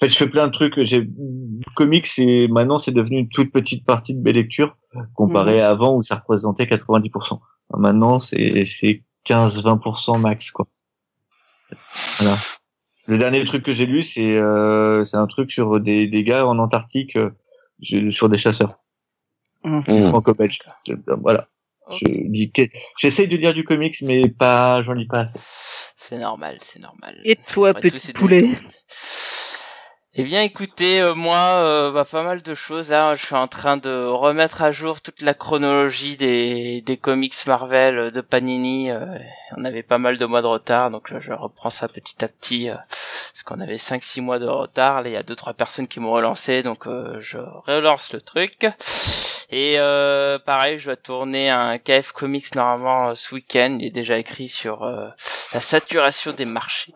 en 0.00 0.06
fait 0.06 0.10
je 0.10 0.16
fais 0.16 0.28
plein 0.28 0.46
de 0.46 0.52
trucs 0.52 0.80
j'ai 0.82 1.08
comics 1.74 2.08
et 2.18 2.48
maintenant 2.48 2.78
c'est 2.78 2.92
devenu 2.92 3.18
une 3.18 3.28
toute 3.28 3.52
petite 3.52 3.84
partie 3.84 4.14
de 4.14 4.22
mes 4.22 4.32
lectures 4.32 4.76
comparé 5.14 5.60
à 5.60 5.70
avant 5.70 5.96
où 5.96 6.02
ça 6.02 6.16
représentait 6.16 6.64
90%. 6.64 7.38
Maintenant 7.76 8.18
c'est 8.18 8.64
c'est 8.64 9.02
15-20% 9.26 10.18
max 10.18 10.50
quoi. 10.50 10.66
Voilà. 12.18 12.36
Le 13.06 13.18
dernier 13.18 13.44
truc 13.44 13.62
que 13.62 13.72
j'ai 13.72 13.86
lu 13.86 14.02
c'est 14.02 14.36
euh, 14.36 15.04
c'est 15.04 15.16
un 15.16 15.26
truc 15.26 15.50
sur 15.50 15.80
des 15.80 16.06
des 16.06 16.24
gars 16.24 16.46
en 16.46 16.58
Antarctique 16.58 17.16
euh, 17.16 17.30
sur 18.10 18.28
des 18.28 18.38
chasseurs 18.38 18.78
Mmh. 19.64 20.08
franco-belges. 20.08 20.60
Euh, 20.88 20.96
Voilà. 21.20 21.46
Je 21.90 22.04
dis 22.30 22.50
que 22.52 22.62
j'essaye 22.98 23.28
de 23.28 23.36
lire 23.36 23.54
du 23.54 23.64
comics, 23.64 23.96
mais 24.02 24.28
pas, 24.28 24.82
j'en 24.82 24.92
lis 24.92 25.06
pas 25.06 25.20
assez. 25.20 25.40
C'est 25.96 26.18
normal, 26.18 26.58
c'est 26.60 26.80
normal. 26.80 27.18
Et 27.24 27.36
toi, 27.36 27.72
petit 27.72 28.12
poulet? 28.12 28.50
Eh 30.20 30.24
bien, 30.24 30.42
écoutez, 30.42 31.00
euh, 31.00 31.14
moi, 31.14 31.62
euh, 31.62 31.92
bah, 31.92 32.04
pas 32.04 32.24
mal 32.24 32.42
de 32.42 32.52
choses. 32.52 32.90
Là, 32.90 33.14
je 33.14 33.24
suis 33.24 33.36
en 33.36 33.46
train 33.46 33.76
de 33.76 34.04
remettre 34.04 34.62
à 34.62 34.72
jour 34.72 35.00
toute 35.00 35.22
la 35.22 35.32
chronologie 35.32 36.16
des, 36.16 36.98
comics 37.00 37.46
Marvel 37.46 37.96
euh, 37.96 38.10
de 38.10 38.20
Panini. 38.20 38.90
euh, 38.90 39.16
on 39.56 39.64
avait 39.64 39.84
pas 39.84 39.98
mal 39.98 40.16
de 40.16 40.26
mois 40.26 40.42
de 40.42 40.48
retard, 40.48 40.90
donc 40.90 41.16
je 41.20 41.32
reprends 41.32 41.70
ça 41.70 41.86
petit 41.86 42.24
à 42.24 42.26
petit. 42.26 42.68
parce 42.68 43.44
qu'on 43.44 43.60
avait 43.60 43.76
5-6 43.76 44.20
mois 44.20 44.40
de 44.40 44.48
retard. 44.48 45.02
Là, 45.02 45.08
il 45.08 45.12
y 45.12 45.16
a 45.16 45.22
deux 45.22 45.36
trois 45.36 45.54
personnes 45.54 45.86
qui 45.86 46.00
m'ont 46.00 46.10
relancé, 46.10 46.64
donc 46.64 46.88
je 47.20 47.38
relance 47.68 48.12
le 48.12 48.20
truc. 48.20 48.66
Et 49.50 49.76
euh, 49.78 50.38
pareil, 50.38 50.78
je 50.78 50.86
dois 50.86 50.96
tourner 50.96 51.48
un 51.48 51.78
KF 51.78 52.12
Comics 52.12 52.54
normalement 52.54 53.10
euh, 53.10 53.14
ce 53.14 53.34
week-end. 53.34 53.78
Il 53.80 53.86
est 53.86 53.90
déjà 53.90 54.18
écrit 54.18 54.48
sur 54.48 54.82
euh, 54.84 55.08
la 55.54 55.60
saturation 55.60 56.32
des 56.32 56.44
marchés. 56.44 56.92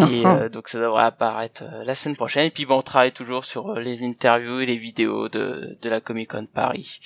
Et 0.00 0.26
Mhm. 0.26 0.26
euh, 0.28 0.48
donc 0.48 0.68
ça 0.68 0.78
devrait 0.78 1.04
apparaître 1.04 1.62
euh, 1.64 1.84
la 1.84 1.94
semaine 1.94 2.16
prochaine. 2.16 2.46
Et 2.46 2.50
puis 2.50 2.64
bon, 2.66 2.76
on 2.78 2.82
travaille 2.82 3.12
toujours 3.12 3.44
sur 3.44 3.70
euh, 3.72 3.80
les 3.80 4.02
interviews 4.04 4.60
et 4.60 4.66
les 4.66 4.76
vidéos 4.76 5.28
de, 5.28 5.76
de 5.82 5.88
la 5.90 6.00
Comic 6.00 6.30
Con 6.30 6.46
Paris. 6.46 7.00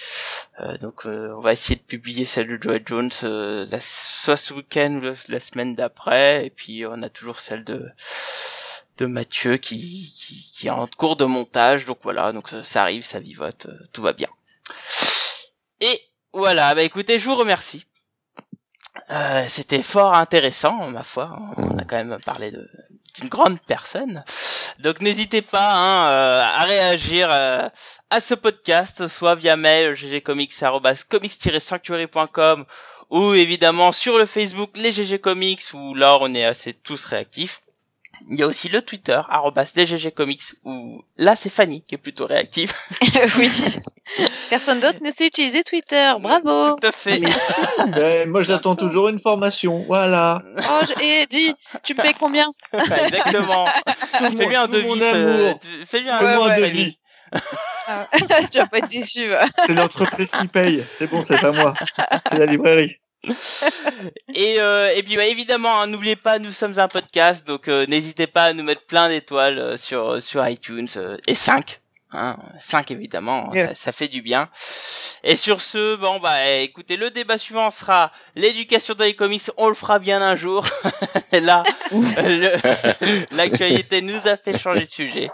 Euh, 0.60 0.78
donc 0.78 1.06
euh, 1.06 1.34
on 1.36 1.40
va 1.40 1.52
essayer 1.52 1.76
de 1.76 1.82
publier 1.82 2.24
celle 2.24 2.48
de 2.48 2.58
Joe 2.62 2.80
Jones 2.86 3.10
euh, 3.24 3.66
la, 3.70 3.78
soit 3.80 4.36
ce 4.36 4.54
week-end 4.54 5.00
ou 5.02 5.14
la 5.28 5.40
semaine 5.40 5.74
d'après. 5.74 6.46
Et 6.46 6.50
puis 6.50 6.84
on 6.86 7.02
a 7.02 7.08
toujours 7.08 7.40
celle 7.40 7.64
de 7.64 7.88
de 8.98 9.06
Mathieu 9.06 9.56
qui, 9.56 10.12
qui, 10.14 10.50
qui 10.54 10.66
est 10.66 10.70
en 10.70 10.86
cours 10.86 11.16
de 11.16 11.24
montage. 11.24 11.86
Donc 11.86 11.98
voilà, 12.02 12.32
donc 12.32 12.48
ça, 12.48 12.62
ça 12.64 12.82
arrive, 12.82 13.04
ça 13.04 13.20
vivote, 13.20 13.66
euh, 13.66 13.78
tout 13.92 14.02
va 14.02 14.12
bien. 14.12 14.28
Et 15.80 16.00
voilà, 16.32 16.74
bah 16.74 16.82
écoutez, 16.82 17.18
je 17.18 17.26
vous 17.26 17.36
remercie. 17.36 17.86
Euh, 19.10 19.44
C'était 19.48 19.82
fort 19.82 20.14
intéressant, 20.14 20.88
ma 20.90 21.02
foi. 21.02 21.38
On 21.56 21.78
a 21.78 21.84
quand 21.84 21.96
même 21.96 22.18
parlé 22.24 22.50
d'une 22.50 23.28
grande 23.28 23.60
personne. 23.60 24.24
Donc 24.78 25.00
n'hésitez 25.00 25.42
pas 25.42 25.74
hein, 25.74 26.10
euh, 26.10 26.40
à 26.42 26.64
réagir 26.64 27.28
euh, 27.30 27.68
à 28.10 28.20
ce 28.20 28.34
podcast, 28.34 29.08
soit 29.08 29.34
via 29.34 29.56
mail 29.56 29.94
ggcomics@comics-sanctuary.com 29.94 32.64
ou 33.10 33.34
évidemment 33.34 33.92
sur 33.92 34.16
le 34.18 34.24
Facebook 34.24 34.70
les 34.76 34.92
GG 34.92 35.20
Comics 35.20 35.62
où 35.74 35.94
là 35.94 36.16
on 36.20 36.34
est 36.34 36.44
assez 36.44 36.72
tous 36.72 37.04
réactifs. 37.04 37.61
Il 38.28 38.38
y 38.38 38.42
a 38.42 38.46
aussi 38.46 38.68
le 38.68 38.82
Twitter 38.82 39.20
@lesggcomics 39.76 40.42
où 40.64 41.02
là 41.16 41.36
c'est 41.36 41.48
Fanny 41.50 41.82
qui 41.86 41.94
est 41.96 41.98
plutôt 41.98 42.26
réactive. 42.26 42.72
oui. 43.38 43.50
Personne 44.50 44.80
d'autre 44.80 44.98
ne 45.02 45.10
sait 45.10 45.26
utiliser 45.26 45.62
Twitter. 45.64 46.12
Bravo. 46.20 46.76
Tout 46.76 46.86
à 46.86 46.92
fait. 46.92 47.20
Ben, 47.88 48.28
moi, 48.28 48.42
j'attends 48.42 48.76
toujours 48.76 49.08
une 49.08 49.18
formation. 49.18 49.84
Voilà. 49.86 50.42
Oh, 50.58 50.80
je- 50.86 51.02
et 51.02 51.26
dis, 51.26 51.54
tu 51.82 51.94
me 51.94 52.02
payes 52.02 52.14
combien 52.18 52.52
Exactement. 52.72 53.66
Fais-lui 54.36 54.56
un 54.56 54.66
devis. 54.66 54.86
amour. 54.86 54.96
euh, 55.02 55.54
Fais-lui 55.86 56.10
un 56.10 56.18
Fanny. 56.18 56.60
devis. 56.62 56.98
Ah, 57.86 58.06
Tu 58.50 58.58
vas 58.58 58.66
pas 58.66 58.78
être 58.78 58.88
déçu. 58.88 59.26
va. 59.28 59.44
C'est 59.66 59.74
l'entreprise 59.74 60.30
qui 60.30 60.46
paye. 60.48 60.84
C'est 60.96 61.10
bon, 61.10 61.22
c'est 61.22 61.38
pas 61.40 61.52
moi. 61.52 61.74
C'est 62.30 62.38
la 62.38 62.46
librairie. 62.46 62.96
Et, 64.34 64.60
euh, 64.60 64.92
et 64.94 65.02
puis 65.02 65.16
bah, 65.16 65.26
évidemment, 65.26 65.80
hein, 65.80 65.86
n'oubliez 65.86 66.16
pas, 66.16 66.38
nous 66.38 66.50
sommes 66.50 66.78
un 66.78 66.88
podcast, 66.88 67.46
donc 67.46 67.68
euh, 67.68 67.86
n'hésitez 67.86 68.26
pas 68.26 68.44
à 68.44 68.52
nous 68.52 68.64
mettre 68.64 68.84
plein 68.84 69.08
d'étoiles 69.08 69.58
euh, 69.58 69.76
sur 69.76 70.20
sur 70.22 70.46
iTunes 70.46 70.88
euh, 70.96 71.16
et 71.26 71.34
5. 71.34 71.80
Hein, 72.14 72.36
5 72.60 72.90
évidemment, 72.90 73.50
Yeah. 73.54 73.68
ça, 73.68 73.74
ça 73.74 73.92
fait 73.92 74.08
du 74.08 74.20
bien. 74.20 74.50
Et 75.24 75.36
sur 75.36 75.60
ce, 75.62 75.96
bon 75.96 76.18
bah 76.20 76.46
écoutez, 76.58 76.96
le 76.96 77.10
débat 77.10 77.38
suivant 77.38 77.70
sera 77.70 78.12
l'éducation 78.34 78.94
dans 78.94 79.04
les 79.04 79.14
comics, 79.16 79.42
on 79.56 79.68
le 79.68 79.74
fera 79.74 79.98
bien 79.98 80.20
un 80.20 80.36
jour. 80.36 80.66
Là, 81.32 81.62
l'actualité 83.30 84.02
nous 84.02 84.20
a 84.26 84.36
fait 84.36 84.58
changer 84.58 84.84
de 84.86 84.90
sujet. 84.90 85.30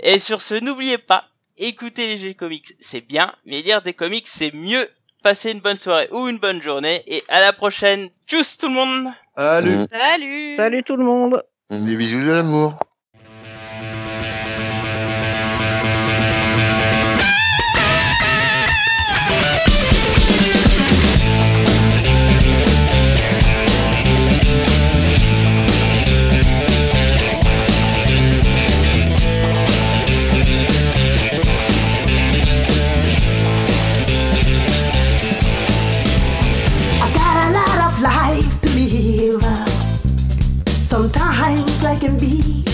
Et 0.00 0.18
sur 0.18 0.40
ce, 0.42 0.54
n'oubliez 0.54 0.98
pas, 0.98 1.28
écouter 1.56 2.08
les 2.08 2.18
jeux 2.18 2.34
comics, 2.34 2.72
c'est 2.80 3.00
bien, 3.00 3.32
mais 3.46 3.62
lire 3.62 3.82
des 3.82 3.94
comics, 3.94 4.26
c'est 4.26 4.52
mieux. 4.54 4.88
Passez 5.28 5.50
une 5.50 5.60
bonne 5.60 5.76
soirée 5.76 6.08
ou 6.10 6.26
une 6.26 6.38
bonne 6.38 6.62
journée 6.62 7.02
et 7.06 7.22
à 7.28 7.40
la 7.40 7.52
prochaine. 7.52 8.08
Tchuss 8.26 8.56
tout 8.56 8.68
le 8.68 8.72
monde 8.72 9.12
Salut. 9.36 9.84
Salut. 9.92 10.54
Salut 10.54 10.82
tout 10.82 10.96
le 10.96 11.04
monde. 11.04 11.44
Des 11.68 11.96
bisous 11.96 12.24
de 12.24 12.32
l'amour. 12.32 12.78